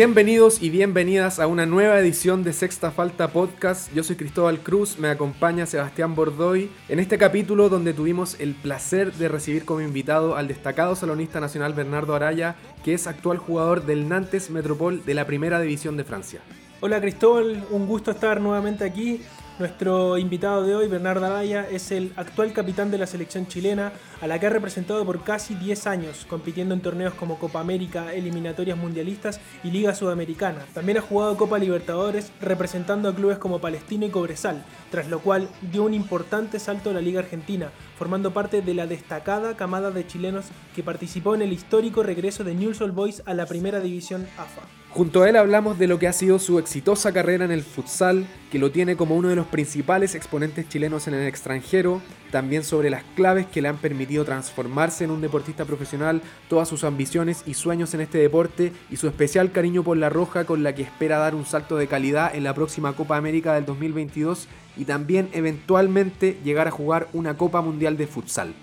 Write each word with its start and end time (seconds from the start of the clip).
Bienvenidos 0.00 0.62
y 0.62 0.70
bienvenidas 0.70 1.38
a 1.40 1.46
una 1.46 1.66
nueva 1.66 2.00
edición 2.00 2.42
de 2.42 2.54
Sexta 2.54 2.90
Falta 2.90 3.28
Podcast. 3.28 3.92
Yo 3.92 4.02
soy 4.02 4.16
Cristóbal 4.16 4.60
Cruz, 4.60 4.98
me 4.98 5.08
acompaña 5.08 5.66
Sebastián 5.66 6.14
Bordoy 6.14 6.70
en 6.88 7.00
este 7.00 7.18
capítulo 7.18 7.68
donde 7.68 7.92
tuvimos 7.92 8.40
el 8.40 8.54
placer 8.54 9.12
de 9.12 9.28
recibir 9.28 9.66
como 9.66 9.82
invitado 9.82 10.36
al 10.36 10.48
destacado 10.48 10.96
salonista 10.96 11.38
nacional 11.38 11.74
Bernardo 11.74 12.14
Araya, 12.14 12.56
que 12.82 12.94
es 12.94 13.06
actual 13.06 13.36
jugador 13.36 13.84
del 13.84 14.08
Nantes 14.08 14.48
Metropol 14.48 15.04
de 15.04 15.12
la 15.12 15.26
Primera 15.26 15.60
División 15.60 15.98
de 15.98 16.04
Francia. 16.04 16.40
Hola 16.80 16.98
Cristóbal, 16.98 17.62
un 17.68 17.86
gusto 17.86 18.10
estar 18.10 18.40
nuevamente 18.40 18.84
aquí. 18.84 19.20
Nuestro 19.60 20.16
invitado 20.16 20.62
de 20.62 20.74
hoy, 20.74 20.88
Bernardo 20.88 21.26
Araya, 21.26 21.68
es 21.70 21.92
el 21.92 22.14
actual 22.16 22.54
capitán 22.54 22.90
de 22.90 22.96
la 22.96 23.06
selección 23.06 23.46
chilena, 23.46 23.92
a 24.22 24.26
la 24.26 24.40
que 24.40 24.46
ha 24.46 24.50
representado 24.50 25.04
por 25.04 25.22
casi 25.22 25.54
10 25.54 25.86
años, 25.86 26.26
compitiendo 26.30 26.72
en 26.72 26.80
torneos 26.80 27.12
como 27.12 27.38
Copa 27.38 27.60
América, 27.60 28.14
eliminatorias 28.14 28.78
mundialistas 28.78 29.38
y 29.62 29.70
Liga 29.70 29.94
Sudamericana. 29.94 30.64
También 30.72 30.96
ha 30.96 31.02
jugado 31.02 31.36
Copa 31.36 31.58
Libertadores, 31.58 32.32
representando 32.40 33.10
a 33.10 33.14
clubes 33.14 33.36
como 33.36 33.60
Palestino 33.60 34.06
y 34.06 34.08
Cobresal, 34.08 34.64
tras 34.90 35.10
lo 35.10 35.20
cual 35.20 35.46
dio 35.70 35.82
un 35.82 35.92
importante 35.92 36.58
salto 36.58 36.88
a 36.88 36.94
la 36.94 37.02
Liga 37.02 37.20
Argentina, 37.20 37.70
formando 37.98 38.32
parte 38.32 38.62
de 38.62 38.72
la 38.72 38.86
destacada 38.86 39.58
camada 39.58 39.90
de 39.90 40.06
chilenos 40.06 40.46
que 40.74 40.82
participó 40.82 41.34
en 41.34 41.42
el 41.42 41.52
histórico 41.52 42.02
regreso 42.02 42.44
de 42.44 42.54
Newell's 42.54 42.80
Old 42.80 42.94
Boys 42.94 43.22
a 43.26 43.34
la 43.34 43.44
primera 43.44 43.80
división 43.80 44.26
AFA. 44.38 44.79
Junto 44.92 45.22
a 45.22 45.28
él 45.28 45.36
hablamos 45.36 45.78
de 45.78 45.86
lo 45.86 46.00
que 46.00 46.08
ha 46.08 46.12
sido 46.12 46.40
su 46.40 46.58
exitosa 46.58 47.12
carrera 47.12 47.44
en 47.44 47.52
el 47.52 47.62
futsal, 47.62 48.26
que 48.50 48.58
lo 48.58 48.72
tiene 48.72 48.96
como 48.96 49.14
uno 49.14 49.28
de 49.28 49.36
los 49.36 49.46
principales 49.46 50.16
exponentes 50.16 50.68
chilenos 50.68 51.06
en 51.06 51.14
el 51.14 51.28
extranjero, 51.28 52.02
también 52.32 52.64
sobre 52.64 52.90
las 52.90 53.04
claves 53.14 53.46
que 53.46 53.62
le 53.62 53.68
han 53.68 53.76
permitido 53.76 54.24
transformarse 54.24 55.04
en 55.04 55.12
un 55.12 55.20
deportista 55.20 55.64
profesional, 55.64 56.22
todas 56.48 56.68
sus 56.68 56.82
ambiciones 56.82 57.44
y 57.46 57.54
sueños 57.54 57.94
en 57.94 58.00
este 58.00 58.18
deporte 58.18 58.72
y 58.90 58.96
su 58.96 59.06
especial 59.06 59.52
cariño 59.52 59.84
por 59.84 59.96
la 59.96 60.08
roja 60.08 60.44
con 60.44 60.64
la 60.64 60.74
que 60.74 60.82
espera 60.82 61.18
dar 61.18 61.36
un 61.36 61.46
salto 61.46 61.76
de 61.76 61.86
calidad 61.86 62.34
en 62.34 62.42
la 62.42 62.54
próxima 62.54 62.92
Copa 62.94 63.16
América 63.16 63.54
del 63.54 63.66
2022 63.66 64.48
y 64.76 64.86
también 64.86 65.28
eventualmente 65.32 66.36
llegar 66.42 66.66
a 66.66 66.72
jugar 66.72 67.06
una 67.12 67.36
Copa 67.36 67.60
Mundial 67.60 67.96
de 67.96 68.08
Futsal. 68.08 68.54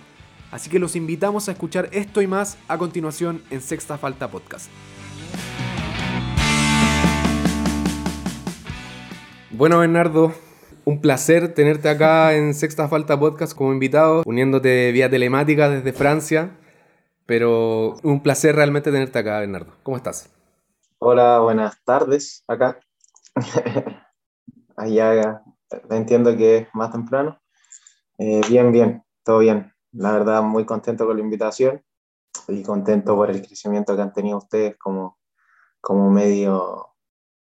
Así 0.52 0.70
que 0.70 0.80
los 0.80 0.98
invitamos 0.98 1.48
a 1.48 1.54
escuchar 1.54 1.88
esto 1.94 2.22
y 2.22 2.28
más 2.28 2.58
a 2.68 2.78
continuación 2.78 3.42
en 3.50 3.62
Sexta 3.62 3.98
Falta 3.98 4.30
Podcast. 4.30 4.70
Bueno, 9.58 9.80
Bernardo, 9.80 10.34
un 10.86 11.02
placer 11.02 11.56
tenerte 11.56 11.90
acá 11.90 12.36
en 12.36 12.54
Sexta 12.54 12.88
Falta 12.88 13.20
Podcast 13.20 13.58
como 13.58 13.74
invitado, 13.74 14.22
uniéndote 14.24 14.92
vía 14.92 15.10
telemática 15.10 15.68
desde 15.68 15.94
Francia. 15.94 16.56
Pero 17.26 17.96
un 18.04 18.22
placer 18.22 18.56
realmente 18.56 18.92
tenerte 18.92 19.18
acá, 19.18 19.40
Bernardo. 19.40 19.74
¿Cómo 19.82 19.98
estás? 19.98 20.30
Hola, 21.00 21.40
buenas 21.40 21.84
tardes 21.84 22.44
acá. 22.48 22.80
Allá 24.78 25.42
entiendo 25.90 26.38
que 26.38 26.58
es 26.58 26.68
más 26.74 26.92
temprano. 26.92 27.42
Eh, 28.20 28.42
bien, 28.48 28.72
bien, 28.72 29.04
todo 29.24 29.40
bien. 29.40 29.74
La 29.92 30.12
verdad, 30.12 30.44
muy 30.44 30.66
contento 30.68 31.08
con 31.08 31.18
la 31.18 31.24
invitación 31.24 31.84
y 32.48 32.62
contento 32.62 33.16
por 33.16 33.32
el 33.32 33.42
crecimiento 33.42 33.96
que 33.96 34.04
han 34.04 34.14
tenido 34.14 34.38
ustedes 34.38 34.78
como, 34.78 35.18
como 35.82 36.12
medio 36.12 36.90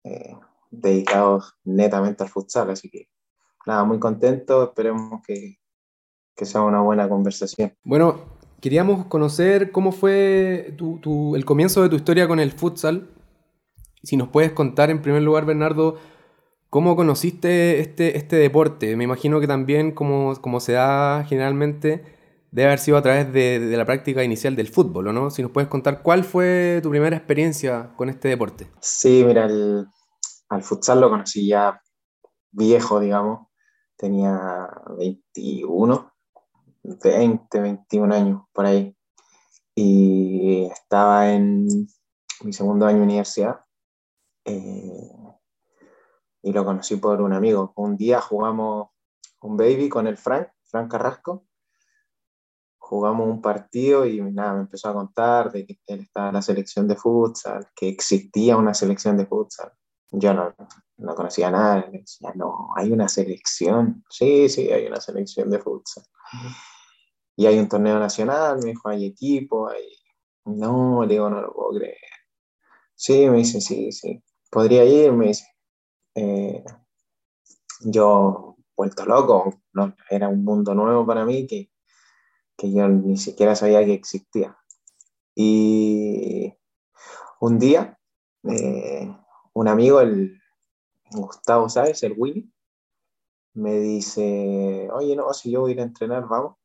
eh, 0.02 0.34
dedicados 0.70 1.54
netamente 1.64 2.22
al 2.22 2.28
futsal, 2.28 2.70
así 2.70 2.88
que 2.90 3.08
nada, 3.66 3.84
muy 3.84 3.98
contento, 3.98 4.64
esperemos 4.64 5.20
que, 5.26 5.58
que 6.34 6.44
sea 6.44 6.62
una 6.62 6.80
buena 6.80 7.08
conversación. 7.08 7.74
Bueno, 7.84 8.38
queríamos 8.60 9.06
conocer 9.06 9.72
cómo 9.72 9.92
fue 9.92 10.74
tu, 10.78 10.98
tu, 11.00 11.36
el 11.36 11.44
comienzo 11.44 11.82
de 11.82 11.88
tu 11.88 11.96
historia 11.96 12.28
con 12.28 12.40
el 12.40 12.52
futsal. 12.52 13.10
Si 14.02 14.16
nos 14.16 14.28
puedes 14.28 14.52
contar 14.52 14.90
en 14.90 15.02
primer 15.02 15.22
lugar, 15.22 15.44
Bernardo, 15.44 15.96
cómo 16.70 16.94
conociste 16.94 17.80
este, 17.80 18.16
este 18.16 18.36
deporte. 18.36 18.96
Me 18.96 19.04
imagino 19.04 19.40
que 19.40 19.46
también 19.46 19.92
como, 19.92 20.34
como 20.40 20.60
se 20.60 20.72
da 20.72 21.24
generalmente, 21.24 22.04
debe 22.52 22.68
haber 22.68 22.78
sido 22.78 22.96
a 22.96 23.02
través 23.02 23.32
de, 23.32 23.58
de, 23.58 23.76
la 23.76 23.84
práctica 23.84 24.22
inicial 24.22 24.54
del 24.54 24.68
fútbol, 24.68 25.12
¿no? 25.12 25.30
Si 25.30 25.42
nos 25.42 25.50
puedes 25.50 25.68
contar 25.68 26.02
cuál 26.02 26.22
fue 26.22 26.80
tu 26.82 26.90
primera 26.90 27.16
experiencia 27.16 27.90
con 27.96 28.08
este 28.08 28.28
deporte. 28.28 28.68
Sí, 28.80 29.24
mira, 29.26 29.46
el, 29.46 29.88
al 30.48 30.62
futsal 30.62 31.00
lo 31.00 31.10
conocí 31.10 31.48
ya 31.48 31.80
viejo, 32.50 33.00
digamos. 33.00 33.48
Tenía 33.96 34.68
21, 34.98 36.12
20, 36.82 37.60
21 37.60 38.14
años 38.14 38.42
por 38.52 38.66
ahí. 38.66 38.96
Y 39.74 40.64
estaba 40.66 41.30
en 41.32 41.66
mi 42.42 42.52
segundo 42.52 42.86
año 42.86 42.98
de 42.98 43.04
universidad. 43.04 43.60
Eh, 44.44 45.10
y 46.42 46.52
lo 46.52 46.64
conocí 46.64 46.96
por 46.96 47.20
un 47.20 47.32
amigo. 47.32 47.72
Un 47.76 47.96
día 47.96 48.20
jugamos 48.20 48.90
un 49.42 49.56
baby 49.56 49.88
con 49.88 50.06
el 50.06 50.16
Frank, 50.16 50.48
Frank 50.64 50.90
Carrasco. 50.90 51.46
Jugamos 52.78 53.28
un 53.28 53.42
partido 53.42 54.06
y 54.06 54.20
nada, 54.20 54.54
me 54.54 54.60
empezó 54.60 54.90
a 54.90 54.94
contar 54.94 55.50
de 55.50 55.66
que 55.66 55.80
él 55.88 56.00
estaba 56.02 56.28
en 56.28 56.34
la 56.34 56.42
selección 56.42 56.86
de 56.86 56.94
futsal, 56.94 57.68
que 57.74 57.88
existía 57.88 58.56
una 58.56 58.74
selección 58.74 59.16
de 59.16 59.26
futsal 59.26 59.72
yo 60.10 60.34
no, 60.34 60.54
no 60.98 61.14
conocía 61.14 61.50
nada, 61.50 61.88
decía, 61.90 62.32
no, 62.34 62.70
hay 62.76 62.92
una 62.92 63.08
selección, 63.08 64.04
sí, 64.08 64.48
sí, 64.48 64.70
hay 64.70 64.86
una 64.86 65.00
selección 65.00 65.50
de 65.50 65.58
futsal. 65.58 66.04
Y 67.36 67.46
hay 67.46 67.58
un 67.58 67.68
torneo 67.68 67.98
nacional, 67.98 68.58
me 68.58 68.70
dijo, 68.70 68.88
hay 68.88 69.06
equipo, 69.06 69.68
hay... 69.68 69.84
No, 70.46 71.02
le 71.04 71.14
digo, 71.14 71.28
no 71.28 71.40
lo 71.40 71.52
puedo 71.52 71.78
creer. 71.78 71.96
Sí, 72.94 73.28
me 73.28 73.38
dice, 73.38 73.60
sí, 73.60 73.92
sí, 73.92 74.22
podría 74.50 74.84
ir, 74.84 75.12
me 75.12 75.28
dice. 75.28 75.46
Eh, 76.14 76.64
yo, 77.80 78.56
vuelto 78.74 79.04
loco, 79.04 79.60
no, 79.74 79.94
era 80.08 80.28
un 80.28 80.44
mundo 80.44 80.74
nuevo 80.74 81.04
para 81.04 81.24
mí 81.26 81.46
que, 81.46 81.70
que 82.56 82.72
yo 82.72 82.88
ni 82.88 83.18
siquiera 83.18 83.54
sabía 83.54 83.84
que 83.84 83.92
existía. 83.92 84.56
Y 85.34 86.54
un 87.40 87.58
día, 87.58 87.98
eh, 88.44 89.14
un 89.56 89.68
amigo, 89.68 90.02
el 90.02 90.38
Gustavo 91.10 91.70
¿sabes? 91.70 92.02
el 92.02 92.12
Willy, 92.14 92.52
me 93.54 93.78
dice, 93.78 94.86
oye, 94.92 95.16
no, 95.16 95.32
si 95.32 95.50
yo 95.50 95.62
voy 95.62 95.70
a 95.70 95.74
ir 95.74 95.80
a 95.80 95.84
entrenar, 95.84 96.28
vamos. 96.28 96.58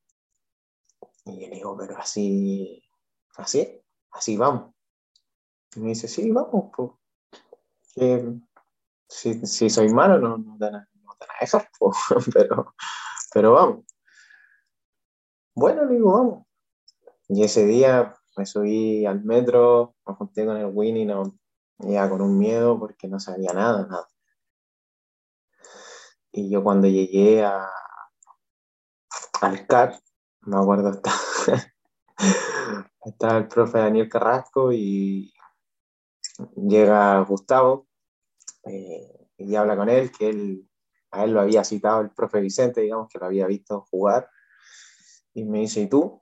Y 1.23 1.39
yo 1.39 1.47
le 1.47 1.55
digo, 1.55 1.77
pero 1.77 1.97
así, 1.97 2.83
así, 3.37 3.81
así 4.11 4.35
vamos. 4.35 4.73
Y 5.73 5.79
me 5.79 5.89
dice, 5.89 6.09
sí, 6.09 6.29
vamos, 6.31 6.69
pues. 6.75 6.91
si, 9.07 9.45
si, 9.45 9.69
soy 9.69 9.87
malo, 9.93 10.19
no, 10.19 10.37
no, 10.37 10.57
te, 10.57 10.69
no 10.69 10.79
van 11.17 11.29
a 11.29 11.39
dejar, 11.39 11.69
pues. 11.79 11.95
pero, 12.33 12.75
pero 13.33 13.53
vamos. 13.53 13.85
Bueno, 15.55 15.85
le 15.85 15.93
digo, 15.93 16.11
vamos. 16.11 16.45
Y 17.29 17.41
ese 17.41 17.65
día 17.65 18.13
me 18.35 18.45
subí 18.45 19.05
al 19.05 19.23
metro, 19.23 19.95
me 20.05 20.13
junté 20.15 20.45
con 20.45 20.57
el 20.57 20.65
Winnie, 20.65 21.05
no, 21.05 21.39
ya 21.83 22.09
con 22.09 22.21
un 22.21 22.37
miedo 22.37 22.79
porque 22.79 23.07
no 23.07 23.19
sabía 23.19 23.53
nada, 23.53 23.87
nada. 23.87 24.07
Y 26.31 26.49
yo 26.49 26.63
cuando 26.63 26.87
llegué 26.87 27.43
a, 27.43 27.69
al 29.41 29.67
CAR, 29.67 29.99
me 30.41 30.57
acuerdo, 30.57 30.91
estaba, 30.91 31.17
estaba 33.05 33.37
el 33.37 33.47
profe 33.47 33.79
Daniel 33.79 34.09
Carrasco 34.09 34.71
y 34.71 35.33
llega 36.55 37.19
Gustavo 37.21 37.87
eh, 38.63 39.27
y 39.37 39.55
habla 39.55 39.75
con 39.75 39.89
él, 39.89 40.11
que 40.11 40.29
él, 40.29 40.69
a 41.11 41.23
él 41.25 41.31
lo 41.33 41.41
había 41.41 41.63
citado 41.63 42.01
el 42.01 42.11
profe 42.11 42.39
Vicente, 42.39 42.81
digamos, 42.81 43.09
que 43.09 43.19
lo 43.19 43.25
había 43.25 43.47
visto 43.47 43.81
jugar. 43.89 44.29
Y 45.33 45.45
me 45.45 45.59
dice, 45.59 45.81
¿y 45.81 45.89
tú? 45.89 46.21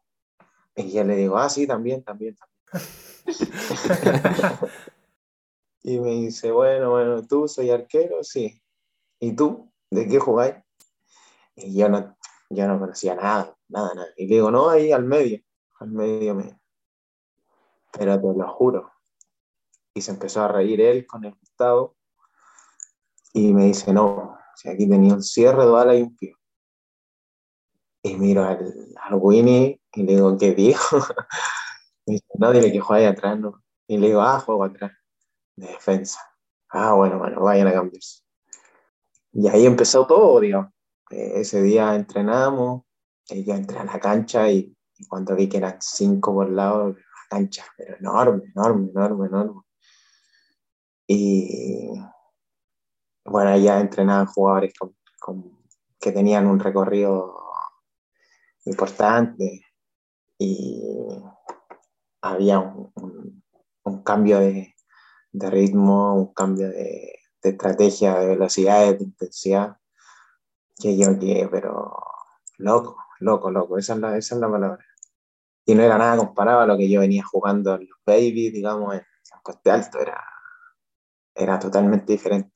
Y 0.76 0.92
yo 0.92 1.04
le 1.04 1.16
digo, 1.16 1.38
ah, 1.38 1.50
sí, 1.50 1.68
también, 1.68 2.04
también, 2.04 2.36
también. 2.36 2.60
Y 5.84 6.00
me 6.00 6.12
dice, 6.12 6.52
bueno, 6.52 6.92
bueno, 6.92 7.26
tú 7.26 7.48
soy 7.48 7.70
arquero, 7.70 8.24
sí. 8.24 8.62
¿Y 9.20 9.34
tú? 9.36 9.72
¿De 9.90 10.08
qué 10.08 10.20
jugáis? 10.20 10.56
Y 11.56 11.78
yo 11.78 11.90
no, 11.90 12.18
yo 12.50 12.68
no 12.68 12.80
conocía 12.80 13.16
nada, 13.16 13.56
nada, 13.68 13.94
nada. 13.94 14.08
Y 14.18 14.28
le 14.28 14.36
digo, 14.36 14.52
no, 14.52 14.70
ahí 14.70 14.92
al 14.92 15.06
medio, 15.06 15.42
al 15.80 15.92
medio 15.92 16.36
medio. 16.36 16.60
Pero 17.92 18.20
te 18.20 18.38
lo 18.38 18.48
juro. 18.54 18.92
Y 19.94 20.02
se 20.02 20.12
empezó 20.12 20.44
a 20.44 20.48
reír 20.50 20.82
él 20.82 21.08
con 21.08 21.24
el 21.24 21.34
Gustavo. 21.34 21.96
Y 23.34 23.54
me 23.54 23.66
dice, 23.66 23.94
no, 23.94 24.38
si 24.56 24.70
aquí 24.70 24.88
tenía 24.88 25.14
un 25.14 25.24
cierre, 25.24 25.66
dos 25.66 25.82
alas 25.82 25.98
y 25.98 26.02
un. 26.04 26.18
Y 28.02 28.16
miro 28.16 28.46
al, 28.46 28.74
al 29.02 29.16
Winnie 29.16 29.82
y 29.94 30.04
le 30.04 30.16
digo, 30.16 30.38
¿qué 30.38 30.54
dijo? 30.54 30.98
me 32.06 32.14
dice, 32.14 32.26
no, 32.36 32.52
dile 32.52 32.72
que 32.72 32.80
juegue 32.80 33.08
atrás, 33.08 33.38
¿no? 33.40 33.62
Y 33.88 33.98
le 33.98 34.08
digo, 34.08 34.22
ah, 34.22 34.40
juego 34.40 34.64
atrás 34.64 34.92
de 35.60 35.68
defensa. 35.68 36.20
Ah, 36.70 36.94
bueno, 36.94 37.18
bueno, 37.20 37.42
vayan 37.42 37.68
a 37.68 37.74
cambiarse. 37.74 38.22
Y 39.34 39.48
ahí 39.48 39.66
empezó 39.66 40.08
todo, 40.08 40.40
digamos. 40.40 40.72
Eh, 41.12 41.34
ese 41.42 41.62
día 41.62 41.96
entrenamos, 41.96 42.84
yo 43.28 43.54
entré 43.54 43.78
a 43.80 43.84
la 43.84 44.00
cancha 44.00 44.50
y, 44.50 44.76
cuando 45.08 45.36
vi 45.36 45.48
que 45.48 45.58
eran 45.58 45.78
cinco 45.80 46.34
por 46.34 46.50
lado, 46.50 46.90
la 46.90 46.98
cancha, 47.30 47.66
pero 47.78 47.98
enorme, 47.98 48.52
enorme, 48.56 48.90
enorme, 48.90 49.28
enorme. 49.28 49.62
Y 51.08 51.94
bueno, 53.26 53.58
ya 53.58 53.80
entrenaban 53.80 54.26
jugadores 54.28 54.74
que 56.00 56.12
tenían 56.12 56.48
un 56.48 56.60
recorrido 56.60 57.36
importante 58.66 59.62
y 60.38 60.82
había 62.22 62.60
un, 62.60 63.44
cambio 64.04 64.40
de, 64.40 64.76
ritmo, 65.34 66.16
un 66.16 66.34
cambio 66.34 66.70
de, 66.70 67.20
estrategia, 67.42 68.20
de 68.20 68.28
velocidad, 68.28 68.94
de 68.96 69.04
intensidad, 69.04 69.78
que 70.80 70.98
yo 70.98 71.18
que, 71.20 71.48
pero 71.52 71.98
loco, 72.58 72.98
loco, 73.20 73.52
loco, 73.52 73.78
esa 73.78 73.94
es, 73.94 74.00
la, 74.00 74.18
esa 74.18 74.36
es 74.36 74.42
la 74.42 74.50
palabra. 74.50 74.86
Y 75.66 75.76
no 75.76 75.84
era 75.84 75.98
nada 75.98 76.18
comparado 76.18 76.62
a 76.62 76.66
lo 76.66 76.78
que 76.78 76.90
yo 76.90 77.02
venía 77.02 77.24
jugando 77.24 77.76
en 77.76 77.88
los 77.88 78.00
Baby, 78.06 78.50
digamos, 78.52 78.96
en, 78.96 79.04
Coste 79.44 79.72
Alto, 79.72 80.00
era, 80.00 80.24
era 81.34 81.60
totalmente 81.60 82.12
diferente. 82.12 82.52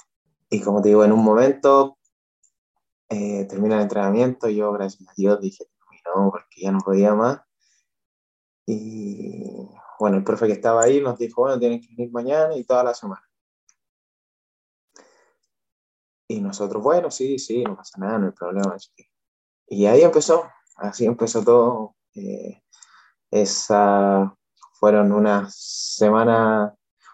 Y 0.49 0.61
como 0.61 0.81
te 0.81 0.89
digo, 0.89 1.05
en 1.05 1.11
un 1.11 1.23
momento 1.23 1.97
eh, 3.09 3.45
termina 3.45 3.75
el 3.75 3.83
entrenamiento, 3.83 4.49
yo 4.49 4.71
gracias 4.73 5.07
a 5.09 5.13
Dios 5.15 5.39
dije, 5.39 5.65
no, 6.15 6.31
porque 6.31 6.61
ya 6.61 6.71
no 6.71 6.79
podía 6.79 7.13
más. 7.13 7.41
Y 8.65 9.69
bueno, 10.03 10.17
el 10.17 10.25
profe 10.25 10.47
que 10.47 10.51
estaba 10.51 10.83
ahí 10.83 10.99
nos 10.99 11.17
dijo, 11.17 11.43
bueno, 11.43 11.57
tienen 11.57 11.79
que 11.79 11.87
venir 11.95 12.11
mañana 12.11 12.57
y 12.57 12.65
toda 12.65 12.83
la 12.83 12.93
semana. 12.93 13.23
Y 16.27 16.41
nosotros, 16.41 16.83
bueno, 16.83 17.09
sí, 17.09 17.39
sí, 17.39 17.63
no 17.63 17.77
pasa 17.77 17.97
nada, 17.99 18.19
no 18.19 18.25
hay 18.25 18.33
problema. 18.33 18.75
Y 19.65 19.85
ahí 19.85 20.01
empezó, 20.01 20.43
así 20.75 21.05
empezó 21.05 21.41
todo. 21.41 21.95
Eh, 22.15 22.61
esa 23.31 24.35
fueron 24.73 25.13
unas 25.13 25.55
semanas 25.55 26.73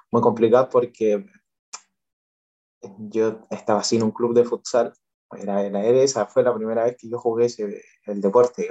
muy 0.09 0.23
complicadas 0.23 0.69
porque 0.71 1.27
yo 2.81 3.41
estaba 3.51 3.83
sin 3.83 4.01
un 4.01 4.09
club 4.09 4.33
de 4.33 4.45
futsal. 4.45 4.95
Era, 5.37 5.61
era, 5.61 5.79
esa 5.83 6.25
fue 6.25 6.41
la 6.41 6.55
primera 6.55 6.85
vez 6.85 6.97
que 6.97 7.07
yo 7.07 7.19
jugué 7.19 7.45
ese, 7.45 7.83
el 8.07 8.19
deporte. 8.19 8.67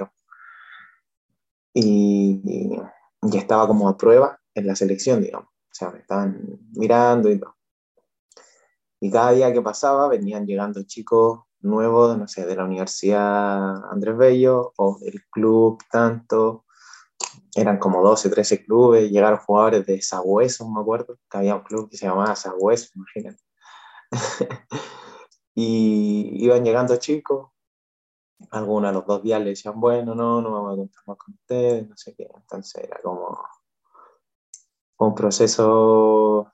Y, 1.73 2.41
y, 3.21 3.37
estaba 3.37 3.67
como 3.67 3.89
a 3.89 3.97
prueba 3.97 4.39
en 4.53 4.67
la 4.67 4.75
selección, 4.75 5.21
digamos. 5.21 5.47
O 5.49 5.73
sea, 5.73 5.91
me 5.91 5.99
estaban 5.99 6.59
mirando 6.73 7.29
y 7.29 7.39
todo. 7.39 7.55
Y 9.01 9.11
cada 9.11 9.31
día 9.31 9.53
que 9.53 9.61
pasaba 9.61 10.07
venían 10.09 10.45
llegando 10.45 10.83
chicos 10.83 11.41
nuevos, 11.61 12.17
no 12.17 12.27
sé, 12.27 12.45
de 12.45 12.55
la 12.55 12.65
Universidad 12.65 13.91
Andrés 13.91 14.17
Bello 14.17 14.73
o 14.77 14.97
del 14.99 15.23
club 15.29 15.79
tanto. 15.91 16.65
Eran 17.55 17.79
como 17.79 18.03
12, 18.03 18.29
13 18.29 18.63
clubes, 18.65 19.09
llegaron 19.09 19.39
jugadores 19.39 19.85
de 19.85 20.01
Sabueso, 20.01 20.69
me 20.69 20.81
acuerdo, 20.81 21.17
que 21.29 21.37
había 21.37 21.55
un 21.55 21.63
club 21.63 21.89
que 21.89 21.97
se 21.97 22.05
llamaba 22.05 22.35
Sabueso, 22.35 22.89
imagínate. 22.95 23.43
y 25.55 26.43
iban 26.45 26.63
llegando 26.63 26.95
chicos, 26.97 27.49
algunos 28.51 28.89
a 28.89 28.93
los 28.93 29.05
dos 29.05 29.21
días 29.23 29.41
le 29.41 29.51
decían, 29.51 29.79
bueno, 29.79 30.15
no, 30.15 30.41
no 30.41 30.51
vamos 30.51 30.73
a 30.73 30.75
contar 30.77 31.03
más 31.05 31.17
con 31.17 31.33
ustedes, 31.35 31.87
no 31.87 31.97
sé 31.97 32.15
qué. 32.15 32.29
Entonces 32.33 32.83
era 32.83 32.99
como 33.01 33.39
un 34.97 35.15
proceso 35.15 36.51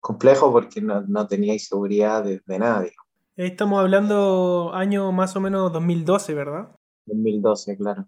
complejo 0.00 0.52
porque 0.52 0.80
no, 0.80 1.02
no 1.02 1.26
teníais 1.26 1.66
seguridad 1.68 2.24
de, 2.24 2.58
nadie. 2.58 2.92
Estamos 3.36 3.80
hablando 3.80 4.72
año 4.74 5.10
más 5.12 5.34
o 5.34 5.40
menos 5.40 5.72
2012, 5.72 6.34
¿verdad? 6.34 6.68
2012, 7.06 7.76
claro. 7.76 8.06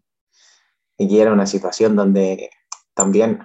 Y 0.98 1.18
era 1.18 1.32
una 1.32 1.46
situación 1.46 1.96
donde 1.96 2.50
también, 2.94 3.40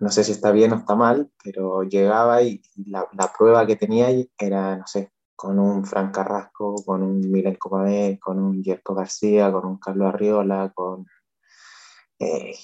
no 0.00 0.08
sé 0.10 0.24
si 0.24 0.32
está 0.32 0.50
bien 0.50 0.72
o 0.72 0.76
está 0.76 0.94
mal, 0.94 1.30
pero 1.42 1.82
llegaba 1.82 2.42
y, 2.42 2.62
la, 2.86 3.06
la, 3.12 3.32
prueba 3.36 3.66
que 3.66 3.76
tenía 3.76 4.08
era, 4.38 4.76
no 4.76 4.86
sé, 4.86 5.12
con 5.36 5.58
un 5.58 5.84
Fran 5.84 6.10
Carrasco, 6.10 6.74
con 6.84 7.02
un 7.02 7.20
Milen 7.30 7.56
Copamé, 7.56 8.18
con 8.18 8.38
un 8.38 8.64
Jerko 8.64 8.94
García, 8.94 9.52
con 9.52 9.66
un 9.66 9.78
Carlos 9.78 10.08
Arriola, 10.08 10.72
con 10.74 11.06
eh, 12.18 12.56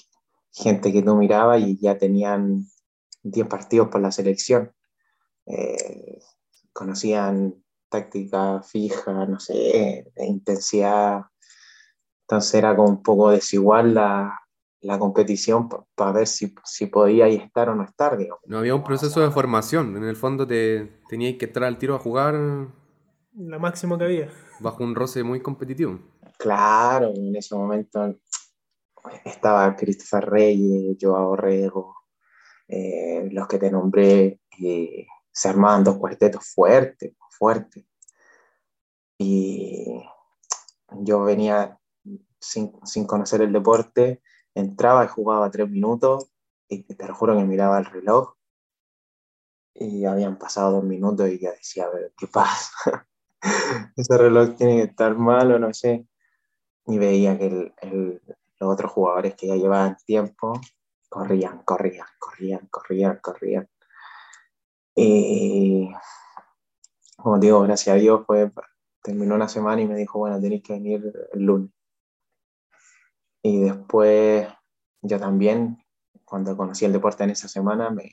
gente 0.51 0.91
que 0.91 1.03
tú 1.03 1.15
mirabas 1.15 1.61
y 1.61 1.79
ya 1.79 1.97
tenían 1.97 2.65
10 3.21 3.47
partidos 3.47 3.89
por 3.89 4.01
la 4.01 4.11
selección. 4.11 4.73
Eh, 5.45 6.19
conocían 6.73 7.63
táctica 7.89 8.63
fija, 8.63 9.25
no 9.27 9.39
sé, 9.39 10.11
intensidad. 10.17 11.21
Entonces 12.21 12.55
era 12.55 12.75
como 12.75 12.89
un 12.89 13.03
poco 13.03 13.29
desigual 13.29 13.93
la, 13.93 14.42
la 14.83 14.99
competición 14.99 15.69
para 15.95 16.11
ver 16.11 16.27
si, 16.27 16.53
si 16.65 16.87
podía 16.87 17.27
estar 17.27 17.69
o 17.69 17.75
no 17.75 17.83
estar. 17.83 18.17
No 18.45 18.57
había 18.57 18.75
un 18.75 18.83
proceso 18.83 19.21
de 19.21 19.31
formación. 19.31 19.95
En 19.95 20.03
el 20.03 20.15
fondo 20.15 20.45
te 20.45 20.99
teníais 21.07 21.37
que 21.37 21.45
entrar 21.45 21.65
al 21.65 21.77
tiro 21.77 21.95
a 21.95 21.99
jugar. 21.99 22.35
La 23.35 23.59
máxima 23.59 23.97
que 23.97 24.03
había. 24.03 24.29
Bajo 24.59 24.83
un 24.83 24.93
roce 24.93 25.23
muy 25.23 25.41
competitivo. 25.41 25.99
Claro, 26.37 27.13
en 27.15 27.33
ese 27.35 27.55
momento 27.55 28.15
estaba 29.23 29.75
Christopher 29.75 30.29
Reyes, 30.29 30.97
Joao 30.99 31.35
Rego, 31.35 31.95
eh, 32.67 33.29
los 33.31 33.47
que 33.47 33.57
te 33.57 33.71
nombré, 33.71 34.41
y 34.57 35.07
se 35.31 35.49
armaban 35.49 35.83
dos 35.83 35.97
cuartetos 35.97 36.45
fuertes, 36.53 37.13
fuertes. 37.29 37.85
Y 39.17 39.85
yo 40.91 41.23
venía 41.23 41.79
sin, 42.39 42.73
sin, 42.83 43.07
conocer 43.07 43.41
el 43.41 43.53
deporte, 43.53 44.21
entraba 44.55 45.05
y 45.05 45.07
jugaba 45.07 45.51
tres 45.51 45.69
minutos, 45.69 46.29
y 46.67 46.83
te 46.83 47.07
lo 47.07 47.15
juro 47.15 47.37
que 47.37 47.43
miraba 47.43 47.79
el 47.79 47.85
reloj, 47.85 48.35
y 49.75 50.05
habían 50.05 50.37
pasado 50.37 50.73
dos 50.73 50.83
minutos 50.83 51.29
y 51.29 51.39
ya 51.39 51.51
decía, 51.51 51.85
a 51.85 51.89
ver, 51.89 52.13
¿qué 52.17 52.27
pasa? 52.27 53.07
Ese 53.95 54.17
reloj 54.17 54.55
tiene 54.55 54.77
que 54.77 54.83
estar 54.83 55.17
mal 55.17 55.51
o 55.51 55.59
no 55.59 55.73
sé. 55.73 56.07
Y 56.85 56.97
veía 56.97 57.37
que 57.37 57.47
el, 57.47 57.73
el, 57.81 58.21
los 58.59 58.73
otros 58.73 58.91
jugadores 58.91 59.35
que 59.35 59.47
ya 59.47 59.55
llevaban 59.55 59.97
tiempo 60.05 60.59
corrían, 61.09 61.63
corrían, 61.63 62.07
corrían, 62.19 62.67
corrían, 62.69 63.19
corrían. 63.21 63.69
Y 64.95 65.89
como 67.17 67.39
digo, 67.39 67.61
gracias 67.61 67.95
a 67.95 67.99
Dios, 67.99 68.25
fue, 68.25 68.51
terminó 69.01 69.35
una 69.35 69.47
semana 69.47 69.81
y 69.81 69.87
me 69.87 69.95
dijo, 69.95 70.19
bueno, 70.19 70.39
tenéis 70.39 70.63
que 70.63 70.73
venir 70.73 71.29
el 71.33 71.41
lunes. 71.41 71.71
Y 73.43 73.59
después 73.59 74.47
yo 75.01 75.19
también, 75.19 75.77
cuando 76.23 76.55
conocí 76.55 76.85
el 76.85 76.93
deporte 76.93 77.25
en 77.25 77.31
esa 77.31 77.49
semana, 77.49 77.89
me, 77.89 78.09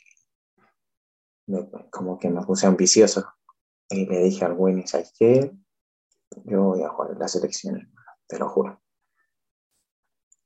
como 1.90 2.18
que 2.18 2.28
me 2.28 2.44
puse 2.44 2.66
ambicioso. 2.66 3.24
Y 3.88 4.06
le 4.06 4.24
dije 4.24 4.44
al 4.44 4.54
Winnie, 4.56 4.86
¿sabes 4.88 5.12
qué? 5.16 5.52
Yo 6.44 6.62
voy 6.64 6.82
a 6.82 6.88
jugar 6.88 7.12
en 7.12 7.18
la 7.20 7.28
selección, 7.28 7.92
te 8.26 8.38
lo 8.38 8.48
juro. 8.48 8.80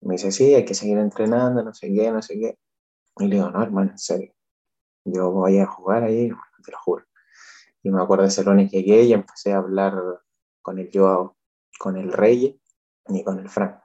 Me 0.03 0.15
dice, 0.15 0.31
sí, 0.33 0.55
hay 0.55 0.67
que 0.67 0.75
seguir 0.75 0.99
entrenando, 0.99 1.63
no 1.63 1.73
sé 1.73 1.93
qué, 1.93 2.11
no 2.11 2.21
sé 2.21 2.39
qué. 2.39 2.59
Y 3.19 3.29
le 3.29 3.37
digo, 3.37 3.51
no, 3.51 3.63
hermano, 3.63 3.91
en 3.91 3.99
serio. 3.99 4.35
Yo 5.07 5.31
voy 5.31 5.59
a 5.59 5.67
jugar 5.67 6.05
ahí, 6.05 6.31
te 6.63 6.73
lo 6.73 6.79
juro. 6.79 7.07
Y 7.83 7.91
me 7.91 8.03
acuerdo 8.03 8.25
de 8.25 8.29
ese 8.29 8.45
lunes 8.45 8.71
llegué 8.71 9.03
y 9.03 9.13
empecé 9.15 9.53
a 9.53 9.59
hablar 9.59 9.95
con 10.63 10.79
el 10.79 10.91
Joao, 10.93 11.37
con 11.79 11.97
el 11.97 12.13
Rey 12.13 12.61
y 13.09 13.25
con 13.25 13.39
el 13.39 13.49
Frank. 13.49 13.84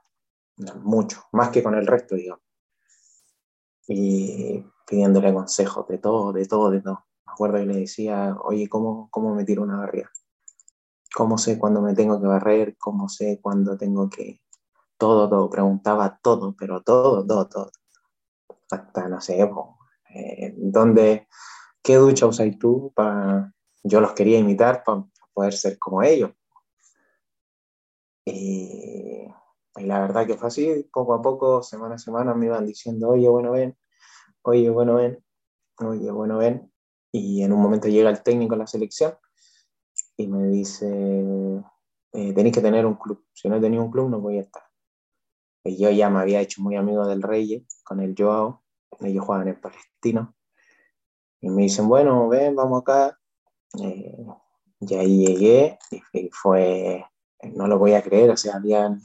Mucho, 0.82 1.22
más 1.32 1.50
que 1.50 1.62
con 1.62 1.74
el 1.74 1.86
resto, 1.86 2.14
digamos. 2.14 2.44
Y 3.88 4.64
pidiéndole 4.86 5.32
consejos 5.32 5.86
de 5.88 5.98
todo, 5.98 6.32
de 6.32 6.46
todo, 6.46 6.70
de 6.70 6.80
todo. 6.80 7.06
Me 7.26 7.32
acuerdo 7.32 7.58
que 7.58 7.66
le 7.66 7.76
decía, 7.80 8.36
oye, 8.42 8.68
¿cómo, 8.68 9.08
cómo 9.10 9.34
me 9.34 9.44
tiro 9.44 9.62
una 9.62 9.78
barriga? 9.78 10.10
¿Cómo 11.14 11.38
sé 11.38 11.58
cuándo 11.58 11.80
me 11.80 11.94
tengo 11.94 12.20
que 12.20 12.26
barrer? 12.26 12.76
¿Cómo 12.78 13.08
sé 13.08 13.40
cuándo 13.40 13.76
tengo 13.76 14.08
que, 14.08 14.40
todo, 15.00 15.28
todo, 15.30 15.48
preguntaba 15.48 16.20
todo, 16.22 16.54
pero 16.56 16.82
todo, 16.82 17.26
todo, 17.26 17.48
todo. 17.48 17.70
Hasta, 18.70 19.08
no 19.08 19.20
sé, 19.20 19.40
eh, 20.14 20.54
¿dónde, 20.56 21.26
qué 21.82 21.96
ducha 21.96 22.26
usas 22.26 22.46
tú? 22.58 22.92
para 22.94 23.52
Yo 23.82 24.00
los 24.00 24.12
quería 24.12 24.38
imitar 24.38 24.84
para 24.84 25.04
poder 25.32 25.54
ser 25.54 25.78
como 25.78 26.02
ellos. 26.02 26.32
Y, 28.26 29.26
y, 29.76 29.84
la 29.84 30.00
verdad 30.00 30.26
que 30.26 30.36
fue 30.36 30.48
así, 30.48 30.88
poco 30.92 31.14
a 31.14 31.22
poco, 31.22 31.62
semana 31.62 31.96
a 31.96 31.98
semana 31.98 32.34
me 32.34 32.46
iban 32.46 32.66
diciendo, 32.66 33.10
oye, 33.10 33.28
bueno, 33.28 33.52
ven, 33.52 33.76
oye, 34.42 34.70
bueno, 34.70 34.96
ven, 34.96 35.22
oye, 35.78 36.10
bueno, 36.10 36.38
ven. 36.38 36.72
Y 37.12 37.42
en 37.42 37.52
un 37.52 37.60
momento 37.60 37.88
llega 37.88 38.10
el 38.10 38.22
técnico 38.22 38.54
de 38.54 38.60
la 38.60 38.66
selección 38.66 39.14
y 40.16 40.28
me 40.28 40.48
dice, 40.48 40.86
eh, 42.12 42.32
tenéis 42.34 42.54
que 42.54 42.60
tener 42.60 42.86
un 42.86 42.94
club, 42.94 43.24
si 43.32 43.48
no 43.48 43.60
tenéis 43.60 43.82
un 43.82 43.90
club 43.90 44.10
no 44.10 44.20
voy 44.20 44.38
a 44.38 44.42
estar 44.42 44.70
yo 45.64 45.90
ya 45.90 46.08
me 46.10 46.20
había 46.20 46.40
hecho 46.40 46.62
muy 46.62 46.76
amigo 46.76 47.06
del 47.06 47.22
Rey 47.22 47.66
con 47.84 48.00
el 48.00 48.14
Joao, 48.16 48.62
ellos 49.00 49.24
juegan 49.24 49.48
en 49.48 49.60
Palestino, 49.60 50.34
y 51.40 51.50
me 51.50 51.62
dicen, 51.62 51.88
bueno, 51.88 52.28
ven, 52.28 52.54
vamos 52.54 52.82
acá, 52.82 53.18
eh, 53.82 54.26
y 54.80 54.94
ahí 54.94 55.26
llegué, 55.26 55.78
y, 56.12 56.30
fue, 56.32 57.04
no 57.54 57.66
lo 57.66 57.78
voy 57.78 57.94
a 57.94 58.02
creer, 58.02 58.30
o 58.30 58.36
sea, 58.36 58.56
habían, 58.56 59.00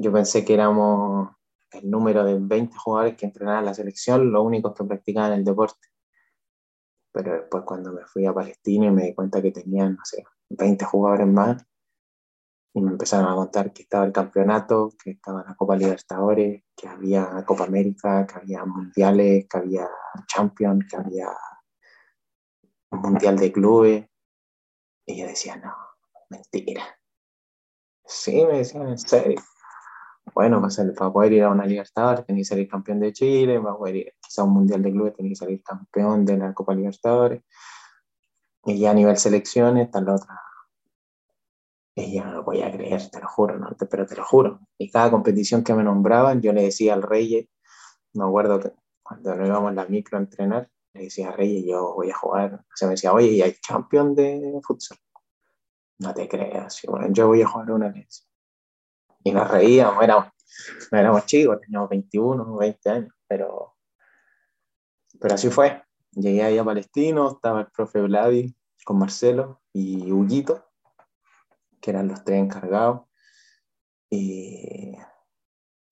yo 0.00 0.10
pensé 0.12 0.44
que 0.44 0.54
éramos 0.54 1.30
el 1.72 1.90
número 1.90 2.24
de 2.24 2.38
20 2.38 2.76
jugadores 2.76 3.16
que 3.16 3.26
entrenaban 3.26 3.66
la 3.66 3.74
selección, 3.74 4.32
los 4.32 4.44
únicos 4.44 4.74
que 4.74 4.84
practicaban 4.84 5.32
el 5.32 5.44
deporte. 5.44 5.88
pero 7.12 7.32
después 7.34 7.64
cuando 7.64 7.92
me 7.92 8.06
fui 8.06 8.24
a 8.24 8.32
Palestina 8.32 8.86
y 8.86 8.90
me 8.90 9.04
di 9.04 9.14
cuenta 9.14 9.42
que 9.42 9.50
tenían, 9.50 9.94
no 9.94 10.04
sé, 10.04 10.24
20 10.50 10.84
jugadores 10.84 11.26
más, 11.26 11.62
y 12.72 12.80
me 12.80 12.92
empezaron 12.92 13.30
a 13.30 13.34
contar 13.34 13.72
que 13.72 13.82
estaba 13.82 14.06
el 14.06 14.12
campeonato, 14.12 14.92
que 15.02 15.10
estaba 15.10 15.44
la 15.44 15.56
Copa 15.56 15.76
Libertadores, 15.76 16.62
que 16.76 16.88
había 16.88 17.44
Copa 17.44 17.64
América, 17.64 18.26
que 18.26 18.38
había 18.38 18.64
mundiales, 18.64 19.46
que 19.48 19.58
había 19.58 19.88
Champions, 20.28 20.86
que 20.88 20.96
había 20.96 21.28
un 22.92 23.00
mundial 23.00 23.36
de 23.36 23.52
clubes. 23.52 24.06
Y 25.04 25.20
yo 25.20 25.26
decía, 25.26 25.56
no, 25.56 25.74
mentira. 26.28 26.84
Sí, 28.06 28.44
me 28.46 28.58
decían, 28.58 28.88
en 28.88 28.98
serio. 28.98 29.40
Bueno, 30.34 30.62
para 30.96 31.12
poder 31.12 31.32
ir 31.32 31.42
a 31.44 31.50
una 31.50 31.66
Libertadores 31.66 32.24
tenía 32.24 32.40
que 32.40 32.44
salir 32.46 32.68
campeón 32.68 33.00
de 33.00 33.12
Chile, 33.12 33.60
para 33.60 33.76
poder 33.76 33.96
ir 33.96 34.14
a 34.36 34.42
un 34.42 34.52
mundial 34.52 34.82
de 34.82 34.92
clubes 34.92 35.14
tenía 35.14 35.30
que 35.30 35.36
salir 35.36 35.62
campeón 35.62 36.24
de 36.24 36.38
la 36.38 36.54
Copa 36.54 36.74
Libertadores. 36.74 37.42
Y 38.64 38.78
ya 38.78 38.90
a 38.90 38.94
nivel 38.94 39.16
selecciones 39.16 39.86
está 39.86 40.00
la 40.00 40.14
otra 40.14 40.40
y 41.94 42.16
yo 42.16 42.24
no 42.24 42.32
lo 42.32 42.44
podía 42.44 42.70
creer, 42.70 43.10
te 43.10 43.20
lo 43.20 43.28
juro, 43.28 43.58
¿no? 43.58 43.76
pero 43.90 44.06
te 44.06 44.16
lo 44.16 44.24
juro. 44.24 44.60
Y 44.78 44.90
cada 44.90 45.10
competición 45.10 45.64
que 45.64 45.74
me 45.74 45.82
nombraban, 45.82 46.40
yo 46.40 46.52
le 46.52 46.62
decía 46.62 46.94
al 46.94 47.02
Rey, 47.02 47.48
me 48.14 48.24
acuerdo 48.24 48.60
que 48.60 48.72
cuando 49.02 49.34
nos 49.34 49.48
íbamos 49.48 49.70
en 49.70 49.76
la 49.76 49.86
micro 49.86 50.18
a 50.18 50.20
entrenar, 50.20 50.70
le 50.92 51.02
decía 51.04 51.28
al 51.28 51.34
Rey, 51.34 51.68
yo 51.68 51.94
voy 51.94 52.10
a 52.10 52.16
jugar. 52.16 52.54
O 52.54 52.86
me 52.86 52.92
decía, 52.92 53.12
oye, 53.12 53.28
¿y 53.28 53.42
hay 53.42 53.54
champion 53.60 54.14
de 54.14 54.60
futsal? 54.62 54.98
No 55.98 56.14
te 56.14 56.28
creas, 56.28 56.80
bueno, 56.88 57.08
yo 57.10 57.26
voy 57.26 57.42
a 57.42 57.46
jugar 57.46 57.70
una 57.72 57.88
vez. 57.88 58.29
Y 59.22 59.32
nos 59.32 59.50
reíamos, 59.50 60.02
éramos, 60.02 60.26
éramos 60.92 61.26
chicos, 61.26 61.60
teníamos 61.60 61.88
21, 61.88 62.56
20 62.56 62.90
años, 62.90 63.14
pero, 63.26 63.76
pero 65.20 65.34
así 65.34 65.50
fue. 65.50 65.82
Llegué 66.12 66.42
ahí 66.42 66.58
a 66.58 66.64
Palestino, 66.64 67.30
estaba 67.30 67.60
el 67.60 67.66
profe 67.66 68.00
Vladi 68.02 68.54
con 68.84 68.98
Marcelo 68.98 69.60
y 69.72 70.10
Huguito 70.10 70.70
que 71.80 71.90
eran 71.90 72.08
los 72.08 72.22
tres 72.24 72.40
encargados. 72.40 73.02
Y 74.10 74.96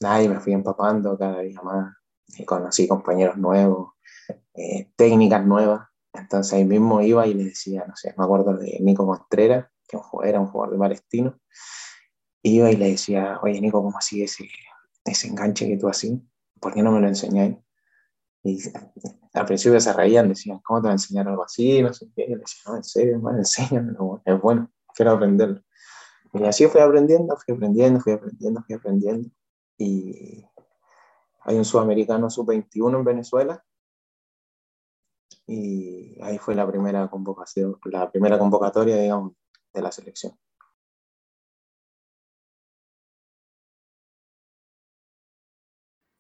nada, 0.01 0.23
y 0.23 0.29
me 0.29 0.41
fui 0.41 0.53
empapando 0.53 1.17
cada 1.19 1.41
día 1.41 1.61
más. 1.63 1.95
Y 2.37 2.45
conocí 2.45 2.87
compañeros 2.87 3.37
nuevos, 3.39 3.95
eh, 4.55 4.93
técnicas 4.97 5.45
nuevas. 5.45 5.89
Entonces 6.13 6.53
ahí 6.53 6.65
mismo 6.65 7.01
iba 7.01 7.27
y 7.27 7.35
le 7.35 7.45
decía, 7.45 7.85
no 7.87 7.97
sé, 7.97 8.15
me 8.17 8.25
acuerdo 8.25 8.57
de 8.57 8.79
Nico 8.81 9.07
Contreras, 9.07 9.67
que 9.87 9.99
era 10.25 10.41
un 10.41 10.49
jugador 10.49 10.75
de 10.75 10.79
Palestino. 10.79 11.39
Iba 12.43 12.71
y 12.71 12.77
le 12.77 12.91
decía, 12.91 13.39
oye 13.43 13.61
Nico, 13.61 13.83
¿cómo 13.83 13.99
así 13.99 14.23
ese, 14.23 14.49
ese 15.05 15.29
enganche 15.29 15.67
que 15.67 15.77
tú 15.77 15.89
así? 15.89 16.21
¿Por 16.61 16.73
qué 16.75 16.83
no 16.83 16.93
me 16.93 17.01
lo 17.01 17.09
enseñáis? 17.09 17.57
Y 18.45 18.59
al 19.35 19.47
principio 19.47 19.81
se 19.81 19.93
reían, 19.93 20.29
decían, 20.29 20.61
¿cómo 20.61 20.81
te 20.81 20.83
voy 20.85 20.91
a 20.91 20.93
enseñar 20.93 21.29
algo 21.29 21.45
así? 21.45 21.83
No 21.83 21.93
sé 21.93 22.07
qué. 22.15 22.25
Y 22.25 22.31
le 22.31 22.39
decía, 22.39 22.63
no, 22.67 22.77
en 22.77 22.85
serio, 22.85 23.15
hermano, 23.15 23.39
enséñamelo, 23.39 24.23
es 24.25 24.41
bueno, 24.41 24.71
quiero 24.95 25.13
aprenderlo. 25.13 25.63
Y 26.35 26.45
así 26.45 26.67
fui 26.67 26.81
aprendiendo, 26.81 27.37
fui 27.37 27.55
aprendiendo, 27.55 28.01
fui 28.01 28.13
aprendiendo, 28.13 28.63
fui 28.63 28.75
aprendiendo. 28.75 29.29
Y 29.79 30.45
hay 31.41 31.57
un 31.57 31.65
sudamericano 31.65 32.31
sub-21 32.31 32.99
en 32.99 33.05
Venezuela. 33.05 33.65
Y 35.47 36.21
ahí 36.23 36.39
fue 36.39 36.55
la 36.55 36.67
primera 36.67 37.09
convocación, 37.09 37.79
la 37.85 38.11
primera 38.11 38.39
convocatoria, 38.39 38.97
digamos, 38.97 39.33
de 39.73 39.83
la 39.83 39.91
selección. 39.91 40.39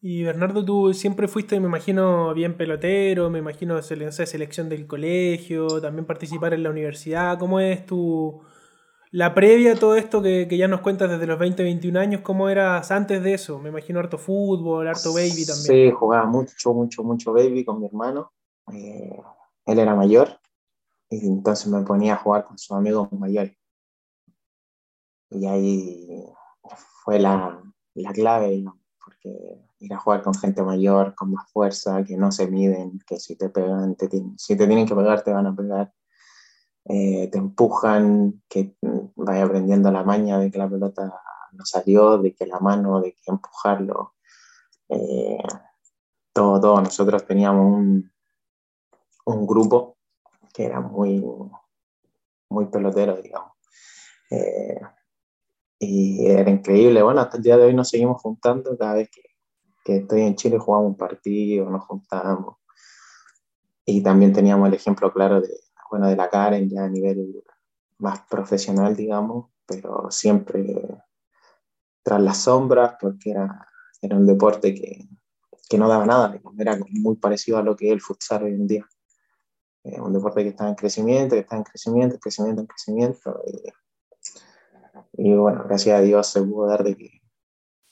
Y 0.00 0.23
Bernardo, 0.23 0.64
tú 0.64 0.95
siempre 0.95 1.26
fuiste, 1.26 1.59
me 1.59 1.67
imagino, 1.67 2.33
bien 2.33 2.57
pelotero, 2.57 3.31
me 3.31 3.40
imagino 3.40 3.83
selección 3.83 4.69
del 4.69 4.87
colegio, 4.87 5.81
también 5.81 6.07
participar 6.07 6.55
en 6.55 6.62
la 6.62 6.71
universidad. 6.71 7.38
¿Cómo 7.38 7.59
es 7.59 7.85
tu, 7.85 8.40
la 9.11 9.35
previa 9.35 9.73
a 9.73 9.76
todo 9.76 9.97
esto 9.97 10.21
que, 10.23 10.47
ya 10.57 10.69
nos 10.69 10.83
cuentas 10.83 11.09
desde 11.09 11.26
los 11.26 11.38
20, 11.38 11.62
21 11.62 11.99
años, 11.99 12.21
¿cómo 12.21 12.49
eras 12.49 12.90
antes 12.90 13.23
de 13.23 13.35
eso? 13.35 13.59
Me 13.59 13.71
imagino 13.71 14.00
harto 14.00 14.19
fútbol, 14.19 14.87
harto 14.87 15.14
baby 15.14 15.47
también. 15.47 15.90
Sí, 15.90 15.90
jugaba 15.90 16.26
mucho, 16.26 16.75
mucho, 16.75 17.02
mucho 17.02 17.33
baby 17.33 17.64
con 17.64 17.81
mi 17.81 17.87
hermano. 17.87 18.33
Eh, 18.73 19.21
él 19.64 19.78
era 19.78 19.95
mayor 19.95 20.38
y 21.09 21.26
entonces 21.26 21.69
me 21.69 21.83
ponía 21.83 22.14
a 22.14 22.19
jugar 22.19 22.45
con 22.45 22.59
sus 22.59 22.76
amigos 22.76 23.11
mayores. 23.12 23.57
Y 25.31 25.47
ahí 25.47 26.25
fue 27.02 27.19
la, 27.19 27.62
la 27.95 28.12
clave, 28.12 28.62
porque 29.02 29.67
ir 29.80 29.94
a 29.94 29.99
jugar 29.99 30.23
con 30.23 30.35
gente 30.35 30.62
mayor, 30.62 31.14
con 31.14 31.32
más 31.32 31.50
fuerza, 31.52 32.04
que 32.04 32.16
no 32.16 32.32
se 32.32 32.49
miden, 32.49 32.99
que 33.06 33.18
si 33.18 33.37
te 33.37 33.49
pegan, 33.49 33.97
si 34.37 34.56
te 34.56 34.66
tienen 34.66 34.87
que 34.87 34.94
pegar, 34.94 35.23
te 35.23 35.32
van 35.32 35.47
a 35.47 35.54
pegar 35.54 35.92
eh, 36.90 37.28
te 37.30 37.37
empujan, 37.37 38.42
que 38.49 38.75
vaya 39.14 39.44
aprendiendo 39.44 39.92
la 39.92 40.04
maña 40.04 40.38
de 40.38 40.50
que 40.50 40.56
la 40.56 40.70
pelota 40.70 41.12
no 41.52 41.64
salió, 41.66 42.16
de 42.16 42.35
que 42.35 42.47
la 42.47 42.61
mano, 42.61 43.02
de 43.02 43.12
que 43.12 43.30
empujarlo. 43.30 44.14
Eh, 44.88 45.42
todo, 46.32 46.58
todo. 46.58 46.80
Nosotros 46.80 47.26
teníamos 47.26 47.66
un, 47.66 48.11
un 49.26 49.47
grupo 49.47 49.99
que 50.54 50.64
era 50.64 50.80
muy, 50.80 51.23
muy 52.49 52.66
pelotero, 52.66 53.20
digamos. 53.20 53.52
Eh, 54.30 54.80
y 55.78 56.26
era 56.26 56.50
increíble. 56.50 57.02
Bueno, 57.02 57.20
hasta 57.20 57.37
el 57.37 57.42
día 57.42 57.58
de 57.58 57.64
hoy 57.66 57.75
nos 57.75 57.90
seguimos 57.90 58.23
juntando. 58.23 58.78
Cada 58.78 58.94
vez 58.94 59.11
que, 59.11 59.23
que, 59.88 59.97
estoy 59.99 60.23
en 60.23 60.37
Chile 60.37 60.59
jugamos 60.59 60.88
un 60.88 60.97
partido, 60.97 61.71
nos 61.71 61.85
juntamos. 61.85 62.57
Y 63.85 64.02
también 64.02 64.33
teníamos 64.33 64.68
el 64.68 64.75
ejemplo 64.75 65.12
claro 65.12 65.40
de, 65.40 65.49
bueno, 65.90 66.09
de 66.09 66.16
la 66.16 66.28
Karen 66.28 66.68
ya 66.68 66.85
a 66.85 66.88
nivel 66.88 67.42
más 67.99 68.21
profesional, 68.28 68.95
digamos, 68.95 69.50
pero 69.66 70.11
siempre 70.11 71.02
tras 72.02 72.21
las 72.21 72.38
sombras, 72.38 72.97
porque 73.00 73.30
era, 73.30 73.66
era 74.00 74.16
un 74.16 74.26
deporte 74.26 74.75
que, 74.75 75.09
que 75.68 75.78
no 75.78 75.88
daba 75.88 76.07
nada, 76.07 76.38
era 76.59 76.78
muy 76.90 77.16
parecido 77.16 77.59
a 77.59 77.62
lo 77.62 77.76
que 77.76 77.88
es 77.88 77.92
el 77.92 78.00
futsal 78.00 78.45
hoy 78.45 78.52
en 78.52 78.66
día. 78.66 78.87
Eh, 79.85 80.00
un 80.00 80.12
deporte 80.12 80.42
que 80.42 80.50
está 80.50 80.68
en 80.68 80.75
crecimiento, 80.75 81.35
que 81.35 81.40
está 81.40 81.57
en 81.57 81.62
crecimiento, 81.62 82.18
crecimiento, 82.18 82.61
en 82.61 82.66
crecimiento. 82.66 83.42
Y, 85.12 85.35
bueno, 85.35 85.64
gracias 85.64 85.99
a 85.99 86.02
Dios 86.02 86.26
se 86.26 86.42
pudo 86.42 86.66
dar 86.66 86.85
de 86.85 86.97
que 86.97 87.21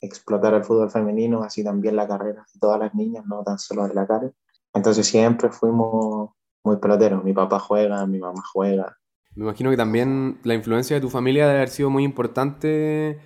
explotar 0.01 0.53
el 0.53 0.63
fútbol 0.63 0.89
femenino, 0.89 1.43
así 1.43 1.63
también 1.63 1.95
la 1.95 2.07
carrera 2.07 2.45
de 2.53 2.59
todas 2.59 2.79
las 2.79 2.93
niñas, 2.93 3.25
no 3.25 3.43
tan 3.43 3.57
solo 3.57 3.87
de 3.87 3.93
la 3.93 4.05
Karen. 4.05 4.33
Entonces 4.73 5.07
siempre 5.07 5.49
fuimos 5.49 6.31
muy 6.63 6.77
pelotero. 6.77 7.21
Mi 7.23 7.33
papá 7.33 7.59
juega, 7.59 8.05
mi 8.05 8.19
mamá 8.19 8.41
juega. 8.53 8.97
Me 9.35 9.43
imagino 9.43 9.69
que 9.69 9.77
también 9.77 10.39
la 10.43 10.53
influencia 10.53 10.95
de 10.95 11.01
tu 11.01 11.09
familia 11.09 11.45
debe 11.45 11.57
haber 11.57 11.69
sido 11.69 11.89
muy 11.89 12.03
importante 12.03 13.19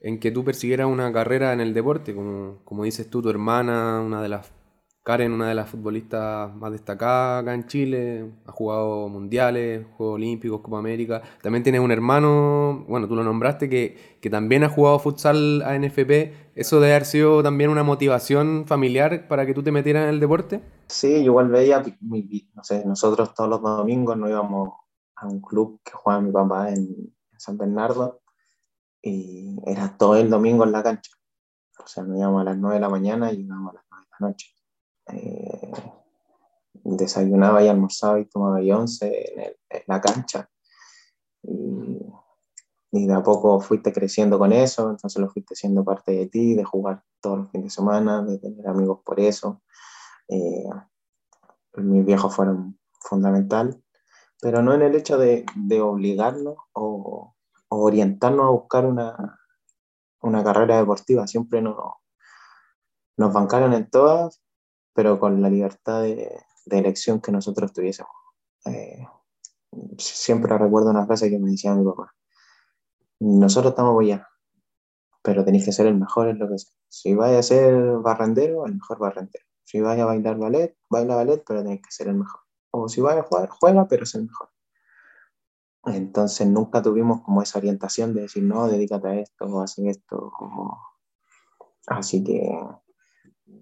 en 0.00 0.18
que 0.18 0.30
tú 0.30 0.44
persiguieras 0.44 0.86
una 0.86 1.12
carrera 1.12 1.52
en 1.52 1.60
el 1.60 1.74
deporte, 1.74 2.14
como, 2.14 2.60
como 2.64 2.84
dices 2.84 3.10
tú, 3.10 3.20
tu 3.20 3.28
hermana, 3.30 4.00
una 4.00 4.22
de 4.22 4.28
las 4.28 4.52
Karen, 5.02 5.32
una 5.32 5.48
de 5.48 5.54
las 5.54 5.70
futbolistas 5.70 6.54
más 6.56 6.72
destacadas 6.72 7.42
acá 7.42 7.54
en 7.54 7.66
Chile, 7.66 8.30
ha 8.44 8.52
jugado 8.52 9.08
mundiales, 9.08 9.86
Juegos 9.96 10.16
Olímpicos, 10.16 10.60
Copa 10.60 10.78
América. 10.78 11.22
También 11.42 11.62
tienes 11.62 11.80
un 11.80 11.90
hermano, 11.90 12.84
bueno, 12.86 13.08
tú 13.08 13.16
lo 13.16 13.24
nombraste, 13.24 13.70
que, 13.70 14.18
que 14.20 14.28
también 14.28 14.62
ha 14.62 14.68
jugado 14.68 14.98
futsal 14.98 15.62
a 15.62 15.78
NFP. 15.78 16.52
¿Eso 16.54 16.80
debe 16.80 16.92
haber 16.92 17.06
sido 17.06 17.42
también 17.42 17.70
una 17.70 17.82
motivación 17.82 18.66
familiar 18.66 19.26
para 19.26 19.46
que 19.46 19.54
tú 19.54 19.62
te 19.62 19.72
metieras 19.72 20.02
en 20.04 20.10
el 20.10 20.20
deporte? 20.20 20.62
Sí, 20.88 21.08
igual 21.08 21.48
veía, 21.48 21.82
no 22.02 22.22
nosotros 22.84 23.32
todos 23.32 23.48
los 23.48 23.62
domingos 23.62 24.18
nos 24.18 24.28
íbamos 24.28 24.68
a 25.16 25.26
un 25.26 25.40
club 25.40 25.80
que 25.82 25.92
jugaba 25.92 26.20
mi 26.20 26.30
papá 26.30 26.70
en 26.70 27.14
San 27.38 27.56
Bernardo 27.56 28.20
y 29.00 29.56
era 29.64 29.96
todo 29.96 30.16
el 30.16 30.28
domingo 30.28 30.64
en 30.64 30.72
la 30.72 30.82
cancha. 30.82 31.12
O 31.82 31.86
sea, 31.86 32.02
nos 32.02 32.18
íbamos 32.18 32.42
a 32.42 32.44
las 32.44 32.58
9 32.58 32.74
de 32.74 32.80
la 32.80 32.88
mañana 32.90 33.32
y 33.32 33.40
íbamos 33.40 33.72
a 33.72 33.76
las 33.76 33.84
9 33.90 34.04
de 34.04 34.10
la 34.20 34.28
noche 34.28 34.59
eh, 35.12 35.72
desayunaba 36.84 37.62
y 37.62 37.68
almorzaba 37.68 38.20
y 38.20 38.26
tomaba 38.26 38.62
y 38.62 38.72
once 38.72 39.54
en, 39.68 39.82
la 39.86 40.00
cancha. 40.00 40.48
Y, 41.42 41.98
de 42.92 43.14
a 43.14 43.22
poco 43.22 43.60
fuiste 43.60 43.92
creciendo 43.92 44.36
con 44.36 44.52
eso, 44.52 44.90
entonces 44.90 45.20
lo 45.20 45.30
fuiste 45.30 45.54
siendo 45.54 45.84
parte 45.84 46.10
de 46.10 46.26
ti, 46.26 46.54
de 46.54 46.64
jugar 46.64 47.04
todos 47.20 47.38
los 47.38 47.50
fines 47.50 47.66
de 47.66 47.70
semana, 47.70 48.22
de 48.22 48.38
tener 48.38 48.66
amigos 48.66 49.00
por 49.04 49.20
eso. 49.20 49.62
Eh, 50.28 50.68
mis 51.74 52.04
viejos 52.04 52.34
fueron 52.34 52.78
fundamental, 53.00 53.80
pero 54.40 54.60
no 54.62 54.74
en 54.74 54.82
el 54.82 54.96
hecho 54.96 55.18
de, 55.18 55.46
de 55.54 55.80
obligarnos 55.80 56.56
o, 56.72 57.34
orientarnos 57.68 58.46
a 58.46 58.50
buscar 58.50 58.84
una, 58.84 59.38
una 60.22 60.42
carrera 60.42 60.78
deportiva, 60.78 61.28
siempre 61.28 61.62
nos, 61.62 61.76
nos 63.16 63.32
bancaron 63.32 63.72
en 63.74 63.88
todas 63.88 64.42
pero 64.94 65.18
con 65.18 65.40
la 65.42 65.50
libertad 65.50 66.02
de, 66.02 66.38
elección 66.66 67.20
que 67.20 67.32
nosotros 67.32 67.72
tuviésemos. 67.72 68.12
Eh, 68.66 69.06
siempre 69.98 70.56
recuerdo 70.56 70.90
una 70.90 71.06
frase 71.06 71.30
que 71.30 71.38
me 71.38 71.50
decía 71.50 71.74
mi 71.74 71.84
papá. 71.84 72.14
Nosotros 73.20 73.72
estamos 73.72 74.00
allá, 74.00 74.28
pero 75.22 75.44
tenéis 75.44 75.64
que 75.64 75.72
ser 75.72 75.86
el 75.86 75.96
mejor 75.96 76.28
en 76.28 76.38
lo 76.38 76.48
que 76.48 76.58
sea. 76.58 76.72
Si 76.88 77.14
vais 77.14 77.38
a 77.38 77.42
ser 77.42 77.98
barrendero, 77.98 78.66
el 78.66 78.74
mejor 78.74 78.98
barrendero. 78.98 79.44
Si 79.64 79.80
vais 79.80 80.00
a 80.00 80.04
bailar 80.04 80.38
ballet, 80.38 80.76
baila 80.88 81.16
ballet, 81.16 81.42
pero 81.46 81.62
tenéis 81.62 81.82
que 81.82 81.90
ser 81.90 82.08
el 82.08 82.16
mejor. 82.16 82.40
o 82.72 82.88
si 82.88 83.00
va 83.00 83.14
a 83.14 83.22
jugar, 83.22 83.48
juega, 83.48 83.88
pero 83.88 84.04
es 84.04 84.14
el 84.14 84.26
mejor. 84.26 84.50
Entonces 85.86 86.46
nunca 86.46 86.82
tuvimos 86.82 87.22
como 87.22 87.42
esa 87.42 87.58
orientación 87.58 88.14
de 88.14 88.22
decir, 88.22 88.42
no, 88.42 88.68
dedícate 88.68 89.08
a 89.08 89.14
esto, 89.20 89.46
o 89.46 89.62
haz 89.62 89.78
esto. 89.78 90.32
Así 91.86 92.22
que 92.22 92.50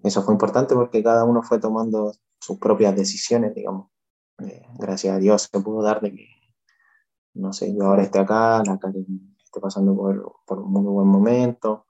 eso 0.03 0.23
fue 0.23 0.33
importante 0.33 0.75
porque 0.75 1.03
cada 1.03 1.25
uno 1.25 1.43
fue 1.43 1.59
tomando 1.59 2.13
sus 2.39 2.57
propias 2.57 2.95
decisiones, 2.95 3.53
digamos. 3.53 3.89
Eh, 4.39 4.65
gracias 4.77 5.15
a 5.15 5.19
Dios 5.19 5.49
se 5.51 5.59
pudo 5.59 5.83
dar 5.83 6.01
de 6.01 6.13
que, 6.13 6.27
no 7.33 7.51
sé, 7.51 7.75
yo 7.75 7.83
ahora 7.83 8.03
esté 8.03 8.19
acá, 8.19 8.63
la 8.65 8.77
Karen 8.77 9.35
esté 9.43 9.59
pasando 9.59 9.95
por, 9.95 10.35
por 10.45 10.59
un 10.59 10.71
muy 10.71 10.83
buen 10.83 11.07
momento. 11.07 11.87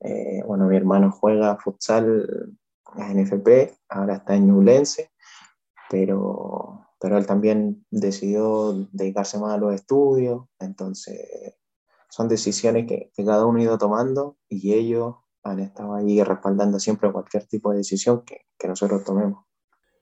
Eh, 0.00 0.42
bueno, 0.46 0.66
mi 0.66 0.76
hermano 0.76 1.10
juega 1.12 1.56
futsal 1.56 2.54
en 2.96 3.22
NFP, 3.22 3.72
ahora 3.88 4.16
está 4.16 4.34
en 4.34 4.48
Ñublense, 4.48 5.12
pero, 5.88 6.86
pero 7.00 7.16
él 7.16 7.26
también 7.26 7.86
decidió 7.90 8.72
dedicarse 8.92 9.38
más 9.38 9.54
a 9.54 9.58
los 9.58 9.74
estudios, 9.74 10.44
entonces 10.58 11.54
son 12.10 12.28
decisiones 12.28 12.86
que, 12.86 13.10
que 13.14 13.24
cada 13.24 13.46
uno 13.46 13.58
ha 13.60 13.62
ido 13.62 13.78
tomando 13.78 14.36
y 14.48 14.74
ellos 14.74 15.21
han 15.44 15.60
estado 15.60 15.94
ahí 15.94 16.22
respaldando 16.22 16.78
siempre 16.78 17.10
cualquier 17.12 17.46
tipo 17.46 17.70
de 17.70 17.78
decisión 17.78 18.22
que, 18.24 18.46
que 18.58 18.68
nosotros 18.68 19.04
tomemos. 19.04 19.44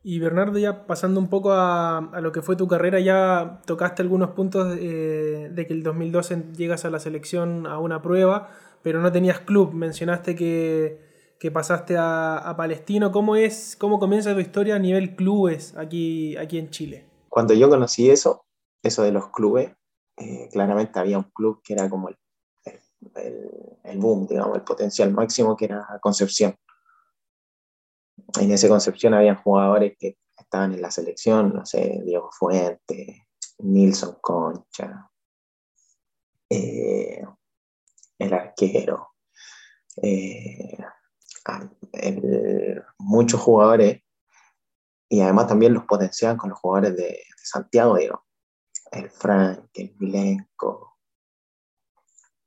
Y 0.02 0.18
Bernardo, 0.18 0.58
ya 0.58 0.86
pasando 0.86 1.20
un 1.20 1.28
poco 1.28 1.52
a, 1.52 1.98
a, 1.98 2.20
lo 2.20 2.32
que 2.32 2.40
fue 2.40 2.56
tu 2.56 2.66
carrera, 2.66 3.00
ya 3.00 3.60
tocaste 3.66 4.00
algunos 4.00 4.30
puntos 4.30 4.74
de, 4.74 5.50
de, 5.50 5.66
que 5.66 5.74
el 5.74 5.82
2012 5.82 6.52
llegas 6.56 6.86
a 6.86 6.90
la 6.90 7.00
selección 7.00 7.66
a 7.66 7.78
una 7.78 8.00
prueba, 8.00 8.48
pero 8.82 9.02
no 9.02 9.12
tenías 9.12 9.40
club. 9.40 9.74
Mencionaste 9.74 10.34
que, 10.34 11.36
que 11.38 11.50
pasaste 11.50 11.98
a, 11.98 12.38
a, 12.38 12.56
Palestino. 12.56 13.12
¿Cómo, 13.12 13.36
es, 13.36 13.76
¿Cómo 13.78 13.98
comienza 13.98 14.32
tu 14.32 14.40
historia 14.40 14.76
a 14.76 14.78
nivel 14.78 15.16
clubes 15.16 15.76
aquí, 15.76 16.34
aquí 16.38 16.58
en 16.58 16.70
Chile? 16.70 17.04
Cuando 17.28 17.52
yo 17.52 17.68
conocí 17.68 18.10
eso, 18.10 18.46
eso 18.82 19.02
de 19.02 19.12
los 19.12 19.28
clubes, 19.28 19.72
eh, 20.16 20.48
claramente 20.50 20.98
había 20.98 21.18
un 21.18 21.30
club 21.34 21.60
que 21.62 21.74
era 21.74 21.90
como 21.90 22.08
el, 22.08 22.16
el, 23.14 23.98
boom, 23.98 24.26
digamos, 24.26 24.56
el 24.56 24.62
potencial 24.62 25.12
máximo 25.12 25.56
que 25.56 25.66
era 25.66 25.86
Concepción. 26.00 26.56
En 28.40 28.50
esa 28.50 28.68
Concepción 28.68 29.14
habían 29.14 29.36
jugadores 29.36 29.96
que 29.98 30.18
estaban 30.36 30.72
en 30.74 30.82
la 30.82 30.90
selección, 30.90 31.54
no 31.54 31.66
sé, 31.66 32.00
Diego 32.04 32.30
Fuente, 32.32 33.28
Nilson 33.58 34.18
Concha, 34.20 35.10
eh, 36.48 37.24
el 38.18 38.34
arquero, 38.34 39.14
eh, 40.02 40.76
el, 41.92 42.82
muchos 42.98 43.40
jugadores, 43.40 44.02
y 45.08 45.20
además 45.20 45.48
también 45.48 45.74
los 45.74 45.84
potenciaban 45.84 46.36
con 46.36 46.50
los 46.50 46.58
jugadores 46.58 46.96
de, 46.96 47.22
Santiago, 47.42 47.96
digo, 47.96 48.24
el 48.92 49.10
Frank, 49.10 49.70
el 49.74 49.94
Milenko, 49.98 50.89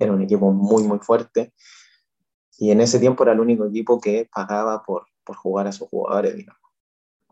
era 0.03 0.13
un 0.13 0.21
equipo 0.21 0.51
muy, 0.51 0.83
muy 0.83 0.99
fuerte, 0.99 1.53
y 2.57 2.71
en 2.71 2.81
ese 2.81 2.99
tiempo 2.99 3.23
era 3.23 3.33
el 3.33 3.39
único 3.39 3.65
equipo 3.65 3.99
que 3.99 4.29
pagaba 4.33 4.83
por 4.83 5.05
por 5.23 5.35
jugar 5.35 5.67
a 5.67 5.71
sus 5.71 5.87
jugadores, 5.89 6.35
digamos. 6.35 6.61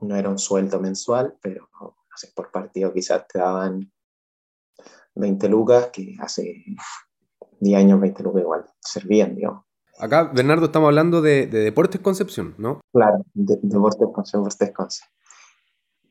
No 0.01 0.15
era 0.15 0.29
un 0.29 0.39
sueldo 0.39 0.79
mensual, 0.79 1.37
pero 1.41 1.69
no 1.79 1.95
sé, 2.15 2.31
por 2.35 2.51
partido 2.51 2.91
quizás 2.93 3.27
te 3.27 3.39
daban 3.39 3.91
20 5.15 5.49
lucas, 5.49 5.89
que 5.93 6.15
hace 6.19 6.63
10 7.59 7.79
años 7.79 7.99
20 8.01 8.23
lucas 8.23 8.41
igual 8.41 8.65
servían, 8.79 9.35
digamos. 9.35 9.65
Acá, 9.99 10.31
Bernardo, 10.33 10.65
estamos 10.65 10.87
hablando 10.87 11.21
de, 11.21 11.45
de 11.45 11.59
Deportes 11.59 12.01
Concepción, 12.01 12.55
¿no? 12.57 12.81
Claro, 12.91 13.23
de, 13.33 13.59
Deportes 13.61 14.07
Concepción, 14.13 14.43
Deportes 14.43 14.71
Concepción. 14.71 15.11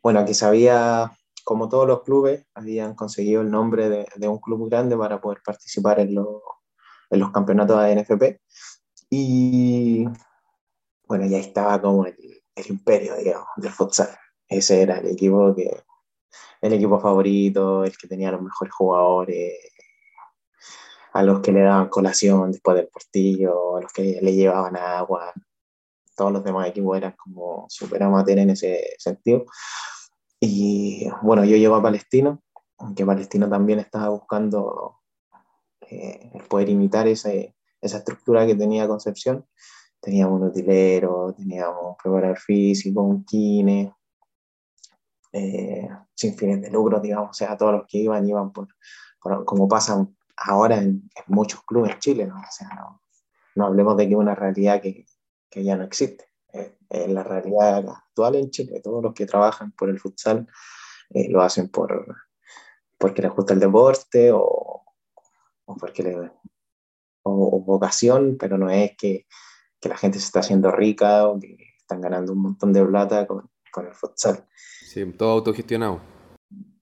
Bueno, 0.03 0.21
aquí 0.21 0.35
sabía, 0.35 1.11
como 1.51 1.69
todos 1.69 1.85
los 1.85 2.05
clubes, 2.05 2.47
habían 2.55 2.95
conseguido 2.95 3.41
el 3.43 3.51
nombre 3.51 3.89
de, 3.89 4.07
de 4.15 4.29
un 4.29 4.39
club 4.39 4.71
grande 4.71 4.97
para 4.97 5.21
poder 5.21 5.43
participar 5.45 5.99
en, 5.99 6.15
lo, 6.15 6.45
en 7.11 7.19
los 7.19 7.33
campeonatos 7.33 7.83
de 7.83 7.97
NFP. 7.97 8.41
Y 9.11 10.05
bueno, 11.09 11.27
ya 11.27 11.39
estaba 11.39 11.83
como 11.83 12.07
el, 12.07 12.15
el 12.55 12.67
imperio, 12.69 13.17
digamos, 13.17 13.49
del 13.57 13.73
futsal. 13.73 14.17
Ese 14.47 14.81
era 14.81 14.99
el 14.99 15.09
equipo 15.09 15.53
que, 15.57 15.77
el 16.61 16.73
equipo 16.73 17.01
favorito, 17.01 17.85
el 17.85 17.99
que 17.99 18.07
tenía 18.07 18.31
los 18.31 18.43
mejores 18.43 18.73
jugadores, 18.73 19.53
a 21.15 21.25
los 21.25 21.41
que 21.41 21.51
le 21.51 21.63
daban 21.63 21.89
colación 21.89 22.53
después 22.53 22.77
del 22.77 22.87
partido, 22.87 23.77
a 23.77 23.81
los 23.81 23.93
que 23.93 24.21
le 24.23 24.33
llevaban 24.33 24.77
agua. 24.77 25.33
Todos 26.15 26.31
los 26.31 26.45
demás 26.45 26.69
equipos 26.69 26.97
eran 26.97 27.17
como 27.17 27.67
super 27.69 28.05
amateur 28.05 28.39
en 28.39 28.51
ese 28.51 28.95
sentido. 28.99 29.47
Y 30.41 31.09
bueno, 31.23 31.45
yo 31.45 31.57
llego 31.57 31.77
a 31.77 31.83
Palestino, 31.83 32.43
aunque 32.79 33.05
Palestino 33.05 33.49
también 33.49 33.79
estaba 33.79 34.09
buscando 34.09 35.01
eh, 35.83 36.33
poder 36.49 36.71
imitar 36.71 37.07
ese, 37.07 37.55
esa 37.81 37.99
estructura 37.99 38.47
que 38.47 38.55
tenía 38.55 38.89
Concepción 38.89 39.47
teníamos 40.01 40.41
un 40.41 40.49
utilero, 40.49 41.35
teníamos 41.37 41.85
un 41.85 41.97
preparador 41.97 42.39
físico, 42.39 43.03
un 43.03 43.25
kine, 43.25 43.95
eh, 45.33 45.89
sin 46.15 46.37
fines 46.37 46.63
de 46.63 46.71
lucro, 46.71 47.01
digamos, 47.01 47.31
o 47.31 47.35
sea, 47.35 47.57
todos 47.57 47.73
los 47.73 47.87
que 47.87 47.99
iban, 47.99 48.27
iban 48.27 48.53
por, 48.53 48.69
como 49.45 49.69
pasa 49.69 50.07
ahora 50.37 50.79
en, 50.79 51.09
muchos 51.27 51.63
clubes 51.65 51.93
en 51.93 51.99
Chile, 51.99 52.27
¿no? 52.27 52.37
O 52.37 52.51
sea, 52.51 52.69
no, 52.75 53.03
no 53.55 53.67
hablemos 53.67 53.97
de 53.97 54.07
que 54.07 54.15
es 54.15 54.19
una 54.19 54.35
realidad 54.35 54.81
que, 54.81 55.05
que 55.51 55.63
ya 55.63 55.77
no 55.77 55.85
existe. 55.85 56.25
Eh, 56.53 56.77
es 56.89 57.09
la 57.09 57.23
realidad 57.23 57.89
actual 57.89 58.37
en 58.37 58.51
Chile, 58.51 58.81
todos 58.83 59.03
los 59.03 59.15
que 59.15 59.27
trabajan 59.27 59.73
por 59.73 59.89
el 59.89 60.01
futsal 60.01 60.47
eh, 61.11 61.31
lo 61.31 61.43
hacen 61.43 61.69
por, 61.69 62.17
porque 62.99 63.23
les 63.23 63.33
gusta 63.33 63.55
el 63.55 63.61
deporte 63.61 64.33
o, 64.33 64.85
o 65.65 65.77
porque 65.77 66.03
le, 66.03 66.17
o, 66.17 67.57
o 67.57 67.61
vocación, 67.61 68.37
pero 68.39 68.59
no 68.59 68.71
es 68.71 68.97
que 68.97 69.27
que 69.81 69.89
la 69.89 69.97
gente 69.97 70.19
se 70.19 70.27
está 70.27 70.41
haciendo 70.41 70.71
rica 70.71 71.27
o 71.27 71.41
que 71.41 71.57
están 71.79 72.01
ganando 72.01 72.33
un 72.33 72.43
montón 72.43 72.73
de 72.73 72.85
plata 72.85 73.27
con, 73.27 73.51
con 73.73 73.87
el 73.87 73.95
futsal. 73.95 74.47
Sí, 74.53 75.05
todo 75.13 75.31
autogestionado. 75.31 76.01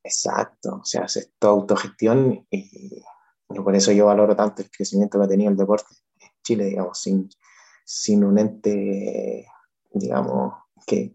Exacto, 0.03 0.81
o 0.83 0.85
sea, 0.85 1.05
es 1.05 1.33
toda 1.39 1.53
autogestión 1.53 2.47
y, 2.51 2.59
y, 2.61 3.03
por 3.63 3.75
eso 3.75 3.93
yo 3.93 4.07
valoro 4.07 4.35
tanto 4.37 4.63
el 4.63 4.71
crecimiento 4.71 5.19
que 5.19 5.25
ha 5.25 5.29
tenido 5.29 5.51
el 5.51 5.57
deporte 5.57 5.95
en 6.21 6.31
Chile, 6.43 6.65
digamos, 6.65 6.99
sin, 6.99 7.29
sin 7.85 8.25
un 8.25 8.39
ente, 8.39 9.47
digamos, 9.91 10.55
que 10.87 11.15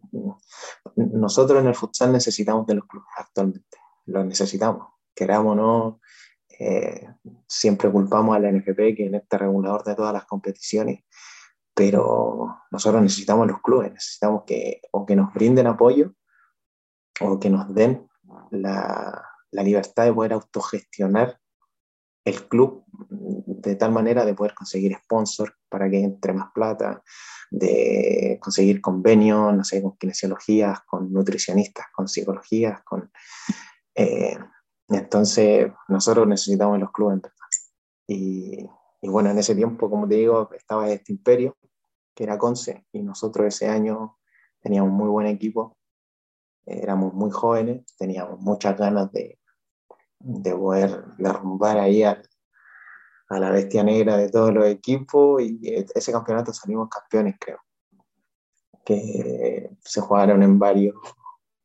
nosotros 0.96 1.60
en 1.60 1.68
el 1.68 1.76
futsal 1.76 2.12
necesitamos 2.12 2.66
de 2.68 2.76
los 2.76 2.86
clubes 2.86 3.10
actualmente, 3.18 3.78
los 4.06 4.26
necesitamos, 4.26 4.88
queramos 5.16 5.56
no, 5.56 6.00
eh, 6.60 7.08
siempre 7.48 7.92
culpamos 7.92 8.36
a 8.36 8.40
la 8.40 8.52
NFP, 8.52 8.96
que 8.96 9.08
es 9.08 9.14
este 9.14 9.38
regulador 9.38 9.84
de 9.84 9.96
todas 9.96 10.14
las 10.14 10.26
competiciones, 10.26 11.04
pero 11.74 12.60
nosotros 12.72 13.02
necesitamos 13.02 13.48
los 13.48 13.62
clubes, 13.62 13.92
necesitamos 13.92 14.44
que 14.46 14.82
o 14.92 15.06
que 15.06 15.16
nos 15.16 15.34
brinden 15.34 15.68
apoyo 15.68 16.14
o 17.22 17.40
que 17.40 17.50
nos 17.50 17.74
den 17.74 18.08
la 18.52 19.24
libertad 19.52 20.06
de 20.06 20.14
poder 20.14 20.34
autogestionar 20.34 21.40
el 22.26 22.48
club 22.48 22.86
de 23.63 23.76
tal 23.76 23.91
manera 23.91 24.26
de 24.26 24.34
poder 24.34 24.54
conseguir 24.54 24.95
sponsor 25.04 25.56
para 25.69 25.89
que 25.89 25.99
entre 25.99 26.34
más 26.34 26.52
plata, 26.54 27.02
de 27.49 28.39
conseguir 28.41 28.82
convenios, 28.82 29.56
no 29.56 29.63
sé, 29.63 29.82
con 29.82 29.97
kinesiologías, 29.97 30.82
con 30.82 31.12
nutricionistas, 31.12 31.88
con 31.95 32.08
psicologías, 32.08 32.82
con... 32.84 33.12
Eh, 33.95 34.38
entonces, 34.89 35.71
nosotros 35.88 36.28
necesitamos 36.28 36.80
los 36.80 36.91
clubes, 36.91 37.21
Y, 38.08 38.67
y 39.02 39.08
bueno, 39.08 39.30
en 39.30 39.38
ese 39.38 39.56
tiempo, 39.56 39.89
como 39.89 40.08
te 40.08 40.15
digo, 40.15 40.49
estaba 40.54 40.89
este 40.89 41.13
imperio, 41.13 41.58
que 42.13 42.23
era 42.26 42.38
Conce, 42.38 42.86
y 42.91 43.02
nosotros 43.02 43.47
ese 43.47 43.67
año 43.67 44.17
teníamos 44.62 44.91
muy 44.91 45.10
buen 45.10 45.28
equipo, 45.28 45.78
éramos 46.65 47.13
muy 47.13 47.32
jóvenes, 47.32 47.86
teníamos 47.97 48.39
muchas 48.39 48.78
ganas 48.78 49.12
de, 49.12 49.39
de 50.19 50.56
poder 50.56 51.06
derrumbar 51.17 51.80
ahí 51.80 52.04
a, 52.04 52.21
a 53.30 53.40
la 53.40 53.50
bestia 53.50 53.84
negra 53.84 54.18
de 54.18 54.30
todos 54.30 54.54
los 54.54 54.66
equipos, 54.66 55.42
y 55.42 55.60
ese 55.94 56.12
campeonato 56.12 56.54
salimos 56.54 56.90
campeones, 56.90 57.36
creo, 57.40 57.60
que 58.86 59.70
se 59.84 60.02
jugaron 60.02 60.44
en 60.44 60.60
varios, 60.60 60.96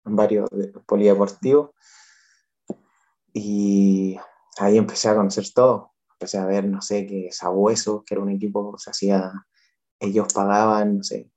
en 0.04 0.16
varios 0.16 0.48
polideportivos, 0.86 1.70
y 3.32 4.18
ahí 4.58 4.76
empecé 4.76 5.08
a 5.08 5.16
conocer 5.16 5.44
todo, 5.54 5.92
empecé 6.12 6.38
a 6.38 6.46
ver, 6.46 6.64
no 6.64 6.80
sé, 6.80 7.06
que 7.06 7.30
Sabueso, 7.30 8.04
que 8.04 8.14
era 8.14 8.22
un 8.22 8.30
equipo 8.30 8.72
que 8.72 8.82
se 8.82 8.90
hacía, 8.90 9.32
ellos 10.00 10.32
pagaban, 10.32 10.98
no 10.98 11.02
sé, 11.02 11.30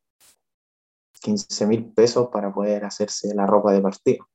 15 1.21 1.67
mil 1.67 1.93
pesos 1.93 2.29
para 2.31 2.51
poder 2.51 2.83
hacerse 2.85 3.33
la 3.35 3.45
ropa 3.45 3.71
de 3.71 3.81
partido, 3.81 4.27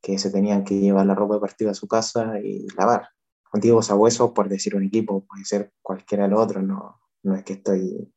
que 0.00 0.18
se 0.18 0.30
tenían 0.30 0.64
que 0.64 0.78
llevar 0.78 1.06
la 1.06 1.14
ropa 1.14 1.34
de 1.34 1.40
partido 1.40 1.70
a 1.70 1.74
su 1.74 1.86
casa 1.86 2.40
y 2.42 2.66
lavar. 2.76 3.08
Antiguos 3.52 3.86
Sabueso, 3.86 4.32
por 4.32 4.48
decir 4.48 4.74
un 4.74 4.84
equipo, 4.84 5.24
puede 5.26 5.44
ser 5.44 5.72
cualquiera 5.82 6.24
del 6.24 6.34
otro, 6.34 6.62
no, 6.62 7.00
no 7.22 7.34
es 7.34 7.44
que 7.44 7.54
estoy 7.54 8.12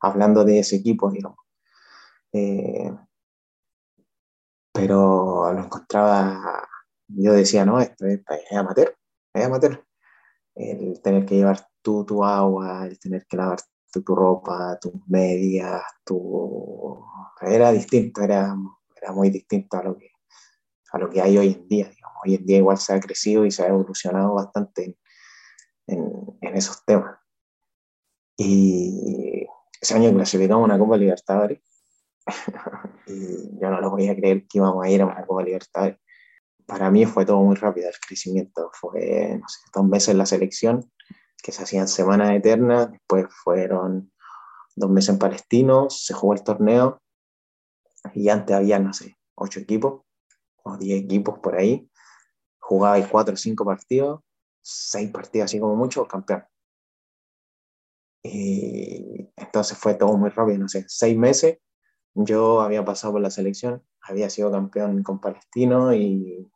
hablando 0.00 0.44
de 0.44 0.58
ese 0.58 0.76
equipo, 0.76 1.10
digamos. 1.10 1.38
Eh, 2.32 2.92
pero 4.72 5.52
lo 5.52 5.64
encontraba, 5.64 6.68
yo 7.08 7.32
decía, 7.32 7.64
no, 7.64 7.80
esto 7.80 8.06
es, 8.06 8.20
es 8.50 8.56
amateur, 8.58 8.96
es 9.32 9.44
amateur. 9.44 9.84
El 10.54 11.00
tener 11.02 11.24
que 11.24 11.36
llevar 11.36 11.68
tú 11.80 12.04
tu 12.04 12.24
agua, 12.24 12.86
el 12.86 12.98
tener 12.98 13.26
que 13.26 13.36
lavar 13.36 13.60
tu, 13.92 14.02
tu 14.02 14.14
ropa, 14.14 14.78
tus 14.80 14.92
medias, 15.06 15.82
tu... 16.04 17.04
Era 17.40 17.72
distinto, 17.72 18.22
era, 18.22 18.56
era 18.96 19.12
muy 19.12 19.30
distinto 19.30 19.76
a 19.76 19.82
lo 19.84 19.96
que 19.96 20.13
a 20.94 20.98
lo 20.98 21.10
que 21.10 21.20
hay 21.20 21.36
hoy 21.36 21.48
en 21.48 21.68
día. 21.68 21.90
Hoy 22.24 22.36
en 22.36 22.46
día 22.46 22.58
igual 22.58 22.78
se 22.78 22.94
ha 22.94 23.00
crecido 23.00 23.44
y 23.44 23.50
se 23.50 23.64
ha 23.64 23.68
evolucionado 23.68 24.34
bastante 24.34 24.96
en, 25.88 26.38
esos 26.40 26.84
temas. 26.84 27.18
Y 28.36 29.44
ese 29.80 29.94
año 29.94 30.12
clasificamos 30.12 30.64
una 30.64 30.78
Copa 30.78 30.96
Libertadores 30.96 31.60
y 33.08 33.60
yo 33.60 33.70
no 33.70 33.80
lo 33.80 33.90
podía 33.90 34.14
creer 34.14 34.46
que 34.46 34.58
íbamos 34.58 34.84
a 34.84 34.88
ir 34.88 35.02
a 35.02 35.06
una 35.06 35.26
Copa 35.26 35.42
Libertadores. 35.42 35.98
Para 36.64 36.90
mí 36.92 37.04
fue 37.06 37.26
todo 37.26 37.40
muy 37.40 37.56
rápido 37.56 37.88
el 37.88 37.98
crecimiento. 37.98 38.70
Fue, 38.72 39.36
no 39.38 39.46
dos 39.74 39.84
meses 39.84 40.10
en 40.10 40.18
la 40.18 40.26
selección, 40.26 40.92
que 41.42 41.50
se 41.50 41.64
hacían 41.64 41.88
semanas 41.88 42.30
eternas, 42.32 42.92
después 42.92 43.26
fueron 43.42 44.12
dos 44.76 44.90
meses 44.90 45.10
en 45.10 45.18
Palestino, 45.18 45.90
se 45.90 46.14
jugó 46.14 46.34
el 46.34 46.44
torneo 46.44 47.02
y 48.14 48.28
antes 48.28 48.54
había, 48.54 48.78
no 48.78 48.92
sé, 48.92 49.16
ocho 49.34 49.58
equipos 49.58 50.04
o 50.64 50.76
10 50.76 51.04
equipos 51.04 51.38
por 51.38 51.56
ahí, 51.56 51.88
jugaba 52.58 52.98
4 53.08 53.34
o 53.34 53.36
5 53.36 53.64
partidos, 53.64 54.20
6 54.62 55.10
partidos 55.10 55.46
así 55.46 55.60
como 55.60 55.76
mucho, 55.76 56.06
campeón. 56.08 56.44
Y 58.22 59.30
entonces 59.36 59.78
fue 59.78 59.94
todo 59.94 60.16
muy 60.16 60.30
rápido, 60.30 60.58
no 60.58 60.68
sé, 60.68 60.84
6 60.88 61.16
meses 61.16 61.58
yo 62.14 62.60
había 62.60 62.84
pasado 62.84 63.14
por 63.14 63.22
la 63.22 63.30
selección, 63.30 63.82
había 64.00 64.30
sido 64.30 64.50
campeón 64.50 65.02
con 65.02 65.20
Palestino 65.20 65.92
y 65.94 66.50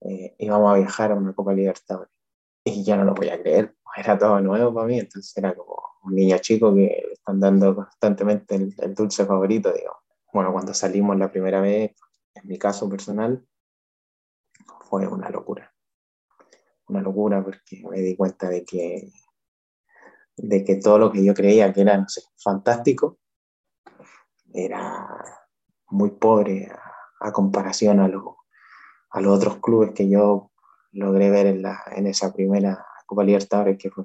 eh, 0.00 0.34
íbamos 0.38 0.72
a 0.72 0.78
viajar 0.78 1.12
a 1.12 1.14
una 1.14 1.34
Copa 1.34 1.52
Libertadores. 1.52 2.10
Y 2.64 2.84
ya 2.84 2.96
no 2.96 3.04
lo 3.04 3.14
podía 3.14 3.40
creer, 3.40 3.74
era 3.96 4.18
todo 4.18 4.40
nuevo 4.40 4.74
para 4.74 4.86
mí, 4.86 4.98
entonces 4.98 5.34
era 5.36 5.54
como 5.54 5.82
un 6.04 6.14
niño 6.14 6.38
chico 6.38 6.74
que 6.74 6.80
le 6.80 7.12
están 7.12 7.40
dando 7.40 7.74
constantemente 7.74 8.54
el, 8.54 8.74
el 8.78 8.94
dulce 8.94 9.24
favorito, 9.24 9.72
digamos. 9.72 10.00
Bueno, 10.32 10.52
cuando 10.52 10.72
salimos 10.74 11.16
la 11.18 11.30
primera 11.30 11.60
vez, 11.60 11.92
en 12.42 12.48
mi 12.48 12.58
caso 12.58 12.88
personal, 12.88 13.46
fue 14.88 15.06
una 15.06 15.30
locura. 15.30 15.72
Una 16.88 17.00
locura 17.00 17.42
porque 17.42 17.82
me 17.88 18.00
di 18.00 18.16
cuenta 18.16 18.48
de 18.48 18.64
que, 18.64 19.10
de 20.36 20.64
que 20.64 20.76
todo 20.76 20.98
lo 20.98 21.12
que 21.12 21.24
yo 21.24 21.34
creía 21.34 21.72
que 21.72 21.82
era, 21.82 22.06
fantástico, 22.42 23.18
era 24.52 25.08
muy 25.88 26.10
pobre 26.10 26.70
a, 27.20 27.32
comparación 27.32 28.00
a, 28.00 28.06
a 28.06 29.20
los 29.20 29.36
otros 29.36 29.58
clubes 29.58 29.92
que 29.94 30.08
yo 30.08 30.50
logré 30.92 31.30
ver 31.30 31.46
en, 31.46 31.62
la, 31.62 31.82
en 31.94 32.06
esa 32.06 32.32
primera 32.32 32.84
Copa 33.06 33.24
Libertadores 33.24 33.78
que 33.78 33.90
fue. 33.90 34.04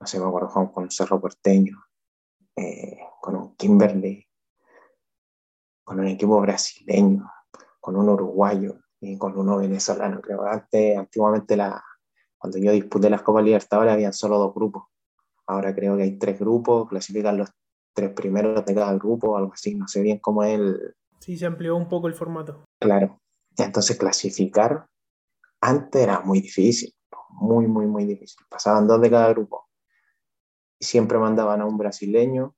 No 0.00 0.06
sé, 0.06 0.18
me 0.18 0.26
acuerdo 0.26 0.72
con 0.72 0.90
Cerro 0.90 1.20
Porteño, 1.20 1.82
eh, 2.54 2.98
con 3.20 3.36
un 3.36 3.56
Kimberley, 3.56 4.25
con 5.86 6.00
un 6.00 6.08
equipo 6.08 6.40
brasileño, 6.40 7.30
con 7.80 7.94
un 7.94 8.08
uruguayo 8.08 8.80
y 9.00 9.16
con 9.16 9.38
uno 9.38 9.58
venezolano. 9.58 10.20
Creo 10.20 10.44
antes, 10.44 10.98
antiguamente, 10.98 11.56
la, 11.56 11.80
cuando 12.36 12.58
yo 12.58 12.72
disputé 12.72 13.08
las 13.08 13.22
Copas 13.22 13.44
Libertadores, 13.44 13.92
habían 13.92 14.12
solo 14.12 14.36
dos 14.36 14.52
grupos. 14.52 14.82
Ahora 15.46 15.72
creo 15.76 15.96
que 15.96 16.02
hay 16.02 16.18
tres 16.18 16.40
grupos, 16.40 16.88
clasifican 16.88 17.38
los 17.38 17.50
tres 17.94 18.10
primeros 18.10 18.64
de 18.64 18.74
cada 18.74 18.94
grupo, 18.94 19.36
algo 19.36 19.52
así. 19.52 19.76
No 19.76 19.86
sé 19.86 20.02
bien 20.02 20.18
cómo 20.18 20.42
es 20.42 20.58
el. 20.58 20.96
Sí, 21.20 21.36
se 21.36 21.46
amplió 21.46 21.76
un 21.76 21.88
poco 21.88 22.08
el 22.08 22.14
formato. 22.14 22.64
Claro. 22.80 23.20
Entonces, 23.56 23.96
clasificar 23.96 24.88
antes 25.60 26.02
era 26.02 26.18
muy 26.18 26.40
difícil, 26.40 26.92
muy, 27.30 27.68
muy, 27.68 27.86
muy 27.86 28.04
difícil. 28.06 28.44
Pasaban 28.50 28.88
dos 28.88 29.00
de 29.00 29.08
cada 29.08 29.28
grupo. 29.28 29.68
Y 30.80 30.84
siempre 30.84 31.16
mandaban 31.16 31.60
a 31.60 31.64
un 31.64 31.78
brasileño, 31.78 32.56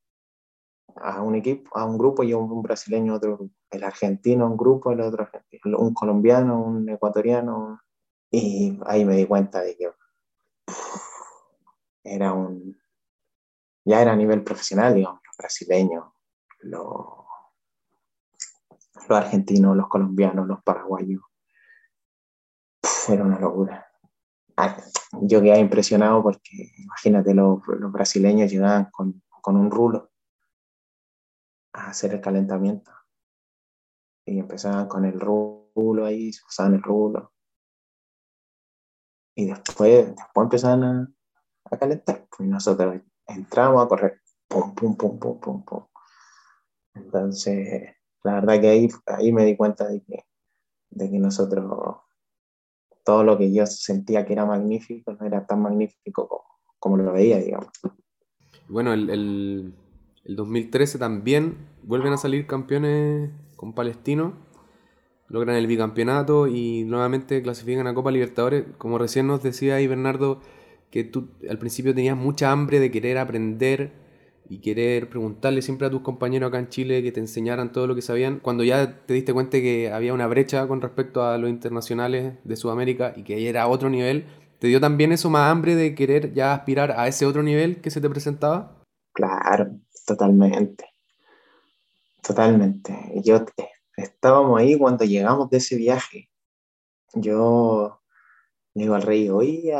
a 1.00 1.22
un 1.22 1.36
equipo, 1.36 1.76
a 1.76 1.84
un 1.84 1.98
grupo 1.98 2.22
y 2.22 2.34
un, 2.34 2.62
brasileño 2.62 3.14
otro. 3.14 3.50
El 3.70 3.84
argentino 3.84 4.46
un 4.46 4.56
grupo, 4.56 4.92
el 4.92 5.00
otro 5.00 5.28
un 5.64 5.94
colombiano, 5.94 6.62
un 6.62 6.88
ecuatoriano. 6.88 7.80
Y 8.30 8.78
ahí 8.86 9.04
me 9.04 9.16
di 9.16 9.26
cuenta 9.26 9.62
de 9.62 9.76
que 9.76 9.90
era 12.04 12.32
un, 12.32 12.78
ya 13.84 14.02
era 14.02 14.12
a 14.12 14.16
nivel 14.16 14.42
profesional, 14.42 14.94
digamos, 14.94 15.20
los 15.26 15.36
brasileños, 15.36 16.04
los, 16.60 17.26
los 19.08 19.18
argentinos, 19.18 19.76
los 19.76 19.88
colombianos, 19.88 20.46
los 20.46 20.62
paraguayos. 20.62 21.22
era 23.08 23.24
una 23.24 23.38
locura. 23.38 23.86
Yo 25.22 25.40
quedé 25.40 25.58
impresionado 25.58 26.22
porque, 26.22 26.72
imagínate, 26.78 27.32
los, 27.34 27.60
los 27.66 27.92
brasileños 27.92 28.50
llegaban 28.50 28.90
con, 28.90 29.22
con 29.40 29.56
un 29.56 29.70
rulo 29.70 30.10
a 31.72 31.90
hacer 31.90 32.14
el 32.14 32.20
calentamiento. 32.20 32.90
Y 34.26 34.38
empezaban 34.38 34.88
con 34.88 35.04
el 35.04 35.18
rulo 35.18 36.04
ahí, 36.04 36.30
usaban 36.46 36.74
el 36.74 36.82
rulo. 36.82 37.32
Y 39.34 39.46
después, 39.46 40.14
después 40.14 40.44
empezaban 40.44 40.84
a, 40.84 41.12
a 41.70 41.76
calentar. 41.78 42.26
Pues 42.36 42.48
nosotros 42.48 43.00
entramos 43.26 43.84
a 43.84 43.88
correr. 43.88 44.20
Pum, 44.48 44.74
pum, 44.74 44.96
pum, 44.96 45.18
pum, 45.18 45.64
pum. 45.64 45.86
Entonces, 46.94 47.94
la 48.24 48.34
verdad 48.34 48.60
que 48.60 48.68
ahí, 48.68 48.88
ahí 49.06 49.32
me 49.32 49.44
di 49.44 49.56
cuenta 49.56 49.86
de 49.86 50.02
que, 50.02 50.24
de 50.90 51.10
que 51.10 51.18
nosotros, 51.18 51.64
todo 53.04 53.24
lo 53.24 53.38
que 53.38 53.52
yo 53.52 53.66
sentía 53.66 54.26
que 54.26 54.32
era 54.32 54.44
magnífico, 54.44 55.12
no 55.12 55.26
era 55.26 55.46
tan 55.46 55.62
magnífico 55.62 56.28
como, 56.28 56.44
como 56.78 56.96
lo 56.96 57.12
veía, 57.12 57.38
digamos. 57.38 57.70
Bueno, 58.68 58.92
el, 58.92 59.74
el 60.28 60.36
2013 60.36 60.98
también 60.98 61.56
vuelven 61.82 62.12
a 62.12 62.18
salir 62.18 62.46
campeones 62.46 63.30
con 63.56 63.72
Palestino, 63.72 64.34
logran 65.26 65.56
el 65.56 65.66
bicampeonato 65.66 66.46
y 66.46 66.84
nuevamente 66.84 67.42
clasifican 67.42 67.86
a 67.86 67.94
Copa 67.94 68.10
Libertadores. 68.10 68.64
Como 68.76 68.98
recién 68.98 69.26
nos 69.26 69.42
decía 69.42 69.76
ahí 69.76 69.86
Bernardo, 69.86 70.40
que 70.90 71.02
tú 71.02 71.30
al 71.48 71.58
principio 71.58 71.94
tenías 71.94 72.16
mucha 72.16 72.52
hambre 72.52 72.78
de 72.78 72.90
querer 72.90 73.16
aprender 73.16 73.92
y 74.50 74.58
querer 74.58 75.08
preguntarle 75.08 75.62
siempre 75.62 75.86
a 75.86 75.90
tus 75.90 76.02
compañeros 76.02 76.48
acá 76.48 76.58
en 76.58 76.68
Chile 76.68 77.02
que 77.02 77.12
te 77.12 77.20
enseñaran 77.20 77.72
todo 77.72 77.86
lo 77.86 77.94
que 77.94 78.02
sabían, 78.02 78.38
cuando 78.38 78.64
ya 78.64 79.06
te 79.06 79.14
diste 79.14 79.32
cuenta 79.32 79.58
que 79.58 79.90
había 79.90 80.12
una 80.12 80.26
brecha 80.26 80.66
con 80.68 80.82
respecto 80.82 81.22
a 81.22 81.38
los 81.38 81.48
internacionales 81.48 82.34
de 82.44 82.56
Sudamérica 82.56 83.14
y 83.16 83.24
que 83.24 83.34
ahí 83.34 83.46
era 83.46 83.66
otro 83.66 83.88
nivel, 83.88 84.26
¿te 84.58 84.66
dio 84.66 84.80
también 84.80 85.12
eso 85.12 85.30
más 85.30 85.50
hambre 85.50 85.74
de 85.74 85.94
querer 85.94 86.34
ya 86.34 86.52
aspirar 86.52 86.92
a 86.92 87.08
ese 87.08 87.24
otro 87.24 87.42
nivel 87.42 87.80
que 87.80 87.90
se 87.90 88.00
te 88.00 88.08
presentaba? 88.08 88.78
Claro, 89.12 89.77
Totalmente. 90.08 90.86
Totalmente. 92.22 93.12
Yo 93.22 93.44
estábamos 93.94 94.58
ahí 94.58 94.78
cuando 94.78 95.04
llegamos 95.04 95.50
de 95.50 95.58
ese 95.58 95.76
viaje. 95.76 96.30
Yo 97.12 98.00
le 98.72 98.84
digo 98.84 98.94
al 98.94 99.02
rey, 99.02 99.28
oye, 99.28 99.74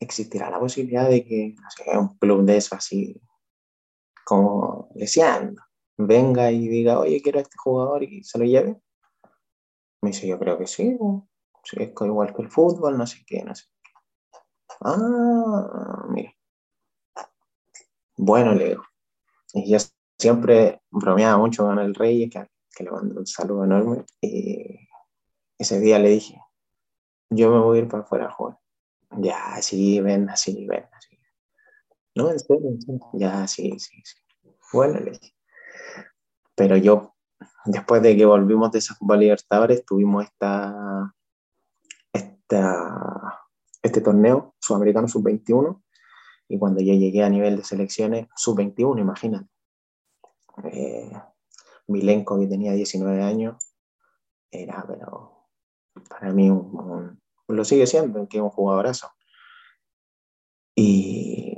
¿existirá 0.00 0.48
la 0.48 0.58
posibilidad 0.58 1.10
de 1.10 1.26
que, 1.26 1.54
un 1.98 2.16
club 2.16 2.46
de 2.46 2.56
eso 2.56 2.74
así, 2.74 3.20
como 4.24 4.88
deseando, 4.94 5.60
venga 5.98 6.50
y 6.50 6.66
diga, 6.66 6.98
oye, 6.98 7.20
quiero 7.20 7.38
a 7.38 7.42
este 7.42 7.58
jugador 7.58 8.04
y 8.04 8.24
se 8.24 8.38
lo 8.38 8.46
lleve? 8.46 8.80
Me 10.00 10.10
dice, 10.10 10.26
yo 10.26 10.38
creo 10.38 10.56
que 10.56 10.66
sí. 10.66 10.96
sí 11.64 11.76
es 11.82 11.92
igual 12.00 12.34
que 12.34 12.42
el 12.42 12.48
fútbol, 12.48 12.96
no 12.96 13.06
sé 13.06 13.22
qué, 13.26 13.44
no 13.44 13.54
sé 13.54 13.66
qué. 13.82 13.92
Ah, 14.80 16.06
mira. 16.08 16.32
Bueno, 18.18 18.52
le 18.52 18.70
digo, 18.70 18.82
y 19.54 19.70
yo 19.70 19.78
siempre 20.18 20.82
bromeaba 20.90 21.38
mucho 21.38 21.64
con 21.64 21.78
el 21.78 21.94
rey, 21.94 22.28
que, 22.28 22.46
que 22.74 22.84
le 22.84 22.90
mando 22.90 23.20
un 23.20 23.26
saludo 23.26 23.64
enorme. 23.64 24.04
Y 24.20 24.88
ese 25.58 25.80
día 25.80 25.98
le 25.98 26.10
dije, 26.10 26.40
yo 27.30 27.50
me 27.50 27.58
voy 27.58 27.78
a 27.78 27.82
ir 27.82 27.88
para 27.88 28.02
afuera 28.02 28.26
a 28.26 28.30
jugar. 28.30 28.58
Ya, 29.18 29.54
así, 29.54 30.00
ven, 30.00 30.28
así, 30.28 30.66
ven, 30.66 30.84
así. 30.92 31.18
No, 32.14 32.30
en 32.30 32.38
serio, 32.38 32.68
en 32.68 32.82
serio. 32.82 33.00
Ya, 33.14 33.46
sí, 33.46 33.78
sí, 33.78 34.02
sí. 34.04 34.16
Bueno, 34.72 35.00
le 35.00 35.12
dije. 35.12 35.34
Pero 36.54 36.76
yo, 36.76 37.14
después 37.64 38.02
de 38.02 38.16
que 38.16 38.26
volvimos 38.26 38.72
de 38.72 38.80
esa 38.80 38.96
Copa 38.96 39.16
Libertadores, 39.16 39.84
tuvimos 39.84 40.24
esta, 40.24 41.14
esta, 42.12 43.40
este 43.82 44.00
torneo 44.00 44.54
sudamericano 44.58 45.08
sub-21 45.08 45.80
y 46.48 46.58
cuando 46.58 46.80
yo 46.80 46.94
llegué 46.94 47.22
a 47.22 47.28
nivel 47.28 47.56
de 47.56 47.64
selecciones, 47.64 48.28
sub-21, 48.34 49.00
imagínate. 49.00 49.48
Eh, 50.64 51.12
Milenko, 51.86 52.38
que 52.38 52.46
tenía 52.46 52.72
19 52.72 53.22
años, 53.22 53.74
era, 54.50 54.84
pero 54.86 55.48
para 56.08 56.32
mí, 56.32 56.50
un, 56.50 57.20
lo 57.48 57.64
sigue 57.64 57.86
siendo, 57.86 58.28
que 58.28 58.38
es 58.38 58.42
un 58.42 58.50
jugadorazo. 58.50 59.10
Y, 60.74 61.54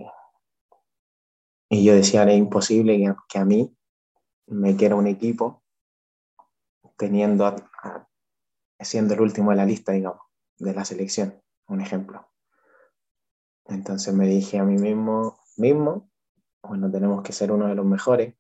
y 1.69 1.85
yo 1.85 1.95
decía, 1.95 2.23
era 2.23 2.35
imposible 2.35 2.97
que, 2.97 3.15
que, 3.29 3.39
a 3.39 3.45
mí 3.45 3.77
me 4.47 4.77
quiera 4.77 4.97
un 4.97 5.07
equipo 5.07 5.63
teniendo 6.97 7.55
siendo 8.81 9.15
el 9.15 9.21
último 9.21 9.51
de 9.51 9.57
la 9.57 9.67
lista, 9.67 9.93
digamos, 9.93 10.21
de 10.59 10.75
la 10.75 10.85
selección, 10.85 11.43
un 11.69 11.81
ejemplo. 11.81 12.31
Entonces 13.71 14.13
me 14.13 14.27
dije 14.27 14.59
a 14.59 14.65
mí 14.65 14.77
mismo, 14.77 15.39
mismo, 15.57 16.11
bueno, 16.63 16.91
tenemos 16.91 17.23
que 17.23 17.33
ser 17.33 17.53
uno 17.53 17.69
de 17.69 17.77
los 17.77 17.87
mejores, 17.87 18.35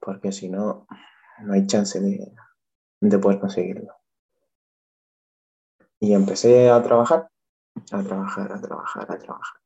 porque 0.00 0.32
si 0.32 0.48
no, 0.48 0.86
no 1.42 1.52
hay 1.52 1.66
chance 1.66 2.00
de, 2.00 2.32
de 3.00 3.18
poder 3.18 3.38
conseguirlo. 3.38 3.94
Y 6.00 6.12
empecé 6.12 6.68
a 6.68 6.82
trabajar, 6.82 7.30
a 7.92 8.02
trabajar, 8.02 8.52
a 8.52 8.60
trabajar, 8.60 9.06
a 9.10 9.18
trabajar. 9.18 9.60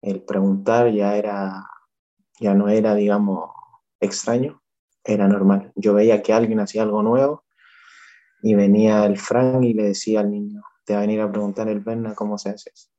El 0.00 0.22
preguntar 0.22 0.90
ya 0.90 1.16
era, 1.16 1.66
ya 2.38 2.54
no 2.54 2.68
era, 2.68 2.94
digamos, 2.94 3.50
extraño, 3.98 4.62
era 5.04 5.26
normal. 5.26 5.72
Yo 5.74 5.92
veía 5.92 6.22
que 6.22 6.32
alguien 6.32 6.60
hacía 6.60 6.82
algo 6.82 7.02
nuevo 7.02 7.44
y 8.42 8.54
venía 8.54 9.04
el 9.04 9.18
Frank 9.18 9.62
y 9.64 9.74
le 9.74 9.82
decía 9.82 10.20
al 10.20 10.30
niño, 10.30 10.62
te 10.84 10.94
va 10.94 11.00
a 11.00 11.02
venir 11.02 11.20
a 11.20 11.30
preguntar 11.30 11.68
el 11.68 11.80
Berna 11.80 12.14
cómo 12.14 12.38
se 12.38 12.50
hace 12.50 12.70
eso. 12.70 12.89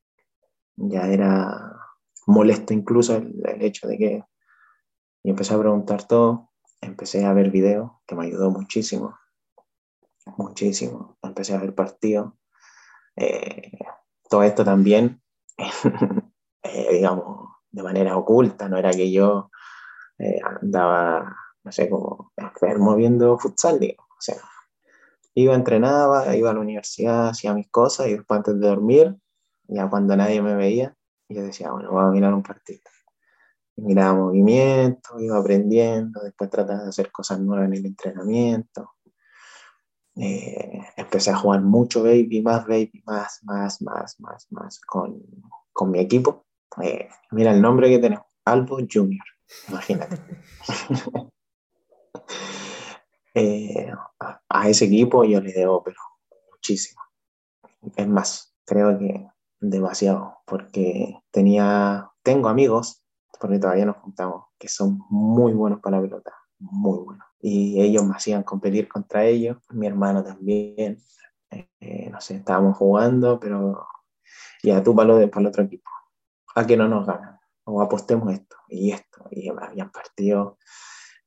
Ya 0.75 1.07
era 1.07 1.77
molesto 2.27 2.73
incluso 2.73 3.15
el, 3.15 3.61
hecho 3.61 3.87
de 3.87 3.97
que 3.97 4.23
y 5.23 5.29
empecé 5.29 5.53
a 5.53 5.59
preguntar 5.59 6.07
todo, 6.07 6.51
empecé 6.81 7.25
a 7.25 7.33
ver 7.33 7.51
videos, 7.51 7.91
que 8.07 8.15
me 8.15 8.25
ayudó 8.25 8.49
muchísimo, 8.49 9.19
muchísimo. 10.37 11.17
Empecé 11.21 11.53
a 11.53 11.59
ver 11.59 11.75
partidos. 11.75 12.33
Eh, 13.15 13.77
todo 14.29 14.43
esto 14.43 14.65
también, 14.65 15.21
eh, 16.63 16.87
digamos, 16.91 17.49
de 17.69 17.83
manera 17.83 18.17
oculta, 18.17 18.67
no 18.67 18.77
era 18.77 18.91
que 18.91 19.11
yo 19.11 19.51
eh, 20.17 20.39
andaba, 20.61 21.35
no 21.63 21.71
sé, 21.71 21.89
como 21.89 22.31
enfermo 22.35 22.95
viendo 22.95 23.37
futsal, 23.37 23.79
digamos. 23.79 24.09
O 24.09 24.21
sea, 24.21 24.37
iba, 25.35 25.53
entrenaba, 25.53 26.35
iba 26.35 26.49
a 26.49 26.53
la 26.53 26.59
universidad, 26.59 27.29
hacía 27.29 27.53
mis 27.53 27.69
cosas 27.69 28.07
y 28.07 28.13
después 28.13 28.37
antes 28.39 28.59
de 28.59 28.67
dormir, 28.67 29.20
ya 29.71 29.89
cuando 29.89 30.15
nadie 30.15 30.41
me 30.41 30.55
veía, 30.55 30.95
yo 31.29 31.43
decía, 31.43 31.71
bueno, 31.71 31.91
voy 31.91 32.03
a 32.03 32.07
mirar 32.07 32.33
un 32.33 32.43
partido. 32.43 32.81
Y 33.77 33.81
miraba 33.83 34.13
movimiento, 34.13 35.19
iba 35.19 35.37
aprendiendo, 35.37 36.21
después 36.21 36.49
trataba 36.49 36.83
de 36.83 36.89
hacer 36.89 37.11
cosas 37.11 37.39
nuevas 37.39 37.67
en 37.67 37.73
el 37.75 37.85
entrenamiento. 37.85 38.91
Eh, 40.15 40.81
empecé 40.97 41.31
a 41.31 41.37
jugar 41.37 41.61
mucho 41.61 42.03
baby, 42.03 42.41
más 42.41 42.67
baby, 42.67 43.01
más, 43.05 43.39
más, 43.43 43.81
más, 43.81 44.19
más, 44.19 44.51
más 44.51 44.81
con, 44.81 45.21
con 45.71 45.89
mi 45.89 45.99
equipo. 45.99 46.45
Eh, 46.81 47.07
mira 47.31 47.51
el 47.53 47.61
nombre 47.61 47.89
que 47.89 47.99
tenemos, 47.99 48.25
Albo 48.45 48.77
Junior, 48.91 49.25
imagínate. 49.69 50.17
Eh, 53.33 53.89
a, 54.49 54.69
ese 54.69 54.85
equipo 54.85 55.23
yo 55.23 55.39
le 55.39 55.53
debo, 55.53 55.81
pero 55.81 55.95
muchísimo. 56.51 57.01
Es 57.95 58.05
más, 58.05 58.53
creo 58.65 58.99
que 58.99 59.25
demasiado, 59.61 60.39
porque 60.45 61.21
tenía, 61.31 62.11
tengo 62.23 62.49
amigos, 62.49 63.03
porque 63.39 63.59
todavía 63.59 63.85
nos 63.85 63.97
juntamos, 63.97 64.45
que 64.59 64.67
son 64.67 64.99
muy 65.09 65.53
buenos 65.53 65.79
para 65.79 65.97
la 65.97 66.03
pelota, 66.03 66.33
muy 66.59 66.99
buenos. 66.99 67.25
Y 67.39 67.81
ellos 67.81 68.03
me 68.03 68.15
hacían 68.15 68.43
competir 68.43 68.87
contra 68.89 69.23
ellos, 69.25 69.57
mi 69.69 69.87
hermano 69.87 70.23
también. 70.23 70.99
Eh, 71.79 72.09
no 72.11 72.21
sé, 72.21 72.35
estábamos 72.35 72.77
jugando, 72.77 73.39
pero 73.39 73.85
ya 74.63 74.81
tú 74.83 74.95
para, 74.95 75.13
para 75.29 75.41
el 75.41 75.47
otro 75.47 75.63
equipo, 75.63 75.89
a 76.55 76.65
que 76.65 76.77
no 76.77 76.87
nos 76.87 77.05
ganan, 77.05 77.39
o 77.65 77.81
apostemos 77.81 78.31
esto 78.33 78.55
y 78.69 78.91
esto, 78.91 79.27
y 79.31 79.49
habían 79.49 79.91
partido, 79.91 80.57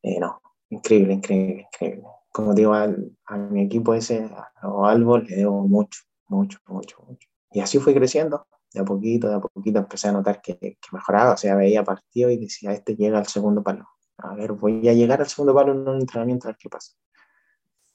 eh, 0.03 0.19
no, 0.19 0.41
increíble, 0.71 1.15
increíble, 1.15 1.69
increíble. 1.73 2.05
Como 2.33 2.55
digo, 2.55 2.75
a 2.75 3.37
mi 3.37 3.63
equipo 3.63 3.95
ese, 3.95 4.29
o 4.63 4.87
Albo, 4.87 5.19
le 5.19 5.37
debo 5.37 5.67
mucho, 5.69 6.01
mucho, 6.29 6.59
mucho, 6.67 6.97
mucho. 7.07 7.29
Y 7.55 7.61
así 7.61 7.79
fue 7.79 7.95
creciendo, 7.95 8.49
de 8.73 8.81
a 8.81 8.85
poquito, 8.85 9.29
de 9.29 9.37
a 9.37 9.41
poquito 9.41 9.79
empecé 9.79 10.09
a 10.09 10.13
notar 10.13 10.43
que, 10.43 10.59
que 10.59 10.89
mejoraba, 10.91 11.35
o 11.35 11.37
sea, 11.37 11.55
veía 11.55 11.85
partido 11.85 12.29
y 12.29 12.37
decía, 12.37 12.73
este 12.73 12.97
llega 12.97 13.17
al 13.17 13.29
segundo 13.29 13.63
palo. 13.63 13.89
A 14.19 14.35
ver, 14.35 14.55
voy 14.55 14.89
a 14.89 14.93
llegar 14.93 15.21
al 15.21 15.29
segundo 15.29 15.55
palo 15.55 15.71
en 15.71 15.87
un 15.87 16.01
entrenamiento 16.01 16.49
a 16.49 16.51
ver 16.51 16.57
qué 16.59 16.69
pasa. 16.69 16.95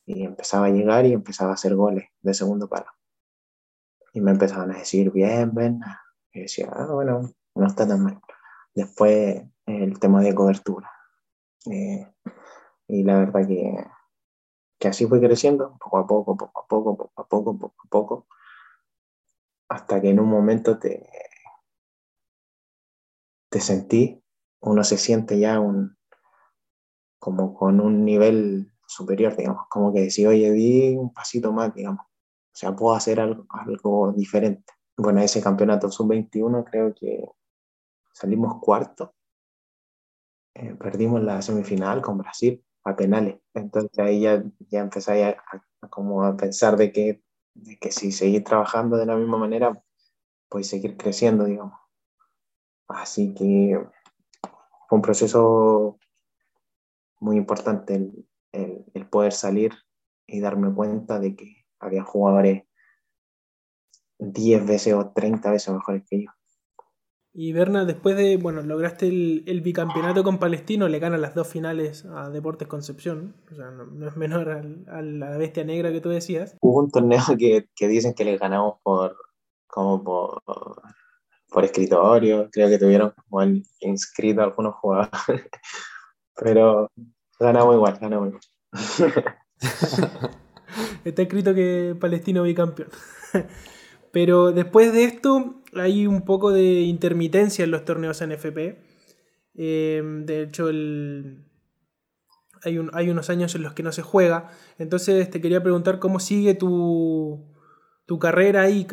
Y 0.05 0.23
empezaba 0.23 0.67
a 0.67 0.69
llegar 0.69 1.05
y 1.05 1.11
empezaba 1.11 1.51
a 1.51 1.55
hacer 1.55 1.75
goles 1.75 2.05
de 2.21 2.33
segundo 2.33 2.69
palo. 2.69 2.85
Y 4.13 4.21
me 4.21 4.31
empezaban 4.31 4.71
a 4.71 4.77
decir, 4.77 5.11
bien, 5.11 5.53
ven. 5.53 5.81
Y 6.31 6.39
decía, 6.43 6.69
ah, 6.71 6.87
bueno, 6.89 7.29
no 7.53 7.67
está 7.67 7.85
tan 7.85 8.01
mal. 8.01 8.21
Después 8.73 9.43
el 9.65 9.99
tema 9.99 10.21
de 10.21 10.33
cobertura. 10.33 10.89
Eh, 11.69 12.07
y 12.87 13.03
la 13.03 13.19
verdad 13.19 13.45
que, 13.45 13.75
que 14.79 14.87
así 14.87 15.05
fue 15.05 15.19
creciendo, 15.19 15.77
poco 15.77 15.97
a 15.97 16.07
poco, 16.07 16.37
poco 16.37 16.61
a 16.61 16.65
poco, 16.65 16.95
poco 16.95 17.21
a 17.21 17.27
poco, 17.27 17.59
poco 17.59 17.75
a 17.83 17.89
poco, 17.89 18.27
hasta 19.69 20.01
que 20.01 20.09
en 20.09 20.19
un 20.19 20.29
momento 20.29 20.79
te, 20.79 21.07
te 23.49 23.59
sentí, 23.59 24.23
uno 24.61 24.83
se 24.83 24.97
siente 24.97 25.39
ya 25.39 25.59
un, 25.59 25.97
como 27.19 27.53
con 27.53 27.79
un 27.79 28.03
nivel 28.03 28.71
superior, 28.87 29.35
digamos, 29.35 29.67
como 29.69 29.93
que 29.93 30.01
decía, 30.01 30.29
oye, 30.29 30.51
di 30.51 30.97
un 30.97 31.13
pasito 31.13 31.53
más, 31.53 31.73
digamos, 31.73 32.05
o 32.05 32.55
sea, 32.55 32.75
puedo 32.75 32.95
hacer 32.95 33.19
algo, 33.19 33.45
algo 33.49 34.11
diferente. 34.13 34.73
Bueno, 34.97 35.21
ese 35.21 35.41
campeonato 35.41 35.89
sub-21 35.89 36.65
creo 36.69 36.93
que 36.93 37.25
salimos 38.11 38.59
cuarto, 38.59 39.13
eh, 40.55 40.75
perdimos 40.75 41.23
la 41.23 41.41
semifinal 41.41 42.01
con 42.01 42.17
Brasil, 42.17 42.63
a 42.83 42.95
penales. 42.95 43.39
Entonces 43.53 43.97
ahí 43.99 44.21
ya, 44.21 44.43
ya 44.69 44.81
empecé 44.81 45.23
a, 45.25 45.37
como 45.89 46.23
a 46.23 46.35
pensar 46.35 46.75
de 46.75 46.91
que, 46.91 47.23
de 47.63 47.77
que 47.77 47.91
si 47.91 48.11
seguir 48.11 48.43
trabajando 48.43 48.97
de 48.97 49.05
la 49.05 49.15
misma 49.15 49.37
manera, 49.37 49.81
pues 50.49 50.67
seguir 50.67 50.97
creciendo, 50.97 51.45
digamos. 51.45 51.79
Así 52.87 53.33
que 53.33 53.79
fue 54.87 54.95
un 54.95 55.01
proceso 55.01 55.99
muy 57.19 57.37
importante 57.37 57.95
el, 57.95 58.27
el, 58.51 58.85
el 58.93 59.07
poder 59.07 59.33
salir 59.33 59.73
y 60.25 60.39
darme 60.39 60.73
cuenta 60.73 61.19
de 61.19 61.35
que 61.35 61.65
había 61.79 62.03
jugadores 62.03 62.63
10 64.19 64.65
veces 64.65 64.93
o 64.93 65.11
30 65.11 65.51
veces 65.51 65.73
mejores 65.73 66.03
que 66.09 66.23
yo. 66.23 66.31
Y 67.31 67.53
Berna, 67.53 67.85
después 67.85 68.17
de, 68.17 68.37
bueno, 68.37 68.61
lograste 68.63 69.07
el, 69.07 69.61
bicampeonato 69.61 70.23
con 70.23 70.39
Palestino, 70.39 70.87
le 70.87 70.99
ganan 70.99 71.21
las 71.21 71.35
dos 71.35 71.47
finales 71.47 72.05
a 72.05 72.29
Deportes 72.29 72.67
Concepción, 72.67 73.35
o 73.51 73.55
sea, 73.55 73.69
no, 73.69 74.07
es 74.07 74.17
menor 74.17 74.49
a, 74.49 75.01
la 75.01 75.37
bestia 75.37 75.63
negra 75.63 75.91
que 75.91 76.01
tú 76.01 76.09
decías. 76.09 76.57
Hubo 76.61 76.79
un 76.79 76.89
torneo 76.89 77.21
que, 77.37 77.69
que 77.75 77.87
dicen 77.87 78.15
que 78.15 78.25
le 78.25 78.37
ganamos 78.37 78.77
por, 78.81 79.15
como 79.67 80.03
por, 80.03 80.41
por 81.49 81.65
escritorio, 81.65 82.49
creo 82.51 82.67
que 82.67 82.79
tuvieron 82.79 83.13
como 83.29 83.43
inscrito 83.81 84.41
algunos 84.41 84.75
jugadores, 84.75 85.11
pero 86.35 86.89
ganamos 87.39 87.75
igual, 87.75 87.97
ganamos 88.01 88.29
igual. 88.29 88.41
Está 91.03 91.21
escrito 91.21 91.53
que 91.53 91.95
Palestino 91.99 92.43
bicampeón. 92.43 92.89
Pero 94.11 94.51
después 94.51 94.93
de 94.93 95.03
esto 95.03 95.61
hay 95.73 96.07
un 96.07 96.23
poco 96.23 96.51
de 96.51 96.81
intermitencia 96.81 97.63
en 97.63 97.71
los 97.71 97.85
torneos 97.85 98.21
NFP. 98.21 98.77
Eh, 99.55 100.01
de 100.03 100.43
hecho, 100.43 100.67
hay, 100.67 101.37
hay, 102.93 103.09
unos 103.09 103.29
años 103.29 103.55
en 103.55 103.63
los 103.63 103.73
que 103.73 103.83
no 103.83 103.91
se 103.91 104.01
juega. 104.01 104.49
Entonces 104.77 105.29
te 105.29 105.41
quería 105.41 105.61
preguntar 105.61 105.99
cómo 105.99 106.19
sigue 106.19 106.55
tu, 106.55 107.45
carrera 108.19 108.63
ahí, 108.63 108.87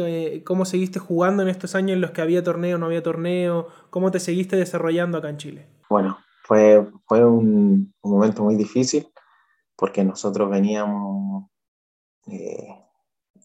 cómo 0.44 0.66
seguiste 0.66 0.98
jugando 0.98 1.42
en 1.42 1.48
estos 1.48 1.74
años 1.74 1.94
en 1.94 2.02
los 2.02 2.10
que 2.10 2.20
había 2.20 2.44
torneo, 2.44 2.78
no 2.78 2.86
había 2.86 3.02
torneo, 3.02 3.68
cómo 3.90 4.10
te 4.10 4.20
seguiste 4.20 4.56
desarrollando 4.56 5.18
acá 5.18 5.30
en 5.30 5.38
Chile. 5.38 5.68
Bueno, 5.88 6.18
fue, 6.42 6.86
fue 7.06 7.24
un, 7.24 7.94
momento 8.02 8.42
muy 8.42 8.56
difícil 8.56 9.08
porque 9.74 10.04
nosotros 10.04 10.50
veníamos 10.50 11.50
eh, 12.26 12.68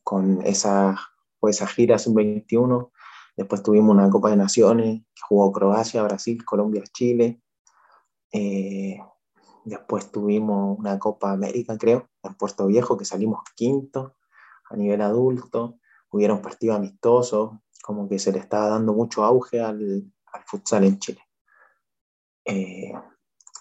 con 0.03 0.41
esa 0.45 0.97
fue 1.41 1.51
esa 1.51 1.67
gira 1.67 1.97
sub-21. 1.97 2.91
Después 3.35 3.63
tuvimos 3.63 3.95
una 3.95 4.09
Copa 4.09 4.29
de 4.29 4.37
Naciones 4.37 5.01
que 5.13 5.21
jugó 5.27 5.51
Croacia, 5.51 6.03
Brasil, 6.03 6.45
Colombia, 6.45 6.83
Chile. 6.93 7.41
Eh, 8.31 8.99
después 9.65 10.11
tuvimos 10.11 10.77
una 10.77 10.99
Copa 10.99 11.31
América, 11.31 11.77
creo, 11.77 12.09
en 12.21 12.35
Puerto 12.35 12.67
Viejo, 12.67 12.95
que 12.95 13.05
salimos 13.05 13.39
quinto 13.55 14.15
a 14.69 14.75
nivel 14.75 15.01
adulto. 15.01 15.79
Hubieron 16.11 16.41
partidos 16.41 16.77
amistosos, 16.77 17.51
como 17.81 18.07
que 18.07 18.19
se 18.19 18.31
le 18.31 18.37
estaba 18.39 18.69
dando 18.69 18.93
mucho 18.93 19.23
auge 19.23 19.59
al, 19.59 20.13
futsal 20.45 20.83
en 20.83 20.99
Chile. 20.99 21.21
Eh, 22.45 22.93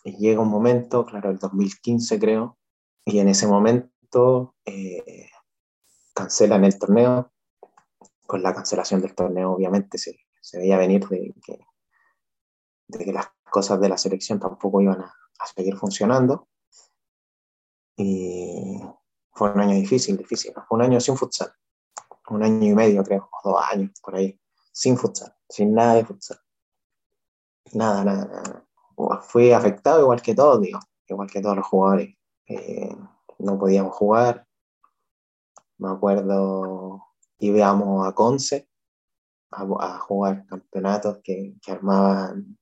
y 0.04 0.16
llega 0.18 0.42
un 0.42 0.50
momento, 0.50 1.06
claro, 1.06 1.30
el 1.30 1.38
2015 1.38 2.18
creo, 2.18 2.58
y 3.06 3.20
en 3.20 3.28
ese 3.28 3.46
momento 3.46 4.54
eh, 4.66 5.30
cancelan 6.14 6.64
el 6.64 6.78
torneo, 6.78 7.29
con 8.30 8.44
la 8.44 8.54
cancelación 8.54 9.00
del 9.00 9.12
torneo, 9.12 9.50
obviamente 9.50 9.98
se, 9.98 10.20
se 10.40 10.58
veía 10.58 10.78
venir 10.78 11.04
de 11.08 11.34
que, 11.44 11.58
de 12.86 13.04
que, 13.04 13.12
las 13.12 13.26
cosas 13.50 13.80
de 13.80 13.88
la 13.88 13.98
selección 13.98 14.38
tampoco 14.38 14.80
iban 14.80 15.00
a, 15.00 15.12
a 15.40 15.46
seguir 15.46 15.76
funcionando. 15.76 16.46
Y 17.96 18.80
fue 19.32 19.50
un 19.50 19.60
año 19.60 19.74
difícil, 19.74 20.16
difícil. 20.16 20.52
Fue 20.68 20.78
un 20.78 20.82
año 20.82 21.00
sin 21.00 21.16
futsal. 21.16 21.52
Un 22.28 22.44
año 22.44 22.70
y 22.70 22.72
medio, 22.72 23.02
creo, 23.02 23.28
o 23.32 23.50
dos 23.50 23.64
años 23.68 23.90
por 24.00 24.14
ahí, 24.14 24.40
sin 24.70 24.96
futsal, 24.96 25.34
sin 25.48 25.74
nada 25.74 25.94
de 25.94 26.04
futsal. 26.04 26.38
Nada, 27.72 28.04
nada, 28.04 28.26
nada. 28.26 29.22
Fui 29.22 29.50
afectado 29.50 30.02
igual 30.02 30.22
que 30.22 30.36
todos, 30.36 30.60
digo, 30.60 30.78
igual 31.08 31.28
que 31.28 31.42
todos 31.42 31.56
los 31.56 31.66
jugadores. 31.66 32.16
Eh, 32.46 32.94
no 33.40 33.58
podíamos 33.58 33.96
jugar. 33.96 34.46
Me 35.78 35.90
acuerdo, 35.90 37.09
íbamos 37.40 38.06
a 38.06 38.12
Conce 38.12 38.68
a, 39.50 39.62
a 39.62 39.98
jugar 39.98 40.46
campeonatos 40.46 41.18
que, 41.24 41.56
que 41.60 41.72
armaban 41.72 42.58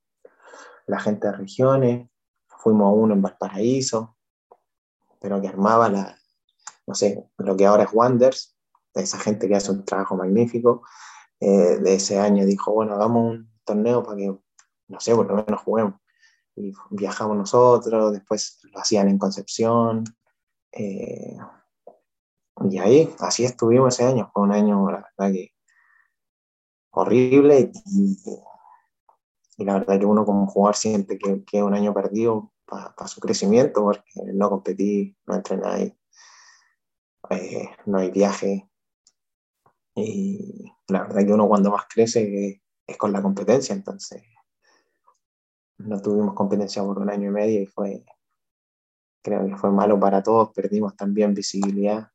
la 0.87 0.99
gente 1.01 1.27
de 1.27 1.33
regiones. 1.35 2.11
Fuimos 2.47 2.87
a 2.87 2.95
uno 2.95 3.15
en 3.15 3.23
Valparaíso, 3.23 4.17
pero 5.21 5.41
que 5.41 5.49
armaba 5.49 5.89
la, 5.89 6.19
no 6.87 6.95
sé, 6.95 7.31
lo 7.37 7.57
que 7.57 7.67
ahora 7.67 7.85
es 7.85 7.93
Wonders, 7.93 8.57
de 8.95 9.03
esa 9.03 9.19
gente 9.19 9.49
que 9.49 9.57
hace 9.57 9.71
un 9.71 9.85
trabajo 9.85 10.17
magnífico, 10.17 10.83
eh, 11.41 11.79
de 11.79 11.95
ese 11.95 12.19
año 12.19 12.47
dijo, 12.47 12.73
bueno, 12.73 12.95
hagamos 12.95 13.33
un 13.33 13.53
torneo 13.65 14.03
para 14.03 14.17
que, 14.17 14.35
no 14.89 15.01
sé, 15.01 15.15
por 15.15 15.27
lo 15.27 15.37
menos 15.37 15.61
juguemos. 15.61 15.95
Y 16.57 16.73
viajamos 16.91 17.37
nosotros, 17.37 18.13
después 18.13 18.59
lo 18.73 18.81
hacían 18.81 19.09
en 19.09 19.19
Concepción. 19.19 20.05
Eh, 20.73 21.37
y 22.71 22.79
ahí, 22.79 23.15
así 23.21 23.45
estuvimos 23.45 23.95
ese 23.95 24.05
año. 24.05 24.31
Fue 24.33 24.43
un 24.43 24.53
año, 24.53 24.91
la 24.91 25.05
verdad 25.17 25.33
que 25.33 25.53
horrible 26.91 27.71
y, 27.87 28.17
y 29.59 29.65
la 29.65 29.75
verdad 29.75 29.99
que 29.99 30.07
uno 30.07 30.25
como 30.25 30.47
jugador 30.47 30.77
siente 30.77 31.19
que, 31.19 31.45
que 31.45 31.59
es 31.59 31.63
un 31.63 31.75
año 31.75 31.93
perdido 31.93 32.53
para 32.65 33.09
su 33.09 33.21
crecimiento 33.21 33.83
porque 33.83 34.11
no 34.33 34.51
competí, 34.51 35.17
no 35.27 35.35
entrenáis, 35.35 35.95
eh, 37.31 37.71
no 37.87 37.99
hay 37.99 38.11
viaje. 38.11 38.69
Y 39.95 40.71
la 40.87 41.03
verdad 41.03 41.27
que 41.27 41.33
uno 41.33 41.49
cuando 41.49 41.71
más 41.71 41.87
crece 41.93 42.63
es 42.87 42.97
con 42.97 43.13
la 43.13 43.23
competencia, 43.23 43.75
entonces 43.75 44.23
no 45.79 46.01
tuvimos 46.01 46.35
competencia 46.35 46.83
por 46.83 46.99
un 46.99 47.11
año 47.11 47.29
y 47.29 47.33
medio 47.33 47.63
y 47.63 47.67
fue, 47.67 48.05
creo 49.23 49.47
que 49.47 49.57
fue 49.57 49.71
malo 49.71 49.99
para 49.99 50.23
todos, 50.23 50.51
perdimos 50.53 50.97
también 50.97 51.35
visibilidad, 51.35 52.11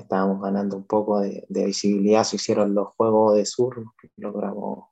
estábamos 0.00 0.40
ganando 0.42 0.76
un 0.76 0.84
poco 0.84 1.20
de, 1.20 1.44
de 1.48 1.66
visibilidad, 1.66 2.24
se 2.24 2.36
hicieron 2.36 2.74
los 2.74 2.88
Juegos 2.96 3.34
de 3.34 3.46
Sur, 3.46 3.84
logramos 4.16 4.90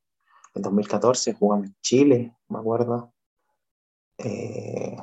en 0.53 0.61
2014, 0.61 1.33
jugamos 1.33 1.67
en 1.67 1.75
Chile, 1.81 2.37
me 2.49 2.59
acuerdo. 2.59 3.13
Eh, 4.17 4.97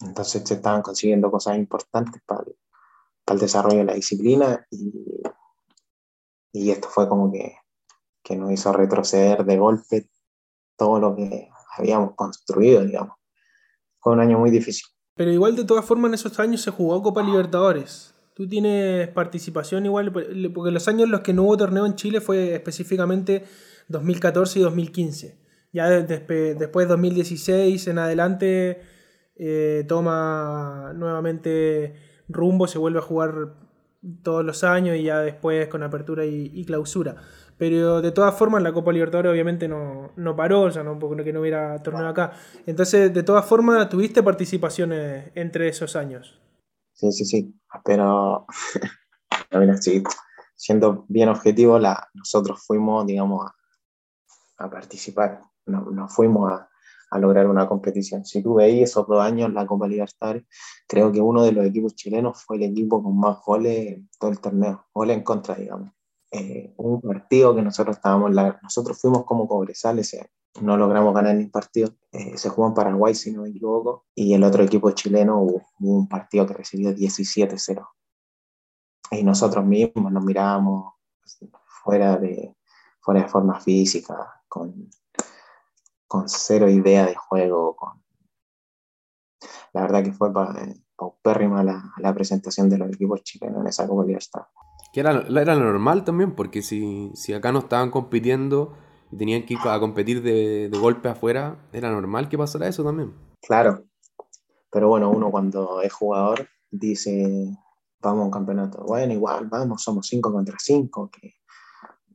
entonces 0.00 0.42
se 0.46 0.54
estaban 0.54 0.82
consiguiendo 0.82 1.30
cosas 1.30 1.56
importantes 1.56 2.22
para 2.24 2.44
el, 2.44 2.56
para 3.24 3.34
el 3.34 3.40
desarrollo 3.40 3.78
de 3.78 3.84
la 3.84 3.94
disciplina 3.94 4.66
y, 4.70 4.92
y 6.52 6.70
esto 6.70 6.88
fue 6.88 7.08
como 7.08 7.32
que, 7.32 7.56
que 8.22 8.36
nos 8.36 8.52
hizo 8.52 8.72
retroceder 8.72 9.44
de 9.44 9.58
golpe 9.58 10.10
todo 10.76 11.00
lo 11.00 11.16
que 11.16 11.50
habíamos 11.76 12.14
construido, 12.14 12.84
digamos. 12.84 13.16
Fue 14.00 14.12
un 14.12 14.20
año 14.20 14.38
muy 14.38 14.50
difícil. 14.50 14.86
Pero 15.14 15.32
igual 15.32 15.56
de 15.56 15.64
todas 15.64 15.84
formas 15.84 16.10
en 16.10 16.14
esos 16.14 16.38
años 16.38 16.62
se 16.62 16.70
jugó 16.70 17.02
Copa 17.02 17.22
Libertadores. 17.22 18.14
Tú 18.38 18.48
tienes 18.48 19.08
participación 19.08 19.84
igual, 19.84 20.12
porque 20.12 20.70
los 20.70 20.86
años 20.86 21.06
en 21.06 21.10
los 21.10 21.22
que 21.22 21.32
no 21.32 21.42
hubo 21.42 21.56
torneo 21.56 21.84
en 21.84 21.96
Chile 21.96 22.20
fue 22.20 22.54
específicamente 22.54 23.42
2014 23.88 24.60
y 24.60 24.62
2015. 24.62 25.36
Ya 25.72 25.88
después 25.88 26.56
de 26.56 26.86
2016 26.86 27.88
en 27.88 27.98
adelante 27.98 28.80
eh, 29.34 29.84
toma 29.88 30.92
nuevamente 30.94 31.94
rumbo, 32.28 32.68
se 32.68 32.78
vuelve 32.78 33.00
a 33.00 33.02
jugar 33.02 33.56
todos 34.22 34.44
los 34.44 34.62
años 34.62 34.96
y 34.96 35.02
ya 35.02 35.18
después 35.18 35.66
con 35.66 35.82
apertura 35.82 36.24
y, 36.24 36.52
y 36.54 36.64
clausura. 36.64 37.16
Pero 37.56 38.00
de 38.00 38.12
todas 38.12 38.38
formas 38.38 38.62
la 38.62 38.72
Copa 38.72 38.92
Libertadores 38.92 39.32
obviamente 39.32 39.66
no, 39.66 40.12
no 40.14 40.36
paró, 40.36 40.60
o 40.60 40.70
sea, 40.70 40.84
no, 40.84 40.96
porque 40.96 41.32
no 41.32 41.40
hubiera 41.40 41.82
torneo 41.82 42.06
acá. 42.06 42.34
Entonces, 42.66 43.12
de 43.12 43.24
todas 43.24 43.44
formas, 43.44 43.88
tuviste 43.88 44.22
participaciones 44.22 45.32
entre 45.34 45.66
esos 45.66 45.96
años. 45.96 46.38
Sí, 46.98 47.12
sí, 47.12 47.24
sí, 47.24 47.54
pero 47.84 48.44
mira, 49.52 49.76
sí, 49.76 50.02
siendo 50.56 51.04
bien 51.08 51.28
objetivo, 51.28 51.78
nosotros 52.14 52.64
fuimos, 52.66 53.06
digamos, 53.06 53.48
a, 54.58 54.68
participar, 54.68 55.40
no, 55.66 55.92
no 55.92 56.08
fuimos 56.08 56.50
a, 56.50 56.68
a, 57.12 57.18
lograr 57.20 57.46
una 57.46 57.68
competición. 57.68 58.24
Si 58.24 58.42
tú 58.42 58.54
veis 58.54 58.90
esos 58.90 59.06
dos 59.06 59.20
años 59.22 59.52
la 59.52 59.64
Copa 59.64 59.86
Libertadores, 59.86 60.44
creo 60.88 61.12
que 61.12 61.20
uno 61.20 61.44
de 61.44 61.52
los 61.52 61.64
equipos 61.66 61.94
chilenos 61.94 62.42
fue 62.44 62.56
el 62.56 62.64
equipo 62.64 63.00
con 63.00 63.16
más 63.16 63.38
goles 63.46 63.92
en 63.92 64.10
todo 64.18 64.32
el 64.32 64.40
torneo, 64.40 64.88
goles 64.92 65.18
en 65.18 65.22
contra, 65.22 65.54
digamos. 65.54 65.92
Eh, 66.30 66.74
un 66.76 67.00
partido 67.00 67.54
que 67.54 67.62
nosotros 67.62 67.96
estábamos, 67.96 68.34
la, 68.34 68.58
nosotros 68.62 69.00
fuimos 69.00 69.24
como 69.24 69.48
Cobresal 69.48 69.98
ese 69.98 70.20
año 70.20 70.30
no 70.60 70.76
logramos 70.76 71.14
ganar 71.14 71.34
ni 71.34 71.46
partido. 71.46 71.94
Eh, 72.12 72.36
se 72.36 72.48
jugó 72.48 72.68
en 72.68 72.74
Paraguay, 72.74 73.14
si 73.14 73.32
no 73.32 73.42
me 73.42 73.50
equivoco, 73.50 74.06
y 74.14 74.34
el 74.34 74.44
otro 74.44 74.62
equipo 74.62 74.90
chileno 74.92 75.40
hubo, 75.40 75.62
hubo 75.80 75.98
un 75.98 76.08
partido 76.08 76.46
que 76.46 76.54
recibió 76.54 76.90
17-0. 76.90 77.86
Y 79.10 79.22
nosotros 79.22 79.64
mismos 79.64 80.12
nos 80.12 80.24
mirábamos 80.24 80.94
fuera 81.82 82.16
de, 82.16 82.54
fuera 83.00 83.22
de 83.22 83.28
forma 83.28 83.60
física, 83.60 84.42
con, 84.48 84.90
con 86.06 86.28
cero 86.28 86.68
idea 86.68 87.06
de 87.06 87.14
juego. 87.14 87.74
Con... 87.76 88.02
La 89.72 89.82
verdad 89.82 90.02
que 90.02 90.12
fue 90.12 90.30
paupérrima 90.96 91.62
la, 91.62 91.92
la 91.98 92.14
presentación 92.14 92.68
de 92.68 92.78
los 92.78 92.88
equipos 92.88 93.22
chilenos 93.22 93.60
en 93.60 93.68
esa 93.68 93.86
Copa. 93.86 94.04
Que 94.92 95.00
era, 95.00 95.24
era 95.28 95.54
normal 95.54 96.04
también, 96.04 96.34
porque 96.34 96.62
si, 96.62 97.10
si 97.14 97.32
acá 97.32 97.52
no 97.52 97.60
estaban 97.60 97.90
compitiendo 97.90 98.74
y 99.10 99.16
tenían 99.16 99.44
que 99.44 99.54
ir 99.54 99.60
a 99.64 99.78
competir 99.80 100.22
de, 100.22 100.68
de 100.68 100.78
golpe 100.78 101.08
afuera, 101.08 101.58
era 101.72 101.90
normal 101.90 102.28
que 102.28 102.38
pasara 102.38 102.68
eso 102.68 102.84
también. 102.84 103.12
Claro, 103.42 103.84
pero 104.70 104.88
bueno, 104.88 105.10
uno 105.10 105.30
cuando 105.30 105.80
es 105.82 105.92
jugador 105.92 106.48
dice, 106.70 107.56
vamos 108.00 108.22
a 108.22 108.24
un 108.26 108.30
campeonato, 108.30 108.84
bueno, 108.84 109.12
igual, 109.12 109.46
vamos, 109.46 109.82
somos 109.82 110.06
cinco 110.06 110.32
contra 110.32 110.56
cinco, 110.58 111.10
que 111.10 111.36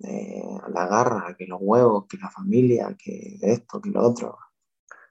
eh, 0.07 0.43
la 0.73 0.87
garra, 0.87 1.35
que 1.37 1.47
los 1.47 1.59
huevos, 1.61 2.05
que 2.07 2.17
la 2.17 2.29
familia, 2.29 2.95
que 2.97 3.37
esto, 3.41 3.81
que 3.81 3.89
lo 3.89 4.01
otro, 4.01 4.37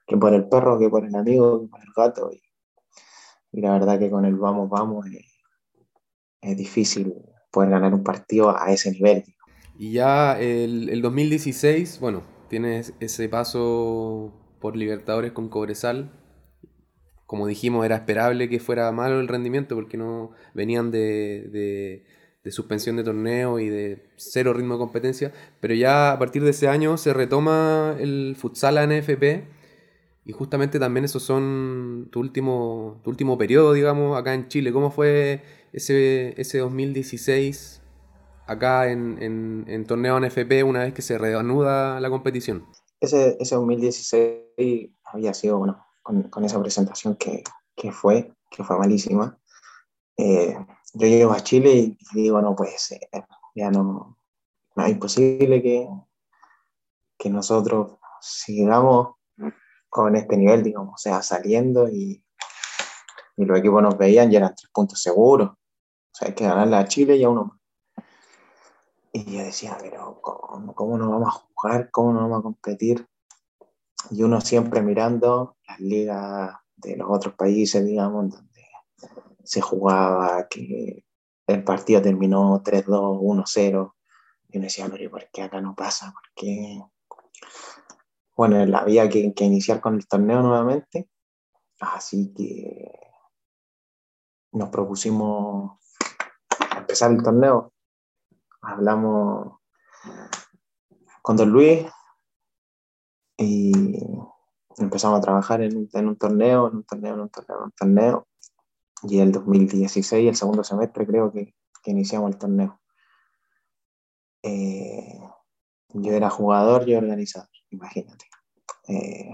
que 0.07 0.17
por 0.17 0.33
el 0.33 0.47
perro, 0.47 0.79
que 0.79 0.89
por 0.89 1.05
el 1.05 1.15
amigo, 1.15 1.61
que 1.61 1.67
por 1.67 1.81
el 1.81 1.93
gato. 1.95 2.31
Y, 2.31 2.41
la 3.61 3.73
verdad 3.73 3.99
que 3.99 4.09
con 4.09 4.25
el 4.25 4.35
vamos, 4.35 4.69
vamos, 4.69 5.05
es, 5.07 5.25
es 6.41 6.57
difícil 6.57 7.13
poder 7.53 7.69
ganar 7.69 7.93
un 7.93 8.03
partido 8.03 8.59
a 8.59 8.73
ese 8.73 8.91
nivel. 8.91 9.23
Y 9.77 9.93
ya 9.93 10.37
el, 10.39 10.89
el 10.89 11.01
2016, 11.01 11.99
bueno, 12.01 12.23
tienes 12.49 12.93
ese 12.99 13.29
paso 13.29 14.33
por 14.59 14.75
Libertadores 14.75 15.31
con 15.31 15.49
Cobresal. 15.49 16.11
Como 17.25 17.47
dijimos, 17.47 17.85
era 17.85 17.95
esperable 17.95 18.49
que 18.49 18.59
fuera 18.59 18.91
malo 18.91 19.19
el 19.19 19.27
rendimiento 19.27 19.75
porque 19.75 19.97
no 19.97 20.31
venían 20.53 20.91
de, 20.91 22.03
de, 22.43 22.51
suspensión 22.51 22.95
de 22.95 23.03
torneo 23.03 23.59
y 23.59 23.69
de 23.69 24.09
cero 24.17 24.53
ritmo 24.53 24.75
de 24.75 24.79
competencia. 24.79 25.31
Pero 25.59 25.73
ya 25.73 26.11
a 26.11 26.19
partir 26.19 26.43
de 26.43 26.51
ese 26.51 26.67
año 26.67 26.97
se 26.97 27.13
retoma 27.13 27.95
el 27.99 28.35
futsal 28.37 28.77
a 28.77 28.85
NFP. 28.85 29.47
Y 30.25 30.31
justamente 30.31 30.79
también 30.79 31.05
esos 31.05 31.23
son 31.23 32.07
tu 32.11 32.19
último, 32.19 33.01
tu 33.03 33.09
último 33.09 33.37
periodo, 33.37 33.73
digamos, 33.73 34.17
acá 34.17 34.33
en 34.33 34.47
Chile. 34.47 34.71
¿Cómo 34.71 34.91
fue 34.91 35.41
ese, 35.73 36.39
ese 36.39 36.59
2016 36.59 37.81
acá 38.45 38.89
en, 38.89 39.21
en, 39.21 39.65
en, 39.67 39.85
torneo 39.85 40.19
NFP 40.19 40.63
una 40.63 40.81
vez 40.81 40.93
que 40.93 41.01
se 41.01 41.17
reanuda 41.17 41.99
la 41.99 42.09
competición? 42.09 42.65
Ese, 43.01 43.35
ese 43.39 43.55
2016 43.55 44.91
había 45.05 45.33
sido, 45.33 45.57
bueno, 45.57 45.85
con, 46.03 46.23
con 46.29 46.45
esa 46.45 46.61
presentación 46.61 47.15
que, 47.15 47.43
que, 47.75 47.91
fue, 47.91 48.31
que 48.51 48.63
fue 48.63 48.77
malísima. 48.77 49.37
Eh, 50.17 50.55
yo 50.93 51.07
llego 51.07 51.31
a 51.31 51.41
Chile 51.41 51.73
y, 51.73 51.97
digo, 52.13 52.41
no 52.41 52.55
puede 52.55 52.77
ser, 52.77 52.99
ya 53.55 53.71
no, 53.71 54.17
no 54.75 54.85
es 54.85 54.91
imposible 54.91 55.61
que, 55.61 55.89
que 57.17 57.29
nosotros 57.29 57.97
sigamos 58.21 59.15
con 59.89 60.15
este 60.15 60.37
nivel, 60.37 60.63
digamos, 60.63 60.93
o 60.93 60.97
sea, 60.97 61.21
saliendo 61.23 61.89
y, 61.89 62.23
y 63.37 63.45
los 63.45 63.57
equipos 63.57 63.81
nos 63.81 63.97
veían 63.97 64.31
y 64.31 64.35
eran 64.35 64.53
tres 64.55 64.69
puntos 64.71 65.01
seguros. 65.01 65.51
O 66.13 66.15
sea, 66.15 66.27
hay 66.27 66.35
que 66.35 66.43
ganarle 66.43 66.75
a 66.75 66.85
Chile 66.85 67.17
y 67.17 67.23
a 67.23 67.29
uno 67.29 67.45
más. 67.45 67.59
Y 69.11 69.37
yo 69.37 69.43
decía, 69.43 69.77
pero 69.79 70.19
¿cómo, 70.21 70.73
¿cómo 70.75 70.97
no 70.97 71.09
vamos 71.09 71.27
a 71.27 71.39
jugar? 71.53 71.89
¿Cómo 71.91 72.13
no 72.13 72.21
vamos 72.21 72.39
a 72.39 72.43
competir? 72.43 73.07
Y 74.11 74.23
uno 74.23 74.41
siempre 74.41 74.81
mirando 74.81 75.57
las 75.67 75.79
ligas 75.79 76.55
de 76.75 76.97
los 76.97 77.07
otros 77.09 77.35
países, 77.35 77.85
digamos, 77.85 78.31
donde 78.31 78.67
se 79.43 79.61
jugaba, 79.61 80.47
que 80.47 81.05
el 81.47 81.63
partido 81.63 82.01
terminó 82.01 82.61
3-2, 82.63 83.19
1-0. 83.19 83.93
Y 84.49 84.57
uno 84.57 84.63
decía, 84.63 84.87
pero 84.91 85.09
¿por 85.09 85.29
qué 85.31 85.43
acá 85.43 85.61
no 85.61 85.75
pasa? 85.75 86.11
¿Por 86.11 86.23
qué? 86.35 86.81
Bueno, 88.35 88.77
había 88.77 89.09
que, 89.09 89.33
que 89.33 89.45
iniciar 89.45 89.81
con 89.81 89.95
el 89.95 90.07
torneo 90.07 90.41
nuevamente. 90.41 91.09
Así 91.79 92.33
que 92.33 92.91
nos 94.51 94.69
propusimos 94.69 95.82
empezar 96.93 97.11
el 97.11 97.23
torneo. 97.23 97.73
Hablamos 98.61 99.57
con 101.23 101.35
Don 101.35 101.49
Luis 101.49 101.87
y 103.35 103.99
empezamos 104.77 105.17
a 105.17 105.21
trabajar 105.21 105.63
en 105.63 105.75
un, 105.75 105.89
en 105.91 106.07
un 106.07 106.17
torneo, 106.17 106.67
en 106.67 106.75
un 106.75 106.83
torneo, 106.83 107.15
en 107.15 107.21
un 107.21 107.29
torneo, 107.29 107.57
en 107.57 107.63
un 107.63 107.71
torneo. 107.71 108.27
Y 109.01 109.19
el 109.19 109.31
2016, 109.31 110.29
el 110.29 110.35
segundo 110.35 110.63
semestre, 110.63 111.07
creo 111.07 111.31
que, 111.31 111.55
que 111.81 111.91
iniciamos 111.91 112.31
el 112.31 112.37
torneo. 112.37 112.79
Eh, 114.43 115.19
yo 115.89 116.11
era 116.11 116.29
jugador 116.29 116.87
y 116.87 116.95
organizador, 116.95 117.49
imagínate. 117.71 118.29
Eh, 118.87 119.31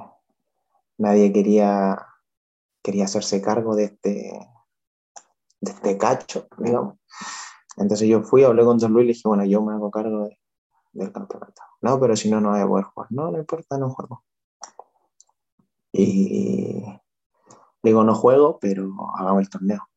nadie 0.97 1.33
quería, 1.33 2.05
quería 2.81 3.03
hacerse 3.03 3.41
cargo 3.41 3.75
de 3.75 3.83
este, 3.83 4.31
de 5.59 5.71
este 5.71 5.97
cacho, 5.97 6.47
digamos. 6.57 6.99
Entonces 7.79 8.09
yo 8.09 8.21
fui, 8.21 8.43
hablé 8.43 8.63
con 8.65 8.77
Don 8.77 8.91
Luis 8.91 9.03
y 9.03 9.07
le 9.07 9.13
dije, 9.13 9.27
bueno, 9.27 9.45
yo 9.45 9.61
me 9.61 9.73
hago 9.73 9.89
cargo 9.89 10.25
de, 10.25 10.37
del 10.91 11.11
campeonato. 11.13 11.61
No, 11.81 11.99
pero 11.99 12.15
si 12.15 12.29
no, 12.29 12.41
no 12.41 12.51
voy 12.51 12.59
a 12.59 12.67
poder 12.67 12.85
jugar. 12.85 13.07
No, 13.11 13.31
no 13.31 13.37
importa, 13.39 13.77
no 13.77 13.89
juego. 13.89 14.23
Y 15.93 16.83
digo, 17.81 18.03
no 18.03 18.13
juego, 18.13 18.59
pero 18.59 18.91
hagamos 19.15 19.43
el 19.43 19.49
torneo. 19.49 19.89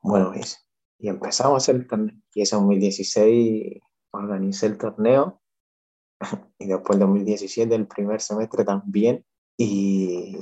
Bueno, 0.00 0.30
¿ves? 0.30 0.66
Y 0.98 1.08
empezamos 1.08 1.54
a 1.54 1.56
hacer 1.58 1.76
el 1.76 1.86
torneo. 1.86 2.16
Y 2.34 2.42
ese 2.42 2.56
2016 2.56 3.80
organicé 4.10 4.66
el 4.66 4.78
torneo. 4.78 5.40
Y 6.58 6.66
después 6.68 6.94
el 6.96 7.00
2017, 7.00 7.74
el 7.74 7.88
primer 7.88 8.20
semestre 8.20 8.64
también. 8.64 9.24
Y 9.58 10.34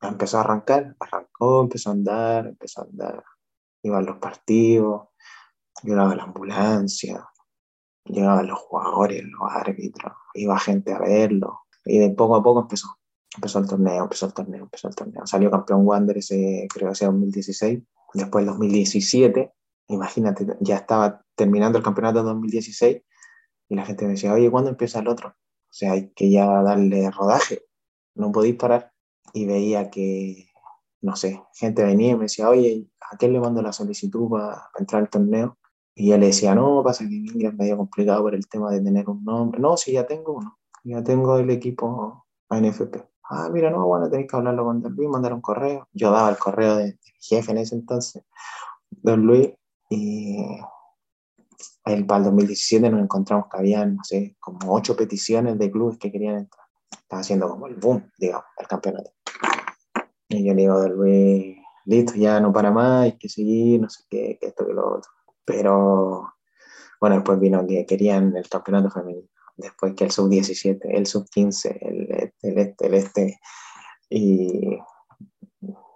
empezó 0.00 0.38
a 0.38 0.40
arrancar. 0.40 0.96
Arrancó, 1.00 1.60
empezó 1.62 1.90
a 1.90 1.92
andar, 1.92 2.46
empezó 2.46 2.80
a 2.80 2.84
andar. 2.84 3.24
Iban 3.82 4.06
los 4.06 4.18
partidos, 4.18 5.08
llegaba 5.82 6.14
la 6.14 6.24
ambulancia, 6.24 7.28
llegaban 8.04 8.46
los 8.46 8.58
jugadores, 8.58 9.24
los 9.24 9.50
árbitros, 9.50 10.12
iba 10.34 10.58
gente 10.58 10.92
a 10.92 10.98
verlo. 10.98 11.60
Y 11.84 11.98
de 11.98 12.10
poco 12.10 12.36
a 12.36 12.42
poco 12.42 12.60
empezó. 12.60 12.88
Empezó 13.34 13.60
el 13.60 13.68
torneo, 13.68 14.02
empezó 14.02 14.26
el 14.26 14.34
torneo, 14.34 14.62
empezó 14.64 14.88
el 14.88 14.94
torneo. 14.94 15.26
Salió 15.26 15.50
campeón 15.50 15.86
Wander 15.86 16.18
ese, 16.18 16.66
creo 16.72 16.92
que 16.92 17.04
2016. 17.06 17.80
Después 18.14 18.42
el 18.42 18.48
2017, 18.48 19.52
imagínate, 19.88 20.46
ya 20.60 20.76
estaba 20.76 21.24
terminando 21.36 21.78
el 21.78 21.84
campeonato 21.84 22.18
de 22.18 22.24
2016 22.24 23.02
y 23.68 23.74
la 23.76 23.86
gente 23.86 24.04
me 24.04 24.12
decía, 24.12 24.32
oye, 24.32 24.50
¿cuándo 24.50 24.70
empieza 24.70 24.98
el 24.98 25.06
otro? 25.06 25.28
O 25.28 25.72
sea, 25.72 25.92
hay 25.92 26.10
que 26.10 26.28
ya 26.28 26.44
darle 26.62 27.08
rodaje, 27.10 27.62
no 28.16 28.32
podéis 28.32 28.56
parar. 28.56 28.92
Y 29.32 29.46
veía 29.46 29.90
que, 29.90 30.49
no 31.02 31.16
sé, 31.16 31.42
gente 31.54 31.84
venía 31.84 32.12
y 32.12 32.16
me 32.16 32.22
decía, 32.22 32.48
oye, 32.48 32.86
¿a 33.10 33.16
quién 33.16 33.32
le 33.32 33.40
mando 33.40 33.62
la 33.62 33.72
solicitud 33.72 34.30
para, 34.30 34.70
entrar 34.78 35.02
al 35.02 35.10
torneo? 35.10 35.58
Y 35.94 36.08
yo 36.08 36.18
le 36.18 36.26
decía, 36.26 36.54
no, 36.54 36.82
pasa 36.84 37.04
que 37.08 37.24
es 37.46 37.54
medio 37.54 37.76
complicado 37.76 38.22
por 38.22 38.34
el 38.34 38.48
tema 38.48 38.70
de 38.70 38.80
tener 38.80 39.08
un 39.08 39.24
nombre. 39.24 39.60
No, 39.60 39.76
sí, 39.76 39.92
ya 39.92 40.06
tengo 40.06 40.34
uno, 40.34 40.58
ya 40.84 41.02
tengo 41.02 41.36
el 41.36 41.50
equipo 41.50 42.26
ANFP 42.48 43.10
ah, 43.30 43.48
mira, 43.50 43.70
no, 43.70 43.86
bueno, 43.86 44.10
tenéis 44.10 44.28
que 44.28 44.36
hablarlo 44.36 44.64
con 44.64 44.82
Don 44.82 44.94
Luis, 44.94 45.08
mandar 45.08 45.32
un 45.32 45.40
correo. 45.40 45.88
Yo 45.92 46.10
daba 46.10 46.28
el 46.30 46.36
correo 46.36 46.76
de, 46.76 46.86
mi 46.86 47.20
jefe 47.20 47.52
en 47.52 47.58
ese 47.58 47.76
entonces, 47.76 48.24
Don 48.90 49.22
Luis, 49.22 49.50
y 49.88 50.36
el, 51.84 52.06
para 52.06 52.18
el 52.18 52.24
2017 52.24 52.90
nos 52.90 53.02
encontramos 53.02 53.46
que 53.50 53.58
había, 53.58 53.86
no 53.86 54.02
sé, 54.04 54.36
como 54.40 54.72
ocho 54.74 54.96
peticiones 54.96 55.58
de 55.58 55.70
clubes 55.70 55.98
que 55.98 56.12
querían 56.12 56.38
entrar. 56.38 56.66
Estaba 56.90 57.20
haciendo 57.20 57.48
como 57.48 57.66
el 57.66 57.76
boom, 57.76 58.10
digamos, 58.18 58.44
el 58.58 58.66
campeonato. 58.66 59.12
Y 60.30 60.46
yo 60.46 60.54
le 60.54 60.62
digo 60.62 60.74
a 60.78 60.88
Luis, 60.88 61.58
listo, 61.84 62.14
ya 62.14 62.40
no 62.40 62.52
para 62.52 62.70
más, 62.70 63.02
hay 63.02 63.18
que 63.18 63.28
seguir, 63.28 63.80
no 63.80 63.90
sé 63.90 64.04
qué, 64.08 64.38
que 64.40 64.46
esto, 64.48 64.66
que 64.66 64.72
lo 64.72 64.96
otro. 64.96 65.10
Pero, 65.44 66.32
bueno, 67.00 67.16
después 67.16 67.38
vino 67.38 67.66
que 67.66 67.84
querían 67.84 68.34
el 68.36 68.48
campeonato 68.48 68.90
femenino 68.90 69.28
después 69.60 69.94
que 69.94 70.04
el 70.04 70.10
sub-17, 70.10 70.80
el 70.84 71.06
sub-15, 71.06 71.78
el, 71.80 72.32
el, 72.42 72.58
este, 72.58 72.86
el 72.86 72.94
este. 72.94 73.40
Y 74.08 74.78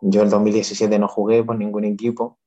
yo 0.03 0.23
el 0.23 0.31
2017 0.31 0.99
no 0.99 1.09
jugué 1.09 1.43
por 1.43 1.57
ningún 1.57 1.85
equipo 1.85 2.39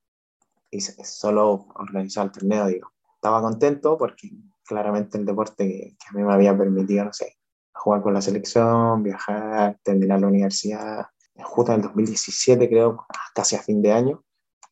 y 0.69 0.79
solo 0.81 1.67
organizaba 1.75 2.25
el 2.25 2.31
torneo, 2.31 2.67
digo. 2.67 2.91
Estaba 3.15 3.41
contento 3.41 3.97
porque 3.97 4.29
claramente 4.63 5.17
el 5.17 5.25
deporte 5.25 5.67
que, 5.67 5.97
a 6.09 6.13
mí 6.13 6.23
me 6.23 6.33
había 6.33 6.57
permitido, 6.57 7.05
no 7.05 7.13
sé, 7.13 7.37
jugar 7.73 8.01
con 8.01 8.13
la 8.13 8.21
selección, 8.21 9.03
viajar, 9.03 9.79
terminar 9.83 10.21
la 10.21 10.27
universidad. 10.27 11.07
Justo 11.43 11.71
en 11.71 11.81
el 11.81 11.87
2017, 11.87 12.67
creo, 12.69 13.05
casi 13.33 13.55
a 13.55 13.61
fin 13.61 13.81
de 13.81 13.91
año, 13.91 14.23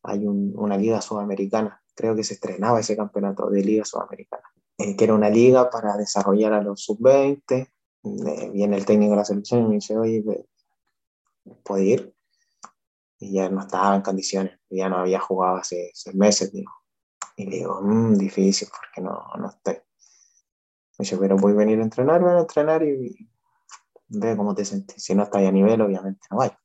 hay 0.04 0.26
una 0.26 0.78
liga 0.78 1.02
sudamericana. 1.02 1.82
Creo 1.96 2.16
que 2.16 2.24
se 2.24 2.36
estrenaba 2.36 2.80
ese 2.80 2.96
campeonato 2.96 3.50
de 3.50 3.64
liga 3.64 3.86
sudamericana. 3.86 4.44
Eh, 4.78 4.96
que 4.96 5.06
era 5.06 5.14
una 5.14 5.30
liga 5.30 5.70
para 5.70 5.96
desarrollar 5.96 6.54
a 6.54 6.62
los 6.62 6.82
sub-20. 6.82 7.72
viene 8.52 8.78
el 8.78 8.86
técnico 8.86 9.12
de 9.12 9.18
la 9.18 9.26
selección 9.26 9.66
y 9.66 9.68
me 9.68 9.76
dice, 9.76 9.98
oye, 9.98 10.24
¿puedo 11.64 11.82
ir? 11.82 12.14
Y 13.20 13.34
ya 13.34 13.50
no 13.50 13.62
estaba 13.62 13.96
en 13.96 14.02
condiciones, 14.02 14.60
ya 14.70 14.90
no 14.90 14.98
había 14.98 15.20
jugado 15.20 15.58
hace 15.58 15.92
seis 15.94 16.16
meses, 16.16 16.52
digo. 16.52 16.72
Y 17.38 17.46
le 17.46 17.58
digo, 17.58 17.80
mmm, 17.82 18.16
difícil, 18.16 18.68
porque 18.70 19.02
no, 19.02 19.26
no 19.40 19.50
estoy. 19.50 19.76
Me 19.76 21.04
dice, 21.04 21.18
pero 21.18 21.38
voy 21.38 21.54
a 21.54 21.56
venir 21.56 21.80
a 21.80 21.84
entrenar, 21.84 22.22
voy 22.22 22.34
a 22.34 22.40
entrenar 22.40 22.84
y, 22.84 23.30
ve 24.20 24.36
cómo 24.38 24.56
te 24.56 24.66
sientes. 24.66 25.04
Si 25.04 25.16
no 25.16 25.24
estás 25.24 25.44
a 25.44 25.52
nivel, 25.52 25.82
obviamente 25.82 26.28
no 26.32 26.38
vaya. 26.38 26.60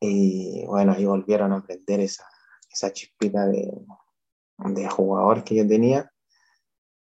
Y 0.00 0.64
bueno, 0.66 0.92
ahí 0.92 1.04
volvieron 1.04 1.52
a 1.52 1.56
aprender 1.56 2.00
esa, 2.00 2.26
esa 2.70 2.92
chispita 2.92 3.46
de, 3.46 3.70
de 4.58 4.88
jugador 4.88 5.44
que 5.44 5.56
yo 5.56 5.66
tenía 5.68 6.10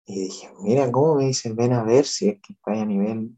y 0.05 0.23
dije, 0.23 0.51
mira 0.59 0.91
cómo 0.91 1.15
me 1.15 1.25
dicen, 1.25 1.55
ven 1.55 1.73
a 1.73 1.83
ver 1.83 2.05
si 2.05 2.29
es 2.29 2.41
que 2.41 2.53
está 2.53 2.73
a 2.73 2.85
nivel. 2.85 3.37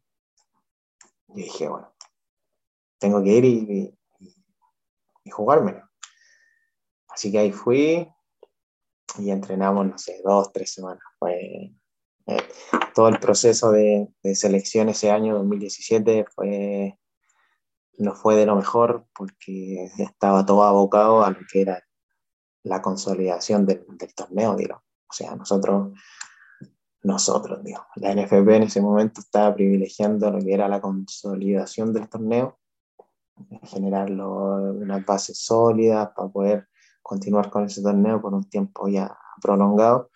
Y 1.29 1.43
dije, 1.43 1.67
bueno, 1.67 1.93
tengo 2.99 3.23
que 3.23 3.29
ir 3.29 3.45
y, 3.45 3.95
y, 5.23 5.29
jugármelo. 5.29 5.87
Así 7.09 7.31
que 7.31 7.39
ahí 7.39 7.51
fui 7.51 8.07
y 9.19 9.29
entrenamos, 9.29 9.85
no 9.85 9.97
sé, 9.97 10.21
dos, 10.23 10.51
tres 10.51 10.73
semanas. 10.73 11.03
Fue 11.19 11.75
eh, 12.27 12.37
todo 12.93 13.09
el 13.09 13.19
proceso 13.19 13.71
de, 13.71 14.07
de, 14.23 14.35
selección 14.35 14.89
ese 14.89 15.11
año, 15.11 15.35
2017, 15.35 16.25
fue, 16.33 16.97
no 17.97 18.15
fue 18.15 18.35
de 18.35 18.45
lo 18.45 18.55
mejor 18.55 19.05
porque 19.13 19.89
estaba 19.97 20.45
todo 20.45 20.63
abocado 20.63 21.23
a 21.23 21.31
lo 21.31 21.39
que 21.51 21.61
era 21.61 21.83
la 22.63 22.81
consolidación 22.81 23.65
del, 23.65 23.85
del 23.97 24.13
torneo, 24.15 24.55
digo. 24.55 24.83
O 25.09 25.13
sea, 25.13 25.35
nosotros 25.35 25.93
nosotros, 27.03 27.61
digo. 27.63 27.85
La 27.95 28.13
NFP 28.15 28.55
en 28.55 28.63
ese 28.63 28.81
momento 28.81 29.19
estaba 29.19 29.53
privilegiando 29.53 30.31
lo 30.31 30.39
que 30.39 30.53
era 30.53 30.69
la 30.69 30.81
consolidación 30.81 31.93
del 31.93 32.07
torneo, 32.07 32.59
generar 33.63 34.09
unas 34.09 35.05
bases 35.05 35.39
sólidas 35.39 36.11
para 36.15 36.29
poder 36.29 36.67
continuar 37.01 37.49
con 37.49 37.65
ese 37.65 37.81
torneo 37.81 38.21
por 38.21 38.33
un 38.33 38.49
tiempo 38.49 38.87
ya 38.87 39.17
prolongado 39.41 40.11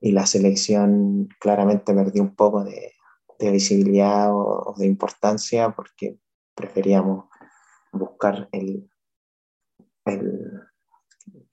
y 0.00 0.12
la 0.12 0.26
selección 0.26 1.28
claramente 1.38 1.94
perdió 1.94 2.22
un 2.22 2.34
poco 2.34 2.64
de, 2.64 2.94
de 3.38 3.50
visibilidad 3.50 4.30
o, 4.32 4.74
de 4.76 4.86
importancia 4.86 5.70
porque 5.74 6.18
preferíamos 6.54 7.26
buscar 7.92 8.48
el, 8.52 8.90
el, 10.06 10.62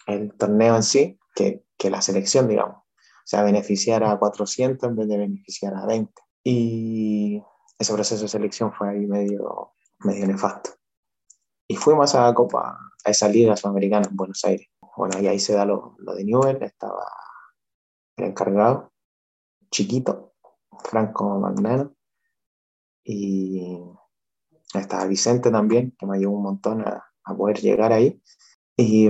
el 0.07 0.33
torneo 0.33 0.75
en 0.75 0.83
sí 0.83 1.19
que, 1.35 1.65
que 1.77 1.89
la 1.89 2.01
selección, 2.01 2.47
digamos. 2.47 2.77
O 2.77 3.29
sea, 3.29 3.43
beneficiar 3.43 4.03
a 4.03 4.17
400 4.17 4.89
en 4.89 4.95
vez 4.95 5.07
de 5.09 5.17
beneficiar 5.17 5.75
a 5.75 5.85
20. 5.85 6.13
Y 6.43 7.43
ese 7.77 7.93
proceso 7.93 8.21
de 8.21 8.29
selección 8.29 8.71
fue 8.73 8.89
ahí 8.89 9.05
medio, 9.05 9.73
medio 9.99 10.25
nefasto. 10.27 10.71
Y 11.67 11.75
fuimos 11.75 12.15
a 12.15 12.27
la 12.27 12.33
Copa, 12.33 12.77
a 13.03 13.09
esa 13.09 13.27
liga 13.27 13.57
sudamericana 13.57 14.07
en 14.09 14.15
Buenos 14.15 14.43
Aires. 14.45 14.67
Bueno, 14.95 15.19
y 15.19 15.27
ahí 15.27 15.39
se 15.39 15.53
da 15.53 15.65
lo, 15.65 15.95
lo 15.99 16.15
de 16.15 16.23
Newell, 16.23 16.63
estaba 16.63 17.05
el 18.17 18.25
encargado, 18.25 18.91
chiquito, 19.71 20.33
Franco 20.83 21.39
Magnano, 21.39 21.95
y 23.03 23.79
estaba 24.73 25.05
Vicente 25.05 25.49
también, 25.51 25.95
que 25.97 26.05
me 26.05 26.17
ayudó 26.17 26.31
un 26.31 26.43
montón 26.43 26.81
a, 26.81 27.05
a 27.23 27.35
poder 27.35 27.59
llegar 27.59 27.93
ahí. 27.93 28.21
Y 28.75 29.09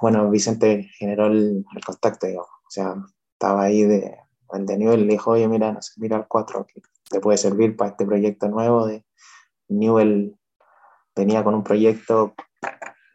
bueno, 0.00 0.30
Vicente 0.30 0.88
generó 0.98 1.26
el, 1.26 1.64
el 1.74 1.84
contacto. 1.84 2.26
O 2.38 2.70
sea, 2.70 2.94
estaba 3.32 3.62
ahí 3.62 3.82
de, 3.82 4.16
de 4.52 4.78
Newell, 4.78 5.06
le 5.06 5.12
dijo, 5.14 5.32
oye, 5.32 5.48
mira, 5.48 5.72
no 5.72 5.82
sé, 5.82 5.92
mira 5.96 6.16
el 6.16 6.26
4 6.26 6.66
que 6.66 6.82
te 7.10 7.20
puede 7.20 7.38
servir 7.38 7.76
para 7.76 7.90
este 7.90 8.06
proyecto 8.06 8.48
nuevo. 8.48 8.86
De 8.86 9.04
Newell 9.68 10.38
venía 11.14 11.44
con 11.44 11.54
un 11.54 11.64
proyecto 11.64 12.34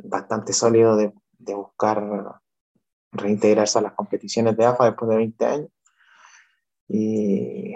bastante 0.03 0.53
sólido 0.53 0.95
de, 0.95 1.13
de 1.39 1.55
buscar 1.55 2.41
reintegrarse 3.11 3.79
a 3.79 3.81
las 3.81 3.93
competiciones 3.93 4.55
de 4.57 4.65
AFA 4.65 4.85
después 4.85 5.09
de 5.09 5.17
20 5.17 5.45
años. 5.45 5.69
Y 6.87 7.75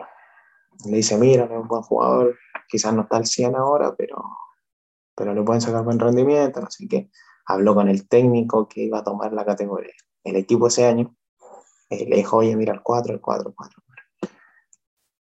le 0.86 0.97
dice, 0.97 1.17
mira, 1.17 1.45
es 1.45 1.51
un 1.51 1.67
buen 1.67 1.82
jugador, 1.82 2.38
quizás 2.67 2.93
no 2.93 3.03
está 3.03 3.17
al 3.17 3.25
100 3.25 3.55
ahora, 3.55 3.95
pero 3.95 4.23
pero 5.15 5.36
le 5.36 5.43
pueden 5.43 5.61
sacar 5.61 5.84
buen 5.84 5.99
rendimiento, 5.99 6.61
así 6.61 6.88
que 6.88 7.11
habló 7.45 7.75
con 7.75 7.88
el 7.89 8.07
técnico 8.07 8.67
que 8.67 8.82
iba 8.82 8.99
a 8.99 9.03
tomar 9.03 9.34
la 9.34 9.45
categoría, 9.45 9.93
el 10.23 10.36
equipo 10.36 10.67
ese 10.67 10.88
año, 10.88 11.15
eh, 11.91 12.07
le 12.09 12.15
dijo, 12.15 12.38
oye, 12.38 12.55
mira 12.55 12.73
el 12.73 12.82
4, 12.82 13.13
el 13.13 13.21
4, 13.21 13.49
el 13.49 13.55
4. 13.55 13.84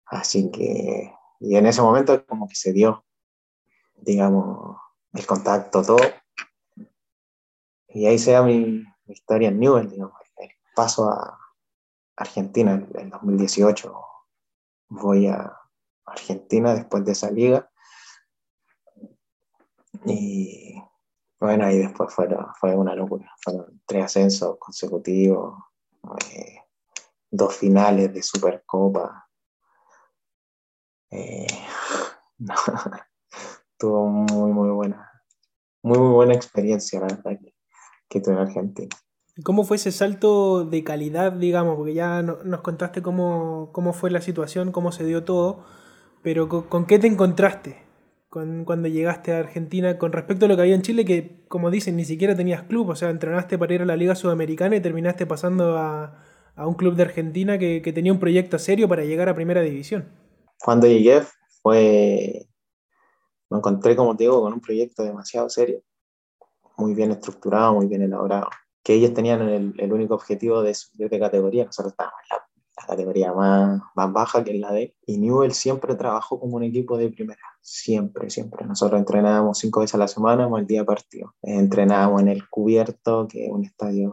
Así 0.07 0.51
que, 0.51 1.15
y 1.41 1.57
en 1.57 1.67
ese 1.67 1.81
momento 1.81 2.27
como 2.27 2.47
que 2.47 2.55
se 2.55 2.73
dio, 2.73 3.05
digamos, 3.95 4.77
el 5.15 5.27
contacto, 5.27 5.83
todo. 5.83 5.99
Y 7.89 8.07
ahí 8.07 8.19
se 8.19 8.33
da 8.33 8.43
mi, 8.43 8.85
historia 9.13 9.49
en 9.49 9.61
Newell, 9.61 9.89
digamos, 9.89 10.15
paso 10.75 11.09
a 11.09 11.39
Argentina 12.17 12.73
en 12.73 13.11
2018. 13.11 13.95
Voy 14.89 15.27
a 15.27 15.59
Argentina 16.05 16.75
después 16.75 17.05
de 17.05 17.13
esa 17.13 17.31
liga. 17.31 17.71
Y 20.05 20.83
bueno, 21.41 21.67
ahí 21.67 21.79
después 21.79 22.13
fue, 22.15 22.29
fue 22.61 22.75
una 22.75 22.95
locura. 22.95 23.31
Fueron 23.43 23.83
tres 23.87 24.05
ascensos 24.05 24.57
consecutivos, 24.59 25.59
eh, 26.33 26.61
dos 27.31 27.57
finales 27.57 28.13
de 28.13 28.23
Supercopa. 28.23 29.29
Eh, 31.11 31.47
tuvo 33.79 34.07
muy, 34.09 34.53
muy 34.53 34.71
buena, 34.71 35.11
muy, 35.83 35.99
muy 35.99 36.13
buena 36.13 36.35
experiencia, 36.35 37.01
la 37.01 37.07
verdad, 37.07 37.39
que 38.09 38.21
tuve 38.21 38.35
en 38.35 38.41
Argentina. 38.41 38.97
¿Cómo 39.45 39.65
fue 39.65 39.77
ese 39.77 39.93
salto 39.93 40.65
de 40.65 40.83
calidad, 40.83 41.33
digamos? 41.33 41.77
Porque 41.77 41.95
ya 41.95 42.23
nos 42.23 42.61
contaste 42.63 43.03
cómo, 43.03 43.71
cómo 43.73 43.93
fue 43.93 44.11
la 44.11 44.23
situación, 44.23 44.73
cómo 44.73 44.93
se 44.93 45.05
dio 45.05 45.25
todo, 45.25 45.65
pero 46.23 46.49
¿con, 46.49 46.87
qué 46.87 46.99
te 46.99 47.07
encontraste 47.07 47.85
cuando 48.31 48.89
llegaste 48.89 49.33
a 49.33 49.39
Argentina 49.39 49.97
con 49.97 50.13
respecto 50.13 50.45
a 50.45 50.49
lo 50.49 50.57
que 50.57 50.63
había 50.63 50.75
en 50.75 50.83
Chile, 50.83 51.07
que 51.07 51.45
como 51.49 51.71
dicen, 51.71 51.97
ni 51.97 52.05
siquiera 52.05 52.35
tenías 52.35 52.65
club, 52.65 52.91
o 52.91 52.95
sea, 52.95 53.09
entrenaste 53.09 53.57
para 53.57 53.75
ir 53.75 53.83
a 53.83 53.87
la 53.87 53.97
Liga 53.97 54.15
Sudamericana 54.15 54.77
y 54.77 54.83
terminaste 54.83 55.25
pasando 55.25 55.79
a, 55.79 56.23
a 56.55 56.67
un 56.67 56.75
club 56.75 56.97
de 56.97 57.05
Argentina 57.05 57.59
que, 57.59 57.81
que 57.81 57.95
tenía 57.95 58.13
un 58.13 58.21
proyecto 58.21 58.59
serio 58.59 58.89
para 58.89 59.05
llegar 59.05 59.31
a 59.31 59.35
Primera 59.35 59.63
División? 59.63 60.11
Cuando 60.63 60.87
llegué 60.87 61.23
fue 61.63 62.47
me 63.51 63.59
encontré, 63.59 63.97
como 63.97 64.17
te 64.17 64.25
digo, 64.25 64.41
con 64.41 64.53
un 64.53 64.61
proyecto 64.61 65.03
demasiado 65.03 65.49
serio, 65.49 65.83
muy 66.77 66.95
bien 66.95 67.11
estructurado, 67.11 67.75
muy 67.75 67.87
bien 67.87 68.03
elaborado, 68.03 68.49
que 68.83 68.95
ellos 68.95 69.15
tenían 69.15 69.43
el, 69.43 69.75
el 69.79 69.93
único 69.93 70.15
objetivo 70.15 70.63
de 70.63 70.75
subir 70.75 71.09
de 71.09 71.19
categoría, 71.19 71.65
nosotros 71.65 71.93
estábamos 71.93 72.21
en 72.31 72.37
la, 72.37 72.47
categoría 72.87 73.33
más, 73.33 73.81
más, 73.97 74.13
baja 74.13 74.45
que 74.45 74.53
es 74.53 74.61
la 74.61 74.71
D, 74.71 74.95
y 75.07 75.19
Newell 75.19 75.53
siempre 75.53 75.97
trabajó 75.97 76.39
como 76.39 76.57
un 76.57 76.63
equipo 76.63 76.97
de 76.97 77.09
primera, 77.09 77.41
siempre, 77.61 78.31
siempre. 78.31 78.65
Nosotros 78.65 79.01
entrenábamos 79.01 79.59
cinco 79.59 79.81
veces 79.81 79.97
a 79.97 79.99
la 79.99 80.07
semana, 80.07 80.49
el 80.57 80.67
día 80.67 80.85
partido. 80.85 81.35
Entrenábamos 81.43 82.21
en 82.21 82.29
el 82.29 82.49
cubierto, 82.49 83.27
que 83.27 83.47
es 83.47 83.51
un 83.51 83.65
estadio 83.65 84.13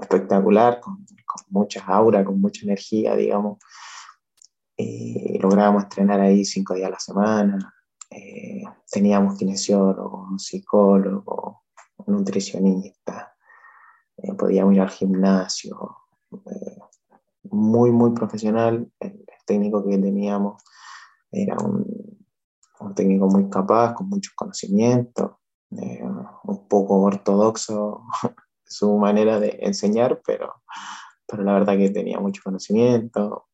espectacular, 0.00 0.80
con, 0.80 1.04
con 1.26 1.44
mucha 1.50 1.84
aura, 1.84 2.24
con 2.24 2.40
mucha 2.40 2.64
energía, 2.64 3.14
digamos. 3.14 3.58
Y 4.76 5.38
lográbamos 5.38 5.84
entrenar 5.84 6.20
ahí 6.20 6.44
cinco 6.44 6.74
días 6.74 6.88
a 6.88 6.92
la 6.92 6.98
semana, 6.98 7.75
eh, 8.16 8.62
teníamos 8.90 9.36
kinesiólogo, 9.36 10.38
psicólogo, 10.38 11.64
nutricionista, 12.06 13.36
eh, 14.16 14.32
podíamos 14.32 14.74
ir 14.74 14.80
al 14.80 14.88
gimnasio, 14.88 15.98
eh, 16.32 16.78
muy, 17.50 17.92
muy 17.92 18.12
profesional. 18.12 18.90
El, 19.00 19.24
técnico 19.44 19.86
que 19.86 19.96
teníamos 19.96 20.60
era 21.30 21.56
un, 21.62 21.86
un, 22.80 22.94
técnico 22.96 23.28
muy 23.28 23.48
capaz, 23.48 23.94
con 23.94 24.08
muchos 24.08 24.34
conocimientos, 24.34 25.36
un 25.70 26.66
poco 26.66 27.02
ortodoxo 27.02 28.02
su 28.64 28.98
manera 28.98 29.38
de 29.38 29.56
enseñar, 29.60 30.20
pero, 30.26 30.52
pero 31.28 31.44
la 31.44 31.52
verdad 31.52 31.76
que 31.76 31.90
tenía 31.90 32.18
mucho 32.18 32.42
conocimiento, 32.44 33.46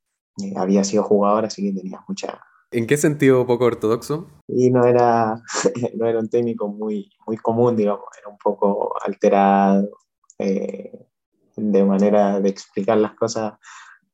había 0.57 0.83
sido 0.83 1.03
jugador, 1.03 1.45
así 1.45 1.63
que 1.63 1.79
tenía 1.79 2.03
mucha 2.09 2.41
¿En 2.73 2.87
qué 2.87 2.97
sentido 2.97 3.47
poco 3.47 3.67
ortodoxo? 3.67 4.29
Y 4.49 4.71
no 4.71 4.87
era, 4.87 5.35
no 5.95 6.07
era 6.07 6.19
un 6.19 6.31
técnico 6.31 6.69
muy, 6.69 7.11
muy 7.27 7.37
común, 7.37 7.77
digamos, 7.77 8.07
era 8.19 8.29
un 8.29 8.39
poco 8.39 8.95
alterado, 9.05 9.91
eh, 10.39 11.07
de 11.55 11.85
manera 11.85 12.41
de 12.41 12.49
explicar 12.49 12.97
las 12.97 13.15
cosas, 13.15 13.55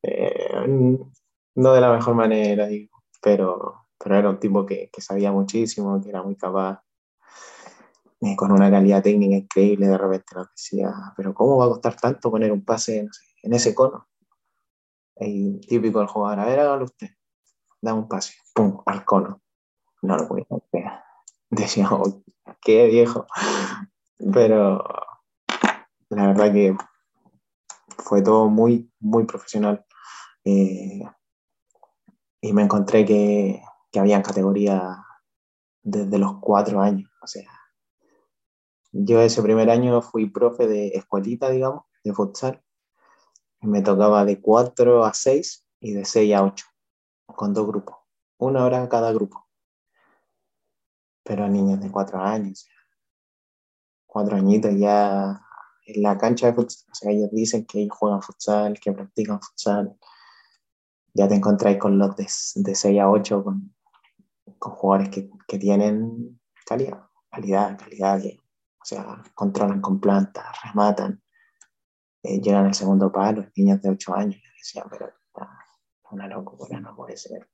eh, 0.02 0.66
no 0.66 1.72
de 1.72 1.80
la 1.80 1.92
mejor 1.92 2.16
manera, 2.16 2.66
digo, 2.66 2.98
pero, 3.22 3.86
pero 3.96 4.16
era 4.16 4.28
un 4.28 4.40
tipo 4.40 4.66
que, 4.66 4.90
sabía 4.98 5.30
muchísimo, 5.30 6.00
que 6.02 6.08
era 6.08 6.24
muy 6.24 6.34
capaz, 6.34 6.82
eh, 8.20 8.34
con 8.34 8.50
una 8.50 8.68
calidad 8.72 9.04
técnica 9.04 9.36
increíble, 9.36 9.86
de 9.86 9.98
repente 9.98 10.34
nos 10.34 10.50
decía, 10.50 10.92
pero 11.16 11.32
¿cómo 11.32 11.58
va 11.58 11.66
a 11.66 11.68
costar 11.68 11.94
tanto 11.94 12.28
poner 12.28 12.50
un 12.50 12.64
pase 12.64 13.04
no 13.04 13.10
en 13.44 13.52
ese 13.52 13.72
cono? 13.72 14.08
El 15.14 15.60
típico 15.60 16.00
del 16.00 16.08
jugador, 16.08 16.40
a 16.40 16.46
ver, 16.46 16.58
hágalo 16.58 16.84
usted 16.86 17.08
da 17.80 17.94
un 17.94 18.08
pase, 18.08 18.34
al 18.86 19.04
cono. 19.04 19.40
No 20.02 20.16
lo 20.16 20.28
podía 20.28 20.46
hacer. 20.50 20.92
Decía, 21.50 21.88
oh, 21.90 22.22
qué 22.62 22.86
viejo. 22.86 23.26
Pero 24.32 24.84
la 26.10 26.26
verdad 26.28 26.52
que 26.52 26.76
fue 27.98 28.22
todo 28.22 28.48
muy, 28.48 28.90
muy 29.00 29.24
profesional. 29.24 29.84
Eh, 30.44 31.02
y 32.40 32.52
me 32.52 32.62
encontré 32.62 33.04
que, 33.04 33.62
que 33.90 34.00
había 34.00 34.22
categoría 34.22 35.04
desde 35.82 36.18
los 36.18 36.38
cuatro 36.40 36.80
años. 36.80 37.10
O 37.22 37.26
sea, 37.26 37.50
yo 38.92 39.20
ese 39.20 39.42
primer 39.42 39.70
año 39.70 40.00
fui 40.02 40.30
profe 40.30 40.66
de 40.66 40.88
escuelita, 40.88 41.50
digamos, 41.50 41.84
de 42.04 42.12
futsal. 42.12 42.62
Me 43.60 43.82
tocaba 43.82 44.24
de 44.24 44.40
4 44.40 45.04
a 45.04 45.12
6 45.12 45.66
y 45.80 45.92
de 45.92 46.04
6 46.04 46.34
a 46.34 46.44
8 46.44 46.64
con 47.26 47.52
dos 47.52 47.66
grupos, 47.66 47.96
una 48.38 48.64
hora 48.64 48.88
cada 48.88 49.12
grupo. 49.12 49.46
Pero 51.24 51.48
niños 51.48 51.80
de 51.80 51.90
cuatro 51.90 52.20
años, 52.20 52.68
cuatro 54.06 54.36
añitos 54.36 54.74
ya 54.76 55.40
en 55.84 56.02
la 56.02 56.16
cancha 56.18 56.48
de 56.48 56.54
futsal, 56.54 56.90
o 56.90 56.94
sea, 56.94 57.10
ellos 57.10 57.30
dicen 57.32 57.66
que 57.66 57.88
juegan 57.88 58.22
futsal, 58.22 58.78
que 58.80 58.92
practican 58.92 59.40
futsal. 59.40 59.96
Ya 61.14 61.28
te 61.28 61.34
encontráis 61.34 61.78
con 61.78 61.98
los 61.98 62.14
de, 62.16 62.26
de 62.56 62.74
6 62.74 63.00
a 63.00 63.10
8, 63.10 63.44
con, 63.44 63.74
con 64.58 64.72
jugadores 64.72 65.08
que, 65.10 65.30
que, 65.46 65.58
tienen 65.58 66.40
calidad, 66.66 67.08
calidad, 67.30 67.78
calidad, 67.78 68.20
o 68.80 68.84
sea, 68.84 69.22
controlan 69.34 69.80
con 69.80 70.00
plantas, 70.00 70.44
rematan, 70.62 71.22
eh, 72.22 72.40
llegan 72.40 72.66
al 72.66 72.74
segundo 72.74 73.10
palo, 73.10 73.46
niños 73.56 73.80
de 73.82 73.90
8 73.90 74.14
años, 74.14 74.40
decían, 74.56 74.86
pero 74.90 75.12
una 76.10 76.26
locura, 76.26 76.80
no 76.80 76.94
puede 76.96 77.16
ser. 77.16 77.48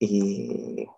Y 0.00 0.88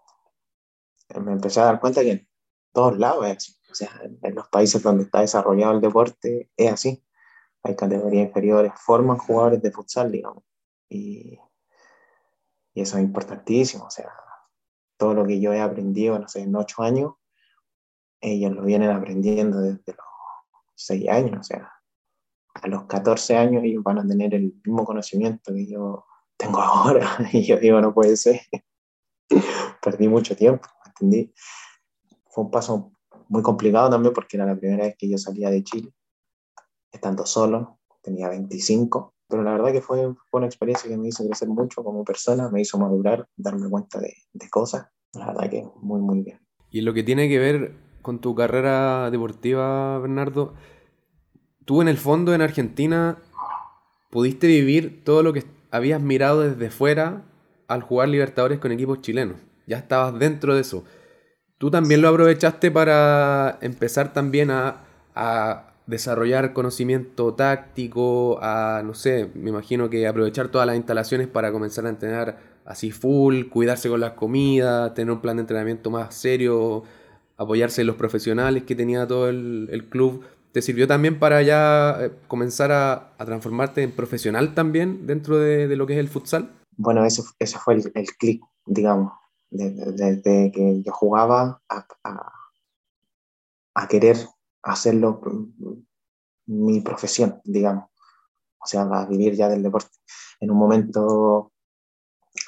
me 1.20 1.32
empecé 1.32 1.60
a 1.60 1.64
dar 1.64 1.80
cuenta 1.80 2.02
que 2.02 2.12
en 2.12 2.28
todos 2.72 2.96
lados 2.98 3.26
es 3.26 3.36
así. 3.36 3.56
O 3.70 3.74
sea, 3.74 3.90
en 4.22 4.34
los 4.34 4.48
países 4.48 4.82
donde 4.82 5.04
está 5.04 5.20
desarrollado 5.20 5.72
el 5.72 5.80
deporte 5.80 6.50
es 6.56 6.72
así. 6.72 7.04
Hay 7.64 7.74
categorías 7.74 8.28
inferiores, 8.28 8.72
forman 8.76 9.18
jugadores 9.18 9.60
de 9.60 9.72
futsal, 9.72 10.12
digamos. 10.12 10.44
Y, 10.88 11.38
y 12.74 12.80
eso 12.80 12.96
es 12.96 13.04
importantísimo. 13.04 13.86
O 13.86 13.90
sea, 13.90 14.12
todo 14.96 15.14
lo 15.14 15.26
que 15.26 15.40
yo 15.40 15.52
he 15.52 15.60
aprendido, 15.60 16.18
no 16.18 16.28
sé, 16.28 16.42
en 16.42 16.54
ocho 16.54 16.82
años, 16.82 17.14
ellos 18.20 18.52
lo 18.52 18.62
vienen 18.62 18.90
aprendiendo 18.90 19.60
desde 19.60 19.92
los 19.92 20.06
seis 20.74 21.08
años. 21.08 21.40
O 21.40 21.42
sea, 21.42 21.72
a 22.54 22.68
los 22.68 22.84
14 22.84 23.36
años 23.36 23.64
ellos 23.64 23.82
van 23.82 23.98
a 23.98 24.06
tener 24.06 24.34
el 24.34 24.54
mismo 24.64 24.84
conocimiento 24.84 25.52
que 25.52 25.66
yo 25.66 26.06
tengo 26.36 26.60
ahora. 26.60 27.08
Y 27.32 27.42
yo 27.42 27.58
digo, 27.58 27.80
no 27.80 27.92
puede 27.92 28.16
ser. 28.16 28.40
Perdí 29.82 30.08
mucho 30.08 30.36
tiempo, 30.36 30.68
¿entendí? 30.86 31.32
Fue 32.30 32.44
un 32.44 32.50
paso 32.50 32.92
muy 33.28 33.42
complicado 33.42 33.90
también 33.90 34.12
porque 34.14 34.36
era 34.36 34.46
la 34.46 34.56
primera 34.56 34.84
vez 34.84 34.96
que 34.98 35.08
yo 35.08 35.18
salía 35.18 35.50
de 35.50 35.64
Chile, 35.64 35.92
estando 36.90 37.24
solo, 37.26 37.78
tenía 38.02 38.28
25, 38.28 39.14
pero 39.28 39.42
la 39.42 39.52
verdad 39.52 39.72
que 39.72 39.80
fue, 39.80 40.14
fue 40.30 40.38
una 40.38 40.46
experiencia 40.46 40.88
que 40.88 40.96
me 40.96 41.08
hizo 41.08 41.24
crecer 41.26 41.48
mucho 41.48 41.82
como 41.82 42.04
persona, 42.04 42.50
me 42.50 42.60
hizo 42.60 42.78
madurar, 42.78 43.26
darme 43.36 43.68
cuenta 43.70 43.98
de, 44.00 44.14
de 44.32 44.50
cosas, 44.50 44.88
la 45.14 45.26
verdad 45.28 45.50
que 45.50 45.66
muy, 45.80 46.00
muy 46.00 46.22
bien. 46.22 46.40
Y 46.70 46.82
lo 46.82 46.92
que 46.94 47.02
tiene 47.02 47.28
que 47.28 47.38
ver 47.38 47.74
con 48.02 48.20
tu 48.20 48.34
carrera 48.34 49.10
deportiva, 49.10 49.98
Bernardo, 49.98 50.54
tú 51.64 51.80
en 51.80 51.88
el 51.88 51.96
fondo 51.96 52.34
en 52.34 52.42
Argentina 52.42 53.18
pudiste 54.10 54.46
vivir 54.46 55.04
todo 55.04 55.22
lo 55.22 55.32
que 55.32 55.44
habías 55.70 56.02
mirado 56.02 56.40
desde 56.40 56.70
fuera 56.70 57.24
al 57.68 57.82
jugar 57.82 58.08
Libertadores 58.08 58.58
con 58.58 58.72
equipos 58.72 59.00
chilenos. 59.00 59.36
Ya 59.66 59.78
estabas 59.78 60.18
dentro 60.18 60.54
de 60.54 60.60
eso. 60.60 60.84
Tú 61.58 61.70
también 61.70 62.02
lo 62.02 62.08
aprovechaste 62.08 62.70
para 62.70 63.58
empezar 63.60 64.12
también 64.12 64.50
a, 64.50 64.78
desarrollar 65.86 66.52
conocimiento 66.52 67.34
táctico, 67.34 68.38
a, 68.40 68.82
no 68.84 68.94
sé, 68.94 69.30
me 69.34 69.50
imagino 69.50 69.90
que 69.90 70.06
aprovechar 70.06 70.48
todas 70.48 70.66
las 70.66 70.76
instalaciones 70.76 71.26
para 71.26 71.52
comenzar 71.52 71.86
a 71.86 71.90
entrenar 71.90 72.38
así 72.64 72.90
full, 72.92 73.48
cuidarse 73.48 73.88
con 73.88 74.00
las 74.00 74.12
comidas, 74.12 74.94
tener 74.94 75.12
un 75.12 75.20
plan 75.20 75.36
de 75.36 75.42
entrenamiento 75.42 75.90
más 75.90 76.14
serio, 76.14 76.84
apoyarse 77.36 77.80
en 77.82 77.88
los 77.88 77.96
profesionales 77.96 78.62
que 78.64 78.74
tenía 78.74 79.06
todo 79.06 79.28
el, 79.28 79.86
club, 79.90 80.24
¿te 80.52 80.62
sirvió 80.62 80.86
también 80.86 81.18
para 81.18 81.42
ya 81.42 81.98
eh, 82.00 82.10
comenzar 82.28 82.72
a, 82.72 83.12
transformarte 83.18 83.82
en 83.82 83.92
profesional 83.92 84.54
también 84.54 85.06
dentro 85.06 85.38
de, 85.38 85.74
lo 85.76 85.86
que 85.86 85.94
es 85.94 85.98
el 85.98 86.08
futsal? 86.08 86.50
Bueno, 86.76 87.04
ese, 87.04 87.22
ese 87.38 87.58
fue 87.58 87.74
el, 87.74 87.92
el 87.94 88.06
clic, 88.16 88.42
digamos, 88.66 89.12
desde, 89.52 90.50
que 90.50 90.82
yo 90.82 90.92
jugaba 90.92 91.60
a, 91.68 91.86
querer 93.88 94.16
hacerlo 94.62 95.20
mi 96.46 96.80
profesión, 96.80 97.40
digamos, 97.44 97.84
o 98.58 98.66
sea, 98.66 98.82
a 98.82 99.06
vivir 99.06 99.34
ya 99.34 99.48
del 99.48 99.62
deporte. 99.62 99.90
En 100.40 100.50
un 100.50 100.56
momento 100.56 101.52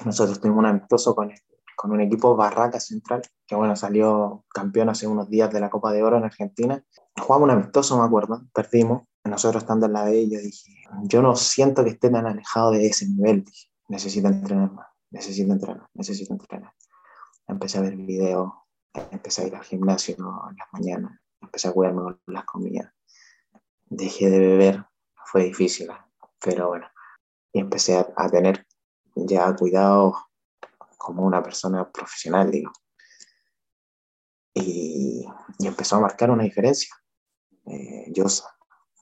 nosotros 0.04 0.40
tuvimos 0.40 0.60
un 0.60 0.66
amistoso 0.66 1.14
con, 1.14 1.30
con 1.76 1.92
un 1.92 2.00
equipo 2.00 2.36
Barraca 2.36 2.80
Central, 2.80 3.22
que 3.46 3.54
bueno, 3.54 3.76
salió 3.76 4.44
campeón 4.48 4.88
hace 4.88 5.06
unos 5.06 5.28
días 5.28 5.52
de 5.52 5.60
la 5.60 5.70
Copa 5.70 5.92
de 5.92 6.02
Oro 6.02 6.16
en 6.16 6.24
Argentina. 6.24 6.82
Jugamos 7.20 7.44
un 7.44 7.50
amistoso, 7.50 7.98
me 7.98 8.04
acuerdo, 8.04 8.42
perdimos. 8.54 9.02
Nosotros 9.24 9.62
estando 9.62 9.86
en 9.86 9.94
la 9.94 10.04
B, 10.04 10.28
yo 10.28 10.38
dije, 10.38 10.70
yo 11.04 11.22
no 11.22 11.34
siento 11.34 11.82
que 11.82 11.90
esté 11.90 12.10
tan 12.10 12.26
alejado 12.26 12.72
de 12.72 12.86
ese 12.86 13.06
nivel, 13.08 13.44
dije, 13.44 13.68
necesito 13.88 14.28
entrenar 14.28 14.72
más, 14.72 14.86
necesito 15.10 15.52
entrenar, 15.52 15.88
necesito 15.94 16.32
entrenar. 16.32 16.72
Empecé 17.46 17.78
a 17.78 17.82
ver 17.82 17.96
videos, 17.96 18.52
empecé 19.10 19.42
a 19.42 19.46
ir 19.46 19.56
al 19.56 19.64
gimnasio 19.64 20.16
en 20.16 20.56
las 20.56 20.68
mañanas, 20.72 21.20
empecé 21.40 21.68
a 21.68 21.72
cuidarme 21.72 22.02
con 22.02 22.20
las 22.26 22.44
comidas. 22.44 22.92
Dejé 23.86 24.30
de 24.30 24.38
beber, 24.38 24.84
fue 25.26 25.44
difícil, 25.44 25.88
pero 26.40 26.68
bueno, 26.68 26.86
y 27.52 27.60
empecé 27.60 27.96
a, 27.96 28.28
tener 28.28 28.66
ya 29.14 29.54
cuidado 29.54 30.14
como 30.98 31.24
una 31.24 31.42
persona 31.42 31.90
profesional, 31.90 32.50
digo. 32.50 32.72
Y, 34.54 35.26
y 35.58 35.66
empezó 35.66 35.96
a 35.96 36.00
marcar 36.00 36.30
una 36.30 36.44
diferencia. 36.44 36.94
Eh, 37.66 38.06
yo, 38.12 38.24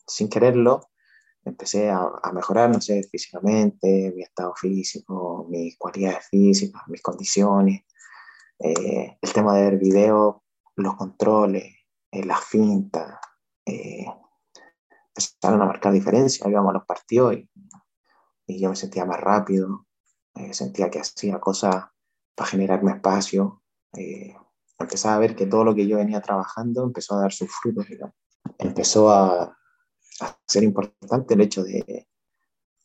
sin 0.06 0.28
quererlo, 0.28 0.91
empecé 1.44 1.90
a, 1.90 2.08
a, 2.22 2.32
mejorar, 2.32 2.70
no 2.70 2.80
sé, 2.80 3.02
físicamente, 3.04 4.12
mi 4.14 4.22
estado 4.22 4.54
físico, 4.54 5.46
mis 5.48 5.76
cualidades 5.76 6.28
físicas, 6.28 6.82
mis 6.88 7.02
condiciones, 7.02 7.82
eh, 8.58 9.18
el 9.20 9.32
tema 9.32 9.56
de 9.56 9.62
ver 9.62 9.78
video, 9.78 10.44
los 10.76 10.96
controles, 10.96 11.74
eh, 12.10 12.24
las 12.24 12.44
fintas, 12.44 13.18
eh, 13.66 14.06
empezaron 15.14 15.62
a 15.62 15.66
marcar 15.66 15.92
diferencia, 15.92 16.48
íbamos 16.48 16.70
a 16.70 16.74
los 16.74 16.86
partidos 16.86 17.34
y, 17.34 17.50
y 18.46 18.60
yo 18.60 18.70
me 18.70 18.76
sentía 18.76 19.04
más 19.04 19.20
rápido, 19.20 19.86
eh, 20.34 20.54
sentía 20.54 20.90
que 20.90 21.00
hacía 21.00 21.38
cosas 21.40 21.86
para 22.34 22.50
generarme 22.50 22.92
espacio. 22.92 23.62
Eh, 23.96 24.34
empezaba 24.78 25.16
a 25.16 25.18
ver 25.18 25.36
que 25.36 25.46
todo 25.46 25.64
lo 25.64 25.74
que 25.74 25.86
yo 25.86 25.98
venía 25.98 26.20
trabajando 26.20 26.84
empezó 26.84 27.14
a 27.14 27.22
dar 27.22 27.32
sus 27.32 27.50
frutos. 27.50 27.86
Empezó 28.58 29.10
a, 29.10 29.56
a, 30.22 30.38
ser 30.46 30.62
importante 30.64 31.34
el 31.34 31.40
hecho 31.40 31.62
de, 31.62 32.06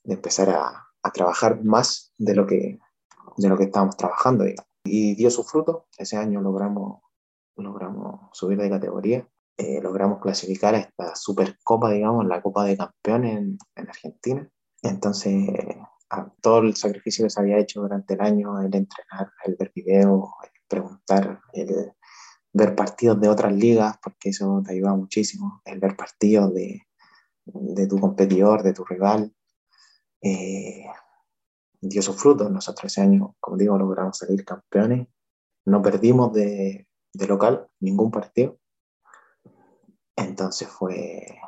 de 0.04 0.14
empezar 0.14 0.50
a, 0.50 0.88
a, 1.02 1.12
trabajar 1.12 1.64
más 1.64 2.14
de 2.18 2.36
lo 2.36 2.48
que, 2.48 2.80
de 3.38 3.50
lo 3.50 3.58
que 3.58 3.66
estábamos 3.66 3.98
trabajando. 3.98 4.46
Y 4.84 5.16
dio 5.16 5.30
sus 5.30 5.50
frutos. 5.50 5.84
Ese 5.98 6.18
año 6.18 6.42
logramos, 6.42 7.02
logramos 7.56 8.30
subir 8.34 8.58
de 8.58 8.70
categoría. 8.70 9.28
Eh, 9.58 9.82
logramos 9.82 10.20
clasificar 10.22 10.76
a 10.76 10.80
esta 10.80 11.16
Supercopa, 11.16 11.92
digamos, 11.92 12.26
la 12.28 12.42
Copa 12.42 12.64
de 12.64 12.78
Campeones 12.78 13.38
en, 13.38 13.58
en 13.76 13.90
Argentina. 13.90 14.50
Entonces, 14.84 15.50
todo 16.42 16.60
el 16.60 16.76
sacrificio 16.76 17.26
que 17.26 17.30
se 17.30 17.40
había 17.40 17.58
hecho 17.58 17.82
durante 17.82 18.14
el 18.14 18.22
año, 18.22 18.60
el 18.62 18.74
entrenar, 18.74 19.32
el 19.46 19.56
ver 19.58 19.72
videos, 19.76 20.30
el 20.44 20.50
preguntar, 20.68 21.42
el 21.54 21.92
ver 22.54 22.76
partidos 22.76 23.20
de 23.20 23.30
otras 23.30 23.54
ligas, 23.54 23.98
porque 24.02 24.30
eso 24.30 24.62
te 24.66 24.74
ayuda 24.74 24.96
muchísimo, 24.96 25.62
el 25.66 25.80
ver 25.80 25.96
partidos 25.96 26.54
de, 26.54 26.88
de 27.54 27.88
tu 27.88 28.00
competidor, 28.00 28.64
de 28.64 28.74
tu 28.74 28.84
rival, 28.84 29.34
eh, 30.22 30.86
dio 31.82 32.02
sus 32.02 32.16
frutos. 32.16 32.52
Nosotros 32.52 32.92
ese 32.92 33.02
año, 33.02 33.36
como 33.40 33.58
digo, 33.58 33.78
logramos 33.78 34.18
salir 34.18 34.44
campeones, 34.44 35.08
no 35.66 35.82
perdimos 35.82 36.34
de, 36.34 36.88
de 37.14 37.28
local 37.28 37.68
ningún 37.80 38.12
partido. 38.12 38.60
Entonces 40.16 40.68
fue, 40.68 41.40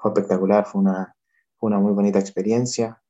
fue 0.00 0.10
espectacular, 0.10 0.66
fue 0.66 0.80
una, 0.80 1.16
una 1.60 1.78
muy 1.78 1.92
bonita 1.92 2.18
experiencia. 2.18 3.02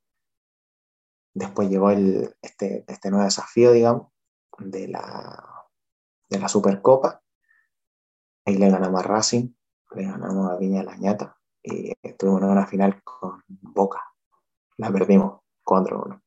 Después 1.35 1.69
llegó 1.69 1.91
el, 1.91 2.35
este, 2.43 2.85
este 2.89 3.11
nuevo 3.11 3.25
desafío, 3.25 3.73
digamos, 3.73 4.09
de 4.59 4.89
la, 4.89 5.69
de 6.29 6.39
la 6.39 6.49
Supercopa. 6.49 7.23
Ahí 8.47 8.57
le 8.57 8.71
ganamos 8.71 9.01
a 9.01 9.07
Racing, 9.07 9.53
le 9.95 10.05
ganamos 10.05 10.51
a 10.51 10.57
Viña 10.57 10.83
Lañata 10.83 11.36
y 11.67 11.93
estuvimos 12.03 12.43
en 12.43 12.49
una 12.49 12.67
final 12.67 13.03
con 13.03 13.43
Boca. 13.49 14.01
La 14.79 14.91
perdimos 14.91 15.41
4-1. 15.65 16.21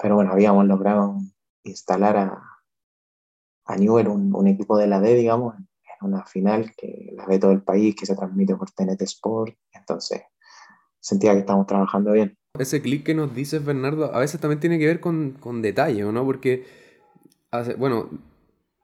Pero 0.00 0.14
bueno, 0.16 0.32
habíamos 0.32 0.66
logrado 0.66 1.18
instalar 1.62 2.16
a, 2.16 2.42
a 3.66 3.76
Newell, 3.76 4.08
un, 4.08 4.34
un, 4.34 4.46
equipo 4.48 4.76
de 4.76 4.86
la 4.86 5.00
D, 5.00 5.14
digamos, 5.14 5.54
en 5.56 5.66
una 6.00 6.24
final 6.24 6.74
que 6.76 7.12
la 7.14 7.26
ve 7.26 7.38
todo 7.38 7.52
el 7.52 7.62
país, 7.62 7.94
que 7.94 8.06
se 8.06 8.16
transmite 8.16 8.56
por 8.56 8.70
TNT 8.70 9.02
Sport. 9.02 9.54
Entonces, 9.72 10.22
sentía 10.98 11.32
que 11.34 11.40
estábamos 11.40 11.66
trabajando 11.66 12.12
bien 12.12 12.38
ese 12.58 12.82
clic 12.82 13.04
que 13.04 13.14
nos 13.14 13.34
dices, 13.34 13.64
Bernardo, 13.64 14.14
a 14.14 14.18
veces 14.18 14.40
también 14.40 14.60
tiene 14.60 14.78
que 14.78 14.86
ver 14.86 15.00
con, 15.00 15.32
con 15.32 15.62
detalle, 15.62 16.02
¿no? 16.02 16.24
Porque, 16.24 16.66
hace, 17.50 17.74
bueno, 17.74 18.08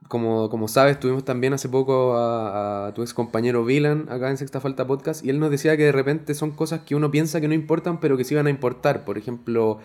como, 0.08 0.50
como 0.50 0.68
sabes, 0.68 1.00
tuvimos 1.00 1.24
también 1.24 1.52
hace 1.52 1.68
poco 1.68 2.14
a, 2.16 2.92
tu 2.94 3.02
ex 3.02 3.14
compañero 3.14 3.64
Vilan 3.64 4.06
acá 4.10 4.30
en 4.30 4.36
Sexta 4.36 4.60
Falta 4.60 4.86
Podcast 4.86 5.24
y 5.24 5.30
él 5.30 5.40
nos 5.40 5.50
decía 5.50 5.76
que 5.76 5.84
de 5.84 5.92
repente 5.92 6.34
son 6.34 6.50
cosas 6.50 6.80
que 6.80 6.94
uno 6.94 7.10
piensa 7.10 7.40
que 7.40 7.48
no 7.48 7.54
importan, 7.54 8.00
pero 8.00 8.16
que 8.16 8.24
sí 8.24 8.34
van 8.34 8.46
a 8.46 8.50
importar. 8.50 9.04
Por 9.04 9.18
ejemplo, 9.18 9.78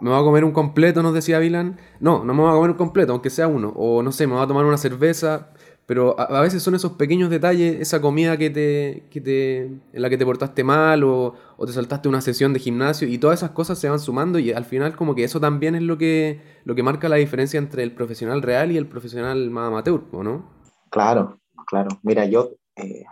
me 0.00 0.10
voy 0.10 0.20
a 0.20 0.22
comer 0.22 0.44
un 0.44 0.52
completo, 0.52 1.02
nos 1.02 1.14
decía 1.14 1.38
Vilan. 1.38 1.78
No, 2.00 2.24
no 2.24 2.34
me 2.34 2.42
voy 2.42 2.50
a 2.50 2.54
comer 2.54 2.70
un 2.70 2.76
completo, 2.76 3.12
aunque 3.12 3.30
sea 3.30 3.46
uno. 3.46 3.72
O 3.76 4.02
no 4.02 4.12
sé, 4.12 4.26
me 4.26 4.34
voy 4.34 4.42
a 4.42 4.46
tomar 4.46 4.64
una 4.64 4.78
cerveza. 4.78 5.48
Pero 5.92 6.18
a, 6.18 6.40
veces 6.40 6.62
son 6.62 6.74
esos 6.74 6.92
pequeños 6.92 7.28
detalles, 7.28 7.78
esa 7.78 8.00
comida 8.00 8.38
que 8.38 8.48
te, 8.48 9.06
que 9.10 9.20
te, 9.20 9.58
en 9.64 9.82
la 9.92 10.08
que 10.08 10.16
te 10.16 10.24
portaste 10.24 10.64
mal 10.64 11.04
o, 11.04 11.34
o, 11.58 11.66
te 11.66 11.72
saltaste 11.74 12.08
una 12.08 12.22
sesión 12.22 12.54
de 12.54 12.60
gimnasio 12.60 13.06
y 13.06 13.18
todas 13.18 13.40
esas 13.40 13.50
cosas 13.50 13.78
se 13.78 13.90
van 13.90 14.00
sumando 14.00 14.38
y 14.38 14.52
al 14.52 14.64
final 14.64 14.96
como 14.96 15.14
que 15.14 15.22
eso 15.22 15.38
también 15.38 15.74
es 15.74 15.82
lo 15.82 15.98
que, 15.98 16.40
lo 16.64 16.74
que 16.74 16.82
marca 16.82 17.10
la 17.10 17.16
diferencia 17.16 17.58
entre 17.58 17.82
el 17.82 17.94
profesional 17.94 18.40
real 18.40 18.72
y 18.72 18.78
el 18.78 18.88
profesional 18.88 19.50
más 19.50 19.68
amateur, 19.68 20.02
¿no? 20.14 20.48
Claro, 20.88 21.42
claro. 21.66 21.90
Mira, 22.02 22.24
yo 22.24 22.52
eh, 22.76 23.04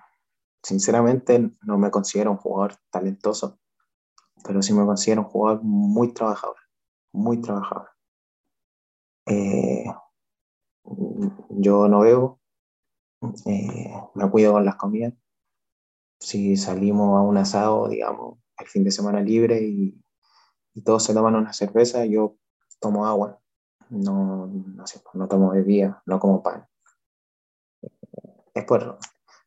sinceramente 0.62 1.51
no 1.61 1.76
me 1.76 1.91
considero 1.91 2.31
un 2.31 2.39
jugador 2.39 2.76
talentoso, 2.89 3.59
pero 4.43 4.62
sí 4.62 4.72
me 4.72 4.87
considero 4.87 5.20
un 5.20 5.28
jugador 5.28 5.61
muy 5.62 6.14
trabajador, 6.14 6.57
muy 7.12 7.43
trabajador. 7.43 7.91
Eh, 9.26 9.85
yo 11.51 11.87
no 11.87 12.01
veo 12.01 12.39
eh, 13.47 13.93
me 14.14 14.31
cuido 14.31 14.53
con 14.53 14.64
las 14.64 14.77
comidas. 14.77 15.14
Si 16.18 16.57
salimos 16.57 17.18
a 17.18 17.23
un 17.23 17.37
asado, 17.39 17.89
digamos, 17.89 18.39
el 18.59 18.66
fin 18.66 18.85
de 18.85 18.91
semana 18.91 19.21
libre 19.21 19.62
y, 19.62 20.03
y 20.75 20.83
todos 20.83 21.05
se 21.05 21.14
toman 21.14 21.35
una 21.35 21.53
cerveza, 21.53 22.05
yo 22.05 22.37
tomo 22.79 23.07
agua, 23.07 23.41
no, 23.91 24.47
no, 24.47 24.87
sé, 24.87 25.01
no 25.14 25.29
tomo 25.29 25.51
bebida, 25.51 26.03
no 26.07 26.18
como 26.18 26.43
pan. 26.43 26.66
Es 28.55 28.64
por, 28.64 28.99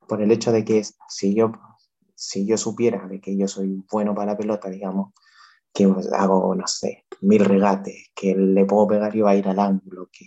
por 0.08 0.22
el 0.22 0.32
hecho 0.32 0.52
de 0.52 0.66
que 0.66 0.84
si 1.08 1.34
yo, 1.34 1.52
si 2.16 2.46
yo 2.46 2.58
supiera 2.58 3.08
de 3.08 3.20
que 3.22 3.38
yo 3.38 3.48
soy 3.48 3.84
bueno 3.92 4.14
para 4.16 4.32
la 4.32 4.38
pelota, 4.38 4.70
digamos, 4.70 5.14
que 5.74 5.86
hago, 6.14 6.56
no 6.56 6.68
sé, 6.68 7.06
mil 7.22 7.44
regates, 7.44 8.12
que 8.16 8.36
le 8.36 8.66
puedo 8.66 8.88
pegar 8.88 9.16
y 9.16 9.22
va 9.22 9.32
a 9.32 9.36
ir 9.36 9.48
al 9.48 9.60
ángulo, 9.60 10.10
que 10.12 10.26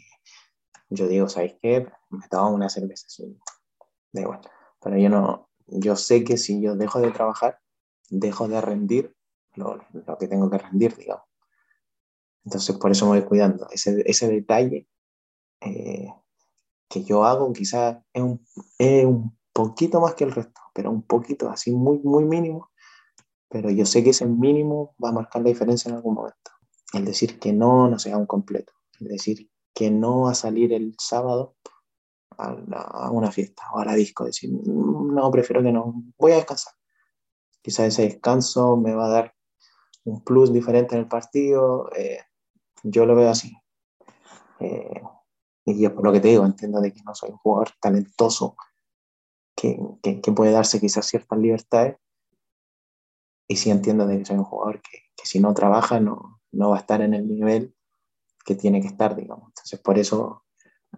yo 0.88 1.08
digo, 1.08 1.28
¿sabéis 1.28 1.54
qué? 1.60 1.86
Me 2.10 2.28
tomo 2.28 2.50
una 2.50 2.68
cerveza, 2.68 3.06
sí, 3.08 3.38
da 4.12 4.22
igual. 4.22 4.40
Pero 4.80 4.98
yo 4.98 5.08
no, 5.08 5.48
yo 5.66 5.96
sé 5.96 6.24
que 6.24 6.36
si 6.36 6.60
yo 6.60 6.76
dejo 6.76 7.00
de 7.00 7.10
trabajar, 7.10 7.58
dejo 8.08 8.48
de 8.48 8.60
rendir 8.60 9.16
lo, 9.54 9.78
lo 9.92 10.18
que 10.18 10.28
tengo 10.28 10.50
que 10.50 10.58
rendir, 10.58 10.96
digamos. 10.96 11.24
Entonces, 12.44 12.76
por 12.76 12.92
eso 12.92 13.06
me 13.06 13.18
voy 13.18 13.28
cuidando. 13.28 13.68
Ese, 13.70 14.02
ese 14.06 14.28
detalle 14.28 14.88
eh, 15.60 16.08
que 16.88 17.02
yo 17.02 17.24
hago 17.24 17.52
quizás 17.52 17.98
es 18.12 18.22
un, 18.22 18.46
es 18.78 19.04
un 19.04 19.36
poquito 19.52 20.00
más 20.00 20.14
que 20.14 20.24
el 20.24 20.32
resto, 20.32 20.60
pero 20.72 20.90
un 20.90 21.02
poquito, 21.02 21.50
así 21.50 21.72
muy, 21.72 21.98
muy 21.98 22.24
mínimo. 22.24 22.70
Pero 23.48 23.70
yo 23.70 23.84
sé 23.84 24.04
que 24.04 24.10
ese 24.10 24.26
mínimo 24.26 24.94
va 25.02 25.08
a 25.08 25.12
marcar 25.12 25.42
la 25.42 25.48
diferencia 25.48 25.88
en 25.88 25.96
algún 25.96 26.14
momento. 26.14 26.52
El 26.92 27.04
decir 27.04 27.40
que 27.40 27.52
no, 27.52 27.88
no 27.88 27.98
sea 27.98 28.16
un 28.16 28.26
completo. 28.26 28.72
El 29.00 29.08
decir 29.08 29.50
que 29.76 29.90
no 29.90 30.22
va 30.22 30.30
a 30.30 30.34
salir 30.34 30.72
el 30.72 30.94
sábado 30.98 31.54
a, 32.38 33.10
una 33.10 33.30
fiesta 33.30 33.62
o 33.74 33.78
a 33.78 33.84
la 33.84 33.94
disco, 33.94 34.24
decir, 34.24 34.50
no, 34.50 35.30
prefiero 35.30 35.62
que 35.62 35.70
no, 35.70 36.02
voy 36.16 36.32
a 36.32 36.36
descansar. 36.36 36.72
Quizás 37.60 37.88
ese 37.88 38.02
descanso 38.02 38.78
me 38.78 38.94
va 38.94 39.04
a 39.04 39.10
dar 39.10 39.34
un 40.04 40.24
plus 40.24 40.50
diferente 40.50 40.94
en 40.94 41.02
el 41.02 41.08
partido, 41.08 41.90
eh, 41.94 42.20
yo 42.84 43.04
lo 43.04 43.14
veo 43.14 43.28
así. 43.28 43.54
Eh, 44.60 45.02
Y 45.66 45.78
yo 45.78 45.94
por 45.94 46.04
lo 46.04 46.12
que 46.12 46.20
te 46.20 46.28
digo, 46.28 46.46
entiendo 46.46 46.80
de 46.80 46.92
que 46.94 47.02
no 47.02 47.14
soy 47.14 47.30
un 47.32 47.38
jugador 47.38 47.68
talentoso 47.78 48.56
que, 49.54 49.78
que, 50.02 50.22
que 50.22 50.32
puede 50.32 50.52
darse 50.52 50.80
quizás 50.80 51.04
ciertas 51.04 51.38
libertades. 51.38 51.98
Y 53.46 53.56
sí 53.56 53.70
entiendo 53.70 54.06
de 54.06 54.18
que 54.18 54.24
soy 54.24 54.36
un 54.38 54.44
jugador 54.44 54.80
que, 54.80 55.00
que 55.14 55.26
si 55.26 55.38
no 55.38 55.52
trabaja 55.52 56.00
no, 56.00 56.40
no 56.52 56.70
va 56.70 56.76
a 56.76 56.80
estar 56.80 57.02
en 57.02 57.12
el 57.12 57.28
nivel 57.28 57.74
que 58.46 58.54
tiene 58.54 58.80
que 58.80 58.86
estar, 58.86 59.16
digamos. 59.16 59.52
Entonces, 59.66 59.80
por 59.80 59.98
eso, 59.98 60.44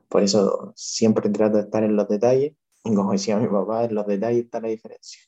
por 0.08 0.22
eso 0.22 0.72
siempre 0.76 1.30
trato 1.30 1.56
de 1.56 1.62
estar 1.64 1.82
en 1.84 1.96
los 1.96 2.08
detalles. 2.08 2.54
Y 2.84 2.94
como 2.94 3.12
decía 3.12 3.38
mi 3.38 3.48
papá, 3.48 3.84
en 3.84 3.94
los 3.94 4.06
detalles 4.06 4.44
está 4.44 4.60
la 4.60 4.68
diferencia. 4.68 5.22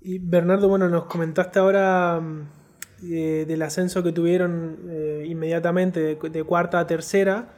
Y 0.00 0.18
Bernardo, 0.18 0.68
bueno, 0.68 0.88
nos 0.88 1.04
comentaste 1.04 1.58
ahora 1.58 2.22
eh, 3.02 3.44
del 3.46 3.60
ascenso 3.62 4.02
que 4.02 4.12
tuvieron 4.12 4.86
eh, 4.88 5.26
inmediatamente 5.28 6.16
de, 6.16 6.44
cuarta 6.44 6.80
a 6.80 6.86
tercera. 6.86 7.54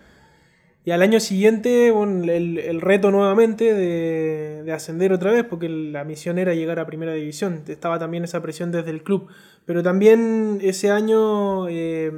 Y 0.85 0.91
al 0.91 1.03
año 1.03 1.20
siguiente, 1.20 1.89
el, 1.89 2.59
el 2.59 2.80
reto 2.80 3.12
nuevamente 3.12 3.72
de, 3.72 4.62
de, 4.64 4.72
ascender 4.72 5.12
otra 5.12 5.30
vez, 5.30 5.45
porque 5.45 5.68
la 5.68 6.03
misión 6.03 6.39
era 6.39 6.55
llegar 6.55 6.80
a 6.80 6.87
primera 6.87 7.12
división. 7.12 7.62
Estaba 7.68 8.01
también 8.01 8.24
esa 8.24 8.43
presión 8.43 8.72
desde 8.72 8.91
el 8.91 9.05
club. 9.05 9.28
Pero 9.64 9.85
también 9.85 10.59
ese 10.61 10.91
año 10.91 11.68
eh, 11.68 12.11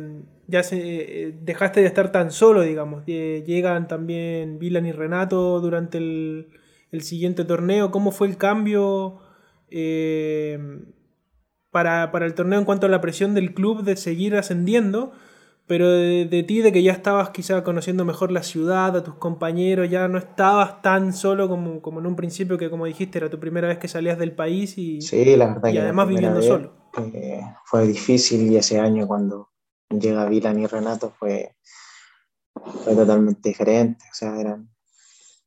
ya 0.47 0.62
se, 0.62 1.35
dejaste 1.43 1.81
de 1.81 1.87
estar 1.87 2.11
tan 2.11 2.31
solo, 2.31 2.62
digamos. 2.62 3.05
llegan 3.05 3.87
también 3.87 4.59
Vilan 4.59 4.87
y 4.87 4.93
Renato 4.93 5.61
durante 5.61 5.99
el, 5.99 6.49
el 6.91 7.03
siguiente 7.03 7.45
torneo. 7.45 7.91
¿Cómo 7.91 8.12
fue 8.12 8.29
el 8.29 8.39
cambio? 8.39 9.21
Eh, 9.71 10.59
para, 11.71 12.12
para, 12.12 12.27
el 12.27 12.35
torneo 12.35 12.61
en 12.61 12.65
cuanto 12.65 12.87
a 12.87 12.91
la 12.91 13.01
presión 13.01 13.35
del 13.35 13.53
club 13.53 13.83
de 13.83 13.97
seguir 13.97 14.37
ascendiendo, 14.37 15.12
pero 15.67 15.91
de, 15.91 16.27
de, 16.27 16.43
ti, 16.43 16.61
de 16.61 16.73
que 16.73 16.83
ya 16.83 16.93
estabas 16.93 17.31
quizá 17.31 17.65
conociendo 17.65 18.05
mejor 18.05 18.31
la 18.31 18.43
ciudad, 18.43 18.97
a 18.97 19.03
tus 19.03 19.15
compañeros, 19.15 19.89
ya 19.91 20.09
no 20.09 20.19
estabas 20.19 20.83
tan 20.83 21.12
solo 21.12 21.49
como, 21.49 21.81
como 21.81 22.01
en 22.01 22.07
un 22.07 22.17
principio 22.17 22.59
que 22.59 22.71
como 22.71 22.87
dijiste 22.87 23.19
era 23.19 23.31
tu 23.31 23.41
primera 23.41 23.69
vez 23.69 23.79
que 23.79 23.89
salías 23.89 24.19
del 24.19 24.35
país 24.35 24.77
y, 24.77 25.01
sí, 25.01 25.37
la 25.37 25.55
verdad 25.55 25.71
y 25.73 25.79
además 25.79 26.09
viviendo 26.09 26.41
vez, 26.41 26.49
solo. 26.49 26.73
Eh, 27.15 27.41
fue 27.65 27.87
difícil 27.87 28.53
y 28.53 28.57
ese 28.57 28.79
año 28.79 29.07
cuando 29.07 29.51
llega 29.89 30.29
Vilan 30.29 30.61
y 30.61 30.67
Renato 30.67 31.12
fue, 31.19 31.57
fue 32.53 32.95
totalmente 32.95 33.49
diferente, 33.49 34.05
o 34.11 34.15
sea, 34.15 34.39
eran, 34.39 34.71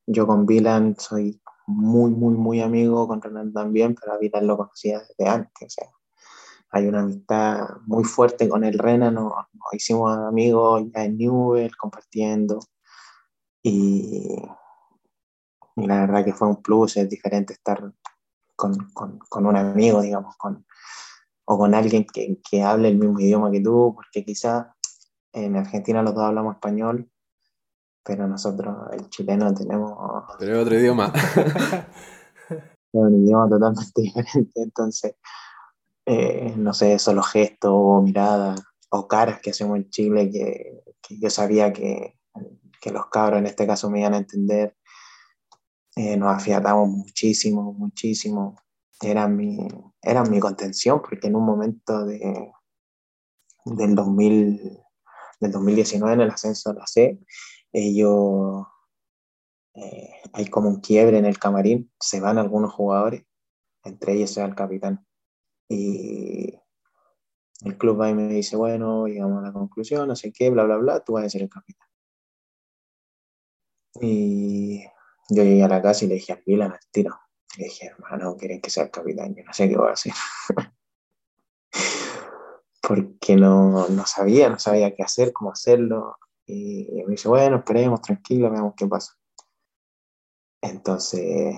yo 0.08 0.26
con 0.26 0.46
Vilan 0.46 0.96
soy 0.98 1.42
muy, 1.68 2.12
muy, 2.12 2.34
muy 2.34 2.62
amigo 2.62 3.08
con 3.08 3.22
Renan 3.22 3.52
también, 3.52 3.94
pero 3.94 4.14
a 4.14 4.18
Vidal 4.18 4.48
lo 4.48 4.58
conocía 4.58 5.00
desde 5.00 5.30
antes. 5.30 5.68
O 5.68 5.70
sea, 5.70 5.92
hay 6.72 6.88
una 6.88 7.02
amistad 7.02 7.68
muy 7.86 8.04
fuerte 8.04 8.50
con 8.50 8.64
el 8.64 8.78
Renan, 8.78 9.16
nos, 9.16 9.32
nos 9.54 9.74
hicimos 9.74 10.18
amigos 10.18 10.84
ya 10.94 11.06
en 11.06 11.18
Newell, 11.18 11.76
compartiendo. 11.78 12.60
Y, 13.64 14.36
y, 15.76 15.88
la 15.88 16.02
verdad 16.02 16.26
que 16.26 16.34
fue 16.34 16.48
un 16.48 16.62
plus, 16.62 16.98
es 16.98 17.10
diferente 17.10 17.54
estar 17.54 17.92
con, 18.56 18.76
con, 18.94 19.20
con 19.20 19.46
un 19.46 19.56
amigo, 19.56 20.02
digamos, 20.02 20.36
con, 20.38 20.66
o 21.46 21.58
con 21.58 21.74
alguien 21.74 22.06
que, 22.06 22.40
que 22.50 22.64
hable 22.64 22.90
el 22.90 22.98
mismo 22.98 23.20
idioma 23.20 23.52
que 23.52 23.62
tú, 23.62 23.94
porque 23.96 24.26
quizá 24.26 24.76
en 25.34 25.56
Argentina 25.56 26.02
los 26.02 26.14
dos 26.14 26.24
hablamos 26.24 26.56
español, 26.56 27.10
pero 28.04 28.28
nosotros, 28.28 28.76
el 28.94 29.10
chileno, 29.10 29.54
tenemos... 29.54 29.98
Tenemos 30.40 30.64
otro 30.64 30.80
idioma. 30.80 31.14
un 32.92 33.24
idioma 33.24 33.50
totalmente 33.50 33.92
diferente, 34.02 34.62
entonces, 34.62 35.16
eh, 36.10 36.54
no 36.56 36.74
sé, 36.74 36.98
solo 37.00 37.22
gestos 37.22 37.72
o 37.74 38.02
miradas 38.02 38.62
o 38.90 39.10
caras 39.10 39.42
que 39.42 39.50
hacemos 39.50 39.76
en 39.76 39.90
Chile 39.90 40.30
que, 40.32 40.84
yo 41.10 41.30
sabía 41.30 41.74
que, 41.74 42.18
que, 42.82 42.92
los 42.92 43.08
cabros 43.08 43.40
en 43.40 43.46
este 43.46 43.68
caso 43.68 43.90
me 43.90 44.00
iban 44.00 44.14
a 44.14 44.20
entender. 44.20 44.78
Eh, 45.98 46.16
nos 46.16 46.34
afiatamos 46.34 46.88
muchísimo, 46.88 47.74
muchísimo. 47.74 48.56
Era 49.02 49.28
mi, 49.28 49.68
era 50.02 50.24
mi 50.24 50.40
contención 50.40 51.02
porque 51.02 51.28
en 51.28 51.36
un 51.36 51.46
momento 51.46 52.06
de, 52.06 52.52
del, 53.66 53.96
2000, 53.96 54.80
del 55.42 55.52
2019 55.52 56.14
en 56.14 56.22
el 56.22 56.32
ascenso 56.32 56.72
de 56.72 56.80
la 56.80 56.88
C, 56.88 57.20
eh, 57.74 57.94
hay 60.34 60.48
como 60.48 60.70
un 60.70 60.80
quiebre 60.80 61.18
en 61.18 61.26
el 61.26 61.38
camarín, 61.38 61.92
se 62.00 62.20
van 62.22 62.38
algunos 62.38 62.72
jugadores, 62.74 63.24
entre 63.84 64.14
ellos 64.14 64.38
el 64.38 64.56
capitán. 64.56 65.07
Y 65.70 66.54
el 67.62 67.78
club 67.78 68.00
va 68.00 68.10
y 68.10 68.14
me 68.14 68.28
dice, 68.28 68.56
bueno, 68.56 69.08
llegamos 69.08 69.40
a 69.40 69.48
la 69.48 69.54
conclusión, 69.54 70.08
no 70.08 70.16
sé 70.16 70.32
qué, 70.32 70.50
bla, 70.50 70.64
bla, 70.64 70.78
bla, 70.78 71.00
tú 71.02 71.14
vas 71.14 71.26
a 71.26 71.30
ser 71.30 71.44
el 71.44 71.50
capitán. 71.50 71.88
Y 74.02 74.84
yo 75.30 75.44
llegué 75.44 75.64
a 75.64 75.68
la 75.68 75.82
casa 75.82 76.06
y 76.06 76.08
le 76.08 76.16
dije 76.16 76.34
a 76.34 76.42
Milan 76.46 76.72
al 76.72 76.80
tiro. 76.92 77.20
Le 77.58 77.66
dije, 77.66 77.88
hermano, 77.88 78.38
quieren 78.38 78.62
que 78.62 78.70
sea 78.70 78.84
el 78.84 78.92
capitán, 78.92 79.34
yo 79.36 79.44
no 79.44 79.54
sé 79.54 79.68
qué 79.68 79.76
voy 79.76 79.90
a 79.90 79.94
hacer. 79.94 80.14
Porque 82.82 83.36
no, 83.36 83.90
no 83.90 84.06
sabía, 84.06 84.50
no 84.50 84.60
sabía 84.60 84.96
qué 84.96 85.04
hacer, 85.04 85.34
cómo 85.34 85.52
hacerlo. 85.52 86.18
Y 86.46 87.04
me 87.06 87.12
dice, 87.12 87.28
bueno, 87.28 87.58
esperemos, 87.58 88.02
tranquilo, 88.02 88.50
veamos 88.50 88.74
qué 88.78 88.88
pasa. 88.88 89.14
Entonces, 90.62 91.56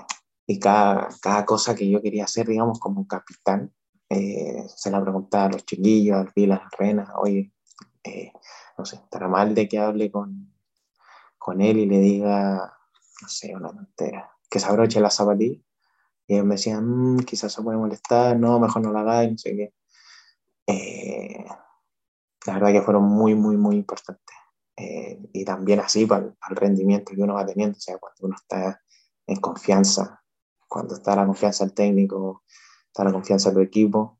y 0.48 0.60
cada, 0.60 1.10
cada 1.22 1.46
cosa 1.46 1.76
que 1.76 1.90
yo 1.90 2.02
quería 2.02 2.24
hacer, 2.24 2.48
digamos, 2.48 2.80
como 2.80 3.06
capitán, 3.06 3.72
eh, 4.10 4.66
se 4.68 4.90
la 4.90 5.02
preguntaba 5.02 5.46
a 5.46 5.50
los 5.50 5.66
chiquillos, 5.66 6.18
al 6.18 6.32
Vilas, 6.36 6.62
al 6.64 6.72
Rena, 6.78 7.14
oye, 7.18 7.54
eh, 8.04 8.32
no 8.78 8.86
sé, 8.86 8.96
estará 8.96 9.28
mal 9.28 9.54
de 9.54 9.68
que 9.68 9.78
hable 9.78 10.12
con, 10.12 10.52
con 11.38 11.62
él 11.62 11.78
y 11.78 11.86
le 11.86 12.00
diga, 12.00 12.74
no 13.22 13.28
sé, 13.28 13.56
una 13.56 13.72
tontera, 13.72 14.32
que 14.50 14.60
se 14.60 14.68
abroche 14.68 15.00
la 15.00 15.10
zapatilla. 15.12 15.60
Y 16.28 16.36
ellos 16.36 16.46
me 16.46 16.56
decían, 16.56 16.86
mmm, 16.86 17.20
quizás 17.20 17.52
se 17.52 17.62
puede 17.62 17.78
molestar, 17.78 18.38
no, 18.38 18.60
mejor 18.60 18.82
no 18.82 18.92
la 18.92 19.02
hagáis, 19.02 19.32
no 19.32 19.38
sé 19.38 19.56
qué. 19.56 19.74
Eh, 20.68 21.46
la 22.46 22.54
verdad 22.54 22.72
que 22.72 22.82
fueron 22.82 23.04
muy, 23.04 23.36
muy, 23.36 23.58
muy 23.58 23.76
importantes. 23.76 24.36
Eh, 24.76 25.20
y 25.34 25.44
también 25.44 25.80
así 25.82 26.06
para 26.06 26.26
el, 26.26 26.34
para 26.34 26.54
el, 26.54 26.56
rendimiento 26.56 27.12
que 27.14 27.22
uno 27.22 27.34
va 27.34 27.46
teniendo, 27.46 27.78
o 27.78 27.82
sea, 27.82 27.98
cuando 27.98 28.28
uno 28.28 28.36
está 28.36 28.82
en 29.28 29.40
confianza, 29.42 30.24
cuando 30.68 30.96
está 30.96 31.16
la 31.16 31.26
confianza 31.26 31.66
del 31.66 31.74
técnico, 31.74 32.44
la 33.06 33.14
confianza 33.14 33.50
de 33.50 33.56
tu 33.56 33.62
equipo, 33.62 34.20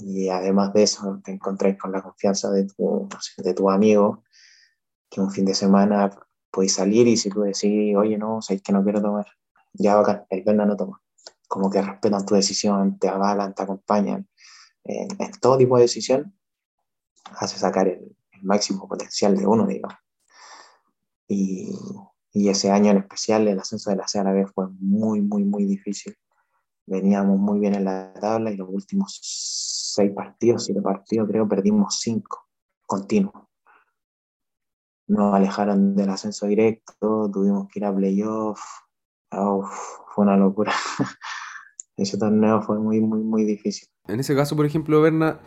y 0.00 0.28
además 0.28 0.72
de 0.72 0.84
eso 0.84 1.20
te 1.24 1.32
encontráis 1.32 1.78
con 1.78 1.92
la 1.92 2.02
confianza 2.02 2.50
de 2.50 2.66
tu, 2.66 3.08
de 3.38 3.54
tu 3.54 3.70
amigo, 3.70 4.24
que 5.10 5.20
un 5.20 5.30
fin 5.30 5.44
de 5.44 5.54
semana 5.54 6.10
podéis 6.50 6.74
salir 6.74 7.06
y 7.08 7.16
si 7.16 7.30
tú 7.30 7.40
decís, 7.42 7.96
oye, 7.96 8.18
no, 8.18 8.40
sabéis 8.42 8.62
que 8.62 8.72
no 8.72 8.82
quiero 8.82 9.02
tomar, 9.02 9.26
ya 9.72 9.96
bacán, 9.96 10.24
el 10.30 10.42
Berna 10.42 10.66
no 10.66 10.76
toma. 10.76 11.00
Como 11.46 11.70
que 11.70 11.80
respetan 11.80 12.26
tu 12.26 12.34
decisión, 12.34 12.98
te 12.98 13.08
avalan, 13.08 13.54
te 13.54 13.62
acompañan. 13.62 14.28
En, 14.84 15.08
todo 15.40 15.56
tipo 15.56 15.76
de 15.76 15.82
decisión, 15.82 16.34
hace 17.24 17.58
sacar 17.58 17.88
el, 17.88 18.16
el 18.32 18.42
máximo 18.42 18.88
potencial 18.88 19.36
de 19.36 19.46
uno, 19.46 19.66
digamos. 19.66 19.96
Y, 21.26 21.70
y, 22.32 22.48
ese 22.48 22.70
año 22.70 22.90
en 22.90 22.98
especial, 22.98 23.46
el 23.48 23.58
ascenso 23.58 23.90
de 23.90 23.96
la 23.96 24.06
CRB 24.10 24.50
fue 24.52 24.68
muy, 24.78 25.20
muy, 25.20 25.44
muy 25.44 25.64
difícil. 25.64 26.16
Veníamos 26.88 27.38
muy 27.38 27.60
bien 27.60 27.74
en 27.74 27.84
la 27.84 28.12
tabla 28.14 28.50
y 28.50 28.56
los 28.56 28.68
últimos 28.70 29.18
seis 29.22 30.10
partidos, 30.12 30.64
siete 30.64 30.80
partidos, 30.80 31.28
creo, 31.28 31.46
perdimos 31.46 31.98
cinco 32.00 32.46
continuos. 32.86 33.34
Nos 35.06 35.34
alejaron 35.34 35.94
del 35.94 36.10
ascenso 36.10 36.46
directo, 36.46 37.30
tuvimos 37.32 37.68
que 37.68 37.80
ir 37.80 37.84
a 37.84 37.94
playoff. 37.94 38.60
fue 39.30 40.24
una 40.24 40.36
locura. 40.36 40.72
ese 41.96 42.16
torneo 42.16 42.62
fue 42.62 42.78
muy, 42.78 43.00
muy, 43.00 43.20
muy 43.20 43.44
difícil. 43.44 43.88
En 44.06 44.20
ese 44.20 44.34
caso, 44.34 44.56
por 44.56 44.64
ejemplo, 44.64 45.02
Berna, 45.02 45.40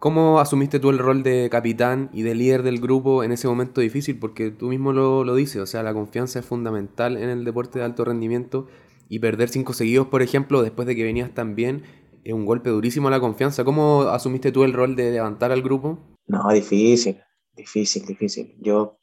¿Cómo 0.00 0.38
asumiste 0.38 0.78
tú 0.78 0.90
el 0.90 0.98
rol 0.98 1.24
de 1.24 1.48
capitán 1.50 2.08
y 2.12 2.22
de 2.22 2.36
líder 2.36 2.62
del 2.62 2.80
grupo 2.80 3.24
en 3.24 3.32
ese 3.32 3.48
momento 3.48 3.80
difícil? 3.80 4.16
Porque 4.16 4.52
tú 4.52 4.68
mismo 4.68 4.92
lo, 4.92 5.24
lo, 5.24 5.34
dices, 5.34 5.60
o 5.60 5.66
sea, 5.66 5.82
la 5.82 5.92
confianza 5.92 6.38
es 6.38 6.46
fundamental 6.46 7.16
en 7.16 7.28
el 7.28 7.44
deporte 7.44 7.80
de 7.80 7.84
alto 7.84 8.04
rendimiento 8.04 8.68
y 9.08 9.18
perder 9.18 9.48
cinco 9.48 9.72
seguidos, 9.72 10.08
por 10.08 10.22
ejemplo, 10.22 10.62
después 10.62 10.86
de 10.86 10.94
que 10.94 11.04
venías 11.04 11.32
tan 11.32 11.54
bien, 11.54 11.84
es 12.24 12.34
un 12.34 12.44
golpe 12.44 12.70
durísimo 12.70 13.08
a 13.08 13.10
la 13.10 13.20
confianza. 13.20 13.64
¿Cómo 13.64 14.02
asumiste 14.02 14.52
tú 14.52 14.64
el 14.64 14.72
rol 14.72 14.96
de 14.96 15.10
levantar 15.12 15.50
al 15.50 15.62
grupo? 15.62 15.98
No, 16.26 16.48
difícil, 16.52 17.20
difícil, 17.56 18.04
difícil. 18.04 18.54
Yo 18.60 18.98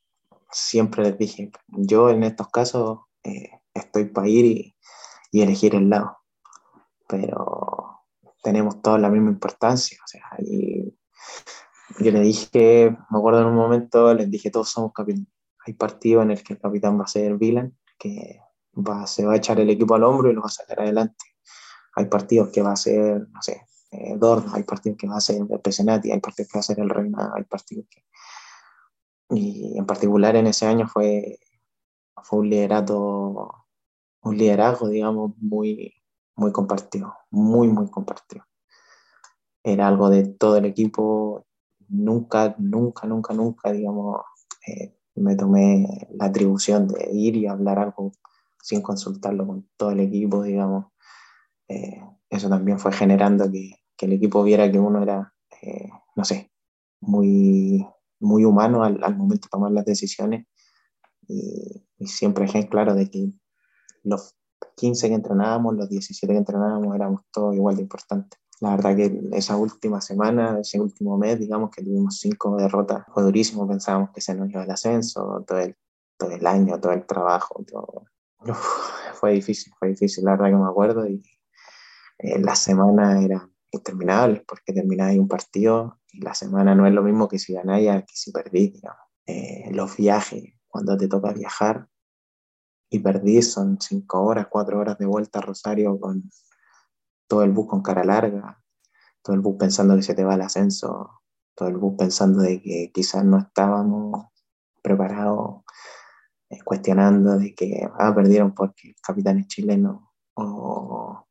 siempre 0.51 1.03
les 1.03 1.17
dije, 1.17 1.51
yo 1.67 2.09
en 2.09 2.23
estos 2.23 2.49
casos 2.49 2.99
eh, 3.23 3.49
estoy 3.73 4.05
para 4.05 4.27
ir 4.27 4.45
y, 4.45 4.71
elegir 5.41 5.75
el 5.75 5.89
lado, 5.89 6.17
pero 7.09 7.99
tenemos 8.41 8.81
todos 8.81 9.01
la 9.01 9.09
misma 9.09 9.31
importancia. 9.31 9.97
O 10.01 10.07
sea, 10.07 10.21
y 10.39 10.95
yo 11.99 12.11
le 12.11 12.21
dije, 12.21 12.95
me 13.09 13.17
acuerdo 13.17 13.41
en 13.41 13.47
un 13.47 13.55
momento, 13.55 14.13
les 14.13 14.31
dije, 14.31 14.49
todos 14.49 14.69
somos 14.69 14.93
capitanes. 14.93 15.27
Hay 15.67 15.73
partidos 15.73 16.23
en 16.23 16.31
el 16.31 16.43
que 16.43 16.53
el 16.53 16.59
capitán 16.59 16.97
va 16.97 17.03
a 17.03 17.07
ser 17.07 17.35
Vilan, 17.35 17.75
que 17.97 18.39
va, 18.75 19.07
se 19.07 19.25
va 19.25 19.33
a 19.33 19.37
echar 19.37 19.59
el 19.59 19.69
equipo 19.69 19.95
al 19.95 20.03
hombro 20.03 20.29
y 20.29 20.33
lo 20.33 20.41
va 20.41 20.47
a 20.47 20.51
sacar 20.51 20.81
adelante. 20.81 21.25
Hay 21.95 22.05
partidos 22.05 22.49
que 22.49 22.61
va 22.61 22.73
a 22.73 22.75
ser, 22.75 23.27
no 23.29 23.41
sé, 23.41 23.65
eh, 23.91 24.17
hay 24.53 24.63
partidos 24.63 24.97
que 24.97 25.07
va 25.07 25.17
a 25.17 25.21
ser 25.21 25.41
el 25.49 25.59
Pesenati, 25.59 26.11
hay 26.11 26.19
partidos 26.19 26.51
que 26.51 26.57
va 26.57 26.59
a 26.59 26.63
ser 26.63 26.79
el 26.79 26.89
Reina, 26.89 27.31
hay 27.35 27.43
partidos 27.43 27.85
que... 27.89 28.03
Y 29.29 29.77
en 29.77 29.85
particular 29.85 30.35
en 30.35 30.47
ese 30.47 30.67
año 30.67 30.87
fue, 30.87 31.39
fue 32.23 32.39
un 32.39 32.49
liderato, 32.49 33.65
un 34.21 34.37
liderazgo, 34.37 34.87
digamos, 34.87 35.31
muy, 35.37 35.93
muy 36.35 36.51
compartido, 36.51 37.13
muy, 37.31 37.67
muy 37.67 37.89
compartido. 37.89 38.45
Era 39.63 39.87
algo 39.87 40.09
de 40.09 40.27
todo 40.27 40.57
el 40.57 40.65
equipo, 40.65 41.47
nunca, 41.87 42.55
nunca, 42.59 43.07
nunca, 43.07 43.33
nunca, 43.33 43.71
digamos, 43.71 44.21
eh, 44.67 44.95
me 45.15 45.35
tomé 45.35 46.07
la 46.11 46.25
atribución 46.25 46.87
de 46.87 47.09
ir 47.11 47.35
y 47.35 47.47
hablar 47.47 47.79
algo 47.79 48.11
sin 48.65 48.81
consultarlo 48.81 49.45
con 49.45 49.69
todo 49.77 49.91
el 49.91 49.99
equipo, 49.99 50.41
digamos. 50.41 50.87
Eh, 51.67 52.01
eso 52.31 52.49
también 52.49 52.79
fue 52.79 52.91
generando 52.91 53.49
que, 53.51 53.75
que, 53.95 54.07
el 54.07 54.13
equipo 54.13 54.43
viera 54.43 54.71
que 54.71 54.79
uno 54.79 55.03
era, 55.03 55.35
eh, 55.61 55.87
no 56.15 56.25
sé, 56.25 56.51
muy, 56.99 57.87
muy 58.19 58.43
humano 58.43 58.83
al, 58.83 59.03
al, 59.03 59.15
momento 59.15 59.45
de 59.45 59.49
tomar 59.51 59.71
las 59.71 59.85
decisiones 59.85 60.47
y, 61.27 61.85
y 61.99 62.07
siempre 62.07 62.45
es 62.45 62.65
claro 62.65 62.95
de 62.95 63.07
que 63.07 63.29
los 64.01 64.35
15 64.77 65.09
que 65.09 65.13
entrenábamos, 65.13 65.75
los 65.75 65.87
17 65.87 66.33
que 66.33 66.39
entrenábamos, 66.39 66.95
éramos 66.95 67.21
todos 67.31 67.55
igual 67.55 67.75
de 67.75 67.83
importantes. 67.83 68.39
La 68.61 68.71
verdad 68.71 68.95
que 68.95 69.21
esa 69.33 69.57
última 69.57 70.01
semana, 70.01 70.59
ese 70.59 70.81
último 70.81 71.19
mes, 71.19 71.39
digamos 71.39 71.69
que 71.69 71.83
tuvimos 71.83 72.17
cinco 72.19 72.57
derrotas, 72.57 73.05
fue 73.13 73.21
durísimo, 73.21 73.67
pensábamos 73.67 74.09
que 74.09 74.21
se 74.21 74.33
nos 74.33 74.49
iba 74.49 74.63
el 74.63 74.71
ascenso, 74.71 75.43
todo 75.45 75.59
el, 75.59 75.75
todo 76.17 76.31
el 76.31 76.47
año, 76.47 76.79
todo 76.79 76.93
el 76.93 77.05
trabajo, 77.05 77.63
todo. 77.63 78.05
Fue 79.13 79.33
difícil, 79.33 79.73
fue 79.77 79.89
difícil, 79.89 80.23
la 80.25 80.31
verdad 80.31 80.47
que 80.47 80.55
me 80.55 80.69
acuerdo, 80.69 81.07
y 81.07 81.21
eh, 82.19 82.39
la 82.39 82.55
semana 82.55 83.21
era 83.21 83.49
interminable 83.71 84.43
porque 84.47 84.73
termináis 84.73 85.19
un 85.19 85.27
partido 85.27 85.99
y 86.11 86.21
la 86.21 86.33
semana 86.33 86.75
no 86.75 86.87
es 86.87 86.93
lo 86.93 87.03
mismo 87.03 87.27
que 87.27 87.39
si 87.39 87.53
ganáis 87.53 88.03
que 88.05 88.15
si 88.15 88.31
perdís. 88.31 88.81
Eh, 89.27 89.69
los 89.71 89.97
viajes, 89.97 90.43
cuando 90.67 90.95
te 90.97 91.07
toca 91.07 91.33
viajar 91.33 91.87
y 92.89 92.99
perdís, 92.99 93.51
son 93.51 93.79
cinco 93.81 94.23
horas, 94.23 94.47
cuatro 94.49 94.79
horas 94.79 94.97
de 94.97 95.05
vuelta 95.05 95.39
a 95.39 95.41
Rosario 95.41 95.99
con 95.99 96.29
todo 97.27 97.43
el 97.43 97.51
bus 97.51 97.67
con 97.67 97.81
cara 97.81 98.03
larga, 98.03 98.63
todo 99.21 99.35
el 99.35 99.41
bus 99.41 99.57
pensando 99.59 99.95
que 99.95 100.03
se 100.03 100.13
te 100.13 100.23
va 100.23 100.35
el 100.35 100.41
ascenso, 100.41 101.21
todo 101.55 101.69
el 101.69 101.77
bus 101.77 101.95
pensando 101.97 102.43
de 102.43 102.61
que 102.61 102.91
quizás 102.93 103.25
no 103.25 103.39
estábamos 103.39 104.27
preparados, 104.83 105.63
cuestionando 106.63 107.37
de 107.37 107.53
que 107.53 107.87
ah, 107.97 108.13
perdieron 108.13 108.53
porque 108.53 108.89
el 108.89 108.95
capitán 109.01 109.39
es 109.39 109.47
chileno 109.47 110.13
o 110.35 111.25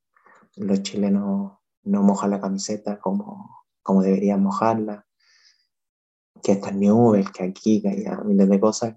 los 0.56 0.82
chilenos 0.82 1.52
no 1.84 2.02
mojan 2.02 2.30
la 2.30 2.40
camiseta 2.40 2.98
como, 2.98 3.66
como 3.82 4.02
deberían 4.02 4.42
mojarla, 4.42 5.06
que 6.42 6.52
esto 6.52 6.68
es 6.68 6.74
Newell, 6.74 7.30
que 7.32 7.44
aquí, 7.44 7.80
que 7.80 7.88
hay 7.88 8.04
miles 8.24 8.48
de 8.48 8.60
cosas 8.60 8.94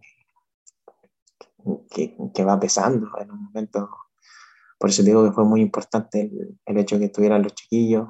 que, 1.89 2.15
que, 2.33 2.43
va 2.43 2.59
pesando 2.59 3.09
en 3.19 3.31
un 3.31 3.43
momento. 3.45 3.89
Por 4.79 4.89
eso 4.89 5.03
digo 5.03 5.23
que 5.25 5.31
fue 5.31 5.43
muy 5.43 5.61
importante 5.61 6.21
el, 6.21 6.59
el, 6.65 6.77
hecho 6.77 6.95
de 6.95 7.01
que 7.01 7.05
estuvieran 7.07 7.43
los 7.43 7.55
chiquillos, 7.55 8.07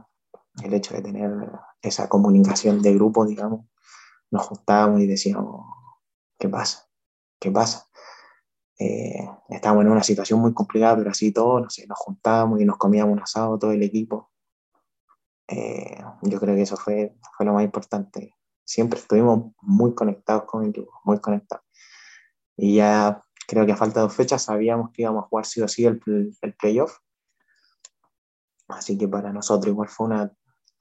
el 0.64 0.74
hecho 0.74 0.94
de 0.94 1.02
tener 1.02 1.32
esa 1.82 2.08
comunicación 2.10 2.82
de 2.82 2.94
grupo, 2.94 3.26
digamos. 3.26 3.66
Nos 4.30 4.46
juntábamos 4.46 5.02
y 5.02 5.08
decíamos, 5.08 5.66
¿qué 6.38 6.50
pasa? 6.50 6.88
¿Qué 7.40 7.52
pasa? 7.52 7.87
Eh, 8.80 9.28
estábamos 9.50 9.86
en 9.86 9.92
una 9.92 10.04
situación 10.04 10.40
muy 10.40 10.54
complicada, 10.54 10.98
pero 10.98 11.10
así 11.10 11.32
todo, 11.32 11.60
no 11.60 11.70
sé, 11.70 11.88
nos 11.88 11.98
juntábamos 11.98 12.62
y 12.62 12.66
nos 12.66 12.78
comíamos 12.78 13.14
un 13.14 13.22
asado 13.22 13.58
todo 13.58 13.72
el 13.72 13.82
equipo. 13.82 14.32
Eh, 15.48 16.04
yo 16.24 16.40
creo 16.40 16.56
que 16.56 16.62
eso 16.62 16.78
fue, 16.78 17.16
fue 17.36 17.46
lo 17.46 17.54
más 17.54 17.64
importante. 17.64 18.36
Siempre 18.64 19.00
estuvimos 19.00 19.54
muy 19.62 19.96
conectados 19.96 20.44
con 20.44 20.64
el 20.64 20.70
equipo, 20.70 20.92
muy 21.06 21.20
conectados. 21.20 21.66
Y 22.56 22.76
ya 22.76 23.24
creo 23.48 23.66
que 23.66 23.72
a 23.72 23.78
falta 23.78 24.02
de 24.02 24.08
dos 24.08 24.16
fechas 24.16 24.44
sabíamos 24.44 24.92
que 24.92 25.04
íbamos 25.04 25.24
a 25.24 25.28
jugar 25.28 25.46
sí 25.46 25.62
o 25.62 25.68
sí 25.68 25.86
el, 25.86 26.02
el 26.42 26.54
playoff. 26.56 26.98
Así 28.68 28.98
que 28.98 29.08
para 29.08 29.32
nosotros 29.32 29.72
igual 29.72 29.88
fue 29.88 30.08
una, 30.08 30.34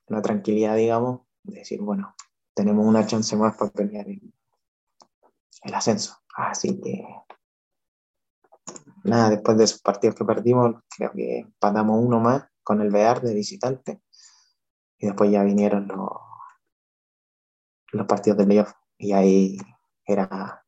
una 0.08 0.20
tranquilidad, 0.20 0.76
digamos, 0.76 1.20
de 1.44 1.60
decir, 1.60 1.80
bueno, 1.80 2.14
tenemos 2.54 2.84
una 2.84 3.06
chance 3.06 3.36
más 3.36 3.56
para 3.56 3.70
pelear 3.70 4.08
el, 4.08 4.34
el 5.62 5.74
ascenso. 5.74 6.18
Así 6.34 6.80
que 6.80 7.04
nada, 9.06 9.30
después 9.30 9.56
de 9.56 9.64
esos 9.64 9.80
partidos 9.80 10.16
que 10.16 10.24
perdimos, 10.24 10.76
creo 10.96 11.12
que 11.12 11.38
empatamos 11.40 12.04
uno 12.04 12.20
más 12.20 12.44
con 12.62 12.80
el 12.80 12.90
Bear 12.90 13.20
de 13.20 13.34
visitante. 13.34 14.02
Y 14.98 15.06
después 15.06 15.30
ya 15.30 15.42
vinieron 15.42 15.86
los, 15.88 16.08
los 17.92 18.06
partidos 18.06 18.38
de 18.38 18.46
playoff. 18.46 18.72
Y 18.98 19.12
ahí 19.12 19.58
era 20.04 20.64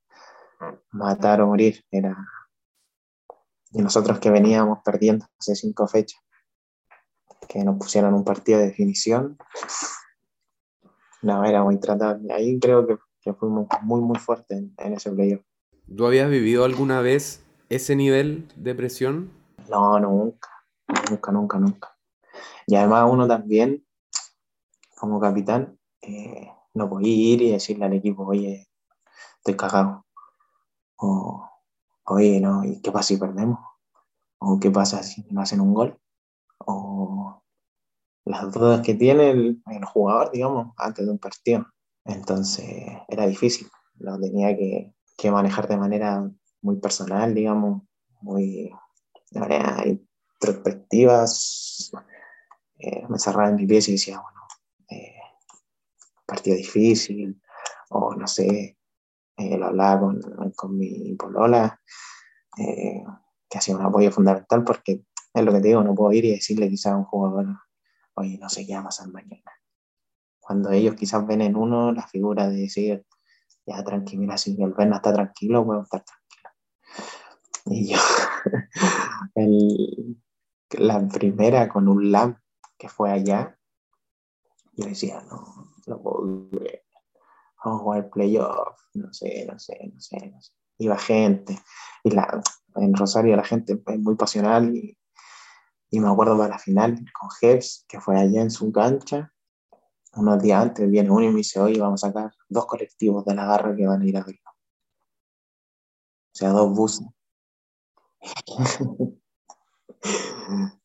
matar 0.90 1.40
o 1.40 1.46
morir. 1.46 1.84
Era... 1.90 2.16
Y 3.72 3.82
nosotros 3.82 4.18
que 4.18 4.30
veníamos 4.30 4.78
perdiendo 4.84 5.26
hace 5.38 5.54
cinco 5.54 5.86
fechas, 5.86 6.20
que 7.48 7.64
nos 7.64 7.76
pusieron 7.78 8.14
un 8.14 8.24
partido 8.24 8.58
de 8.58 8.66
definición, 8.66 9.38
no, 11.22 11.44
era 11.44 11.62
muy 11.64 11.78
tratable. 11.80 12.32
Ahí 12.32 12.58
creo 12.60 12.86
que, 12.86 12.96
fuimos 13.34 13.66
muy, 13.82 14.00
muy 14.00 14.18
fuertes 14.18 14.56
en, 14.56 14.74
en 14.78 14.94
ese 14.94 15.10
playoff. 15.10 15.42
¿Tú 15.94 16.06
habías 16.06 16.30
vivido 16.30 16.64
alguna 16.64 17.02
vez 17.02 17.44
ese 17.68 17.96
nivel 17.96 18.48
de 18.56 18.74
presión? 18.74 19.30
No, 19.68 19.98
nunca, 20.00 20.48
nunca, 21.10 21.32
nunca, 21.32 21.58
nunca. 21.58 21.98
Y 22.66 22.76
además 22.76 23.08
uno 23.10 23.26
también, 23.26 23.86
como 24.96 25.20
capitán, 25.20 25.78
eh, 26.02 26.50
no 26.74 26.88
podía 26.88 27.34
ir 27.34 27.42
y 27.42 27.52
decirle 27.52 27.84
al 27.84 27.94
equipo, 27.94 28.26
oye, 28.26 28.68
estoy 29.38 29.56
cagado. 29.56 30.06
O, 30.96 31.48
oye, 32.04 32.40
no, 32.40 32.64
¿y 32.64 32.80
qué 32.80 32.90
pasa 32.90 33.08
si 33.08 33.16
perdemos? 33.16 33.58
O 34.38 34.58
qué 34.60 34.70
pasa 34.70 35.02
si 35.02 35.24
no 35.30 35.40
hacen 35.40 35.60
un 35.60 35.74
gol? 35.74 36.00
O 36.58 37.42
las 38.24 38.52
dudas 38.52 38.82
que 38.82 38.94
tiene 38.94 39.30
el, 39.30 39.62
jugador, 39.86 40.30
digamos, 40.32 40.74
antes 40.76 41.06
de 41.06 41.12
un 41.12 41.18
partido. 41.18 41.66
Entonces 42.04 42.66
era 43.08 43.26
difícil, 43.26 43.68
lo 43.98 44.18
tenía 44.18 44.56
que 44.56 45.30
manejar 45.30 45.68
de 45.68 45.76
manera 45.76 46.30
muy 46.62 46.76
personal, 46.76 47.34
digamos, 47.34 47.82
muy 48.20 48.70
de 49.30 49.40
manera 49.40 49.84
introspectivas. 49.86 51.90
Eh, 52.78 53.06
me 53.08 53.18
cerraba 53.18 53.48
en 53.48 53.56
mi 53.56 53.66
pies 53.66 53.88
y 53.88 53.92
decía, 53.92 54.20
bueno, 54.20 54.40
eh, 54.90 55.16
partido 56.26 56.56
difícil, 56.56 57.40
o 57.90 58.14
no 58.14 58.26
sé, 58.26 58.78
eh, 59.36 59.56
lo 59.56 59.66
hablaba 59.66 60.00
con, 60.00 60.20
con 60.54 60.76
mi 60.76 61.14
polola, 61.14 61.80
eh, 62.58 63.02
que 63.48 63.58
ha 63.58 63.60
sido 63.60 63.78
un 63.78 63.86
apoyo 63.86 64.10
fundamental 64.10 64.64
porque 64.64 65.04
es 65.32 65.44
lo 65.44 65.52
que 65.52 65.60
te 65.60 65.68
digo, 65.68 65.82
no 65.82 65.94
puedo 65.94 66.12
ir 66.12 66.24
y 66.24 66.32
decirle 66.32 66.68
quizás 66.68 66.92
a 66.92 66.96
un 66.96 67.04
jugador, 67.04 67.46
oye, 68.14 68.38
no 68.38 68.48
sé 68.48 68.66
qué 68.66 68.74
va 68.74 68.80
a 68.80 68.84
pasar 68.84 69.08
mañana. 69.08 69.52
Cuando 70.40 70.70
ellos 70.70 70.94
quizás 70.94 71.26
ven 71.26 71.42
en 71.42 71.56
uno 71.56 71.92
la 71.92 72.06
figura 72.06 72.48
de 72.48 72.56
decir, 72.56 73.04
ya 73.66 73.84
tranquilo, 73.84 74.22
mira, 74.22 74.38
si 74.38 74.56
el 74.60 74.72
Berna 74.72 74.96
está 74.96 75.12
tranquilo, 75.12 75.64
puedo 75.64 75.82
estar 75.82 76.02
tranquilo 76.02 76.17
y 77.66 77.92
yo, 77.92 77.98
la 80.70 81.08
primera 81.08 81.68
con 81.68 81.88
un 81.88 82.10
LAM 82.10 82.38
que 82.78 82.88
fue 82.88 83.10
allá, 83.10 83.58
yo 84.72 84.86
decía, 84.86 85.20
no, 85.28 85.72
no 85.86 86.02
puedo 86.02 86.48
creer. 86.50 86.84
Vamos 87.64 87.80
a 87.80 87.82
jugar 87.82 88.10
playoff, 88.10 88.80
no 88.94 89.12
sé, 89.12 89.44
no 89.50 89.58
sé, 89.58 89.90
no 89.92 90.00
sé, 90.00 90.30
no 90.30 90.40
sé. 90.40 90.52
Iba 90.78 90.96
gente, 90.96 91.58
y 92.04 92.10
la, 92.12 92.40
en 92.76 92.94
Rosario 92.94 93.36
la 93.36 93.44
gente 93.44 93.82
es 93.84 93.98
muy 93.98 94.14
pasional, 94.14 94.76
y, 94.76 94.96
y 95.90 96.00
me 96.00 96.08
acuerdo 96.08 96.38
para 96.38 96.50
la 96.50 96.58
final 96.58 96.94
con 97.12 97.28
Jeffs, 97.40 97.84
que 97.88 98.00
fue 98.00 98.16
allá 98.16 98.42
en 98.42 98.50
su 98.52 98.70
cancha, 98.70 99.32
unos 100.14 100.40
días 100.42 100.62
antes 100.62 100.88
viene 100.88 101.10
uno 101.10 101.24
y 101.24 101.28
me 101.28 101.36
dice, 101.38 101.60
oye, 101.60 101.80
vamos 101.80 102.04
a 102.04 102.08
sacar 102.08 102.32
dos 102.48 102.66
colectivos 102.66 103.24
de 103.24 103.34
la 103.34 103.46
garra 103.46 103.74
que 103.76 103.86
van 103.86 104.02
a 104.02 104.06
ir 104.06 104.16
a 104.16 104.24
verlo. 104.24 104.47
O 106.38 106.40
sea, 106.40 106.50
dos 106.50 106.72
buses. 106.72 107.04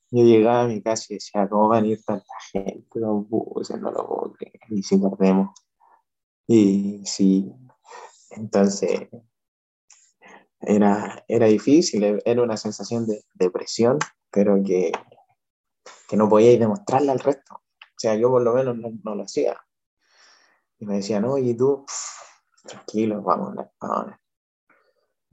Yo 0.09 0.23
llegaba 0.23 0.63
a 0.63 0.67
mi 0.67 0.81
casa 0.81 1.05
y 1.09 1.13
decía, 1.13 1.47
¿cómo 1.47 1.67
van 1.67 1.83
a 1.83 1.87
ir 1.87 2.03
tanta 2.03 2.33
gente? 2.51 2.99
Los 2.99 3.29
buses, 3.29 3.79
no 3.79 3.91
lo 3.91 4.07
puedo 4.07 4.33
creer. 4.33 4.59
Y 4.69 4.81
si 4.81 4.97
perdemos. 4.97 5.51
Y 6.47 7.03
sí, 7.05 7.53
entonces 8.31 9.09
era, 10.59 11.23
era 11.27 11.45
difícil, 11.45 12.19
era 12.25 12.41
una 12.41 12.57
sensación 12.57 13.05
de 13.05 13.23
depresión, 13.35 13.99
pero 14.31 14.55
que, 14.63 14.91
que 16.09 16.17
no 16.17 16.27
podía 16.27 16.57
demostrarle 16.57 17.11
al 17.11 17.19
resto. 17.19 17.53
O 17.57 17.99
sea, 17.99 18.15
yo 18.15 18.31
por 18.31 18.41
lo 18.41 18.55
menos 18.55 18.75
no, 18.75 18.89
no 19.03 19.13
lo 19.13 19.21
hacía. 19.21 19.55
Y 20.79 20.87
me 20.87 20.95
decían, 20.95 21.25
oye, 21.25 21.53
tú, 21.53 21.85
tranquilo, 22.65 23.21
vamos, 23.21 23.53
vamos, 23.79 24.15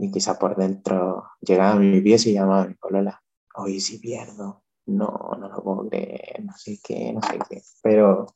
y 0.00 0.10
quizás 0.10 0.38
por 0.38 0.56
dentro 0.56 1.24
llegaba 1.40 1.72
a 1.72 1.76
mi 1.76 2.00
pieza 2.00 2.28
y 2.28 2.34
llamaba 2.34 2.62
a 2.62 2.66
mi 2.68 2.74
colola, 2.76 3.22
oye, 3.54 3.80
si 3.80 3.98
pierdo, 3.98 4.62
no, 4.86 5.36
no 5.38 5.48
lo 5.48 5.62
puedo 5.62 5.88
creer, 5.88 6.42
no 6.42 6.52
sé 6.56 6.78
qué, 6.82 7.12
no 7.12 7.20
sé 7.22 7.38
qué. 7.48 7.62
Pero 7.82 8.26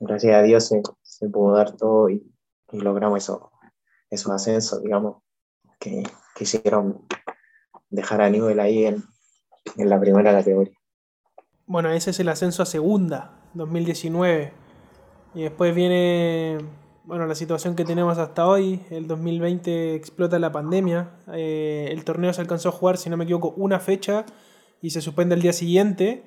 gracias 0.00 0.36
a 0.36 0.42
Dios 0.42 0.66
se, 0.66 0.82
se 1.02 1.28
pudo 1.28 1.56
dar 1.56 1.76
todo 1.76 2.08
y, 2.08 2.32
y 2.72 2.80
logramos 2.80 3.18
eso, 3.18 3.52
esos 4.08 4.32
ascensos, 4.32 4.82
digamos, 4.82 5.22
que 5.78 6.02
quisieron 6.34 7.06
dejar 7.90 8.22
a 8.22 8.30
nivel 8.30 8.58
ahí 8.58 8.86
en, 8.86 9.04
en 9.76 9.90
la 9.90 10.00
primera 10.00 10.32
categoría. 10.32 10.78
Bueno, 11.66 11.90
ese 11.90 12.10
es 12.10 12.20
el 12.20 12.28
ascenso 12.28 12.62
a 12.62 12.66
segunda, 12.66 13.38
2019. 13.52 14.52
Y 15.34 15.42
después 15.42 15.74
viene, 15.74 16.58
bueno, 17.04 17.26
la 17.26 17.34
situación 17.34 17.76
que 17.76 17.84
tenemos 17.84 18.18
hasta 18.18 18.46
hoy. 18.46 18.80
El 18.90 19.06
2020 19.06 19.94
explota 19.94 20.38
la 20.38 20.52
pandemia. 20.52 21.10
Eh, 21.32 21.88
el 21.90 22.04
torneo 22.04 22.32
se 22.32 22.40
alcanzó 22.40 22.70
a 22.70 22.72
jugar, 22.72 22.96
si 22.96 23.10
no 23.10 23.16
me 23.16 23.24
equivoco, 23.24 23.54
una 23.56 23.78
fecha 23.78 24.24
y 24.80 24.90
se 24.90 25.00
suspende 25.00 25.34
el 25.34 25.42
día 25.42 25.52
siguiente. 25.52 26.24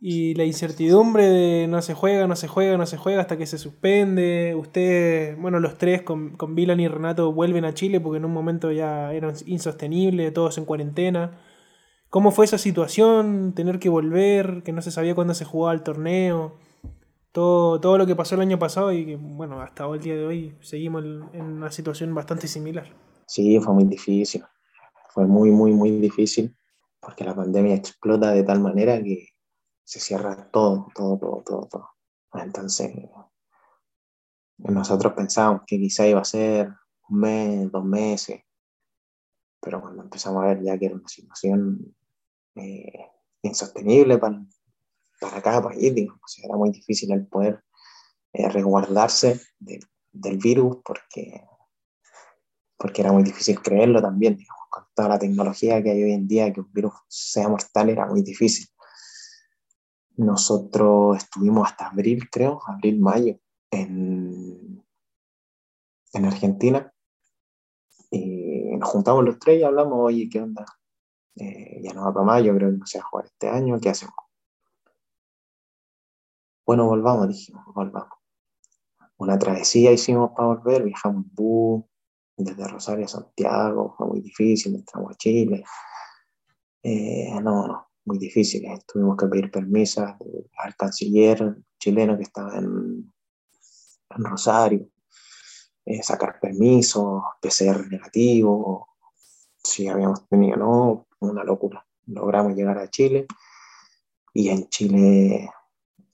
Y 0.00 0.34
la 0.34 0.44
incertidumbre 0.44 1.26
de 1.26 1.66
no 1.68 1.80
se 1.82 1.94
juega, 1.94 2.26
no 2.26 2.34
se 2.34 2.48
juega, 2.48 2.76
no 2.76 2.86
se 2.86 2.96
juega 2.96 3.20
hasta 3.20 3.36
que 3.36 3.46
se 3.46 3.58
suspende. 3.58 4.54
Ustedes, 4.56 5.38
bueno, 5.40 5.60
los 5.60 5.78
tres 5.78 6.02
con, 6.02 6.36
con 6.36 6.54
Vilan 6.54 6.80
y 6.80 6.88
Renato 6.88 7.32
vuelven 7.32 7.64
a 7.64 7.74
Chile 7.74 8.00
porque 8.00 8.18
en 8.18 8.24
un 8.24 8.32
momento 8.32 8.72
ya 8.72 9.12
era 9.12 9.32
insostenible, 9.46 10.30
todos 10.32 10.58
en 10.58 10.64
cuarentena. 10.64 11.40
¿Cómo 12.10 12.30
fue 12.30 12.44
esa 12.44 12.58
situación? 12.58 13.54
Tener 13.54 13.78
que 13.78 13.88
volver, 13.88 14.62
que 14.64 14.72
no 14.72 14.82
se 14.82 14.90
sabía 14.90 15.14
cuándo 15.14 15.34
se 15.34 15.44
jugaba 15.44 15.72
el 15.72 15.82
torneo. 15.82 16.58
Todo, 17.32 17.80
todo 17.80 17.98
lo 17.98 18.06
que 18.06 18.14
pasó 18.14 18.34
el 18.34 18.42
año 18.42 18.58
pasado 18.58 18.92
y 18.92 19.06
que, 19.06 19.16
bueno, 19.16 19.60
hasta 19.60 19.86
el 19.86 20.00
día 20.00 20.14
de 20.14 20.26
hoy 20.26 20.56
seguimos 20.60 21.02
en 21.02 21.42
una 21.42 21.72
situación 21.72 22.14
bastante 22.14 22.46
similar. 22.46 22.94
Sí, 23.26 23.58
fue 23.58 23.72
muy 23.72 23.84
difícil. 23.84 24.44
Fue 25.08 25.26
muy, 25.26 25.50
muy, 25.50 25.72
muy 25.72 25.90
difícil 25.92 26.54
porque 27.00 27.24
la 27.24 27.34
pandemia 27.34 27.74
explota 27.74 28.30
de 28.30 28.42
tal 28.44 28.60
manera 28.60 29.02
que 29.02 29.28
se 29.82 29.98
cierra 29.98 30.50
todo, 30.50 30.86
todo, 30.94 31.18
todo, 31.18 31.42
todo, 31.44 31.68
todo. 31.68 31.88
Entonces, 32.34 32.94
nosotros 34.58 35.12
pensábamos 35.14 35.62
que 35.66 35.78
quizá 35.78 36.06
iba 36.06 36.20
a 36.20 36.24
ser 36.24 36.72
un 37.08 37.18
mes, 37.18 37.72
dos 37.72 37.84
meses, 37.84 38.42
pero 39.60 39.80
cuando 39.80 40.02
empezamos 40.02 40.42
a 40.42 40.46
ver 40.46 40.62
ya 40.62 40.78
que 40.78 40.86
era 40.86 40.94
una 40.94 41.08
situación 41.08 41.94
eh, 42.54 43.10
insostenible 43.42 44.18
para, 44.18 44.40
para 45.22 45.40
cada 45.40 45.62
país, 45.62 45.94
digamos, 45.94 46.38
era 46.42 46.56
muy 46.56 46.70
difícil 46.70 47.12
el 47.12 47.26
poder 47.26 47.62
eh, 48.32 48.48
resguardarse 48.48 49.40
del 49.60 50.36
virus 50.38 50.78
porque, 50.84 51.46
porque 52.76 53.02
era 53.02 53.12
muy 53.12 53.22
difícil 53.22 53.60
creerlo 53.62 54.02
también, 54.02 54.36
con 54.68 54.84
toda 54.94 55.10
la 55.10 55.18
tecnología 55.18 55.82
que 55.82 55.92
hay 55.92 56.02
hoy 56.02 56.12
en 56.12 56.26
día, 56.26 56.52
que 56.52 56.60
un 56.60 56.72
virus 56.72 56.94
sea 57.08 57.48
mortal 57.48 57.90
era 57.90 58.06
muy 58.06 58.22
difícil. 58.22 58.66
Nosotros 60.16 61.16
estuvimos 61.18 61.70
hasta 61.70 61.86
abril, 61.86 62.28
creo, 62.28 62.60
abril, 62.66 63.00
mayo, 63.00 63.38
en, 63.70 64.84
en 66.12 66.24
Argentina. 66.24 66.92
Y 68.10 68.76
nos 68.76 68.90
juntamos 68.90 69.24
los 69.24 69.38
tres 69.38 69.60
y 69.60 69.62
hablamos, 69.62 69.98
oye, 70.00 70.28
¿qué 70.30 70.40
onda? 70.40 70.66
Eh, 71.36 71.80
ya 71.82 71.94
no 71.94 72.04
va 72.04 72.12
para 72.12 72.26
mayo, 72.26 72.54
creo 72.54 72.70
que 72.70 72.76
no 72.78 72.86
se 72.86 72.98
va 72.98 73.04
a 73.04 73.08
jugar 73.08 73.26
este 73.26 73.48
año, 73.48 73.80
¿qué 73.80 73.88
hacemos? 73.88 74.14
Bueno, 76.64 76.86
volvamos, 76.86 77.28
dijimos, 77.28 77.64
volvamos. 77.74 78.18
Una 79.16 79.38
travesía 79.38 79.92
hicimos 79.92 80.30
para 80.36 80.48
volver, 80.48 80.84
viajamos 80.84 81.24
en 81.24 81.34
bus 81.34 81.84
desde 82.36 82.68
Rosario 82.68 83.04
a 83.04 83.08
Santiago, 83.08 83.94
fue 83.96 84.06
muy 84.06 84.20
difícil, 84.20 84.74
entramos 84.74 85.12
a 85.12 85.16
Chile. 85.16 85.64
Eh, 86.82 87.30
no, 87.42 87.88
muy 88.04 88.18
difíciles. 88.18 88.84
Tuvimos 88.86 89.16
que 89.16 89.26
pedir 89.26 89.50
permiso 89.50 90.02
al 90.02 90.76
canciller 90.76 91.56
chileno 91.78 92.16
que 92.16 92.24
estaba 92.24 92.56
en, 92.56 93.12
en 94.10 94.24
Rosario, 94.24 94.88
eh, 95.84 96.02
sacar 96.02 96.38
permisos, 96.40 97.22
PCR 97.40 97.88
negativo, 97.88 98.88
si 99.56 99.88
habíamos 99.88 100.28
tenido, 100.28 100.56
no, 100.56 101.06
una 101.20 101.44
locura. 101.44 101.84
Logramos 102.06 102.54
llegar 102.54 102.78
a 102.78 102.88
Chile 102.88 103.26
y 104.32 104.48
en 104.48 104.68
Chile 104.68 105.50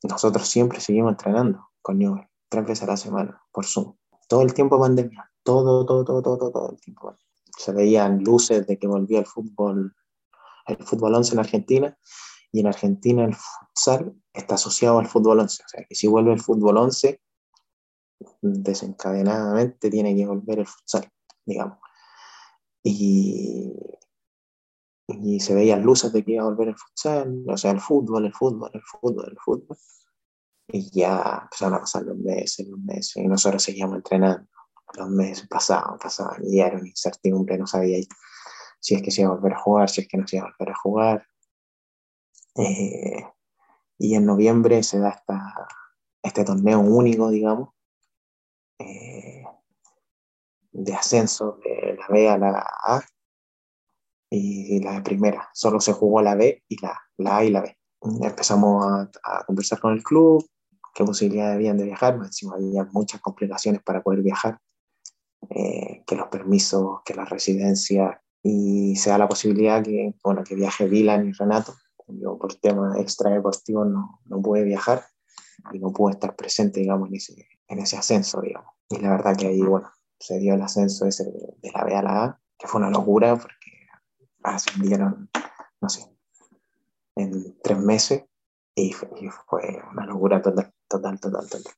nosotros 0.02 0.48
siempre 0.48 0.80
seguimos 0.80 1.12
entrenando 1.12 1.70
con 1.82 1.98
Newell, 1.98 2.28
tres 2.48 2.64
veces 2.64 2.84
a 2.84 2.86
la 2.86 2.96
semana, 2.96 3.42
por 3.52 3.66
Zoom. 3.66 3.94
Todo 4.28 4.42
el 4.42 4.54
tiempo 4.54 4.78
pandemia, 4.78 5.30
todo, 5.42 5.84
todo, 5.86 6.04
todo, 6.04 6.22
todo, 6.22 6.50
todo 6.50 6.70
el 6.72 6.80
tiempo. 6.80 7.16
Se 7.56 7.72
veían 7.72 8.22
luces 8.22 8.66
de 8.66 8.78
que 8.78 8.86
volvía 8.86 9.18
el 9.18 9.26
fútbol 9.26 9.94
el 10.68 10.84
fútbol 10.84 11.14
11 11.14 11.32
en 11.32 11.38
Argentina 11.40 11.98
y 12.52 12.60
en 12.60 12.66
Argentina 12.66 13.24
el 13.24 13.34
futsal 13.34 14.14
está 14.32 14.54
asociado 14.54 14.98
al 14.98 15.06
fútbol 15.06 15.40
11. 15.40 15.62
O 15.64 15.68
sea, 15.68 15.84
que 15.84 15.94
si 15.94 16.06
vuelve 16.06 16.32
el 16.32 16.40
fútbol 16.40 16.76
11, 16.76 17.20
desencadenadamente 18.40 19.90
tiene 19.90 20.14
que 20.14 20.26
volver 20.26 20.60
el 20.60 20.66
futsal, 20.66 21.10
digamos. 21.44 21.78
Y, 22.82 23.72
y 25.08 25.40
se 25.40 25.54
veían 25.54 25.82
luces 25.82 26.12
de 26.12 26.22
que 26.22 26.32
iba 26.32 26.42
a 26.42 26.48
volver 26.48 26.68
el 26.68 26.76
futsal, 26.76 27.42
o 27.48 27.56
sea, 27.56 27.70
el 27.70 27.80
fútbol, 27.80 28.26
el 28.26 28.34
fútbol, 28.34 28.70
el 28.74 28.82
fútbol, 28.82 29.28
el 29.30 29.38
fútbol. 29.38 29.78
Y 30.68 30.90
ya 30.90 31.40
empezaron 31.44 31.74
a 31.74 31.80
pasar 31.80 32.02
los 32.02 32.18
meses, 32.18 32.68
los 32.68 32.78
meses, 32.78 33.16
y 33.16 33.26
nosotros 33.26 33.62
seguíamos 33.62 33.96
entrenando. 33.96 34.46
Los 34.94 35.08
meses 35.08 35.48
pasaban, 35.48 35.98
pasaban, 35.98 36.42
y 36.44 36.60
era 36.60 36.76
una 36.76 36.88
incertidumbre, 36.88 37.58
no 37.58 37.66
sabía 37.66 37.98
si 38.80 38.94
es 38.94 39.02
que 39.02 39.10
se 39.10 39.22
iba 39.22 39.30
a 39.30 39.34
volver 39.34 39.54
a 39.54 39.60
jugar, 39.60 39.88
si 39.88 40.02
es 40.02 40.08
que 40.08 40.18
no 40.18 40.26
se 40.26 40.36
iba 40.36 40.46
a 40.46 40.50
volver 40.58 40.74
a 40.74 40.78
jugar. 40.78 41.26
Eh, 42.56 43.24
y 43.98 44.14
en 44.14 44.26
noviembre 44.26 44.82
se 44.82 44.98
da 44.98 45.10
esta, 45.10 45.68
este 46.22 46.44
torneo 46.44 46.80
único, 46.80 47.30
digamos, 47.30 47.70
eh, 48.78 49.44
de 50.72 50.94
ascenso 50.94 51.58
de 51.64 51.96
la 51.98 52.06
B 52.08 52.28
a 52.28 52.38
la 52.38 52.66
A 52.86 53.02
y 54.30 54.80
la 54.82 55.02
primera. 55.02 55.48
Solo 55.54 55.80
se 55.80 55.92
jugó 55.92 56.22
la 56.22 56.34
B 56.34 56.62
y 56.68 56.80
la, 56.82 56.98
la 57.16 57.38
A 57.38 57.44
y 57.44 57.50
la 57.50 57.62
B. 57.62 57.76
Empezamos 58.22 58.84
a, 58.86 59.10
a 59.24 59.44
conversar 59.44 59.80
con 59.80 59.92
el 59.92 60.02
club, 60.02 60.44
qué 60.94 61.04
posibilidades 61.04 61.54
habían 61.54 61.78
de 61.78 61.84
viajar, 61.84 62.14
encima 62.14 62.54
había 62.56 62.84
muchas 62.92 63.20
complicaciones 63.20 63.82
para 63.82 64.02
poder 64.02 64.22
viajar, 64.22 64.58
eh, 65.50 66.02
que 66.06 66.16
los 66.16 66.28
permisos, 66.28 67.00
que 67.04 67.14
la 67.14 67.24
residencia, 67.24 68.20
y 68.42 68.96
se 68.96 69.10
da 69.10 69.18
la 69.18 69.28
posibilidad 69.28 69.82
que, 69.82 70.14
bueno, 70.24 70.42
que 70.44 70.54
viaje 70.54 70.88
Dylan 70.88 71.28
y 71.28 71.32
Renato. 71.32 71.74
Yo 72.08 72.38
por 72.38 72.54
tema 72.54 72.98
extra 72.98 73.30
deportivo 73.30 73.84
no, 73.84 74.20
no 74.24 74.40
pude 74.40 74.64
viajar 74.64 75.04
y 75.72 75.78
no 75.78 75.92
pude 75.92 76.14
estar 76.14 76.34
presente, 76.34 76.80
digamos, 76.80 77.08
en 77.08 77.16
ese, 77.16 77.48
en 77.68 77.78
ese 77.78 77.96
ascenso, 77.96 78.40
digamos. 78.40 78.72
Y 78.88 78.98
la 78.98 79.10
verdad 79.10 79.36
que 79.36 79.46
ahí, 79.48 79.60
bueno, 79.60 79.90
se 80.18 80.38
dio 80.38 80.54
el 80.54 80.62
ascenso 80.62 81.06
ese 81.06 81.24
de, 81.24 81.70
la 81.72 81.84
B 81.84 81.94
a 81.94 82.02
la 82.02 82.24
A, 82.24 82.40
que 82.58 82.66
fue 82.66 82.80
una 82.80 82.90
locura 82.90 83.36
porque 83.36 83.54
ascendieron, 84.54 85.30
no 85.80 85.88
sé, 85.88 86.10
en 87.16 87.56
tres 87.62 87.78
meses 87.78 88.24
y 88.74 88.92
fue, 88.92 89.08
una 89.92 90.06
locura 90.06 90.40
total, 90.40 90.72
total, 90.88 91.18
total, 91.18 91.48
total. 91.48 91.72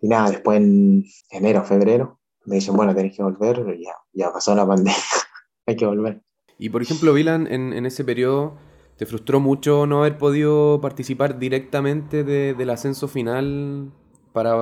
Y 0.00 0.08
nada, 0.08 0.30
después 0.30 0.58
en 0.58 1.04
enero, 1.30 1.64
febrero, 1.64 2.20
me 2.44 2.56
dicen, 2.56 2.76
bueno, 2.76 2.94
tenés 2.94 3.16
que 3.16 3.22
volver, 3.22 3.78
ya, 3.78 3.94
ya 4.12 4.32
pasó 4.32 4.54
la 4.54 4.66
pandemia, 4.66 4.94
hay 5.66 5.76
que 5.76 5.86
volver. 5.86 6.22
Y 6.58 6.68
por 6.68 6.82
ejemplo, 6.82 7.12
Vilan, 7.12 7.46
en, 7.48 7.72
en, 7.72 7.86
ese 7.86 8.04
periodo, 8.04 8.56
¿te 8.96 9.06
frustró 9.06 9.40
mucho 9.40 9.86
no 9.86 10.00
haber 10.00 10.18
podido 10.18 10.80
participar 10.80 11.38
directamente 11.38 12.22
de, 12.22 12.54
del 12.54 12.70
ascenso 12.70 13.08
final 13.08 13.92
para 14.32 14.54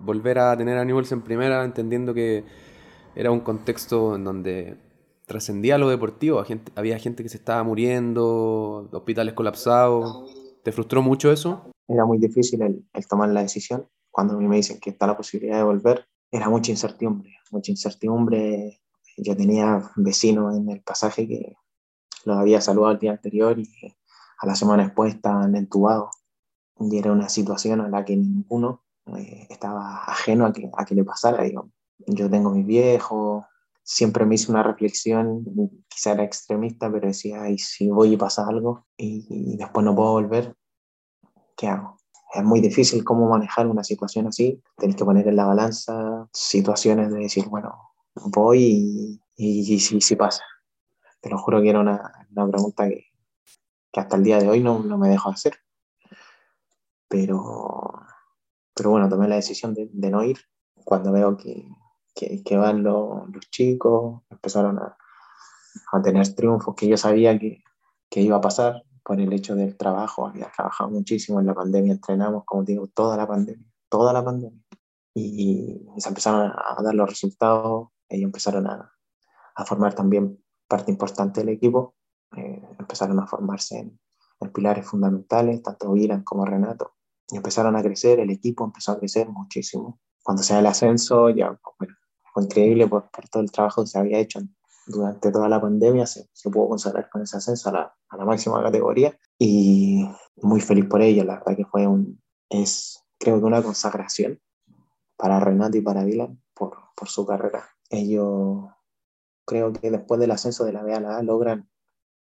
volver 0.00 0.38
a 0.38 0.56
tener 0.56 0.78
a 0.78 0.84
Newells 0.84 1.12
en 1.12 1.22
primera, 1.22 1.64
entendiendo 1.64 2.14
que 2.14 2.44
era 3.14 3.30
un 3.30 3.40
contexto 3.40 4.14
en 4.14 4.24
donde 4.24 4.76
trascendía 5.28 5.78
lo 5.78 5.88
deportivo, 5.88 6.42
gente, 6.42 6.72
había 6.74 6.98
gente 6.98 7.22
que 7.22 7.28
se 7.28 7.36
estaba 7.36 7.62
muriendo, 7.62 8.88
hospitales 8.90 9.34
colapsados. 9.34 10.34
¿Te 10.64 10.72
frustró 10.72 11.02
mucho 11.02 11.30
eso? 11.30 11.70
Era 11.86 12.04
muy 12.04 12.18
difícil 12.18 12.62
el, 12.62 12.84
el 12.92 13.06
tomar 13.06 13.28
la 13.28 13.42
decisión. 13.42 13.86
Cuando 14.10 14.34
a 14.34 14.38
mí 14.38 14.48
me 14.48 14.56
dicen 14.56 14.80
que 14.80 14.90
está 14.90 15.06
la 15.06 15.16
posibilidad 15.16 15.58
de 15.58 15.62
volver, 15.62 16.06
era 16.32 16.48
mucha 16.48 16.72
incertidumbre, 16.72 17.36
mucha 17.50 17.70
incertidumbre. 17.70 18.80
Yo 19.18 19.36
tenía 19.36 19.90
vecinos 19.96 20.56
en 20.56 20.70
el 20.70 20.80
pasaje 20.82 21.28
que 21.28 21.54
los 22.24 22.36
había 22.36 22.60
saludado 22.60 22.92
el 22.92 22.98
día 22.98 23.12
anterior 23.12 23.58
y 23.58 23.68
a 24.40 24.46
la 24.46 24.54
semana 24.54 24.84
después 24.84 25.14
estaban 25.14 25.54
entubados. 25.54 26.10
Y 26.80 26.98
era 26.98 27.12
una 27.12 27.28
situación 27.28 27.80
a 27.80 27.88
la 27.88 28.04
que 28.04 28.16
ninguno 28.16 28.84
eh, 29.16 29.46
estaba 29.50 30.04
ajeno 30.04 30.46
a 30.46 30.52
que, 30.52 30.70
a 30.76 30.84
que 30.84 30.94
le 30.94 31.04
pasara. 31.04 31.44
Yo 32.06 32.30
tengo 32.30 32.50
mis 32.50 32.66
viejos, 32.66 33.44
siempre 33.88 34.26
me 34.26 34.34
hice 34.34 34.52
una 34.52 34.62
reflexión, 34.62 35.46
quizá 35.88 36.12
era 36.12 36.22
extremista, 36.22 36.92
pero 36.92 37.06
decía, 37.08 37.48
y 37.48 37.56
si 37.56 37.88
voy 37.88 38.12
y 38.12 38.16
pasa 38.18 38.46
algo 38.46 38.84
y, 38.98 39.56
después 39.56 39.82
no 39.82 39.96
puedo 39.96 40.12
volver, 40.12 40.54
¿qué 41.56 41.68
hago? 41.68 41.96
es 42.34 42.44
muy 42.44 42.60
difícil 42.60 43.02
cómo 43.02 43.30
manejar 43.30 43.66
una 43.66 43.82
situación 43.82 44.26
así. 44.26 44.62
Tenés 44.76 44.96
que 44.96 45.04
poner 45.06 45.26
en 45.26 45.36
la 45.36 45.46
balanza 45.46 46.28
situaciones 46.30 47.10
de 47.10 47.20
decir, 47.20 47.48
bueno, 47.48 47.94
voy 48.14 49.18
y, 49.34 49.80
si, 49.80 50.02
si, 50.02 50.16
pasa. 50.16 50.44
Te 51.22 51.30
lo 51.30 51.38
juro 51.38 51.62
que 51.62 51.70
era 51.70 51.80
una, 51.80 52.28
una 52.36 52.46
pregunta 52.46 52.86
que, 52.86 53.06
que 53.90 54.00
hasta 54.00 54.16
el 54.16 54.24
día 54.24 54.38
de 54.38 54.50
hoy 54.50 54.60
no, 54.62 54.80
no 54.80 54.98
me 54.98 55.08
dejo 55.08 55.30
hacer. 55.30 55.54
Pero, 57.08 57.94
pero 58.74 58.90
bueno, 58.90 59.08
tomé 59.08 59.26
la 59.26 59.36
decisión 59.36 59.72
de, 59.72 59.88
de 59.90 60.10
no 60.10 60.22
ir 60.22 60.38
cuando 60.84 61.10
veo 61.10 61.38
que, 61.38 61.66
que, 62.18 62.42
que 62.42 62.56
van 62.56 62.82
los, 62.82 63.28
los 63.30 63.48
chicos, 63.50 64.22
empezaron 64.28 64.78
a, 64.80 64.96
a 65.92 66.02
tener 66.02 66.34
triunfos 66.34 66.74
que 66.74 66.88
yo 66.88 66.96
sabía 66.96 67.38
que, 67.38 67.62
que, 68.10 68.20
iba 68.20 68.38
a 68.38 68.40
pasar 68.40 68.82
por 69.04 69.20
el 69.20 69.32
hecho 69.32 69.54
del 69.54 69.76
trabajo. 69.76 70.26
Había 70.26 70.50
trabajado 70.50 70.90
muchísimo 70.90 71.38
en 71.38 71.46
la 71.46 71.54
pandemia, 71.54 71.92
entrenamos, 71.92 72.42
como 72.44 72.64
digo, 72.64 72.88
toda 72.88 73.16
la 73.16 73.26
pandemia, 73.28 73.64
toda 73.88 74.12
la 74.12 74.24
pandemia. 74.24 74.60
Y, 75.14 75.88
y 75.96 76.00
se 76.00 76.08
empezaron 76.08 76.50
a, 76.50 76.82
dar 76.82 76.94
los 76.94 77.08
resultados, 77.08 77.90
ellos 78.08 78.24
empezaron 78.24 78.66
a, 78.66 78.92
a, 79.54 79.64
formar 79.64 79.94
también 79.94 80.42
parte 80.66 80.90
importante 80.90 81.40
del 81.40 81.50
equipo, 81.50 81.94
eh, 82.36 82.62
empezaron 82.80 83.20
a 83.20 83.26
formarse 83.28 83.78
en, 83.78 84.00
en, 84.40 84.52
pilares 84.52 84.86
fundamentales, 84.86 85.62
tanto 85.62 85.94
Iran 85.96 86.24
como 86.24 86.44
Renato, 86.44 86.96
y 87.30 87.36
empezaron 87.36 87.76
a 87.76 87.82
crecer, 87.82 88.18
el 88.18 88.30
equipo 88.30 88.64
empezó 88.64 88.92
a 88.92 88.98
crecer 88.98 89.28
muchísimo. 89.28 90.00
Cuando 90.22 90.42
se 90.42 90.54
da 90.54 90.60
el 90.60 90.66
ascenso, 90.66 91.30
ya 91.30 91.58
bueno, 91.78 91.94
fue 92.32 92.44
increíble 92.44 92.86
por, 92.86 93.10
por 93.10 93.28
todo 93.28 93.42
el 93.42 93.50
trabajo 93.50 93.82
que 93.82 93.88
se 93.88 93.98
había 93.98 94.18
hecho 94.18 94.40
durante 94.88 95.30
toda 95.30 95.48
la 95.48 95.60
pandemia 95.60 96.06
se, 96.06 96.28
se 96.32 96.50
pudo 96.50 96.68
consagrar 96.70 97.08
con 97.10 97.22
ese 97.22 97.36
ascenso 97.36 97.68
a 97.68 97.72
la, 97.72 97.96
a 98.08 98.16
la, 98.16 98.24
máxima 98.24 98.62
categoría 98.62 99.16
y 99.38 100.08
muy 100.36 100.60
feliz 100.60 100.86
por 100.86 101.02
ello, 101.02 101.24
la 101.24 101.34
verdad 101.34 101.56
que 101.56 101.66
fue 101.66 101.86
un, 101.86 102.20
es 102.48 103.04
creo 103.18 103.38
que 103.38 103.44
una 103.44 103.62
consagración 103.62 104.40
para 105.16 105.40
Renato 105.40 105.76
y 105.76 105.82
para 105.82 106.04
Dylan 106.04 106.40
por, 106.54 106.76
por 106.96 107.08
su 107.08 107.26
carrera. 107.26 107.68
Ellos 107.90 108.64
creo 109.44 109.72
que 109.72 109.90
después 109.90 110.20
del 110.20 110.30
ascenso 110.30 110.64
de 110.64 110.72
la 110.72 110.82
B 110.82 110.94
a 110.94 111.00
la 111.00 111.22
logran 111.22 111.68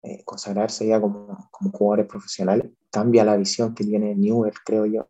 eh, 0.02 0.22
consagrarse 0.24 0.86
ya 0.86 1.00
como, 1.00 1.48
como, 1.50 1.70
jugadores 1.72 2.06
profesionales. 2.06 2.70
Cambia 2.90 3.24
la 3.24 3.36
visión 3.36 3.74
que 3.74 3.84
tiene 3.84 4.14
Newell, 4.14 4.54
creo 4.64 4.86
yo, 4.86 5.06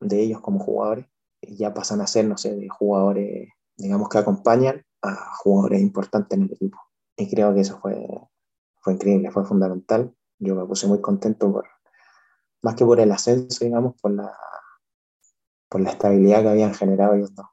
de 0.00 0.20
ellos 0.20 0.40
como 0.40 0.58
jugadores 0.58 1.06
y 1.40 1.56
ya 1.56 1.72
pasan 1.72 2.00
a 2.00 2.06
ser, 2.06 2.26
no 2.26 2.36
sé, 2.36 2.54
de 2.54 2.68
jugadores, 2.68 3.48
digamos, 3.76 4.08
que 4.08 4.18
acompañan 4.18 4.84
a 5.02 5.36
jugadores 5.36 5.80
importantes 5.80 6.36
en 6.36 6.44
el 6.44 6.52
equipo. 6.52 6.78
Y 7.16 7.30
creo 7.30 7.54
que 7.54 7.60
eso 7.60 7.78
fue, 7.80 8.06
fue 8.80 8.94
increíble, 8.94 9.30
fue 9.30 9.44
fundamental. 9.44 10.14
Yo 10.38 10.54
me 10.54 10.66
puse 10.66 10.86
muy 10.86 11.00
contento 11.00 11.52
por, 11.52 11.66
más 12.62 12.74
que 12.74 12.84
por 12.84 13.00
el 13.00 13.12
ascenso, 13.12 13.64
digamos, 13.64 13.94
por 14.00 14.12
la, 14.12 14.36
por 15.68 15.80
la 15.80 15.90
estabilidad 15.90 16.42
que 16.42 16.48
habían 16.48 16.74
generado 16.74 17.14
ellos 17.14 17.34
dos. 17.34 17.46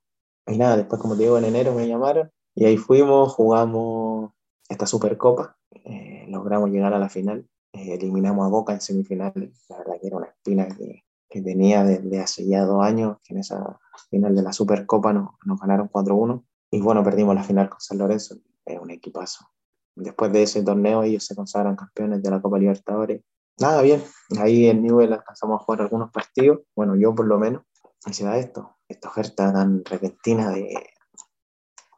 Y 0.47 0.57
nada, 0.57 0.78
después, 0.78 1.01
como 1.01 1.15
te 1.15 1.24
digo, 1.24 1.38
en 1.38 1.45
enero 1.45 1.74
me 1.74 1.88
llamaron 1.88 2.30
y 2.55 2.65
ahí 2.65 2.78
fuimos, 2.78 3.34
jugamos 3.34 4.32
esta 4.69 4.86
Supercopa, 4.86 5.57
eh, 5.71 6.26
logramos 6.28 6.69
llegar 6.69 6.93
a 6.93 6.99
la 6.99 7.09
final, 7.09 7.47
eh, 7.71 7.93
eliminamos 7.93 8.45
a 8.45 8.49
Boca 8.49 8.74
en 8.74 8.82
semifinales, 8.82 9.65
la 9.69 9.78
verdad 9.80 9.95
que 9.99 10.07
era 10.07 10.17
una 10.17 10.28
espina 10.28 10.67
que, 10.67 11.03
que 11.34 11.41
tenía 11.41 11.84
desde 11.84 12.19
hace 12.19 12.45
ya 12.45 12.63
dos 12.63 12.86
años, 12.86 13.17
que 13.23 13.34
en 13.34 13.39
esa 13.39 13.79
final 14.11 14.36
de 14.36 14.43
la 14.43 14.53
Supercopa 14.53 15.13
nos, 15.13 15.31
ganaron 15.59 15.89
4-1 15.89 16.45
y 16.69 16.79
bueno, 16.79 17.03
perdimos 17.03 17.34
la 17.34 17.43
final 17.43 17.69
con 17.69 17.81
San 17.81 17.97
Lorenzo, 17.97 18.36
es 18.63 18.79
un 18.79 18.91
equipazo. 18.91 19.47
Después 19.95 20.31
de 20.31 20.43
ese 20.43 20.61
torneo 20.61 21.01
ellos 21.01 21.25
se 21.25 21.36
consagran 21.36 21.75
campeones 21.75 22.21
de 22.21 22.29
la 22.29 22.39
Copa 22.39 22.59
Libertadores. 22.59 23.23
Nada, 23.57 23.81
bien, 23.81 24.03
ahí 24.39 24.67
en 24.67 24.84
Newell 24.84 25.11
alcanzamos 25.11 25.59
a 25.59 25.63
jugar 25.63 25.81
algunos 25.81 26.11
partidos, 26.11 26.59
bueno, 26.75 26.95
yo 26.95 27.15
por 27.15 27.25
lo 27.25 27.39
menos, 27.39 27.63
y 28.05 28.13
se 28.13 28.38
esto, 28.38 28.77
esta 28.88 29.09
oferta 29.09 29.51
tan 29.51 29.84
repentina 29.86 30.51
de, 30.51 30.86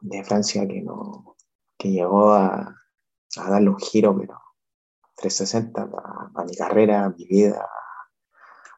de 0.00 0.24
Francia 0.24 0.66
que, 0.66 0.80
no, 0.80 1.36
que 1.76 1.90
llegó 1.90 2.30
a, 2.30 2.74
a 3.36 3.50
darle 3.50 3.68
un 3.68 3.78
giro, 3.78 4.16
pero 4.18 4.40
360 5.16 5.82
a, 5.82 6.30
a 6.34 6.44
mi 6.44 6.56
carrera, 6.56 7.04
a 7.04 7.10
mi 7.10 7.26
vida, 7.26 7.68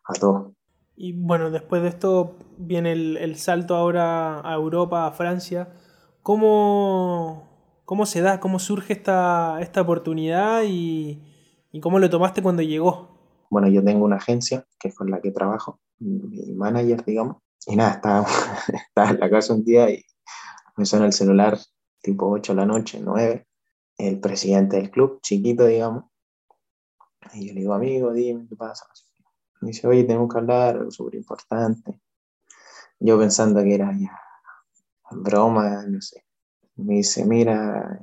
a 0.09 0.15
todo. 0.15 0.55
Y 0.97 1.13
bueno, 1.13 1.51
después 1.51 1.83
de 1.83 1.89
esto 1.89 2.37
viene 2.57 2.93
el, 2.93 3.17
el, 3.19 3.37
salto 3.37 3.77
ahora 3.77 4.41
a 4.41 4.55
Europa, 4.55 5.07
a 5.07 5.13
Francia. 5.13 5.69
¿Cómo, 6.23 7.49
cómo 7.85 8.05
se 8.05 8.21
da, 8.21 8.41
cómo 8.41 8.59
surge 8.59 8.95
esta, 8.95 9.61
esta 9.61 9.83
oportunidad 9.83 10.65
y, 10.67 11.23
y, 11.71 11.81
cómo 11.81 12.01
lo 12.01 12.11
tomaste 12.11 12.43
cuando 12.43 12.63
llegó? 12.63 13.17
Bueno, 13.49 13.69
yo 13.69 13.85
tengo 13.85 14.05
una 14.05 14.17
agencia 14.17 14.67
que 14.81 14.89
es 14.89 14.95
con 14.97 15.11
la 15.11 15.21
que 15.21 15.31
trabajo, 15.31 15.81
mi 16.01 16.53
manager, 16.53 17.05
digamos. 17.05 17.37
Y 17.67 17.77
nada, 17.77 17.93
estaba, 17.93 18.27
estaba 18.89 19.11
en 19.11 19.21
la 19.21 19.31
casa 19.31 19.55
un 19.55 19.65
día 19.65 19.91
y 19.91 20.03
me 20.77 20.85
suena 20.85 21.07
el 21.07 21.13
celular 21.13 21.59
tipo 22.03 22.29
8 22.29 22.53
de 22.53 22.57
la 22.57 22.67
noche, 22.67 23.01
9, 23.03 23.47
el 23.99 24.21
presidente 24.21 24.77
del 24.77 24.91
club, 24.91 25.21
chiquito, 25.23 25.67
digamos. 25.67 26.05
Y 27.35 27.49
yo 27.49 27.55
le 27.55 27.61
digo, 27.61 27.75
amigo, 27.75 28.13
dime 28.13 28.47
qué 28.49 28.57
pasa. 28.57 28.87
Me 29.61 29.69
dice, 29.69 29.87
oye, 29.87 30.05
tenemos 30.05 30.33
que 30.33 30.39
hablar, 30.39 30.77
algo 30.77 30.91
súper 30.91 31.17
importante. 31.17 32.01
Yo 33.01 33.19
pensando 33.19 33.63
que 33.63 33.75
era 33.75 33.93
ya 33.93 34.19
broma, 35.11 35.85
no 35.87 36.01
sé. 36.01 36.25
Me 36.77 36.95
dice, 36.95 37.25
mira, 37.25 38.01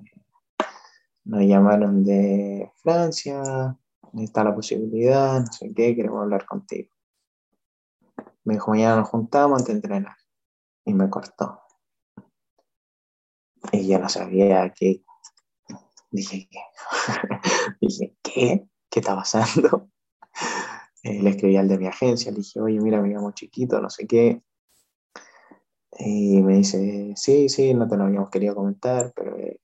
nos 1.24 1.42
llamaron 1.42 2.04
de 2.04 2.72
Francia, 2.82 3.78
está 4.14 4.44
la 4.44 4.56
posibilidad, 4.56 5.40
no 5.40 5.52
sé 5.52 5.74
qué, 5.74 5.96
queremos 5.96 6.22
hablar 6.22 6.46
contigo. 6.46 6.94
Me 8.44 8.56
dijo, 8.56 8.72
mañana 8.72 8.98
nos 8.98 9.10
juntamos 9.10 9.60
antes 9.60 9.74
de 9.74 9.78
entrenar. 9.78 10.18
Y 10.86 10.94
me 10.94 11.10
cortó. 11.10 11.62
Y 13.72 13.88
yo 13.88 13.98
no 13.98 14.08
sabía 14.08 14.72
qué. 14.72 15.04
Dije, 16.12 16.48
¿qué? 16.52 16.60
Dije, 17.82 18.16
¿qué? 18.22 18.70
¿Qué 18.90 19.00
está 19.00 19.16
pasando? 19.16 19.90
Eh, 21.06 21.22
le 21.22 21.30
escribí 21.30 21.56
al 21.56 21.68
de 21.68 21.78
mi 21.78 21.86
agencia, 21.86 22.32
le 22.32 22.38
dije, 22.40 22.60
oye, 22.60 22.80
mira, 22.82 23.00
me 23.00 23.10
llamo 23.10 23.32
chiquito, 23.32 23.80
no 23.80 23.92
sé 23.92 24.08
qué. 24.08 24.42
Y 26.00 26.42
me 26.42 26.56
dice, 26.56 27.14
sí, 27.16 27.48
sí, 27.48 27.76
no 27.76 27.88
te 27.88 27.96
lo 27.96 28.06
habíamos 28.06 28.32
querido 28.32 28.56
comentar, 28.56 29.14
pero 29.16 29.38
eh, 29.38 29.62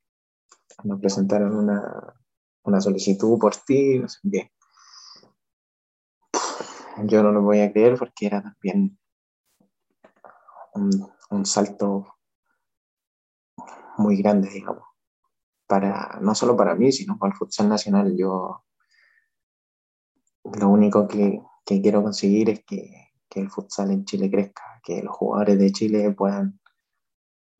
nos 0.84 1.00
presentaron 1.00 1.56
una, 1.56 2.14
una, 2.64 2.80
solicitud 2.80 3.40
por 3.40 3.56
ti, 3.56 3.98
no 3.98 4.08
sé 4.08 4.20
qué. 4.32 4.52
Yo 7.06 7.24
no 7.24 7.32
lo 7.32 7.42
voy 7.42 7.62
a 7.62 7.72
creer 7.72 7.98
porque 7.98 8.28
era 8.28 8.44
también 8.44 9.00
un, 10.76 11.12
un 11.32 11.46
salto 11.48 12.18
muy 13.98 14.16
grande, 14.22 14.48
digamos, 14.48 14.86
para, 15.66 16.20
no 16.22 16.36
solo 16.36 16.56
para 16.56 16.76
mí, 16.76 16.92
sino 16.92 17.18
para 17.18 17.32
el 17.32 17.38
futsal 17.38 17.68
nacional. 17.68 18.16
Yo 18.16 18.64
lo 20.44 20.70
único 20.70 21.08
que, 21.08 21.42
que 21.66 21.82
quiero 21.82 22.02
conseguir 22.04 22.50
es 22.50 22.64
que, 22.66 23.12
que, 23.30 23.42
el 23.42 23.50
futsal 23.50 23.92
en 23.92 24.06
Chile 24.06 24.30
crezca, 24.30 24.64
que 24.84 25.02
los 25.02 25.16
jugadores 25.16 25.60
de 25.60 25.72
Chile 25.72 26.12
puedan 26.12 26.60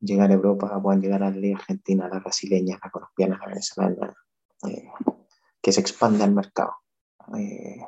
llegar 0.00 0.30
a 0.30 0.34
Europa, 0.34 0.80
puedan 0.82 1.00
llegar 1.00 1.22
a 1.22 1.30
la 1.30 1.36
Liga 1.36 1.58
Argentina, 1.58 2.06
a 2.06 2.08
la 2.08 2.20
brasileña, 2.20 2.76
a 2.76 2.86
la 2.86 2.90
colombiana, 2.90 3.36
a 3.36 3.38
la 3.38 3.46
venezolana, 3.46 4.16
eh, 4.68 4.90
que 5.60 5.72
se 5.72 5.80
expanda 5.80 6.24
el 6.24 6.32
mercado, 6.32 6.74
eh, 7.38 7.80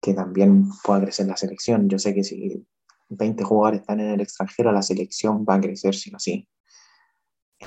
que 0.00 0.14
también 0.14 0.70
pueda 0.84 1.02
crecer 1.02 1.26
la 1.26 1.36
selección. 1.36 1.88
Yo 1.88 1.98
sé 1.98 2.14
que 2.14 2.22
si 2.22 2.64
20 3.08 3.42
jugadores 3.42 3.80
están 3.80 4.00
en 4.00 4.10
el 4.10 4.20
extranjero, 4.20 4.70
la 4.70 4.82
selección 4.82 5.44
va 5.48 5.54
a 5.54 5.60
crecer 5.60 5.94
sí 5.94 6.12
o 6.14 6.18
sí. 6.18 6.48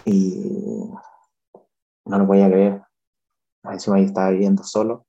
Y 0.06 0.92
no 2.06 2.20
lo 2.20 2.26
voy 2.26 2.42
a 2.42 2.50
creer. 2.50 2.82
Encima 3.64 4.00
yo 4.00 4.06
estaba 4.06 4.30
viviendo 4.30 4.64
solo 4.64 5.06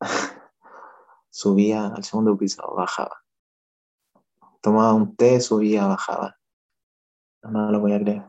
subía 1.30 1.86
al 1.86 2.04
segundo 2.04 2.36
piso, 2.36 2.62
bajaba. 2.74 3.22
Tomaba 4.60 4.94
un 4.94 5.16
té, 5.16 5.40
subía, 5.40 5.86
bajaba. 5.86 6.36
No 7.42 7.70
lo 7.70 7.80
voy 7.80 7.94
a 7.94 8.00
creer. 8.00 8.24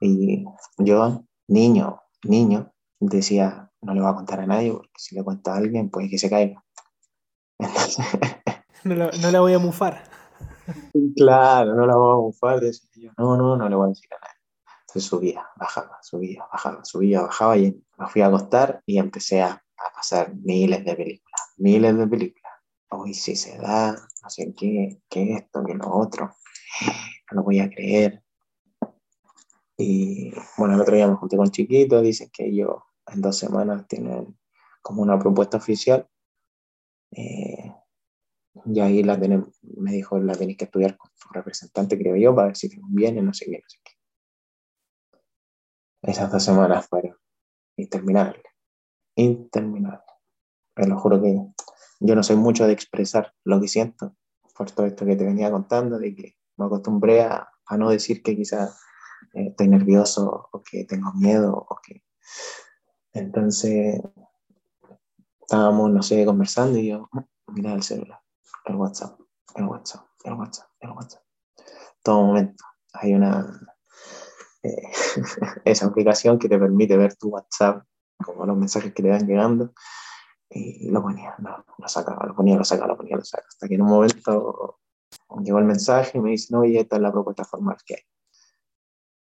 Y 0.00 0.44
yo, 0.78 1.24
niño, 1.48 2.00
niño, 2.22 2.72
decía, 3.00 3.70
no 3.82 3.94
le 3.94 4.00
voy 4.00 4.10
a 4.10 4.14
contar 4.14 4.40
a 4.40 4.46
nadie, 4.46 4.72
porque 4.72 4.90
si 4.96 5.14
le 5.14 5.24
cuento 5.24 5.50
a 5.50 5.56
alguien, 5.56 5.90
puede 5.90 6.08
que 6.08 6.18
se 6.18 6.30
caiga. 6.30 6.62
no, 8.84 8.94
la, 8.94 9.10
no, 9.20 9.30
la, 9.30 9.40
voy 9.40 9.54
a 9.54 9.58
mufar. 9.58 10.04
Claro, 11.16 11.74
no 11.74 11.86
la 11.86 11.96
voy 11.96 12.12
a 12.12 12.16
mufar. 12.16 12.60
Decía 12.60 12.88
yo, 12.94 13.12
no, 13.18 13.36
no, 13.36 13.56
no 13.56 13.68
le 13.68 13.74
voy 13.74 13.86
a 13.86 13.88
decir 13.88 14.08
a 14.14 14.18
nadie. 14.20 14.40
Entonces 14.82 15.08
subía, 15.08 15.46
bajaba, 15.56 15.98
subía, 16.02 16.44
bajaba, 16.50 16.84
subía, 16.84 17.22
bajaba 17.22 17.56
y 17.56 17.80
me 17.96 18.06
fui 18.08 18.22
a 18.22 18.26
acostar 18.26 18.82
y 18.86 18.98
empecé 18.98 19.42
a 19.42 19.62
a 19.80 19.92
pasar 19.94 20.34
miles 20.34 20.84
de 20.84 20.94
películas, 20.94 21.40
miles 21.56 21.96
de 21.96 22.06
películas. 22.06 22.52
Hoy 22.90 23.14
sí 23.14 23.36
se 23.36 23.56
da, 23.58 23.92
no 23.92 24.30
sé 24.30 24.52
qué, 24.56 25.00
qué 25.08 25.34
esto, 25.34 25.64
qué 25.64 25.74
lo 25.74 25.90
otro, 25.90 26.34
no 27.30 27.36
lo 27.36 27.42
voy 27.44 27.60
a 27.60 27.70
creer. 27.70 28.22
Y 29.78 30.32
bueno, 30.58 30.74
el 30.74 30.80
otro 30.80 30.94
día 30.94 31.08
me 31.08 31.14
junté 31.14 31.36
con 31.36 31.50
Chiquito, 31.50 32.02
dicen 32.02 32.30
que 32.32 32.46
ellos 32.46 32.76
en 33.06 33.22
dos 33.22 33.38
semanas 33.38 33.86
tienen 33.88 34.38
como 34.82 35.02
una 35.02 35.18
propuesta 35.18 35.56
oficial. 35.56 36.06
Eh, 37.12 37.72
y 38.66 38.80
ahí 38.80 39.02
la 39.02 39.18
tenemos, 39.18 39.48
me 39.62 39.92
dijo, 39.92 40.18
la 40.18 40.34
tenéis 40.34 40.58
que 40.58 40.64
estudiar 40.64 40.96
con 40.98 41.10
su 41.14 41.28
representante, 41.32 41.96
creo 41.96 42.16
yo, 42.16 42.34
para 42.34 42.48
ver 42.48 42.56
si 42.56 42.68
te 42.68 42.80
conviene, 42.80 43.22
no 43.22 43.32
sé 43.32 43.46
qué, 43.46 43.52
no 43.52 43.68
sé 43.68 43.78
qué. 43.82 43.92
Esas 46.02 46.30
dos 46.30 46.42
semanas 46.42 46.86
fueron 46.88 47.16
interminables 47.76 48.49
interminable. 49.20 50.02
Te 50.74 50.86
lo 50.86 50.98
juro 50.98 51.20
que 51.20 51.36
yo 52.00 52.14
no 52.14 52.22
soy 52.22 52.36
mucho 52.36 52.66
de 52.66 52.72
expresar 52.72 53.34
lo 53.44 53.60
que 53.60 53.68
siento, 53.68 54.16
por 54.56 54.70
todo 54.70 54.86
esto 54.86 55.04
que 55.04 55.16
te 55.16 55.24
venía 55.24 55.50
contando, 55.50 55.98
de 55.98 56.14
que 56.14 56.36
me 56.56 56.66
acostumbré 56.66 57.22
a, 57.22 57.48
a 57.66 57.76
no 57.76 57.90
decir 57.90 58.22
que 58.22 58.36
quizás 58.36 58.80
eh, 59.34 59.48
estoy 59.48 59.68
nervioso 59.68 60.48
o 60.52 60.62
que 60.62 60.84
tengo 60.84 61.12
miedo 61.14 61.54
o 61.54 61.76
que... 61.82 62.02
Entonces, 63.12 64.00
estábamos, 65.40 65.90
no 65.90 66.02
sé, 66.02 66.24
conversando 66.24 66.78
y 66.78 66.88
yo, 66.88 67.08
mira 67.48 67.72
el 67.72 67.82
celular, 67.82 68.20
el 68.66 68.76
WhatsApp, 68.76 69.18
el 69.56 69.64
WhatsApp, 69.64 70.06
el 70.24 70.34
WhatsApp, 70.34 70.68
el 70.80 70.90
WhatsApp. 70.90 71.22
Todo 72.02 72.22
momento 72.22 72.64
hay 72.92 73.14
una... 73.14 73.60
Eh, 74.62 74.90
esa 75.64 75.86
aplicación 75.86 76.38
que 76.38 76.48
te 76.48 76.58
permite 76.58 76.96
ver 76.96 77.16
tu 77.16 77.30
WhatsApp, 77.30 77.84
como 78.24 78.46
los 78.46 78.56
mensajes 78.56 78.92
que 78.92 79.02
te 79.02 79.10
van 79.10 79.26
llegando, 79.26 79.72
y 80.50 80.90
lo 80.90 81.00
ponía, 81.02 81.34
no, 81.38 81.64
lo 81.78 81.88
sacaba, 81.88 82.26
lo 82.26 82.34
ponía, 82.34 82.56
lo 82.56 82.64
sacaba, 82.64 82.88
lo 82.88 82.96
ponía, 82.96 83.16
lo 83.16 83.24
sacaba, 83.24 83.46
hasta 83.48 83.68
que 83.68 83.74
en 83.74 83.82
un 83.82 83.88
momento 83.88 84.80
llegó 85.42 85.58
el 85.58 85.64
mensaje 85.64 86.18
y 86.18 86.20
me 86.20 86.30
dice, 86.30 86.48
no, 86.52 86.64
y 86.64 86.76
esta 86.76 86.96
es 86.96 87.02
la 87.02 87.12
propuesta 87.12 87.44
formal 87.44 87.76
que 87.84 87.94
hay. 87.94 88.02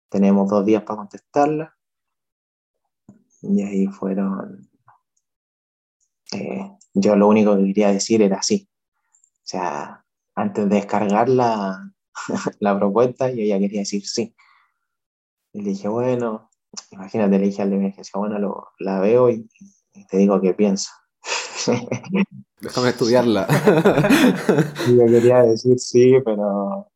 Tenemos 0.10 0.49
dos 0.49 0.65
días 0.65 0.84
para 0.84 0.98
contestarla. 0.98 1.76
Y 3.41 3.61
ahí 3.64 3.88
fueron... 3.88 4.70
Eh, 6.34 6.78
yo 6.94 7.15
lo 7.15 7.28
único 7.28 7.56
que 7.56 7.65
quería 7.65 7.91
decir 7.91 8.22
era 8.22 8.41
sí. 8.41 8.70
O 9.38 9.45
sea, 9.45 10.06
antes 10.36 10.70
de 10.70 10.76
descargar 10.76 11.30
la, 11.30 11.94
la 12.60 12.78
propuesta, 12.78 13.30
yo 13.30 13.44
ya 13.44 13.60
quería 13.60 13.80
decir 13.80 14.06
sí. 14.06 14.36
Y 15.52 15.61
le 15.61 15.70
dije, 15.72 15.88
bueno, 15.88 16.49
imagínate, 16.91 17.40
le 17.40 17.45
dije 17.45 17.62
al 17.62 17.70
de 17.70 17.78
emergencia, 17.78 18.20
bueno, 18.20 18.40
lo, 18.40 18.70
la 18.80 19.00
veo 19.00 19.30
y, 19.30 19.50
y 19.94 20.08
te 20.08 20.18
digo 20.18 20.41
qué 20.41 20.54
pienso. 20.54 20.91
Déjame 22.62 22.90
estudiarla. 22.90 23.48
yo 24.88 25.06
quería 25.06 25.44
decir 25.44 25.80
sí, 25.80 26.16
pero 26.24 26.90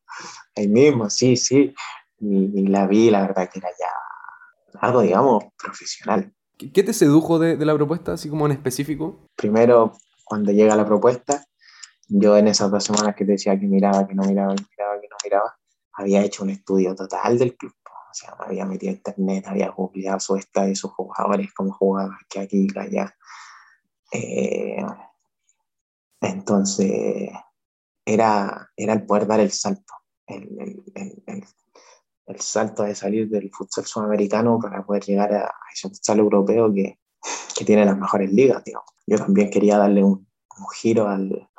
ahí 0.56 0.68
mismo, 0.68 1.10
sí, 1.10 1.36
sí. 1.36 1.74
Y, 2.20 2.62
y, 2.62 2.68
la 2.68 2.88
vi, 2.88 3.12
la 3.12 3.22
verdad 3.22 3.50
que 3.52 3.60
era 3.60 3.70
ya 3.78 4.80
algo, 4.80 5.02
digamos, 5.02 5.44
profesional. 5.62 6.34
¿Qué 6.58 6.84
te 6.84 6.94
sedujo 6.94 7.38
de, 7.38 7.58
de, 7.58 7.66
la 7.66 7.76
propuesta, 7.76 8.14
así 8.14 8.30
como 8.30 8.48
en 8.48 8.54
específico? 8.54 9.28
Primero, 9.36 9.94
cuando 10.24 10.52
llega 10.52 10.76
la 10.76 10.86
propuesta, 10.86 11.46
yo 12.08 12.38
en 12.38 12.48
esas 12.48 12.72
dos 12.72 12.84
semanas 12.84 13.16
que 13.16 13.26
te 13.26 13.34
decía 13.34 13.60
que 13.60 13.68
miraba, 13.68 14.08
que 14.08 14.16
no 14.16 14.24
miraba, 14.24 14.56
que 14.56 14.64
miraba, 14.76 15.00
que 15.00 15.08
no 15.08 15.18
miraba, 15.24 15.58
había 15.94 16.24
hecho 16.24 16.44
un 16.44 16.50
estudio 16.50 16.96
total 16.96 17.38
del 17.38 17.56
club. 17.56 17.74
Me 18.40 18.46
había 18.46 18.66
metido 18.66 18.92
a 18.92 18.96
internet, 18.96 19.46
había 19.48 19.70
googleado 19.70 20.20
su 20.20 20.36
estadio, 20.36 20.76
sus 20.76 20.92
jugadores, 20.92 21.54
cómo 21.54 21.74
jugaban, 21.74 22.18
que 22.30 22.40
aquí, 22.40 22.68
que 22.68 22.80
allá. 22.80 23.16
Eh, 24.12 24.84
entonces, 26.22 27.30
era, 28.06 28.72
era 28.76 28.94
el 28.94 29.06
poder 29.06 29.28
dar 29.28 29.40
el 29.40 29.52
salto, 29.52 29.94
el, 30.26 30.44
el, 30.60 31.24
el, 31.26 31.46
el, 32.28 32.40
salto 32.40 32.84
de 32.84 32.96
salir 32.96 33.30
del 33.30 33.52
futsal 33.52 33.86
sudamericano 33.86 34.60
para 34.60 34.86
poder 34.86 35.04
llegar 35.04 35.34
a, 35.34 35.46
a 35.46 35.72
ese 35.74 35.90
futsal 35.90 36.20
europeo 36.20 36.74
que, 36.74 37.00
que, 37.56 37.66
tiene 37.66 37.86
las 37.86 37.98
mejores 37.98 38.32
ligas, 38.32 38.64
digamos. 38.64 38.90
Yo 39.06 39.18
también 39.18 39.50
quería 39.50 39.78
darle 39.78 40.04
un, 40.04 40.28
un 40.58 40.68
giro 40.76 41.08
al, 41.08 41.50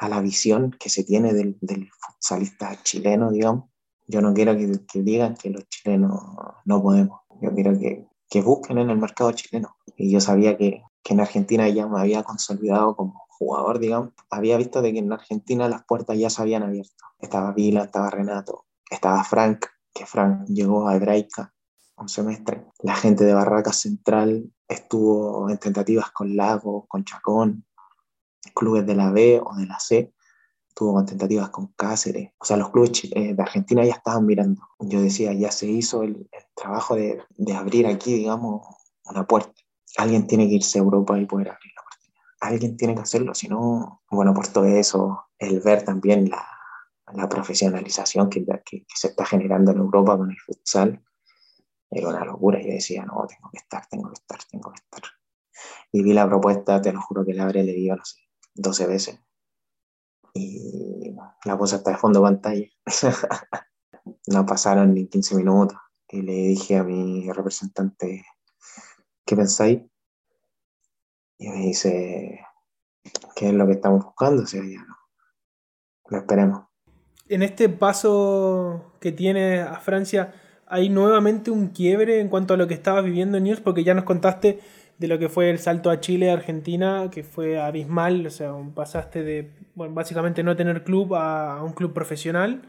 a 0.00 0.08
la 0.08 0.20
visión 0.20 0.74
que 0.80 0.88
se 0.88 1.04
tiene 1.04 1.32
del, 1.32 1.56
del 1.60 1.88
futsalista 1.90 2.82
chileno, 2.82 3.30
digamos. 3.30 3.71
Yo 4.06 4.20
no 4.20 4.34
quiero 4.34 4.56
que, 4.56 4.72
que, 4.90 5.02
digan 5.02 5.34
que 5.34 5.50
los 5.50 5.68
chilenos 5.68 6.20
no 6.64 6.82
podemos. 6.82 7.20
Yo 7.40 7.52
quiero 7.54 7.78
que, 7.78 8.06
que 8.28 8.42
busquen 8.42 8.78
en 8.78 8.90
el 8.90 8.98
mercado 8.98 9.32
chileno. 9.32 9.76
Y 9.96 10.10
yo 10.10 10.20
sabía 10.20 10.56
que, 10.56 10.82
que 11.02 11.14
en 11.14 11.20
Argentina 11.20 11.68
ya 11.68 11.86
me 11.86 12.00
había 12.00 12.22
consolidado 12.22 12.96
como 12.96 13.22
jugador, 13.28 13.78
digamos, 13.78 14.10
había 14.30 14.56
visto 14.56 14.82
de 14.82 14.92
que 14.92 15.00
en 15.00 15.12
Argentina 15.12 15.68
las 15.68 15.84
puertas 15.84 16.16
ya 16.18 16.30
se 16.30 16.42
habían 16.42 16.62
abierto. 16.62 17.04
Estaba 17.18 17.52
Vila, 17.52 17.84
estaba 17.84 18.10
Renato, 18.10 18.66
estaba 18.88 19.24
Frank, 19.24 19.66
que 19.92 20.06
Frank 20.06 20.46
llegó 20.46 20.88
a 20.88 20.96
Hebraica 20.96 21.52
un 21.96 22.08
semestre. 22.08 22.66
La 22.80 22.94
gente 22.94 23.24
de 23.24 23.34
Barracas 23.34 23.80
Central 23.80 24.52
estuvo 24.68 25.48
en 25.50 25.58
tentativas 25.58 26.10
con 26.10 26.36
Lago, 26.36 26.86
con 26.86 27.04
Chacón, 27.04 27.64
clubes 28.54 28.86
de 28.86 28.94
la 28.94 29.10
B 29.10 29.40
o 29.44 29.54
de 29.56 29.66
la 29.66 29.78
C, 29.78 30.12
estuvo 30.72 30.94
con 30.94 31.06
tentativas 31.06 31.50
con 31.50 31.68
Cáceres. 31.76 32.32
O 32.38 32.44
sea, 32.44 32.56
los 32.56 32.70
clubes 32.70 33.02
de 33.12 33.36
Argentina 33.38 33.84
ya 33.84 33.94
estaban 33.94 34.26
mirando. 34.26 34.62
Yo 34.80 35.00
decía, 35.00 35.32
ya 35.32 35.50
se 35.50 35.66
hizo 35.66 36.02
el, 36.02 36.28
el 36.32 36.44
trabajo 36.54 36.96
de, 36.96 37.22
de 37.30 37.54
abrir 37.54 37.86
aquí, 37.86 38.14
digamos, 38.14 38.66
una 39.04 39.26
puerta 39.26 39.52
alguien 39.96 40.26
tiene 40.26 40.48
que 40.48 40.54
irse 40.54 40.78
a 40.78 40.82
Europa 40.82 41.18
y 41.18 41.26
poder 41.26 41.50
abrir 41.50 41.72
la 41.74 41.82
oportunidad. 41.82 42.22
Alguien 42.40 42.76
tiene 42.76 42.94
que 42.94 43.02
hacerlo, 43.02 43.34
si 43.34 43.48
no, 43.48 44.02
bueno, 44.10 44.34
por 44.34 44.48
todo 44.48 44.66
eso, 44.66 45.26
el 45.38 45.60
ver 45.60 45.84
también 45.84 46.30
la, 46.30 46.46
la 47.14 47.28
profesionalización 47.28 48.30
que, 48.30 48.44
que, 48.44 48.80
que, 48.80 48.86
se 48.94 49.08
está 49.08 49.24
generando 49.24 49.72
en 49.72 49.78
Europa 49.78 50.16
con 50.16 50.30
el 50.30 50.38
futsal, 50.38 51.02
era 51.90 52.08
una 52.08 52.24
locura. 52.24 52.60
Yo 52.60 52.68
decía, 52.68 53.04
no, 53.04 53.26
tengo 53.26 53.50
que 53.50 53.58
estar, 53.58 53.86
tengo 53.86 54.08
que 54.08 54.14
estar, 54.14 54.38
tengo 54.50 54.70
que 54.70 54.80
estar. 54.82 55.02
Y 55.92 56.02
vi 56.02 56.12
la 56.12 56.26
propuesta, 56.26 56.80
te 56.80 56.92
lo 56.92 57.00
juro 57.02 57.24
que 57.24 57.34
la 57.34 57.44
habré 57.44 57.62
leído, 57.64 57.96
no 57.96 58.04
sé, 58.04 58.20
12 58.54 58.86
veces. 58.86 59.20
Y 60.34 61.14
la 61.44 61.58
puse 61.58 61.76
hasta 61.76 61.90
de 61.90 61.96
fondo 61.96 62.20
de 62.20 62.24
pantalla. 62.24 62.66
no 64.26 64.46
pasaron 64.46 64.94
ni 64.94 65.08
15 65.08 65.36
minutos. 65.36 65.78
Y 66.08 66.22
le 66.22 66.32
dije 66.32 66.76
a 66.76 66.84
mi 66.84 67.30
representante, 67.32 68.24
¿qué 69.24 69.36
pensáis? 69.36 69.82
Y 71.38 71.48
me 71.48 71.60
dice, 71.66 72.40
¿qué 73.34 73.48
es 73.48 73.54
lo 73.54 73.66
que 73.66 73.72
estamos 73.72 74.04
buscando? 74.04 74.42
O 74.42 74.46
sea, 74.46 74.62
ya 74.62 74.82
no. 74.82 74.96
Lo 76.08 76.18
esperemos. 76.18 76.66
En 77.28 77.42
este 77.42 77.68
paso 77.68 78.92
que 79.00 79.12
tiene 79.12 79.60
a 79.60 79.80
Francia, 79.80 80.34
¿hay 80.66 80.90
nuevamente 80.90 81.50
un 81.50 81.68
quiebre 81.68 82.20
en 82.20 82.28
cuanto 82.28 82.54
a 82.54 82.56
lo 82.56 82.68
que 82.68 82.74
estabas 82.74 83.04
viviendo 83.04 83.38
en 83.38 83.44
News? 83.44 83.60
Porque 83.60 83.84
ya 83.84 83.94
nos 83.94 84.04
contaste 84.04 84.60
de 85.02 85.08
lo 85.08 85.18
que 85.18 85.28
fue 85.28 85.50
el 85.50 85.58
salto 85.58 85.90
a 85.90 85.98
Chile, 85.98 86.30
Argentina, 86.30 87.10
que 87.10 87.24
fue 87.24 87.60
abismal, 87.60 88.24
o 88.24 88.30
sea, 88.30 88.52
pasaste 88.72 89.24
de, 89.24 89.52
bueno, 89.74 89.94
básicamente 89.94 90.44
no 90.44 90.56
tener 90.56 90.84
club 90.84 91.16
a, 91.16 91.60
un 91.62 91.72
club 91.72 91.92
profesional. 91.92 92.62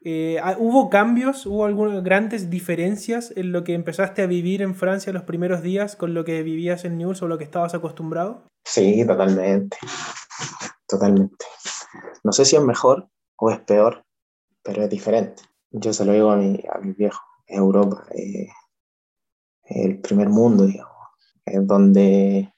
Eh, 0.00 0.40
¿Hubo 0.58 0.88
cambios, 0.88 1.44
hubo 1.44 1.66
algunas 1.66 2.02
grandes 2.02 2.48
diferencias 2.48 3.32
en 3.36 3.52
lo 3.52 3.64
que 3.64 3.74
empezaste 3.74 4.22
a 4.22 4.26
vivir 4.26 4.62
en 4.62 4.74
Francia 4.74 5.12
los 5.12 5.24
primeros 5.24 5.60
días 5.60 5.94
con 5.94 6.14
lo 6.14 6.24
que 6.24 6.42
vivías 6.42 6.86
en 6.86 6.96
News 6.96 7.20
o 7.20 7.28
lo 7.28 7.36
que 7.36 7.44
estabas 7.44 7.74
acostumbrado? 7.74 8.48
Sí, 8.64 9.04
totalmente. 9.06 9.76
Totalmente. 10.88 11.44
No 12.24 12.32
sé 12.32 12.46
si 12.46 12.56
es 12.56 12.62
mejor 12.62 13.08
o 13.36 13.50
es 13.50 13.60
peor, 13.60 14.04
pero 14.62 14.84
es 14.84 14.88
diferente. 14.88 15.42
Yo 15.70 15.92
se 15.92 16.06
lo 16.06 16.12
digo 16.12 16.30
a 16.30 16.36
mi, 16.36 16.58
a 16.72 16.78
mi 16.78 16.94
viejo. 16.94 17.20
Europa, 17.46 18.06
eh, 18.14 18.48
el 19.64 20.00
primer 20.00 20.28
mundo, 20.28 20.64
digamos, 20.64 20.97
es 21.52 21.66
donde 21.66 22.52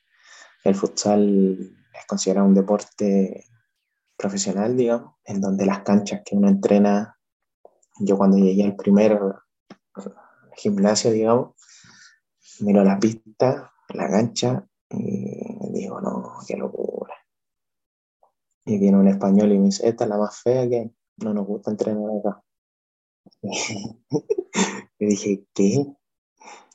el 0.64 0.74
futsal 0.74 1.58
es 1.94 2.06
considerado 2.06 2.46
un 2.46 2.54
deporte 2.54 3.44
profesional, 4.16 4.76
digamos, 4.76 5.14
en 5.24 5.40
donde 5.40 5.66
las 5.66 5.80
canchas 5.80 6.22
que 6.24 6.36
uno 6.36 6.48
entrena 6.48 7.16
yo 8.00 8.16
cuando 8.16 8.38
llegué 8.38 8.64
al 8.64 8.76
primer 8.76 9.20
gimnasio, 10.56 11.12
digamos, 11.12 11.54
miro 12.60 12.82
la 12.82 12.98
pista, 12.98 13.72
la 13.88 14.10
cancha, 14.10 14.66
y 14.90 15.72
digo, 15.72 16.00
no, 16.00 16.38
qué 16.46 16.56
locura. 16.56 17.14
Y 18.64 18.78
viene 18.78 18.98
un 18.98 19.08
español 19.08 19.52
y 19.52 19.58
me 19.58 19.66
dice, 19.66 19.88
esta 19.88 20.04
es 20.04 20.10
la 20.10 20.18
más 20.18 20.40
fea 20.42 20.68
que 20.68 20.90
no 21.18 21.34
nos 21.34 21.46
gusta 21.46 21.70
entrenar 21.70 22.10
acá. 22.18 22.42
Le 24.98 25.06
dije, 25.06 25.44
¿qué? 25.54 25.86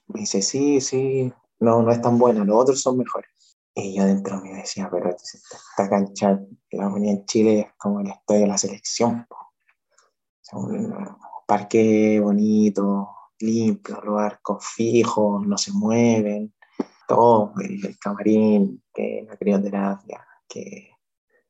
Me 0.07 0.21
dice, 0.21 0.41
sí, 0.41 0.81
sí, 0.81 1.31
no, 1.59 1.81
no 1.81 1.91
es 1.91 2.01
tan 2.01 2.17
buena, 2.17 2.43
los 2.43 2.57
otros 2.57 2.81
son 2.81 2.97
mejores. 2.97 3.29
Y 3.73 3.97
yo 3.97 4.05
dentro 4.05 4.41
me 4.41 4.53
decía, 4.53 4.89
pero 4.89 5.09
esta 5.09 5.89
cancha, 5.89 6.39
la 6.71 6.87
unidad 6.87 7.15
en 7.15 7.25
Chile 7.25 7.59
es 7.59 7.67
como 7.77 7.99
el 7.99 8.07
estadio 8.07 8.41
de 8.41 8.47
la 8.47 8.57
selección. 8.57 9.27
Un 10.53 10.95
parque 11.45 12.19
bonito, 12.21 13.09
limpio, 13.39 13.99
los 14.01 14.21
arcos 14.21 14.65
fijos, 14.65 15.45
no 15.45 15.57
se 15.57 15.73
mueven, 15.73 16.53
todo, 17.07 17.53
el, 17.61 17.85
el 17.85 17.99
camarín, 17.99 18.81
que 18.93 19.25
la 19.27 19.35
crioterapia, 19.35 20.25
que 20.47 20.91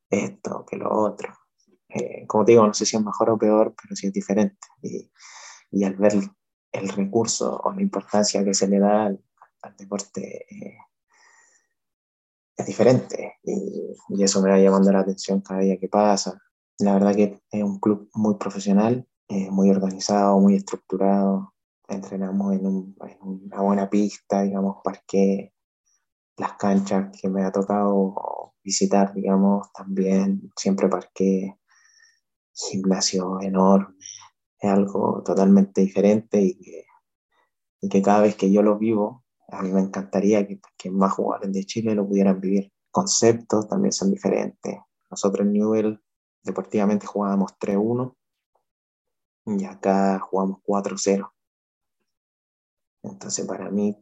esto, 0.10 0.66
que 0.66 0.78
lo 0.78 0.92
otro. 0.92 1.32
Eh, 1.90 2.26
como 2.28 2.44
te 2.44 2.54
digo, 2.54 2.66
no 2.66 2.74
sé 2.74 2.86
si 2.86 2.98
es 2.98 3.04
mejor 3.04 3.30
o 3.30 3.38
peor, 3.38 3.76
pero 3.82 3.96
sí 3.96 4.08
es 4.08 4.14
diferente. 4.14 4.68
Y, 4.82 5.12
y 5.72 5.84
al 5.84 5.96
ver 5.96 6.14
el 6.72 6.90
recurso 6.90 7.62
o 7.64 7.72
la 7.72 7.82
importancia 7.82 8.44
que 8.44 8.54
se 8.54 8.68
le 8.68 8.80
da 8.80 9.06
al, 9.06 9.25
al 9.66 9.76
deporte, 9.76 10.46
eh, 10.50 10.78
es 12.58 12.66
diferente. 12.66 13.36
Y, 13.44 13.94
y, 14.10 14.24
eso 14.24 14.42
me 14.42 14.50
va 14.50 14.60
llamando 14.60 14.92
la 14.92 15.00
atención 15.02 15.42
cada 15.42 15.62
día 15.62 15.78
que 15.78 15.88
pasa. 15.90 16.40
La 16.80 16.94
verdad 16.94 17.16
que 17.16 17.42
es 17.52 17.64
un 17.64 17.80
club 17.80 18.10
muy 18.14 18.36
profesional, 18.36 19.08
eh, 19.28 19.50
muy 19.52 19.70
organizado, 19.70 20.40
muy 20.40 20.56
estructurado. 20.56 21.54
Entrenamos 21.88 22.54
en, 22.56 22.66
un, 22.68 22.96
en, 23.02 23.18
una 23.22 23.62
buena 23.62 23.90
pista, 23.90 24.44
digamos, 24.44 24.78
parque. 24.84 25.54
las 26.38 26.54
canchas 26.54 27.18
que 27.20 27.30
me 27.30 27.44
ha 27.44 27.52
tocado 27.52 28.54
visitar, 28.64 29.14
digamos, 29.14 29.72
también 29.74 30.52
siempre 30.56 30.90
parque, 30.90 31.58
gimnasio 32.54 33.40
enorme, 33.42 33.96
es 34.60 34.70
algo 34.70 35.22
totalmente 35.24 35.82
diferente 35.82 36.42
y 36.42 36.58
que, 36.58 36.86
y 37.82 37.90
que 37.90 38.02
cada 38.02 38.22
vez 38.22 38.36
que 38.36 38.52
yo 38.52 38.64
lo 38.64 38.78
vivo, 38.78 39.25
a 39.48 39.62
mí 39.62 39.72
me 39.72 39.82
encantaría 39.82 40.48
que, 40.48 40.60
que 40.78 40.90
más 40.92 41.14
jugadores 41.14 41.52
de 41.54 41.66
Chile 41.66 41.96
lo 41.96 42.08
pudieran 42.08 42.40
vivir. 42.40 42.72
Conceptos 42.92 43.68
también 43.68 43.92
son 43.92 44.12
diferentes. 44.12 44.80
Nosotros 45.10 45.46
en 45.46 45.54
Newell 45.54 46.02
deportivamente 46.44 47.06
jugábamos 47.06 47.54
3-1 47.60 48.16
y 49.46 49.66
acá 49.66 50.20
jugamos 50.20 50.60
4-0. 50.66 51.32
Entonces 53.04 53.46
para 53.46 53.70
mí 53.70 53.96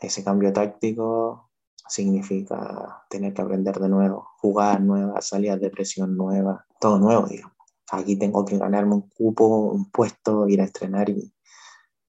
ese 0.00 0.24
cambio 0.24 0.52
táctico 0.52 1.50
significa 1.88 3.04
tener 3.08 3.34
que 3.34 3.42
aprender 3.42 3.78
de 3.78 3.88
nuevo, 3.88 4.28
jugar 4.38 4.80
nuevas, 4.80 5.26
salidas 5.26 5.60
de 5.60 5.70
presión 5.70 6.16
nuevas, 6.16 6.64
todo 6.78 6.98
nuevo, 6.98 7.26
digamos. 7.26 7.56
Aquí 7.92 8.16
tengo 8.16 8.44
que 8.44 8.56
ganarme 8.56 8.94
un 8.94 9.08
cupo, 9.08 9.72
un 9.72 9.90
puesto, 9.90 10.46
ir 10.46 10.60
a 10.60 10.64
estrenar 10.64 11.10
y, 11.10 11.34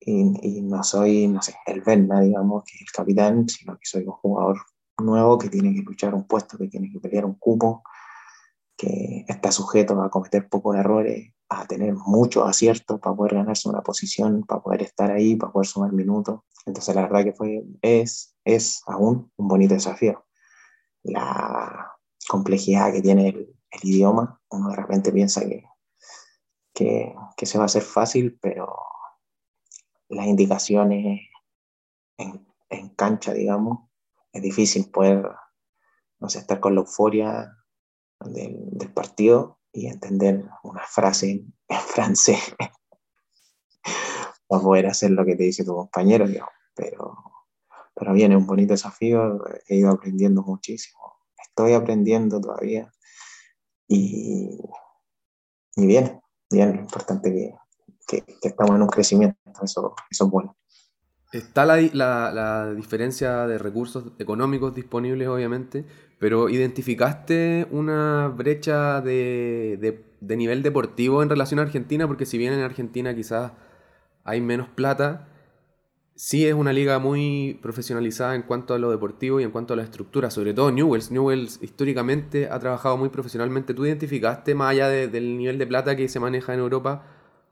y, 0.03 0.61
no 0.61 0.83
soy, 0.83 1.27
no 1.27 1.41
sé, 1.41 1.55
el 1.67 1.81
Verna, 1.81 2.21
digamos, 2.21 2.63
que 2.63 2.75
es 2.75 2.81
el 2.81 2.91
capitán, 2.91 3.47
sino 3.47 3.73
que 3.77 3.85
soy 3.85 4.03
un 4.03 4.13
jugador 4.13 4.57
nuevo 4.97 5.37
que 5.37 5.49
tiene 5.49 5.73
que 5.73 5.81
luchar 5.81 6.13
un 6.15 6.25
puesto, 6.27 6.57
que 6.57 6.67
tiene 6.67 6.89
que 6.91 6.99
pelear 6.99 7.25
un 7.25 7.35
cupo, 7.35 7.83
que 8.75 9.25
está 9.27 9.51
sujeto 9.51 10.01
a 10.01 10.09
cometer 10.09 10.49
pocos 10.49 10.75
errores, 10.75 11.33
a 11.49 11.67
tener 11.67 11.93
muchos 11.93 12.47
aciertos 12.47 12.99
para 12.99 13.15
poder 13.15 13.35
ganarse 13.35 13.69
una 13.69 13.81
posición, 13.81 14.43
para 14.43 14.61
poder 14.61 14.83
estar 14.83 15.11
ahí, 15.11 15.35
para 15.35 15.51
poder 15.51 15.67
sumar 15.67 15.91
minutos. 15.91 16.41
Entonces 16.65 16.95
la 16.95 17.03
verdad 17.03 17.23
que 17.23 17.33
fue, 17.33 17.63
es, 17.81 18.35
es 18.43 18.81
aún 18.87 19.31
un 19.35 19.47
bonito 19.47 19.73
desafío. 19.75 20.25
La 21.03 21.91
complejidad 22.27 22.91
que 22.91 23.01
tiene 23.01 23.29
el, 23.29 23.55
el 23.71 23.89
idioma, 23.89 24.41
uno 24.49 24.69
de 24.69 24.75
repente 24.75 25.11
piensa 25.11 25.41
que, 25.41 25.63
que, 26.73 27.13
que, 27.37 27.45
se 27.45 27.57
va 27.57 27.65
a 27.65 27.65
hacer 27.65 27.81
fácil, 27.81 28.39
pero 28.41 28.73
las 30.11 30.27
indicaciones 30.27 31.21
en, 32.17 32.47
en 32.69 32.89
cancha, 32.89 33.33
digamos, 33.33 33.89
es 34.33 34.41
difícil 34.41 34.89
poder, 34.91 35.25
no 36.19 36.29
sé, 36.29 36.39
estar 36.39 36.59
con 36.59 36.75
la 36.75 36.81
euforia 36.81 37.57
del, 38.19 38.57
del 38.71 38.93
partido 38.93 39.59
y 39.71 39.87
entender 39.87 40.45
una 40.63 40.83
frase 40.85 41.31
en, 41.31 41.53
en 41.67 41.79
francés 41.79 42.55
para 44.47 44.61
poder 44.61 44.87
hacer 44.87 45.11
lo 45.11 45.25
que 45.25 45.35
te 45.35 45.43
dice 45.43 45.63
tu 45.63 45.73
compañero, 45.73 46.27
digamos. 46.27 46.53
Pero, 46.75 47.17
pero 47.93 48.13
viene 48.13 48.35
un 48.35 48.45
bonito 48.47 48.73
desafío, 48.73 49.39
he 49.67 49.77
ido 49.77 49.91
aprendiendo 49.91 50.41
muchísimo, 50.41 50.99
estoy 51.41 51.73
aprendiendo 51.73 52.39
todavía 52.39 52.91
y, 53.87 54.57
y 55.75 55.85
bien, 55.85 56.21
bien, 56.49 56.75
lo 56.75 56.81
importante 56.81 57.31
que, 57.31 57.53
que, 58.07 58.21
que, 58.21 58.47
estamos 58.47 58.75
en 58.75 58.81
un 58.81 58.87
crecimiento, 58.87 59.37
eso, 59.63 59.95
eso 60.09 60.25
es 60.25 60.31
bueno. 60.31 60.55
Está 61.31 61.65
la, 61.65 61.79
la, 61.93 62.31
la, 62.33 62.73
diferencia 62.73 63.47
de 63.47 63.57
recursos 63.57 64.05
económicos 64.19 64.75
disponibles, 64.75 65.29
obviamente, 65.29 65.85
pero 66.19 66.49
¿identificaste 66.49 67.67
una 67.71 68.27
brecha 68.27 68.99
de, 68.99 69.77
de, 69.79 70.03
de, 70.19 70.37
nivel 70.37 70.61
deportivo 70.61 71.23
en 71.23 71.29
relación 71.29 71.59
a 71.59 71.63
Argentina? 71.63 72.05
Porque 72.05 72.25
si 72.25 72.37
bien 72.37 72.53
en 72.53 72.59
Argentina 72.59 73.15
quizás 73.15 73.53
hay 74.25 74.41
menos 74.41 74.67
plata, 74.67 75.29
sí 76.15 76.45
es 76.45 76.53
una 76.53 76.73
liga 76.73 76.99
muy 76.99 77.57
profesionalizada 77.63 78.35
en 78.35 78.43
cuanto 78.43 78.73
a 78.73 78.77
lo 78.77 78.91
deportivo 78.91 79.39
y 79.39 79.43
en 79.43 79.51
cuanto 79.51 79.73
a 79.73 79.77
la 79.77 79.83
estructura, 79.83 80.29
sobre 80.29 80.53
todo 80.53 80.71
Newells. 80.71 81.09
Newells 81.09 81.59
históricamente 81.63 82.47
ha 82.51 82.59
trabajado 82.59 82.97
muy 82.97 83.09
profesionalmente. 83.09 83.73
¿Tú 83.73 83.85
identificaste, 83.85 84.53
más 84.53 84.69
allá 84.71 84.87
de, 84.89 85.07
del 85.07 85.37
nivel 85.37 85.57
de 85.57 85.65
plata 85.65 85.95
que 85.95 86.07
se 86.09 86.19
maneja 86.19 86.53
en 86.53 86.59
Europa, 86.59 87.03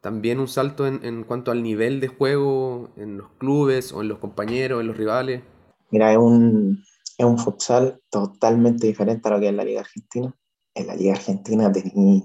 también 0.02 0.40
un 0.40 0.48
salto 0.48 0.88
en, 0.88 1.04
en, 1.04 1.24
cuanto 1.24 1.52
al 1.52 1.64
nivel 1.64 2.00
de 2.00 2.08
juego 2.08 2.90
en 2.96 3.18
los 3.18 3.30
clubes 3.34 3.92
o 3.92 4.02
en 4.02 4.08
los 4.08 4.20
compañeros, 4.20 4.82
en 4.82 4.88
los 4.88 4.98
rivales? 4.98 5.44
Mira, 5.92 6.12
es 6.12 6.18
un, 6.18 6.84
es 7.18 7.26
un 7.26 7.38
futsal 7.38 8.02
totalmente 8.10 8.88
diferente 8.88 9.28
a 9.28 9.32
lo 9.32 9.40
que 9.40 9.50
es 9.50 9.54
la 9.54 9.64
Liga 9.64 9.82
Argentina. 9.82 10.34
En 10.74 10.88
la 10.88 10.96
Liga 10.96 11.14
Argentina 11.14 11.72
tenía 11.72 12.24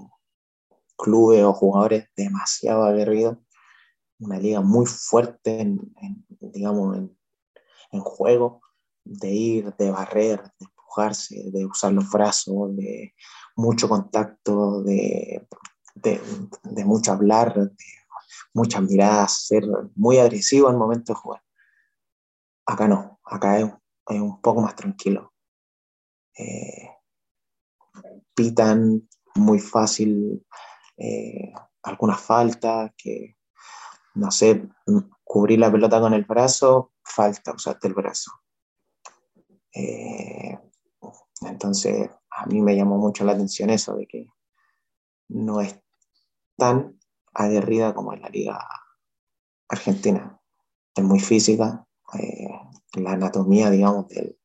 clubes 0.95 1.43
o 1.43 1.53
jugadores 1.53 2.07
demasiado 2.15 2.83
aguerridos, 2.83 3.37
una 4.19 4.39
liga 4.39 4.61
muy 4.61 4.85
fuerte 4.85 5.59
en, 5.59 5.93
en 6.01 6.25
digamos, 6.39 6.97
en, 6.97 7.17
en, 7.91 7.99
juego, 7.99 8.61
de 9.03 9.29
ir, 9.29 9.75
de 9.75 9.91
barrer, 9.91 10.41
de 10.41 10.65
empujarse, 10.65 11.51
de 11.51 11.65
usar 11.65 11.91
los 11.91 12.09
brazos, 12.09 12.75
de 12.75 13.13
mucho 13.55 13.89
contacto, 13.89 14.81
de 14.83 15.45
de, 15.95 16.21
mucho 16.85 17.11
hablar, 17.11 17.53
de 17.53 17.71
muchas 18.53 18.81
miradas, 18.83 19.45
ser 19.47 19.63
muy 19.95 20.17
agresivo 20.17 20.69
al 20.69 20.77
momento 20.77 21.13
de 21.13 21.19
jugar. 21.19 21.41
Acá 22.65 22.87
no, 22.87 23.19
acá 23.23 23.59
es, 23.59 23.65
es 24.09 24.19
un 24.19 24.41
poco 24.41 24.61
más 24.61 24.75
tranquilo. 24.75 25.33
Eh, 26.37 26.89
pitan 28.33 29.07
muy 29.35 29.59
fácil 29.59 30.45
eh, 30.97 31.53
algunas 31.83 32.19
faltas, 32.21 32.91
que 32.97 33.37
no 34.15 34.31
sé, 34.31 34.69
cubrir 35.23 35.59
la 35.59 35.71
pelota 35.71 35.99
con 35.99 36.13
el 36.13 36.23
brazo, 36.23 36.93
falta, 37.03 37.53
usaste 37.53 37.87
el 37.87 37.93
brazo. 37.93 38.31
Eh, 39.73 40.57
entonces, 41.41 42.09
a 42.29 42.45
mí 42.45 42.61
me 42.61 42.75
llamó 42.75 42.97
mucho 42.97 43.25
la 43.25 43.33
atención 43.33 43.69
eso, 43.69 43.95
de 43.95 44.07
que 44.07 44.27
no 45.29 45.61
es 45.61 45.84
tan 46.57 46.99
aguerrida 47.33 47.93
como 47.93 48.13
en 48.13 48.21
la 48.21 48.29
liga 48.29 48.59
argentina. 49.67 50.39
Es 50.95 51.03
muy 51.03 51.19
física, 51.19 51.85
eh, 52.19 52.47
la 52.93 53.11
anatomía, 53.11 53.69
digamos, 53.69 54.07
del, 54.07 54.37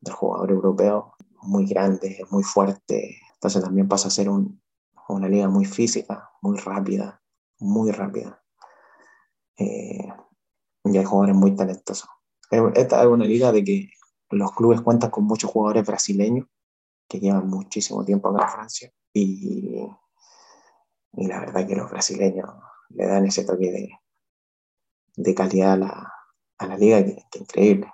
del, 0.00 0.14
jugador 0.14 0.50
europeo 0.50 1.14
muy 1.42 1.66
grande, 1.66 2.22
muy 2.30 2.42
fuerte, 2.42 3.16
entonces 3.34 3.62
también 3.62 3.88
pasa 3.88 4.08
a 4.08 4.10
ser 4.10 4.28
un, 4.28 4.60
una 5.08 5.28
liga 5.28 5.48
muy 5.48 5.64
física, 5.64 6.30
muy 6.42 6.58
rápida, 6.58 7.22
muy 7.58 7.90
rápida. 7.90 8.42
Eh, 9.56 10.08
y 10.84 10.96
hay 10.96 11.04
jugadores 11.04 11.36
muy 11.36 11.54
talentosos. 11.54 12.08
Esta 12.74 13.00
es 13.00 13.06
una 13.06 13.24
liga 13.24 13.52
de 13.52 13.64
que 13.64 13.90
los 14.30 14.52
clubes 14.52 14.80
cuentan 14.80 15.10
con 15.10 15.24
muchos 15.24 15.50
jugadores 15.50 15.86
brasileños 15.86 16.46
que 17.08 17.20
llevan 17.20 17.48
muchísimo 17.48 18.04
tiempo 18.04 18.28
acá 18.28 18.44
en 18.44 18.50
Francia 18.50 18.92
y 19.12 19.86
y 21.12 21.26
la 21.26 21.40
verdad 21.40 21.66
que 21.66 21.76
los 21.76 21.90
brasileños 21.90 22.48
le 22.90 23.06
dan 23.06 23.26
ese 23.26 23.44
toque 23.44 23.70
de, 23.70 23.90
de 25.16 25.34
calidad 25.34 25.72
a 25.72 25.76
la, 25.76 26.12
a 26.58 26.66
la 26.66 26.76
liga 26.76 27.04
que, 27.04 27.16
que, 27.30 27.38
increíble. 27.40 27.92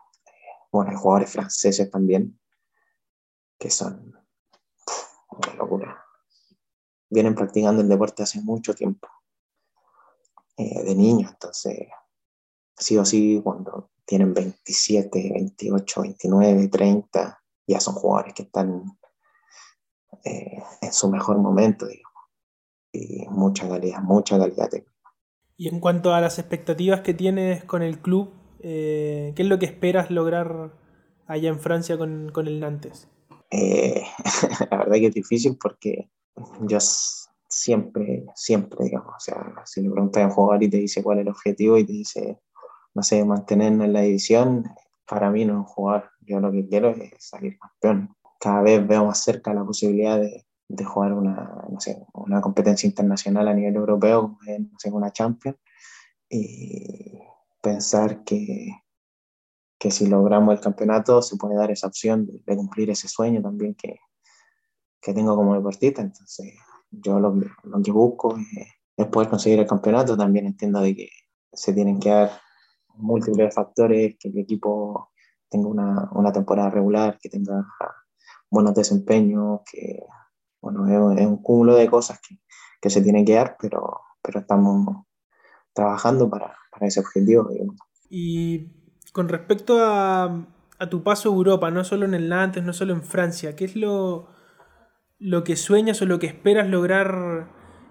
Bueno, 0.70 0.90
hay 0.90 0.96
jugadores 0.96 1.30
franceses 1.30 1.90
también 1.90 2.38
que 3.58 3.70
son 3.70 4.14
una 5.30 5.54
locura. 5.54 6.04
Vienen 7.08 7.34
practicando 7.34 7.82
el 7.82 7.88
deporte 7.88 8.22
hace 8.22 8.40
mucho 8.40 8.74
tiempo, 8.74 9.08
eh, 10.56 10.82
de 10.82 10.94
niños, 10.94 11.30
entonces 11.32 11.88
sí 12.76 12.98
o 12.98 13.04
sí 13.04 13.40
cuando 13.42 13.90
tienen 14.04 14.34
27, 14.34 15.30
28, 15.32 16.02
29, 16.02 16.68
30, 16.68 17.42
ya 17.66 17.80
son 17.80 17.94
jugadores 17.94 18.34
que 18.34 18.42
están 18.42 18.98
eh, 20.24 20.62
en 20.80 20.92
su 20.92 21.10
mejor 21.10 21.38
momento, 21.38 21.86
digamos 21.86 22.05
y 22.96 23.26
mucha 23.28 23.68
calidad, 23.68 24.00
mucha 24.00 24.38
calidad 24.38 24.68
técnica. 24.68 24.92
Y 25.56 25.68
en 25.68 25.80
cuanto 25.80 26.12
a 26.12 26.20
las 26.20 26.38
expectativas 26.38 27.00
que 27.00 27.14
tienes 27.14 27.64
con 27.64 27.82
el 27.82 27.98
club, 27.98 28.32
eh, 28.60 29.32
¿qué 29.34 29.42
es 29.42 29.48
lo 29.48 29.58
que 29.58 29.66
esperas 29.66 30.10
lograr 30.10 30.72
allá 31.26 31.48
en 31.48 31.60
Francia 31.60 31.96
con, 31.96 32.30
con 32.30 32.46
el 32.46 32.60
Nantes? 32.60 33.08
Eh, 33.50 34.02
la 34.70 34.78
verdad 34.78 34.94
que 34.94 35.06
es 35.06 35.14
difícil 35.14 35.56
porque 35.60 36.10
yo 36.62 36.78
siempre, 37.48 38.26
siempre, 38.34 38.84
digamos, 38.84 39.14
o 39.16 39.20
sea, 39.20 39.54
si 39.64 39.80
le 39.80 39.90
preguntas 39.90 40.22
a 40.22 40.26
un 40.26 40.32
jugador 40.32 40.62
y 40.62 40.68
te 40.68 40.78
dice 40.78 41.02
cuál 41.02 41.18
es 41.18 41.22
el 41.22 41.30
objetivo 41.30 41.78
y 41.78 41.84
te 41.84 41.92
dice, 41.92 42.40
no 42.94 43.02
sé, 43.02 43.24
mantenernos 43.24 43.86
en 43.86 43.92
la 43.92 44.00
división, 44.02 44.64
para 45.08 45.30
mí 45.30 45.44
no 45.44 45.52
es 45.52 45.58
un 45.58 45.64
jugador. 45.64 46.10
Yo 46.20 46.40
lo 46.40 46.52
que 46.52 46.66
quiero 46.66 46.90
es 46.90 47.12
salir 47.18 47.58
campeón. 47.58 48.14
Cada 48.40 48.62
vez 48.62 48.86
veo 48.86 49.06
más 49.06 49.22
cerca 49.22 49.54
la 49.54 49.64
posibilidad 49.64 50.18
de, 50.18 50.45
de 50.68 50.84
jugar 50.84 51.12
una, 51.12 51.64
no 51.68 51.80
sé, 51.80 52.04
una 52.14 52.40
competencia 52.40 52.86
internacional 52.86 53.48
a 53.48 53.54
nivel 53.54 53.76
europeo, 53.76 54.38
es, 54.46 54.60
no 54.60 54.78
sé, 54.78 54.90
una 54.90 55.12
Champions, 55.12 55.58
y 56.28 57.20
pensar 57.62 58.24
que, 58.24 58.70
que 59.78 59.90
si 59.90 60.06
logramos 60.06 60.54
el 60.54 60.60
campeonato 60.60 61.22
se 61.22 61.36
puede 61.36 61.56
dar 61.56 61.70
esa 61.70 61.86
opción 61.86 62.26
de, 62.26 62.40
de 62.44 62.56
cumplir 62.56 62.90
ese 62.90 63.08
sueño 63.08 63.42
también 63.42 63.74
que, 63.74 63.96
que, 65.00 65.14
tengo 65.14 65.36
como 65.36 65.54
deportista. 65.54 66.02
Entonces, 66.02 66.54
yo 66.90 67.20
lo, 67.20 67.34
lo 67.34 67.82
que 67.82 67.92
busco 67.92 68.36
es, 68.36 68.68
es, 68.96 69.06
poder 69.06 69.28
conseguir 69.28 69.60
el 69.60 69.66
campeonato. 69.66 70.16
También 70.16 70.46
entiendo 70.46 70.80
de 70.80 70.96
que 70.96 71.08
se 71.52 71.72
tienen 71.72 72.00
que 72.00 72.10
dar 72.10 72.30
múltiples 72.94 73.54
factores, 73.54 74.16
que 74.18 74.28
el 74.28 74.38
equipo 74.38 75.10
tenga 75.48 75.68
una, 75.68 76.10
una 76.12 76.32
temporada 76.32 76.70
regular, 76.70 77.18
que 77.20 77.28
tenga 77.28 77.66
buenos 78.50 78.74
desempeños, 78.74 79.60
que 79.70 80.00
bueno, 80.72 81.12
es, 81.12 81.26
un 81.26 81.42
cúmulo 81.42 81.76
de 81.76 81.88
cosas 81.88 82.20
que, 82.20 82.38
que, 82.80 82.90
se 82.90 83.02
tiene 83.02 83.24
que 83.24 83.34
dar, 83.34 83.56
pero, 83.60 84.00
pero 84.22 84.40
estamos 84.40 85.04
trabajando 85.72 86.28
para, 86.28 86.56
para 86.72 86.86
ese 86.86 87.00
objetivo. 87.00 87.48
Y 88.10 88.68
con 89.12 89.28
respecto 89.28 89.78
a, 89.84 90.46
a, 90.78 90.90
tu 90.90 91.02
paso 91.02 91.30
a 91.30 91.34
Europa, 91.34 91.70
no 91.70 91.84
solo 91.84 92.04
en 92.04 92.14
el 92.14 92.28
Nantes, 92.28 92.64
no 92.64 92.72
solo 92.72 92.92
en 92.94 93.02
Francia, 93.02 93.54
¿qué 93.54 93.64
es 93.64 93.76
lo, 93.76 94.28
lo 95.18 95.44
que 95.44 95.56
sueñas 95.56 96.02
o 96.02 96.06
lo 96.06 96.18
que 96.18 96.26
esperas 96.26 96.68
lograr 96.68 97.48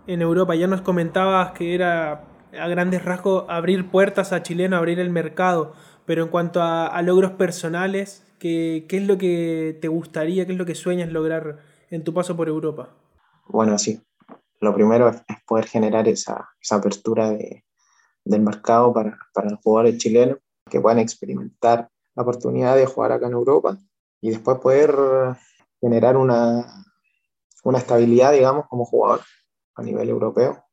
en 0.08 0.22
Europa? 0.22 0.56
Ya 0.56 0.68
nos 0.68 0.82
comentabas 0.82 1.52
que 1.52 1.76
era 1.76 2.26
a 2.60 2.68
grandes 2.68 3.04
rasgos 3.04 3.46
abrir 3.48 3.90
puertas 3.90 4.34
a 4.34 4.44
chileno, 4.44 4.76
abrir 4.76 5.00
el 5.00 5.10
mercado, 5.10 5.74
pero 6.06 6.24
en 6.24 6.30
cuanto 6.30 6.62
a, 6.62 7.02
logros 7.02 7.32
personales, 7.32 8.26
¿qué, 8.38 8.86
¿qué, 8.90 8.98
es 8.98 9.08
lo 9.08 9.18
que 9.18 9.78
te 9.82 9.88
gustaría, 9.88 10.46
qué 10.46 10.52
es 10.52 10.58
lo 10.58 10.66
que 10.66 10.76
sueñas 10.76 11.12
lograr 11.12 11.75
en 11.90 12.03
tu 12.03 12.14
paso 12.14 12.36
por 12.36 12.48
Europa? 12.48 12.90
Bueno, 13.48 13.78
sí. 13.78 14.02
Lo 14.62 14.74
primero 14.74 15.10
es 15.10 15.22
poder 15.45 15.68
generar 15.68 16.07
esa, 16.07 16.49
esa 16.60 16.76
apertura 16.76 17.30
de, 17.32 17.66
del 18.24 18.41
mercado 18.41 18.94
para, 18.94 19.18
para 19.34 19.49
los 19.49 19.60
jugadores 19.62 19.98
chilenos 19.98 20.40
que 20.70 20.80
puedan 20.80 20.99
experimentar 20.99 21.90
la 22.16 22.24
oportunidad 22.24 22.76
de 22.76 22.86
jugar 22.86 23.12
acá 23.12 23.28
en 23.28 23.34
Europa 23.34 23.78
y 24.22 24.30
después 24.32 24.57
poder 24.60 24.95
generar 25.80 26.18
una, 26.18 26.86
una 27.64 27.78
estabilidad, 27.78 28.32
digamos, 28.32 28.66
como 28.68 28.86
jugador 28.86 29.22
a 29.76 29.84
nivel 29.84 30.10
europeo 30.10 30.66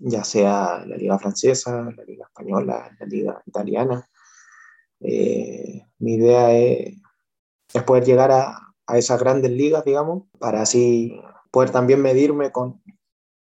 ya 0.00 0.24
sea 0.24 0.84
la 0.86 0.96
liga 0.96 1.18
francesa, 1.18 1.90
la 1.96 2.04
liga 2.04 2.26
española, 2.26 2.90
la 2.98 3.06
liga 3.06 3.42
italiana. 3.46 4.08
Eh, 5.00 5.82
mi 5.98 6.14
idea 6.14 6.52
es, 6.52 6.96
poder 7.86 8.04
llegar 8.04 8.30
a, 8.30 8.67
esas 8.96 9.20
grandes 9.20 9.50
ligas, 9.50 9.84
digamos, 9.84 10.24
para 10.38 10.62
así 10.62 11.20
poder 11.50 11.70
también 11.70 12.00
medirme 12.00 12.52
con, 12.52 12.80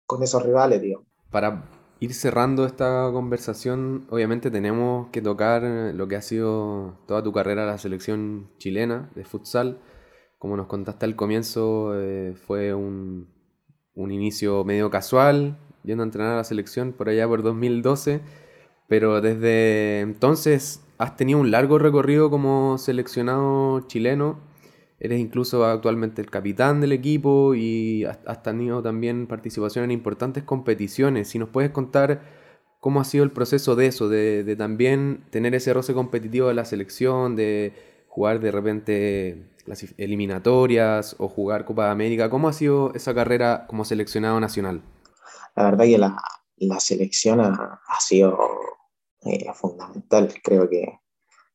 con 0.06 0.22
esos 0.22 0.42
rivales, 0.42 0.80
digamos. 0.80 1.06
Para 1.30 1.70
ir 2.00 2.14
cerrando 2.14 2.64
esta 2.64 3.10
conversación, 3.12 4.06
obviamente 4.10 4.50
tenemos 4.50 5.08
que 5.10 5.22
tocar 5.22 5.62
lo 5.62 6.08
que 6.08 6.16
ha 6.16 6.22
sido 6.22 6.98
toda 7.06 7.22
tu 7.22 7.32
carrera 7.32 7.62
en 7.62 7.68
la 7.68 7.78
selección 7.78 8.50
chilena 8.58 9.10
de 9.14 9.24
futsal. 9.24 9.80
Como 10.38 10.56
nos 10.56 10.66
contaste 10.66 11.04
al 11.04 11.16
comienzo, 11.16 11.92
eh, 11.94 12.34
fue 12.46 12.72
un, 12.72 13.28
un 13.94 14.12
inicio 14.12 14.64
medio 14.64 14.90
casual, 14.90 15.58
yendo 15.82 16.02
a 16.02 16.06
entrenar 16.06 16.34
a 16.34 16.36
la 16.36 16.44
selección 16.44 16.92
por 16.92 17.08
allá 17.08 17.26
por 17.26 17.42
2012, 17.42 18.20
pero 18.88 19.20
desde 19.20 20.00
entonces 20.00 20.84
has 20.98 21.16
tenido 21.16 21.40
un 21.40 21.50
largo 21.50 21.78
recorrido 21.78 22.30
como 22.30 22.78
seleccionado 22.78 23.80
chileno, 23.88 24.38
eres 25.00 25.20
incluso 25.20 25.64
actualmente 25.64 26.22
el 26.22 26.30
capitán 26.30 26.80
del 26.80 26.92
equipo 26.92 27.54
y 27.54 28.04
has 28.04 28.42
tenido 28.42 28.82
también 28.82 29.26
participación 29.26 29.84
en 29.84 29.90
importantes 29.90 30.42
competiciones. 30.44 31.28
Si 31.28 31.38
nos 31.38 31.48
puedes 31.48 31.70
contar 31.70 32.22
cómo 32.80 33.00
ha 33.00 33.04
sido 33.04 33.24
el 33.24 33.30
proceso 33.30 33.76
de 33.76 33.86
eso, 33.86 34.08
de, 34.08 34.44
de 34.44 34.56
también 34.56 35.24
tener 35.30 35.54
ese 35.54 35.72
roce 35.72 35.94
competitivo 35.94 36.48
de 36.48 36.54
la 36.54 36.64
selección, 36.64 37.36
de 37.36 37.72
jugar 38.08 38.40
de 38.40 38.50
repente 38.50 39.50
las 39.66 39.84
eliminatorias 39.98 41.14
o 41.18 41.28
jugar 41.28 41.64
Copa 41.64 41.84
de 41.86 41.90
América, 41.90 42.30
¿cómo 42.30 42.48
ha 42.48 42.52
sido 42.52 42.92
esa 42.94 43.14
carrera 43.14 43.66
como 43.68 43.84
seleccionado 43.84 44.40
nacional? 44.40 44.82
la 45.58 45.64
verdad 45.64 45.84
que 45.86 45.98
la, 45.98 46.80
selección 46.80 47.40
ha, 47.40 47.80
ha 47.84 48.00
sido 48.00 48.38
eh, 49.22 49.52
fundamental. 49.54 50.32
Creo 50.42 50.68
que, 50.68 51.00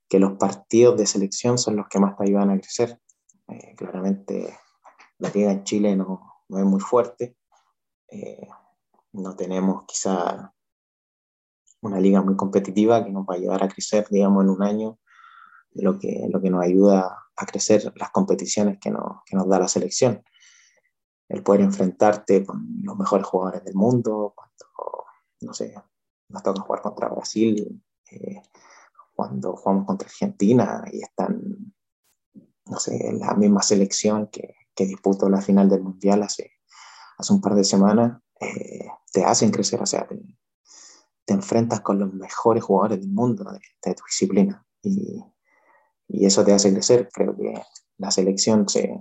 que, 0.09 0.19
los 0.19 0.33
partidos 0.33 0.97
de 0.97 1.05
selección 1.05 1.57
son 1.57 1.77
los 1.77 1.87
que 1.87 1.99
más 1.99 2.17
te 2.17 2.25
ayudan 2.25 2.49
a 2.49 2.59
crecer. 2.59 2.99
Eh, 3.47 3.75
claramente 3.75 4.57
la 5.19 5.29
liga 5.29 5.51
en 5.51 5.63
Chile 5.63 5.95
no, 5.95 6.43
no 6.49 6.59
es 6.59 6.65
muy 6.65 6.79
fuerte. 6.79 7.35
Eh, 8.09 8.47
no 9.13 9.35
tenemos 9.35 9.83
quizá 9.85 10.53
una 11.81 11.99
liga 11.99 12.21
muy 12.21 12.35
competitiva 12.35 13.03
que 13.03 13.11
nos 13.11 13.25
va 13.25 13.35
a 13.35 13.37
ayudar 13.37 13.63
a 13.63 13.67
crecer, 13.67 14.07
digamos, 14.09 14.43
en 14.43 14.49
un 14.49 14.63
año, 14.63 14.99
lo 15.71 15.99
que, 15.99 16.27
lo 16.31 16.41
que 16.41 16.49
nos 16.49 16.63
ayuda 16.63 17.17
a 17.35 17.45
crecer 17.45 17.91
las 17.95 18.11
competiciones 18.11 18.77
que, 18.79 18.91
que 19.25 19.35
nos 19.35 19.47
da 19.47 19.59
la 19.59 19.67
selección 19.67 20.23
el 21.33 21.41
poder 21.41 21.61
enfrentarte 21.61 22.45
con 22.45 22.63
los 22.83 22.95
mejores 22.97 23.25
jugadores 23.25 23.63
del 23.63 23.73
mundo, 23.73 24.33
cuando, 24.35 25.05
no 25.41 25.53
sé, 25.53 25.73
nos 26.29 26.43
toca 26.43 26.61
jugar 26.61 26.81
contra 26.81 27.09
Brasil, 27.09 27.83
eh, 28.11 28.41
cuando 29.13 29.55
jugamos 29.55 29.85
contra 29.85 30.07
Argentina 30.07 30.83
y 30.91 31.01
están, 31.01 31.41
no 32.65 32.79
sé, 32.79 33.11
la 33.13 33.33
misma 33.35 33.61
selección 33.61 34.27
que, 34.27 34.55
que 34.75 34.85
disputó 34.85 35.29
la 35.29 35.41
final 35.41 35.69
del 35.69 35.81
Mundial 35.81 36.23
hace, 36.23 36.51
hace 37.17 37.33
un 37.33 37.41
par 37.41 37.55
de 37.55 37.63
semanas, 37.63 38.21
eh, 38.39 38.87
te 39.11 39.23
hacen 39.23 39.51
crecer, 39.51 39.81
o 39.81 39.85
sea, 39.85 40.07
te, 40.07 40.19
enfrentas 41.33 41.81
con 41.81 41.99
los 41.99 42.13
mejores 42.13 42.63
jugadores 42.63 42.99
del 42.99 43.09
mundo 43.09 43.45
de, 43.45 43.59
de 43.83 43.95
tu 43.95 44.03
disciplina 44.05 44.65
y, 44.81 45.23
y, 46.07 46.25
eso 46.25 46.43
te 46.43 46.53
hace 46.53 46.71
crecer. 46.73 47.09
Creo 47.13 47.35
que 47.35 47.53
la 47.97 48.11
selección 48.11 48.67
se, 48.67 48.99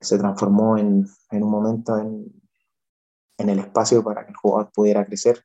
se 0.00 0.18
transformó 0.18 0.78
en, 0.78 1.06
en 1.30 1.42
un 1.42 1.50
momento 1.50 1.98
en, 1.98 2.24
en, 3.38 3.48
el 3.48 3.58
espacio 3.58 4.04
para 4.04 4.24
que 4.24 4.30
el 4.30 4.36
jugador 4.36 4.70
pudiera 4.72 5.04
crecer, 5.04 5.44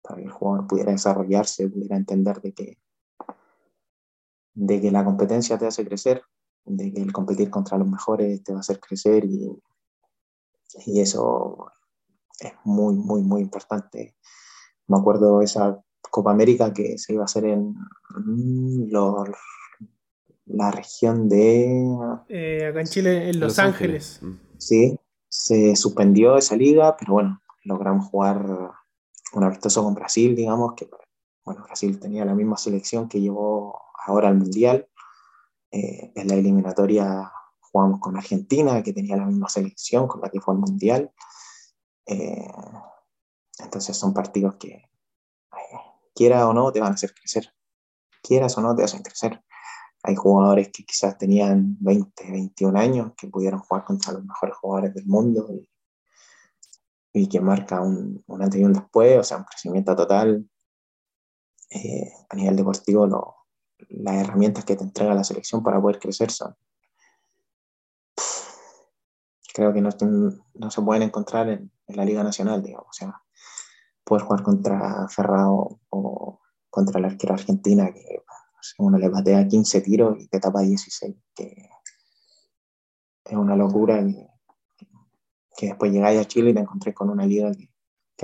para 0.00 0.16
que 0.16 0.24
el 0.24 0.32
jugador 0.32 0.66
pudiera 0.66 0.92
desarrollarse, 0.92 1.68
pudiera 1.68 1.96
entender 1.96 2.40
de 2.40 2.54
que, 2.54 2.78
de 4.54 4.80
que 4.80 4.90
la 4.90 5.04
competencia 5.04 5.58
te 5.58 5.66
hace 5.66 5.84
crecer, 5.84 6.22
de 6.64 6.92
que 6.92 7.00
el 7.00 7.12
competir 7.12 7.50
contra 7.50 7.78
los 7.78 7.88
mejores 7.88 8.42
te 8.42 8.52
va 8.52 8.58
a 8.58 8.60
hacer 8.60 8.80
crecer 8.80 9.24
y, 9.24 9.50
y 10.86 11.00
eso 11.00 11.70
es 12.40 12.52
muy, 12.64 12.94
muy, 12.94 13.22
muy 13.22 13.42
importante. 13.42 14.16
Me 14.86 14.98
acuerdo 14.98 15.38
de 15.38 15.44
esa 15.44 15.82
Copa 16.10 16.30
América 16.30 16.72
que 16.72 16.98
se 16.98 17.14
iba 17.14 17.22
a 17.22 17.24
hacer 17.26 17.46
en 17.46 17.74
los 18.90 19.28
la 20.46 20.70
región 20.70 21.28
de... 21.28 21.96
Eh, 22.28 22.66
acá 22.66 22.80
en 22.80 22.86
Chile, 22.86 23.30
en 23.30 23.40
Los, 23.40 23.58
Ángeles. 23.58 24.18
Mm. 24.20 24.32
Sí, 24.58 24.98
se 25.28 25.76
suspendió 25.76 26.36
esa 26.36 26.56
liga, 26.56 26.96
pero 26.98 27.14
bueno, 27.14 27.40
logramos 27.64 28.06
jugar 28.08 28.72
un 29.32 29.44
amistoso 29.44 29.82
con 29.82 29.94
Brasil, 29.94 30.36
digamos, 30.36 30.74
que 30.74 30.88
bueno, 31.44 31.64
Brasil 31.64 31.98
tenía 31.98 32.24
la 32.24 32.34
misma 32.34 32.56
selección 32.56 33.08
que 33.08 33.20
llevó 33.20 33.80
ahora 34.06 34.28
al 34.28 34.38
Mundial. 34.38 34.88
Eh, 35.70 36.12
en 36.14 36.28
la 36.28 36.34
eliminatoria 36.34 37.32
jugamos 37.60 38.00
con 38.00 38.16
Argentina, 38.16 38.82
que 38.82 38.92
tenía 38.92 39.16
la 39.16 39.26
misma 39.26 39.48
selección 39.48 40.06
con 40.06 40.20
la 40.20 40.28
que 40.28 40.40
fue 40.40 40.54
al 40.54 40.60
Mundial. 40.60 41.12
Eh, 42.06 42.48
entonces 43.58 43.96
son 43.96 44.12
partidos 44.12 44.56
que, 44.56 44.82
quiera 46.14 46.48
o 46.48 46.52
no, 46.52 46.72
te 46.72 46.80
van 46.80 46.92
a 46.92 46.94
hacer 46.94 47.14
crecer. 47.14 47.52
Quieras 48.22 48.56
o 48.58 48.60
no, 48.60 48.74
te 48.74 48.84
hacen 48.84 49.02
crecer. 49.02 49.42
Hay 50.02 50.14
jugadores 50.16 50.70
que 50.72 50.84
quizás 50.84 51.16
tenían 51.16 51.76
20, 51.80 52.30
21 52.30 52.78
años 52.78 53.12
que 53.16 53.28
pudieron 53.28 53.60
jugar 53.60 53.84
contra 53.84 54.12
los 54.12 54.24
mejores 54.24 54.56
jugadores 54.56 54.94
del 54.94 55.06
mundo 55.06 55.48
y, 57.12 57.28
que 57.28 57.40
marca 57.40 57.80
un, 57.80 58.22
un, 58.26 58.42
antes 58.42 58.60
y 58.60 58.64
un 58.64 58.72
después, 58.72 59.18
o 59.18 59.24
sea, 59.24 59.38
un 59.38 59.44
crecimiento 59.44 59.94
total. 59.94 60.48
Eh, 61.70 62.12
a 62.28 62.36
nivel 62.36 62.56
deportivo, 62.56 63.06
las 63.88 64.14
herramientas 64.16 64.64
que 64.64 64.76
te 64.76 64.84
entrega 64.84 65.14
la 65.14 65.24
selección 65.24 65.62
para 65.62 65.80
poder 65.80 65.98
crecer 65.98 66.30
son. 66.30 66.56
Creo 69.54 69.72
que 69.72 69.82
no, 69.82 69.90
se 70.70 70.82
pueden 70.82 71.02
encontrar 71.02 71.48
en, 71.48 71.70
en, 71.86 71.96
la 71.96 72.04
Liga 72.04 72.22
Nacional, 72.22 72.62
digamos. 72.62 72.88
O 72.88 72.92
sea, 72.92 73.22
poder 74.04 74.24
jugar 74.24 74.42
contra 74.42 75.08
Ferrao 75.08 75.80
o 75.90 76.40
contra 76.70 77.00
la 77.00 77.08
arquera 77.08 77.34
argentina, 77.34 77.92
que 77.92 78.22
uno 78.78 78.98
le 78.98 79.08
batea 79.08 79.46
15 79.46 79.80
tiros 79.80 80.18
y 80.18 80.28
te 80.28 80.40
tapa 80.40 80.60
16, 80.60 81.16
que 81.34 81.68
es 83.24 83.36
una 83.36 83.56
locura 83.56 84.04
que, 85.56 85.66
después 85.66 85.92
llegáis 85.92 86.20
a 86.20 86.24
Chile 86.24 86.50
y 86.50 86.54
te 86.54 86.60
encontré 86.60 86.94
con 86.94 87.10
una 87.10 87.26
liga 87.26 87.52
que, 87.52 87.71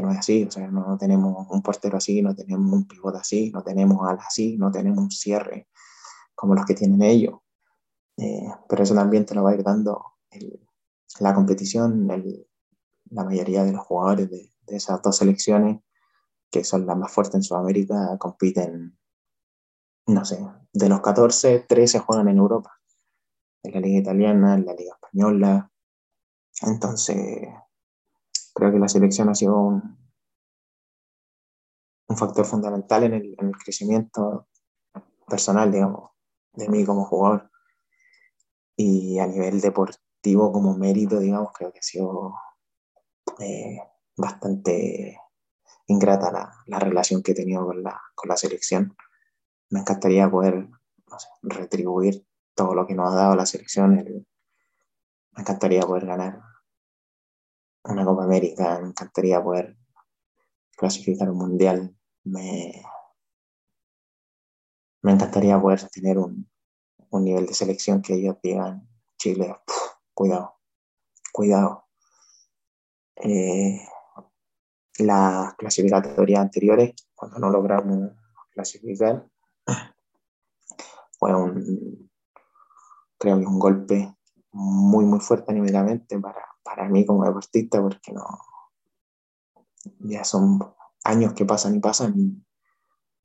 no 0.03 0.13
es 0.13 0.19
así, 0.19 0.45
o 0.45 0.51
sea, 0.51 0.69
no, 0.69 0.97
tenemos 0.99 1.47
un 1.51 1.63
portero 1.63 1.97
así, 1.99 2.23
no 2.23 2.35
tenemos 2.35 2.73
un 2.73 2.87
pivote 2.87 3.19
así, 3.19 3.51
no 3.51 3.63
tenemos 3.63 4.09
alas 4.09 4.27
así, 4.29 4.57
no 4.57 4.71
tenemos 4.71 4.99
un 4.99 5.11
cierre 5.11 5.69
como 6.35 6.55
los 6.55 6.65
que 6.65 6.75
tienen 6.75 7.03
ellos. 7.03 7.35
Eh, 8.17 8.49
pero 8.69 8.83
eso 8.83 8.95
también 8.95 9.25
te 9.25 9.35
lo 9.35 9.43
va 9.43 9.51
a 9.51 9.55
ir 9.55 9.63
dando 9.63 10.05
la 11.21 11.35
competición, 11.35 12.07
la 13.11 13.25
mayoría 13.25 13.65
de 13.65 13.73
los 13.73 13.83
jugadores 13.83 14.31
de, 14.31 14.53
de 14.67 14.77
esas 14.77 15.01
dos 15.03 15.17
selecciones, 15.17 15.81
que 16.51 16.65
son 16.65 16.87
las 16.87 16.97
más 16.97 17.13
fuertes 17.13 17.37
en 17.37 17.43
Sudamérica, 17.43 18.17
compiten 18.19 18.99
no 20.09 20.25
sé, 20.25 20.39
de 20.73 20.89
los 20.89 21.01
14, 21.01 21.67
13 21.69 21.99
juegan 22.01 22.29
en 22.29 22.39
Europa, 22.39 22.81
en 23.63 23.75
la 23.75 23.81
liga 23.81 23.99
italiana, 24.01 24.55
en 24.55 24.65
la 24.65 24.73
liga 24.73 24.95
española. 24.95 25.71
Entonces, 26.63 27.49
creo 28.59 28.73
que 28.73 28.79
la 28.81 28.89
selección 28.89 29.29
ha 29.29 29.37
sido 29.37 29.57
un, 29.57 29.97
un 32.09 32.17
factor 32.17 32.45
fundamental 32.45 33.05
en 33.05 33.15
el, 33.15 33.37
en 33.39 33.49
el, 33.49 33.57
crecimiento 33.57 34.49
personal, 35.29 35.71
digamos, 35.71 36.11
de 36.55 36.69
mí 36.69 36.85
como 36.85 37.05
jugador. 37.05 37.53
Y 38.77 39.21
a 39.21 39.29
nivel 39.29 39.61
deportivo, 39.61 40.51
como 40.51 40.77
mérito, 40.77 41.21
digamos, 41.21 41.53
creo 41.53 41.73
que 41.73 41.79
ha 41.79 41.83
sido 41.83 42.35
eh, 43.39 43.79
bastante 44.17 45.21
ingrata 45.87 46.33
la, 46.33 46.53
la, 46.67 46.81
relación 46.81 47.23
que 47.23 47.33
he 47.33 47.37
tenido 47.37 47.65
con 47.65 47.83
la, 47.85 48.01
con 48.17 48.29
la 48.29 48.37
selección. 48.37 48.97
Me 49.71 49.81
encantaría 49.81 50.29
poder 50.29 50.69
no 50.69 51.19
sé, 51.19 51.29
retribuir 51.43 52.27
todo 52.57 52.75
lo 52.75 52.89
que 52.89 52.95
nos 52.95 53.13
ha 53.13 53.17
dado 53.17 53.37
la 53.37 53.47
selección. 53.47 53.99
El, 53.99 54.27
me 55.33 55.43
encantaría 55.43 55.83
poder 55.83 56.07
ganar 56.07 56.41
una 57.89 58.05
Copa 58.05 58.25
América, 58.25 58.79
me 58.81 58.89
encantaría 58.89 59.43
poder 59.43 59.77
clasificar 60.77 61.31
un 61.31 61.39
mundial. 61.39 61.97
Me, 62.25 62.83
me 65.03 65.13
encantaría 65.13 65.61
poder 65.61 65.89
tener 65.89 66.19
un, 66.19 66.49
un 67.11 67.25
nivel 67.25 67.47
de 67.47 67.55
selección 67.55 68.03
que 68.03 68.15
ellos 68.15 68.37
digan, 68.43 68.89
Chile, 69.17 69.57
cuidado, 70.15 70.59
cuidado. 71.33 71.87
Eh, 73.17 73.81
las 74.99 75.55
clasificatorias 75.55 76.41
anteriores, 76.41 76.95
cuando 77.15 77.39
no 77.39 77.51
logramos 77.51 78.13
clasificar, 78.51 79.29
fue 81.19 81.35
un, 81.35 82.11
creo 83.19 83.39
que 83.39 83.47
un 83.47 83.59
golpe 83.59 84.18
muy, 84.53 85.05
muy 85.05 85.21
fuerte 85.21 85.53
anímicamente 85.53 86.19
para, 86.19 86.45
para 86.63 86.89
mí 86.89 87.05
como 87.05 87.25
deportista, 87.25 87.81
porque 87.81 88.13
no, 88.13 88.25
ya 90.01 90.25
son 90.25 90.59
años 91.05 91.33
que 91.35 91.45
pasan 91.45 91.77
y 91.77 91.81
pasan 91.81 92.15
y, 92.17 92.45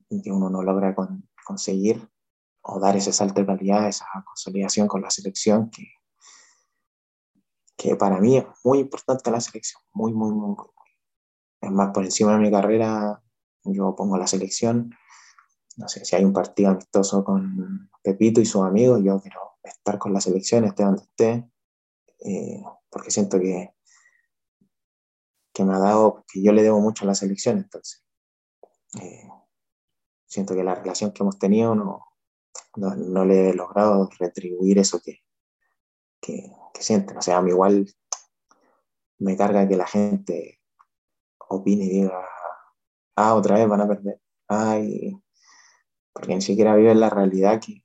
y 0.10 0.22
que 0.22 0.32
uno 0.32 0.50
no 0.50 0.62
logra 0.64 0.94
con, 0.96 1.28
conseguir 1.44 2.10
o 2.62 2.80
dar 2.80 2.96
ese 2.96 3.12
salto 3.12 3.42
de 3.42 3.48
calidad, 3.48 3.88
esa 3.88 4.06
consolidación 4.26 4.88
con 4.88 5.02
la 5.02 5.10
selección 5.10 5.70
que, 5.70 5.86
que 7.76 7.96
para 7.96 8.20
mí 8.20 8.38
es 8.38 8.46
muy 8.64 8.80
importante 8.80 9.30
la 9.32 9.42
selección, 9.42 9.82
muy, 9.94 10.14
muy, 10.14 10.32
muy, 10.32 10.56
muy. 10.56 10.68
Es 11.62 11.72
más, 11.72 11.92
por 11.94 12.04
encima 12.04 12.34
de 12.34 12.40
mi 12.40 12.52
carrera, 12.52 13.22
yo 13.64 13.96
pongo 13.96 14.18
la 14.18 14.28
selección, 14.28 14.96
no 15.78 15.88
sé, 15.88 16.06
si 16.06 16.16
hay 16.16 16.24
un 16.24 16.34
partido 16.34 16.72
amistoso 16.72 17.24
con 17.24 17.90
Pepito 18.02 18.42
y 18.42 18.46
sus 18.46 18.64
amigos, 18.64 19.02
yo 19.04 19.20
quiero 19.22 19.53
estar 19.64 19.98
con 19.98 20.14
la 20.14 20.22
selección, 20.22 20.66
esté 20.66 20.84
donde 20.84 21.04
esté, 21.04 21.50
eh, 22.26 22.64
porque 22.90 23.12
siento 23.12 23.40
que, 23.40 23.74
que 25.54 25.64
me 25.64 25.74
ha 25.74 25.80
dado, 25.80 26.24
que 26.32 26.44
yo 26.44 26.52
le 26.52 26.64
debo 26.64 26.80
mucho 26.80 27.04
a 27.04 27.08
la 27.08 27.16
selección, 27.16 27.58
entonces. 27.58 28.04
Eh, 29.02 29.28
siento 30.26 30.56
que 30.56 30.64
la 30.64 30.76
relación 30.76 31.12
que 31.12 31.24
hemos 31.24 31.40
tenido 31.40 31.76
no, 31.76 32.06
no, 32.76 32.96
no 32.96 33.26
le 33.26 33.50
he 33.50 33.54
logrado 33.54 34.10
retribuir 34.20 34.80
eso 34.80 35.00
que, 35.02 35.24
que, 36.20 36.52
que, 36.74 36.84
sienten. 36.84 37.18
O 37.18 37.22
sea, 37.22 37.38
a 37.38 37.42
mí 37.42 37.52
igual 37.52 37.88
me 39.20 39.38
carga 39.38 39.68
que 39.68 39.78
la 39.78 39.88
gente 39.88 40.60
opine 41.50 41.86
y 41.86 41.90
diga, 41.90 42.26
ah, 43.16 43.36
otra 43.36 43.56
vez 43.58 43.68
van 43.68 43.82
a 43.82 43.88
perder. 43.88 44.20
Ay, 44.48 45.16
porque 46.14 46.36
ni 46.36 46.42
siquiera 46.42 46.76
viven 46.76 47.00
la 47.00 47.10
realidad 47.10 47.60
que, 47.60 47.83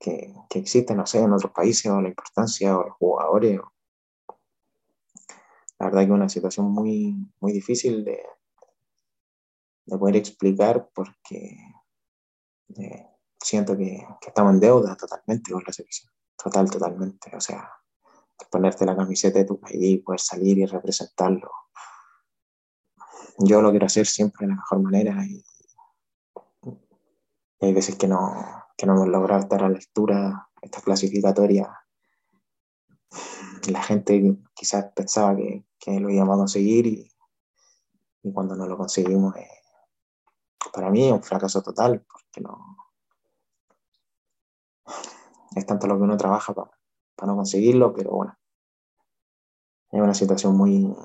que, 0.00 0.34
que 0.48 0.58
existe, 0.58 0.94
no 0.94 1.06
sé, 1.06 1.20
en 1.20 1.32
otros 1.32 1.52
países, 1.52 1.92
o 1.92 2.00
la 2.00 2.08
importancia, 2.08 2.76
o 2.76 2.84
los 2.84 2.96
jugadores. 2.96 3.60
La 5.78 5.86
verdad 5.86 6.00
que 6.00 6.04
es 6.06 6.10
una 6.10 6.28
situación 6.28 6.72
muy, 6.72 7.14
muy 7.40 7.52
difícil 7.52 8.04
de, 8.04 8.22
de 9.84 9.98
poder 9.98 10.16
explicar 10.16 10.90
porque 10.94 11.56
eh, 12.78 13.06
siento 13.38 13.76
que, 13.76 14.06
que, 14.20 14.28
estamos 14.28 14.54
en 14.54 14.60
deuda 14.60 14.96
totalmente 14.96 15.52
con 15.52 15.62
la 15.66 15.72
selección. 15.72 16.10
Total, 16.42 16.70
totalmente. 16.70 17.36
O 17.36 17.40
sea, 17.40 17.70
ponerte 18.50 18.86
la 18.86 18.96
camiseta 18.96 19.38
de 19.38 19.44
tu 19.44 19.60
país, 19.60 20.02
poder 20.02 20.20
salir 20.20 20.58
y 20.58 20.66
representarlo. 20.66 21.50
Yo 23.38 23.60
lo 23.60 23.70
quiero 23.70 23.86
hacer 23.86 24.06
siempre 24.06 24.46
de 24.46 24.52
la 24.52 24.56
mejor 24.56 24.80
manera 24.80 25.24
y, 25.26 25.44
y 27.60 27.66
hay 27.66 27.72
veces 27.72 27.96
que 27.96 28.06
no, 28.06 28.59
que 28.80 28.86
no 28.86 28.94
hemos 28.94 29.08
logrado 29.08 29.42
estar 29.42 29.62
a 29.62 29.68
la 29.68 29.76
altura 29.76 30.48
de 30.58 30.66
esta 30.66 30.80
clasificatoria. 30.80 31.68
La 33.68 33.82
gente 33.82 34.38
quizás 34.54 34.86
pensaba 34.94 35.36
que, 35.36 35.66
que 35.78 36.00
lo 36.00 36.08
íbamos 36.08 36.32
a 36.32 36.38
conseguir 36.38 36.86
y, 36.86 37.12
y 38.22 38.32
cuando 38.32 38.56
no 38.56 38.66
lo 38.66 38.78
conseguimos 38.78 39.36
eh, 39.36 39.50
para 40.72 40.88
mí 40.88 41.06
es 41.06 41.12
un 41.12 41.22
fracaso 41.22 41.60
total, 41.62 42.06
porque 42.10 42.40
no. 42.40 42.76
Es 45.54 45.66
tanto 45.66 45.86
lo 45.86 45.98
que 45.98 46.04
uno 46.04 46.16
trabaja 46.16 46.54
para, 46.54 46.70
para 47.16 47.32
no 47.32 47.36
conseguirlo, 47.36 47.92
pero 47.92 48.12
bueno. 48.12 48.38
Es 49.90 50.00
una 50.00 50.14
situación 50.14 50.56
muy, 50.56 50.96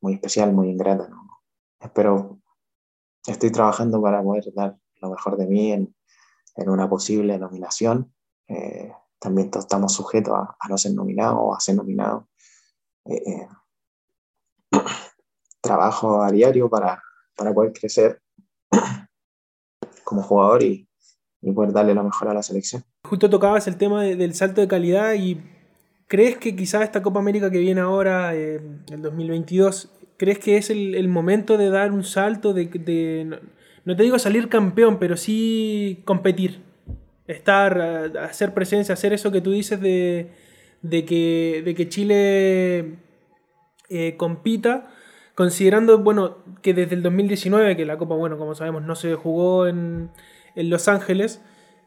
muy 0.00 0.14
especial, 0.14 0.54
muy 0.54 0.70
ingrata. 0.70 1.08
¿no? 1.08 1.42
Espero, 1.78 2.40
estoy 3.26 3.52
trabajando 3.52 4.00
para 4.00 4.22
poder 4.22 4.44
dar 4.54 4.78
lo 5.02 5.10
mejor 5.10 5.36
de 5.36 5.46
mí 5.46 5.72
en, 5.72 5.97
en 6.58 6.68
una 6.68 6.88
posible 6.88 7.38
nominación. 7.38 8.12
Eh, 8.48 8.92
también 9.18 9.50
estamos 9.56 9.92
sujetos 9.92 10.34
a, 10.34 10.68
no 10.68 10.76
ser 10.76 10.92
nominados 10.92 11.38
o 11.40 11.54
a 11.54 11.60
ser 11.60 11.76
nominados. 11.76 12.24
Eh, 13.04 13.22
eh, 13.26 13.48
trabajo 15.60 16.22
a 16.22 16.30
diario 16.30 16.68
para, 16.68 17.02
para 17.36 17.54
poder 17.54 17.72
crecer 17.72 18.20
como 20.04 20.22
jugador 20.22 20.62
y, 20.62 20.88
y, 21.40 21.52
poder 21.52 21.72
darle 21.72 21.94
lo 21.94 22.02
mejor 22.04 22.28
a 22.28 22.34
la 22.34 22.42
selección. 22.42 22.84
Justo 23.04 23.30
tocabas 23.30 23.66
el 23.68 23.76
tema 23.76 24.02
de, 24.02 24.16
del 24.16 24.34
salto 24.34 24.60
de 24.60 24.68
calidad 24.68 25.14
y 25.14 25.40
¿crees 26.06 26.36
que 26.38 26.56
quizás 26.56 26.82
esta 26.82 27.02
Copa 27.02 27.20
América 27.20 27.50
que 27.50 27.58
viene 27.58 27.80
ahora, 27.80 28.34
eh, 28.34 28.60
el 28.90 29.02
2022, 29.02 29.92
crees 30.16 30.38
que 30.38 30.56
es 30.56 30.70
el, 30.70 30.96
el, 30.96 31.08
momento 31.08 31.56
de 31.56 31.70
dar 31.70 31.92
un 31.92 32.02
salto, 32.02 32.52
de 32.52 32.68
no, 33.88 33.96
te 33.96 34.02
digo 34.02 34.18
salir 34.18 34.48
campeón, 34.48 34.98
pero 34.98 35.16
sí 35.16 36.02
competir? 36.04 36.62
Estar, 37.26 37.80
hacer 38.18 38.54
presencia, 38.54 38.92
hacer 38.92 39.12
eso 39.12 39.32
que 39.32 39.40
tú 39.40 39.50
dices 39.50 39.80
de, 39.80 40.30
de, 40.82 41.04
que, 41.04 41.62
de 41.64 41.74
que 41.74 41.88
Chile 41.88 42.98
eh, 43.90 44.14
compita 44.16 44.90
considerando, 45.34 45.98
bueno, 45.98 46.38
que 46.62 46.74
desde 46.74 46.96
el 46.96 47.02
2019, 47.02 47.76
que 47.76 47.86
la 47.86 47.96
Copa, 47.96 48.14
bueno, 48.16 48.38
como 48.38 48.54
sabemos, 48.54 48.82
no 48.82 48.96
se 48.96 49.14
jugó 49.14 49.66
en, 49.66 50.10
en 50.54 50.68
Los 50.68 50.88
Ángeles, 50.88 51.40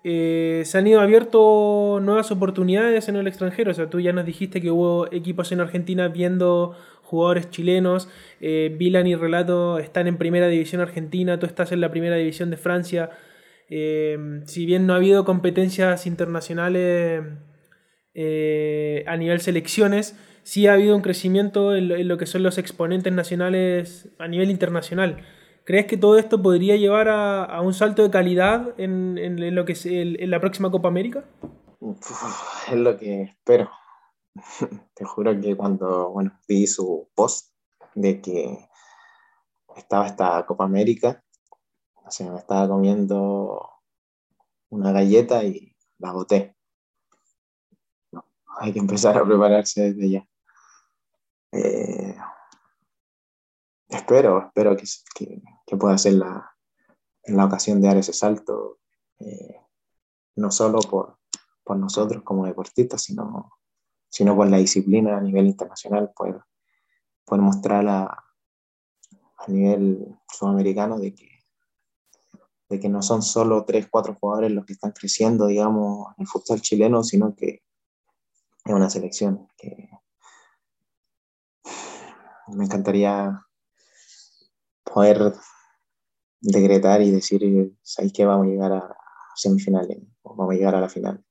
eh, 0.04 0.64
se 0.66 0.78
han 0.78 0.88
ido 0.88 1.02
abierto 1.02 2.00
nuevas 2.02 2.32
oportunidades 2.32 3.08
en 3.10 3.18
el 3.18 3.28
extranjero. 3.28 3.72
O 3.72 3.74
sea, 3.74 3.90
tú 3.90 4.00
ya 4.00 4.14
nos 4.14 4.26
dijiste 4.26 4.62
que 4.62 4.72
hubo 4.72 5.12
equipos 5.12 5.52
en 5.52 5.60
Argentina 5.60 6.08
viendo 6.08 6.76
jugadores 7.12 7.50
chilenos. 7.50 8.08
Eh, 8.40 8.74
Vilan 8.80 9.06
y 9.06 9.16
Relato 9.16 9.80
están 9.80 10.08
en 10.08 10.18
primera 10.18 10.48
división 10.48 10.82
argentina, 10.82 11.38
tú 11.38 11.46
estás 11.46 11.74
en 11.74 11.82
la 11.82 11.92
primera 11.92 12.16
división 12.16 12.50
de 12.50 12.58
Francia. 12.58 13.10
Eh, 13.70 14.42
si 14.46 14.66
bien 14.66 14.88
no 14.88 14.94
ha 14.94 14.96
habido 14.96 15.26
competencias 15.26 16.08
internacionales 16.08 17.24
eh, 18.14 19.04
a 19.08 19.18
nivel 19.18 19.42
selecciones, 19.42 20.18
sí 20.44 20.68
ha 20.68 20.74
habido 20.74 20.96
un 20.96 21.02
crecimiento 21.02 21.76
en 21.76 22.08
lo, 22.08 22.18
que 22.18 22.26
son 22.26 22.44
los 22.44 22.58
exponentes 22.58 23.12
nacionales 23.12 24.10
a 24.18 24.28
nivel 24.30 24.50
internacional. 24.50 25.18
¿Crees 25.66 25.86
que 25.86 25.98
todo 25.98 26.18
esto 26.18 26.42
podría 26.42 26.78
llevar 26.78 27.08
a, 27.10 27.62
un 27.62 27.74
salto 27.74 28.04
de 28.04 28.10
calidad 28.10 28.74
en, 28.78 29.54
lo 29.54 29.66
que 29.66 29.74
es 29.74 29.86
la 29.86 30.40
próxima 30.40 30.72
Copa 30.72 30.88
América? 30.88 31.26
Es 32.72 32.80
lo 32.80 32.98
que 32.98 33.24
espero. 33.24 33.70
Te 34.94 35.06
juro 35.06 35.40
que 35.40 35.56
cuando 35.56 36.12
bueno, 36.12 36.40
vi 36.48 36.68
su 36.68 37.10
post 37.16 37.54
de 37.96 38.22
que 38.22 38.70
estaba 39.76 40.08
esta 40.08 40.46
Copa 40.46 40.64
América, 40.64 41.24
o 42.06 42.12
sea, 42.12 42.32
me 42.32 42.40
estaba 42.40 42.68
comiendo 42.68 43.70
una 44.70 44.92
galleta 44.92 45.44
y 45.44 45.76
la 46.00 46.12
boté. 46.12 46.56
No, 48.12 48.26
hay 48.60 48.74
que 48.74 48.80
empezar 48.80 49.18
a 49.18 49.26
prepararse 49.26 49.94
desde 49.94 50.10
ya. 50.10 50.28
Eh, 51.54 52.16
espero, 53.88 54.46
espero 54.48 54.76
que, 54.76 55.78
pueda 55.78 55.98
ser 55.98 56.14
la, 56.14 56.56
la 57.24 57.46
ocasión 57.46 57.82
de 57.82 57.88
dar 57.88 57.98
ese 57.98 58.14
salto, 58.14 58.80
eh, 59.20 59.62
no 60.36 60.52
solo 60.52 60.80
por, 60.80 61.18
por, 61.64 61.78
nosotros 61.78 62.24
como 62.24 62.46
deportistas, 62.46 63.04
sino, 63.04 63.52
sino 64.12 64.36
por 64.36 64.48
la 64.48 64.58
disciplina 64.58 65.18
a 65.18 65.22
nivel 65.22 65.48
internacional, 65.48 66.12
poder, 66.16 66.42
poder 67.26 67.42
mostrar 67.42 67.88
a, 67.88 68.04
a 68.04 69.48
nivel 69.48 70.20
sudamericano 70.32 71.00
de 71.00 71.16
que, 71.16 71.30
de 72.70 72.80
que 72.80 72.90
no 72.90 73.02
son 73.02 73.24
solo 73.24 73.66
tres, 73.66 73.88
cuatro 73.90 74.16
jugadores 74.20 74.52
los 74.52 74.66
que 74.66 74.74
están 74.74 74.92
creciendo, 74.92 75.48
digamos, 75.48 76.10
en 76.18 76.22
el 76.22 76.28
futsal 76.28 76.62
chileno, 76.62 77.04
sino 77.04 77.36
que 77.36 77.64
es 78.66 78.74
una 78.74 78.90
selección 78.90 79.48
que, 79.58 79.90
me 82.48 82.66
encantaría 82.66 83.48
poder 84.84 85.34
decretar 86.42 87.02
y 87.02 87.12
decir, 87.12 87.78
¿sabéis 87.82 88.12
que 88.12 88.26
vamos 88.26 88.46
a 88.46 88.50
llegar 88.50 88.74
a, 88.74 88.98
semifinales 89.36 89.98
o 90.22 90.36
vamos 90.36 90.54
a 90.54 90.58
llegar 90.58 90.76
a 90.76 90.82
la 90.82 90.90
final. 90.90 91.24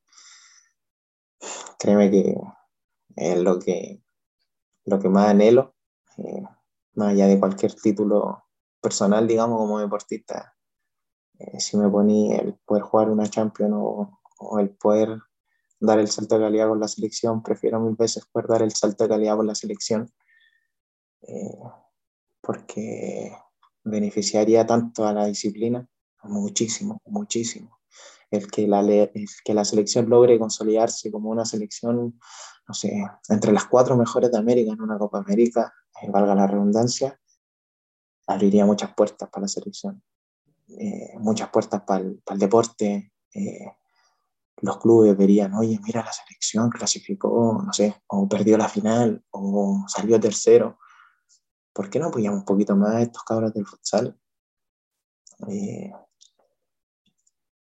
Créeme 1.78 2.11
que 2.11 2.35
es 3.16 3.39
lo 3.39 3.59
que, 3.59 4.03
lo 4.85 4.99
que 4.99 5.09
más 5.09 5.28
anhelo, 5.28 5.74
eh, 6.19 6.43
más 6.95 7.12
allá 7.12 7.27
de 7.27 7.39
cualquier 7.39 7.74
título 7.74 8.45
personal, 8.81 9.27
digamos, 9.27 9.59
como 9.59 9.78
deportista. 9.78 10.57
Eh, 11.39 11.61
si 11.61 11.77
me 11.77 11.89
poní 11.89 12.32
el 12.32 12.55
poder 12.65 12.82
jugar 12.82 13.11
una 13.11 13.28
Champions 13.28 13.74
o, 13.77 14.59
el 14.59 14.70
poder 14.70 15.19
dar 15.78 15.99
el 15.99 16.09
salto 16.09 16.37
de 16.37 16.45
calidad 16.45 16.69
con 16.69 16.81
la 16.81 16.89
selección, 16.89 17.43
prefiero 17.43 17.81
mil 17.81 17.97
veces 17.97 18.27
poder 18.27 18.49
dar 18.49 18.62
el 18.62 18.73
salto 18.73 19.05
de 19.05 19.11
calidad 19.11 19.37
con 19.37 19.47
la 19.47 19.55
selección. 19.55 20.11
Eh, 21.23 21.59
porque 22.41 23.32
beneficiaría 23.85 24.66
tanto 24.66 25.07
a 25.07 25.12
la 25.12 25.27
disciplina, 25.27 25.87
muchísimo, 26.23 27.01
muchísimo. 27.05 27.78
El 28.31 28.51
que, 28.51 28.66
la, 28.66 28.81
el 28.81 29.27
que 29.45 29.55
la 29.55 29.65
selección 29.65 30.09
logre 30.09 30.39
consolidarse 30.39 31.11
como 31.11 31.31
una 31.31 31.45
selección, 31.45 32.19
no 32.70 32.74
sé, 32.74 33.05
entre 33.28 33.51
las 33.51 33.64
cuatro 33.64 33.97
mejores 33.97 34.30
de 34.30 34.38
América 34.38 34.70
en 34.70 34.80
una 34.80 34.97
Copa 34.97 35.18
América, 35.18 35.74
eh, 36.01 36.09
valga 36.09 36.36
la 36.36 36.47
redundancia, 36.47 37.20
abriría 38.28 38.64
muchas 38.64 38.94
puertas 38.94 39.28
para 39.28 39.42
la 39.42 39.48
selección, 39.48 40.01
eh, 40.78 41.14
muchas 41.18 41.48
puertas 41.48 41.82
para 41.82 42.05
el, 42.05 42.22
para 42.24 42.34
el 42.36 42.38
deporte. 42.38 43.12
Eh, 43.34 43.66
los 44.59 44.78
clubes 44.78 45.16
verían, 45.16 45.52
oye, 45.55 45.80
mira, 45.82 46.05
la 46.05 46.12
selección 46.12 46.70
clasificó, 46.70 47.60
no 47.60 47.72
sé, 47.72 48.05
o 48.06 48.28
perdió 48.28 48.56
la 48.56 48.68
final, 48.68 49.24
o 49.30 49.84
salió 49.88 50.20
tercero. 50.20 50.78
¿por 51.72 51.90
qué 51.90 51.98
no 51.98 52.06
apoyamos 52.06 52.38
un 52.38 52.44
poquito 52.44 52.76
más 52.76 52.94
a 52.94 53.02
estos 53.02 53.24
cabros 53.24 53.52
del 53.52 53.66
futsal? 53.66 54.16
Eh, 55.48 55.92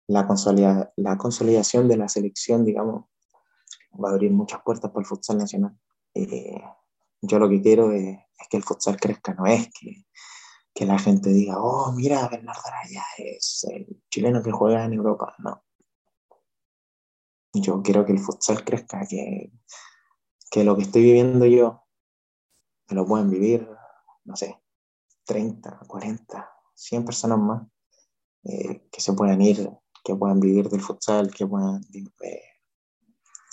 la, 0.07 0.29
consolida, 0.29 0.93
la 0.95 1.19
consolidación 1.19 1.89
de 1.89 1.97
la 1.97 2.09
selección, 2.09 2.65
digamos, 2.65 3.07
va 4.03 4.11
a 4.11 4.13
abrir 4.13 4.33
muchas 4.33 4.63
puertas 4.63 4.91
para 4.91 5.01
el 5.01 5.07
futsal 5.07 5.39
nacional. 5.39 5.79
Eh, 6.15 6.61
yo 7.21 7.39
lo 7.39 7.49
que 7.49 7.63
quiero 7.63 7.93
es, 7.93 8.19
es, 8.39 8.49
que 8.49 8.57
el 8.57 8.65
futsal 8.65 8.97
crezca, 8.99 9.35
no 9.35 9.47
es 9.47 9.69
que, 9.69 10.07
que 10.75 10.87
la 10.87 10.99
gente 10.99 11.31
diga, 11.31 11.61
oh, 11.61 11.93
mira, 11.93 12.29
Bernardo 12.29 12.63
Araya 12.67 13.05
es 13.19 13.67
el 13.71 14.03
chileno 14.11 14.43
que 14.43 14.53
juega 14.53 14.85
en 14.85 14.95
Europa. 14.95 15.35
No. 15.39 15.65
Yo 17.55 17.83
quiero 17.83 18.05
que 18.05 18.13
el 18.13 18.19
futsal 18.19 18.65
crezca, 18.65 19.07
que, 19.07 19.53
que 20.51 20.65
lo 20.65 20.77
que 20.77 20.83
estoy 20.83 21.03
viviendo 21.03 21.47
yo, 21.47 21.85
que 22.87 22.95
lo 22.95 23.07
puedan 23.07 23.31
vivir 23.31 23.69
no 24.25 24.37
sé, 24.37 24.61
30, 25.25 25.81
40, 25.87 26.51
100 26.75 27.05
personas 27.05 27.39
más 27.39 27.67
eh, 28.45 28.89
que 28.91 29.01
se 29.01 29.13
puedan 29.13 29.41
ir, 29.41 29.71
que 30.05 30.15
puedan 30.15 30.41
vivir 30.41 30.69
del 30.69 30.81
futsal, 30.81 31.33
que 31.33 31.47
puedan 31.47 31.83
eh, 31.95 32.43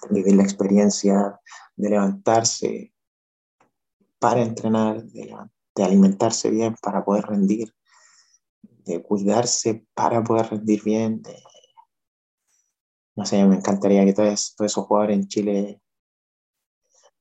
vivir 0.09 0.35
la 0.35 0.43
experiencia 0.43 1.39
de 1.75 1.89
levantarse 1.89 2.93
para 4.19 4.41
entrenar, 4.41 5.03
de, 5.03 5.35
alimentarse 5.83 6.49
bien 6.49 6.75
para 6.81 7.03
poder 7.05 7.25
rendir, 7.25 7.73
de 8.85 9.01
cuidarse 9.01 9.85
para 9.93 10.23
poder 10.23 10.49
rendir 10.49 10.83
bien. 10.83 11.21
No 13.15 13.25
sé, 13.25 13.45
me 13.45 13.55
encantaría 13.55 14.05
que 14.05 14.13
todos, 14.13 14.55
esos 14.59 14.85
jugadores 14.85 15.17
en 15.17 15.27
Chile 15.27 15.81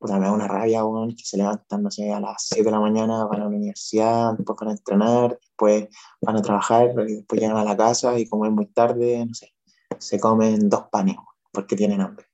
me 0.01 0.21
da 0.21 0.33
una 0.33 0.47
rabia, 0.47 0.83
que 1.09 1.25
se 1.25 1.37
levantan, 1.37 1.87
a 1.87 2.21
las 2.21 2.47
6 2.47 2.65
de 2.65 2.71
la 2.71 2.81
mañana, 2.81 3.25
van 3.25 3.41
a 3.41 3.45
la 3.45 3.49
universidad, 3.49 4.35
después 4.35 4.57
van 4.61 4.69
a 4.69 4.73
entrenar, 4.73 5.39
después 5.41 5.89
van 6.21 6.37
a 6.37 6.43
trabajar, 6.43 6.95
y 7.09 7.17
después 7.17 7.41
llegan 7.41 7.57
a 7.57 7.65
la 7.65 7.77
casa 7.77 8.19
y 8.19 8.29
como 8.29 8.47
es 8.47 8.53
muy 8.53 8.67
tarde, 8.67 9.27
no 9.27 9.35
sé, 9.35 9.55
se 9.99 10.21
comen 10.21 10.69
dos 10.69 10.85
panes 10.91 11.17
porque 11.53 11.75
tienen 11.75 12.01
hambre. 12.01 12.28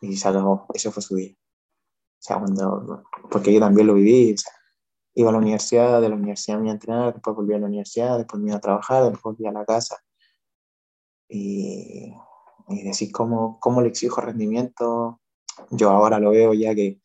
Y 0.00 0.16
se 0.16 0.28
acabó, 0.28 0.66
eso 0.74 0.92
fue 0.92 1.02
su 1.02 1.16
día. 1.16 1.32
O 1.32 2.20
sea, 2.20 2.38
cuando, 2.38 3.04
porque 3.30 3.52
yo 3.52 3.60
también 3.60 3.86
lo 3.86 3.94
viví, 3.94 4.34
o 4.34 4.38
sea, 4.38 4.52
iba 5.14 5.30
a 5.30 5.32
la 5.32 5.38
universidad, 5.38 6.00
de 6.00 6.08
la 6.08 6.16
universidad 6.16 6.58
me 6.58 6.64
iba 6.64 6.72
a 6.72 6.74
entrenar, 6.74 7.12
después 7.12 7.36
volví 7.36 7.54
a 7.54 7.58
la 7.58 7.66
universidad, 7.66 8.18
después 8.18 8.40
me 8.42 8.50
iba 8.50 8.58
a 8.58 8.60
trabajar, 8.60 9.04
después 9.04 9.36
volví 9.36 9.46
a 9.46 9.52
la 9.52 9.64
casa. 9.64 9.96
Y, 11.28 12.14
y 12.68 12.82
decir 12.84 13.12
cómo, 13.12 13.58
cómo 13.60 13.82
le 13.82 13.88
exijo 13.88 14.20
rendimiento, 14.20 15.20
yo 15.70 15.90
ahora 15.90 16.18
lo 16.18 16.30
veo 16.30 16.54
ya 16.54 16.74
que 16.74 17.00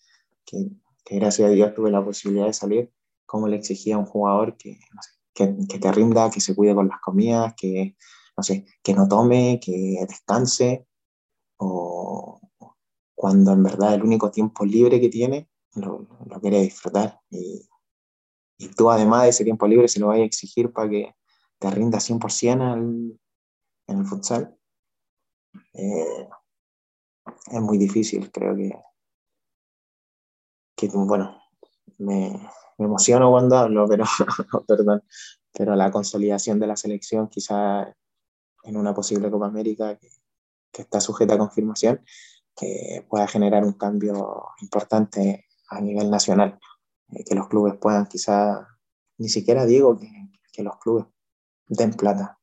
que, 0.45 0.69
gracias 1.09 1.47
a 1.47 1.51
Dios 1.51 1.73
tuve 1.73 1.91
la 1.91 2.03
posibilidad 2.03 2.45
de 2.45 2.53
salir, 2.53 2.91
como 3.25 3.47
le 3.47 3.57
exigía 3.57 3.95
a 3.95 3.99
un 3.99 4.05
jugador 4.05 4.57
que, 4.57 4.79
no 4.93 5.01
sé, 5.01 5.11
que, 5.33 5.55
que, 5.67 5.79
te 5.79 5.91
rinda, 5.91 6.29
que 6.29 6.41
se 6.41 6.55
cuide 6.55 6.75
con 6.75 6.87
las 6.87 6.99
comidas, 7.01 7.53
que 7.55 7.95
no, 8.37 8.43
sé, 8.43 8.65
que 8.81 8.93
no 8.93 9.07
tome, 9.07 9.59
que 9.63 10.05
descanse, 10.07 10.87
o 11.57 12.32
cuando 13.23 13.53
en 13.53 13.63
verdad 13.63 13.93
el 13.93 14.03
único 14.03 14.29
tiempo 14.31 14.65
libre 14.65 14.99
que 14.99 15.07
tiene 15.07 15.49
lo, 15.75 16.05
lo 16.25 16.41
quiere 16.41 16.59
disfrutar. 16.59 17.21
Y, 17.29 17.69
y, 18.57 18.67
tú 18.67 18.91
además 18.91 19.23
de 19.23 19.29
ese 19.29 19.45
tiempo 19.45 19.65
libre 19.65 19.87
se 19.87 20.01
lo 20.01 20.07
vas 20.07 20.19
a 20.19 20.23
exigir 20.23 20.73
para 20.73 20.89
que 20.89 21.15
te 21.57 21.71
rinda 21.71 21.99
100% 21.99 22.61
al, 22.61 23.17
en 23.87 23.97
el 23.97 24.05
futsal. 24.05 24.57
Eh, 25.71 26.27
es 27.49 27.61
muy 27.61 27.77
difícil, 27.77 28.29
creo 28.29 28.57
que 28.57 28.73
que 30.75 30.89
bueno, 30.89 31.41
me, 31.99 32.37
me 32.77 32.85
emociono 32.85 33.31
cuando 33.31 33.55
hablo, 33.55 33.87
pero, 33.87 34.03
perdón, 34.67 35.01
pero 35.53 35.77
la 35.77 35.91
consolidación 35.91 36.59
de 36.59 36.67
la 36.67 36.75
selección 36.75 37.29
quizá 37.29 37.87
en 38.63 38.75
una 38.75 38.93
posible 38.93 39.31
Copa 39.31 39.47
América 39.47 39.97
que, 39.97 40.09
que 40.73 40.81
está 40.81 40.99
sujeta 40.99 41.35
a 41.35 41.37
confirmación, 41.37 42.03
que 42.55 43.05
pueda 43.09 43.27
generar 43.27 43.63
un 43.63 43.73
cambio 43.73 44.49
importante 44.61 45.45
a 45.69 45.81
nivel 45.81 46.09
nacional, 46.09 46.59
eh, 47.09 47.23
que 47.23 47.35
los 47.35 47.47
clubes 47.47 47.75
puedan 47.79 48.05
quizá, 48.05 48.67
ni 49.17 49.29
siquiera 49.29 49.65
digo 49.65 49.97
que, 49.97 50.09
que, 50.51 50.63
los 50.63 50.77
clubes 50.77 51.05
den 51.67 51.93
plata, 51.93 52.39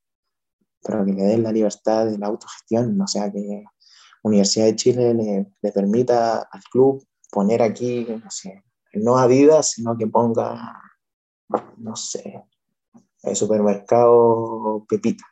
pero 0.82 1.04
que 1.04 1.12
le 1.12 1.22
den 1.22 1.42
la 1.42 1.52
libertad 1.52 2.06
de 2.06 2.18
la 2.18 2.26
autogestión, 2.26 3.00
o 3.00 3.06
sea, 3.06 3.30
que 3.30 3.64
Universidad 4.22 4.66
de 4.66 4.76
Chile 4.76 5.14
le, 5.14 5.72
permita 5.72 6.40
al 6.40 6.62
club 6.70 7.06
poner 7.30 7.62
aquí, 7.62 8.06
no 8.22 8.30
sé, 8.30 8.64
no 8.94 9.62
sino 9.62 9.96
que 9.96 10.06
ponga, 10.06 10.82
no 11.78 11.96
sé, 11.96 12.44
el 13.22 13.36
supermercado 13.36 14.84
Pepita. 14.88 15.24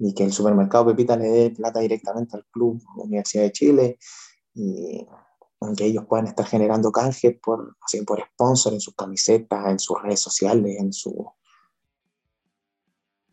Y 0.00 0.14
que 0.14 0.24
el 0.24 0.32
supermercado 0.32 0.86
Pepita 0.86 1.16
le 1.16 1.28
dé 1.28 1.50
plata 1.50 1.78
directamente 1.78 2.36
al 2.36 2.44
club 2.50 2.82
Universidad 2.96 3.44
de 3.44 3.52
Chile 3.52 3.98
y 4.54 5.06
que 5.76 5.84
ellos 5.84 6.06
puedan 6.06 6.26
estar 6.26 6.46
generando 6.46 6.90
canjes 6.90 7.38
por, 7.38 7.76
así, 7.82 8.02
por 8.02 8.22
sponsor 8.32 8.72
en 8.72 8.80
sus 8.80 8.94
camisetas, 8.94 9.66
en 9.68 9.78
sus 9.78 10.00
redes 10.02 10.20
sociales, 10.20 10.76
en 10.78 10.92
su... 10.92 11.30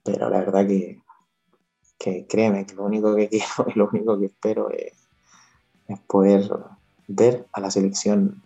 Pero 0.03 0.29
la 0.29 0.39
verdad 0.39 0.67
que, 0.67 1.01
que 1.97 2.27
créeme 2.27 2.65
que 2.65 2.75
lo 2.75 2.85
único 2.85 3.15
que 3.15 3.29
quiero 3.29 3.65
y 3.67 3.77
lo 3.77 3.89
único 3.89 4.19
que 4.19 4.25
espero 4.25 4.69
es, 4.69 4.93
es 5.87 5.99
poder 6.01 6.49
ver 7.07 7.47
a 7.53 7.61
la 7.61 7.71
selección 7.71 8.43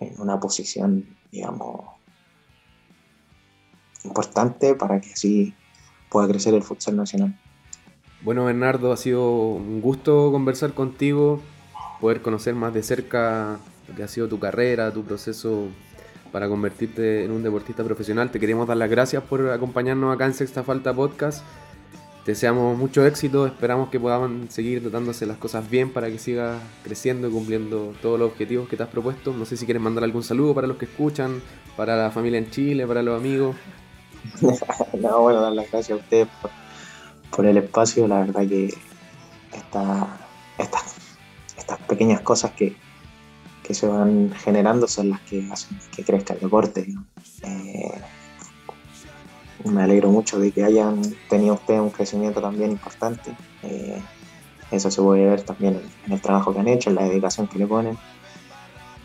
en 0.00 0.20
una 0.20 0.40
posición, 0.40 1.16
digamos, 1.30 1.86
importante 4.04 4.74
para 4.74 5.00
que 5.00 5.12
así 5.12 5.54
pueda 6.10 6.26
crecer 6.26 6.54
el 6.54 6.62
futsal 6.64 6.96
nacional. 6.96 7.38
Bueno, 8.22 8.44
Bernardo, 8.44 8.92
ha 8.92 8.96
sido 8.96 9.28
un 9.30 9.80
gusto 9.80 10.30
conversar 10.30 10.74
contigo, 10.74 11.40
poder 12.00 12.22
conocer 12.22 12.54
más 12.54 12.72
de 12.72 12.82
cerca 12.82 13.58
lo 13.88 13.94
que 13.94 14.02
ha 14.02 14.08
sido 14.08 14.28
tu 14.28 14.38
carrera, 14.38 14.92
tu 14.92 15.02
proceso 15.02 15.66
para 16.30 16.48
convertirte 16.48 17.24
en 17.24 17.30
un 17.30 17.42
deportista 17.42 17.82
profesional. 17.84 18.30
Te 18.30 18.40
queremos 18.40 18.66
dar 18.68 18.76
las 18.76 18.88
gracias 18.88 19.22
por 19.24 19.50
acompañarnos 19.50 20.14
acá 20.14 20.26
en 20.26 20.34
Sexta 20.34 20.62
Falta 20.62 20.94
Podcast 20.94 21.44
deseamos 22.24 22.78
mucho 22.78 23.04
éxito, 23.04 23.46
esperamos 23.46 23.88
que 23.88 23.98
puedan 23.98 24.48
seguir 24.50 24.80
tratándose 24.80 25.26
las 25.26 25.38
cosas 25.38 25.68
bien 25.68 25.92
para 25.92 26.08
que 26.08 26.18
siga 26.18 26.58
creciendo 26.84 27.28
y 27.28 27.32
cumpliendo 27.32 27.92
todos 28.00 28.18
los 28.18 28.30
objetivos 28.30 28.68
que 28.68 28.76
te 28.76 28.82
has 28.82 28.88
propuesto. 28.88 29.32
No 29.32 29.44
sé 29.44 29.56
si 29.56 29.64
quieres 29.64 29.82
mandar 29.82 30.04
algún 30.04 30.22
saludo 30.22 30.54
para 30.54 30.66
los 30.66 30.76
que 30.76 30.84
escuchan, 30.84 31.42
para 31.76 31.96
la 31.96 32.10
familia 32.10 32.38
en 32.38 32.50
Chile, 32.50 32.86
para 32.86 33.02
los 33.02 33.18
amigos. 33.18 33.56
no, 35.00 35.22
bueno, 35.22 35.40
dar 35.40 35.52
las 35.52 35.70
gracias 35.70 35.98
a 35.98 36.00
ustedes 36.00 36.28
por, 36.40 36.50
el 37.40 37.56
espacio, 37.56 38.06
la 38.06 38.20
verdad 38.20 38.46
que 38.46 38.74
esta, 39.52 40.18
estas, 40.58 40.96
estas 41.56 41.78
pequeñas 41.80 42.20
cosas 42.20 42.52
que, 42.52 42.76
que 43.62 43.74
se 43.74 43.86
van 43.86 44.32
generando 44.32 44.86
son 44.86 45.10
las 45.10 45.20
que 45.22 45.48
hacen 45.50 45.78
que 45.94 46.04
crezca 46.04 46.34
el 46.34 46.40
deporte. 46.40 46.86
Eh, 47.42 48.00
me 49.64 49.82
alegro 49.82 50.10
mucho 50.10 50.38
de 50.38 50.50
que 50.50 50.64
hayan 50.64 51.00
tenido 51.28 51.54
ustedes 51.54 51.80
un 51.80 51.90
crecimiento 51.90 52.40
también 52.40 52.72
importante. 52.72 53.34
Eh, 53.62 54.00
eso 54.70 54.90
se 54.90 55.02
puede 55.02 55.24
ver 55.24 55.42
también 55.42 55.80
en, 56.06 56.12
el 56.12 56.20
trabajo 56.20 56.52
que 56.52 56.60
han 56.60 56.68
hecho, 56.68 56.90
en 56.90 56.96
la 56.96 57.04
dedicación 57.04 57.46
que 57.46 57.58
le 57.58 57.66
ponen. 57.66 57.96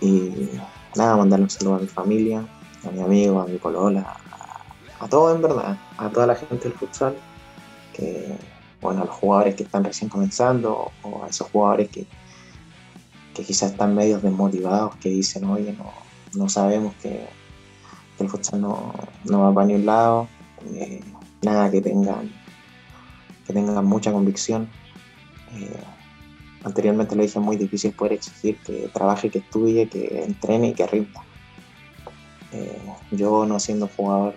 Y 0.02 0.49
nada, 0.95 1.18
mandarle 1.18 1.44
un 1.44 1.49
saludo 1.49 1.76
a 1.76 1.80
mi 1.80 1.88
familia, 1.88 2.45
a 2.88 2.91
mi 2.91 3.02
amigo, 3.02 3.41
a 3.41 3.48
mi 3.48 3.58
colola, 3.58 4.18
a, 4.99 5.08
todos 5.08 5.36
en 5.36 5.41
verdad, 5.41 5.78
a 5.98 6.10
toda 6.10 6.28
la 6.28 6.36
gente 6.36 6.70
del 6.70 6.74
futsal, 6.78 7.16
bueno, 8.82 9.02
a 9.02 9.06
los 9.06 9.15
jugadores 9.15 9.56
que 9.56 9.64
están 9.64 9.84
recién 9.84 10.10
comenzando 10.10 10.91
o 11.03 11.24
a 11.24 11.28
esos 11.28 11.49
jugadores 11.49 11.90
que, 11.90 12.06
que 13.34 13.44
quizás 13.44 13.72
están 13.72 13.95
medio 13.95 14.19
desmotivados, 14.19 14.95
que 14.98 15.10
dicen, 15.10 15.45
oye, 15.45 15.74
no, 15.74 15.91
no 16.34 16.49
sabemos 16.49 16.94
que, 17.02 17.28
el 18.19 18.30
futsal 18.30 18.61
no, 18.61 18.94
va 19.30 19.53
para 19.53 19.68
ningún 19.68 19.86
lado, 19.86 20.28
eh, 20.74 21.02
nada 21.44 21.69
que 21.69 21.82
tengan, 21.82 22.32
que 23.45 23.53
tengan 23.53 23.86
mucha 23.86 24.11
convicción. 24.11 24.68
Eh, 25.53 25.80
anteriormente 26.64 27.15
le 27.15 27.24
dije, 27.24 27.40
muy 27.40 27.57
difícil 27.57 27.91
poder 27.91 28.14
exigir 28.14 28.57
que 28.64 28.90
trabaje, 28.91 29.30
que 29.30 29.38
estudie, 29.38 29.88
que 29.88 30.24
entrene 30.24 30.69
y 30.69 30.74
que 30.74 30.88
rinda. 30.88 31.24
Eh, 32.53 32.82
yo 33.11 33.45
no 33.45 33.60
siendo 33.60 33.88
jugador 33.88 34.36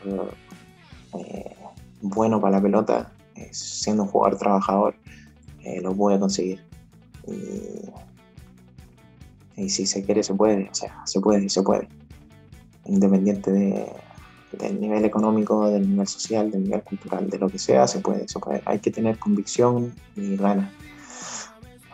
bueno 2.02 2.40
para 2.40 2.56
la 2.56 2.62
pelota, 2.62 3.12
siendo 3.52 4.04
un 4.04 4.08
jugador 4.08 4.38
trabajador, 4.38 4.94
lo 5.82 5.94
pude 5.94 6.18
conseguir. 6.18 6.64
Y, 7.26 7.90
y 9.62 9.68
si 9.68 9.86
se 9.86 10.02
quiere, 10.04 10.22
se 10.22 10.34
puede, 10.34 10.68
o 10.70 10.74
sea, 10.74 11.02
se 11.04 11.20
puede, 11.20 11.48
se 11.48 11.62
puede 11.62 11.88
independiente 12.86 13.50
del 14.52 14.80
nivel 14.80 15.04
económico, 15.04 15.70
del 15.70 15.88
nivel 15.88 16.06
social, 16.06 16.50
del 16.50 16.64
nivel 16.64 16.82
cultural, 16.82 17.28
de 17.30 17.38
lo 17.38 17.48
que 17.48 17.58
sea, 17.58 17.86
se 17.86 18.00
puede, 18.00 18.26
se 18.28 18.38
puede. 18.38 18.62
Hay 18.64 18.78
que 18.80 18.90
tener 18.90 19.18
convicción 19.18 19.94
y 20.16 20.36
ganas. 20.36 20.72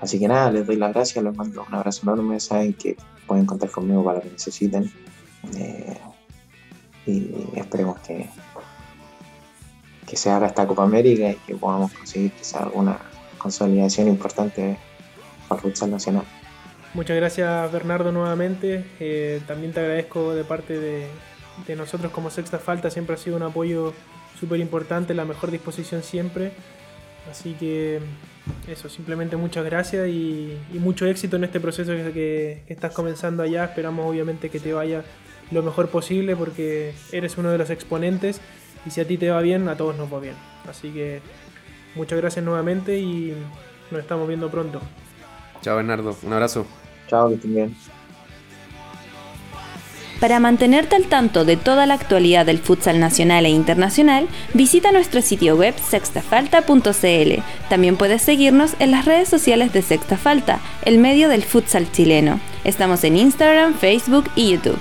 Así 0.01 0.19
que 0.19 0.29
nada, 0.29 0.51
les 0.51 0.67
doy 0.67 0.77
las 0.77 0.93
gracias, 0.93 1.25
les 1.25 1.37
mando 1.37 1.65
un 1.67 1.75
abrazo 1.75 2.03
enorme, 2.03 2.39
saben 2.41 2.75
que 2.75 2.97
pueden 3.27 3.47
contar 3.47 3.71
conmigo 3.71 4.05
para 4.05 4.19
lo 4.19 4.25
que 4.25 4.31
necesiten. 4.31 4.91
Eh, 5.57 5.97
y 7.07 7.33
esperemos 7.57 7.99
que, 8.01 8.29
que 10.07 10.17
se 10.17 10.31
haga 10.31 10.47
esta 10.47 10.67
Copa 10.67 10.85
América 10.85 11.31
y 11.31 11.35
que 11.47 11.55
podamos 11.57 11.93
conseguir 11.93 12.33
quizá 12.33 12.61
alguna 12.61 12.99
consolidación 13.39 14.09
importante 14.09 14.79
para 15.49 15.61
el 15.61 15.63
futsal 15.63 15.91
nacional. 15.91 16.25
Muchas 16.95 17.17
gracias 17.17 17.73
Bernardo 17.73 18.11
nuevamente. 18.13 18.85
Eh, 19.01 19.43
también 19.47 19.73
te 19.73 19.81
agradezco 19.81 20.35
de 20.35 20.45
parte 20.45 20.79
de, 20.81 21.77
nosotros 21.77 22.11
como 22.13 22.31
Sexta 22.31 22.59
Falta. 22.59 22.91
Siempre 22.91 23.17
ha 23.17 23.19
sido 23.19 23.37
un 23.37 23.43
apoyo 23.43 23.93
súper 24.41 24.61
importante, 24.61 25.13
la 25.13 25.25
mejor 25.25 25.51
disposición 25.51 26.03
siempre. 26.03 26.53
Así 27.31 27.55
que 27.55 28.01
eso, 28.69 28.89
simplemente 28.89 29.37
muchas 29.37 29.65
gracias 29.65 30.09
y, 30.09 30.57
mucho 30.75 31.07
éxito 31.07 31.37
en 31.37 31.45
este 31.45 31.61
proceso 31.61 31.93
que, 31.93 32.63
estás 32.69 32.93
comenzando 32.93 33.43
allá. 33.43 33.65
Esperamos 33.65 34.07
obviamente 34.09 34.49
que 34.49 34.61
te 34.61 34.73
vaya 34.73 35.05
lo 35.51 35.63
mejor 35.63 35.89
posible 35.89 36.35
porque 36.35 36.95
eres 37.13 37.37
uno 37.37 37.51
de 37.51 37.59
los 37.59 37.71
exponentes 37.71 38.41
y 38.87 38.91
si 38.91 39.01
a 39.01 39.07
ti 39.07 39.19
te 39.19 39.31
va 39.31 39.41
bien, 39.41 39.69
a 39.69 39.77
todos 39.77 39.97
nos 39.97 40.13
va 40.13 40.21
bien. 40.21 40.35
Así 40.69 40.91
que 40.91 41.21
muchas 41.95 42.19
gracias 42.19 42.45
nuevamente 42.45 42.99
y 42.99 43.35
nos 43.91 44.01
estamos 44.01 44.29
viendo 44.29 44.51
pronto. 44.51 44.81
Chao 45.61 45.77
Bernardo, 45.77 46.17
un 46.23 46.33
abrazo. 46.33 46.67
Chao, 47.09 47.29
que 47.29 47.35
estén 47.35 47.75
Para 50.21 50.41
mantenerte 50.41 50.97
al 50.97 51.05
tanto 51.05 51.45
de 51.45 51.57
toda 51.57 51.87
la 51.87 51.95
actualidad 51.95 52.47
del 52.47 52.59
futsal 52.59 53.01
nacional 53.01 53.47
e 53.47 53.51
internacional, 53.51 54.29
visita 54.55 54.93
nuestro 54.93 55.23
sitio 55.23 55.57
web 55.57 55.75
sextafalta.cl. 55.79 57.43
También 57.69 57.97
puedes 57.97 58.23
seguirnos 58.23 58.75
en 58.79 58.93
las 58.93 59.05
redes 59.05 59.29
sociales 59.29 59.73
de 59.73 59.83
Sexta 59.83 60.17
Falta, 60.17 60.61
el 60.83 60.99
medio 60.99 61.29
del 61.29 61.43
futsal 61.43 61.91
chileno. 61.91 62.41
Estamos 62.65 63.03
en 63.05 63.17
Instagram, 63.17 63.75
Facebook 63.75 64.31
y 64.37 64.53
YouTube. 64.53 64.79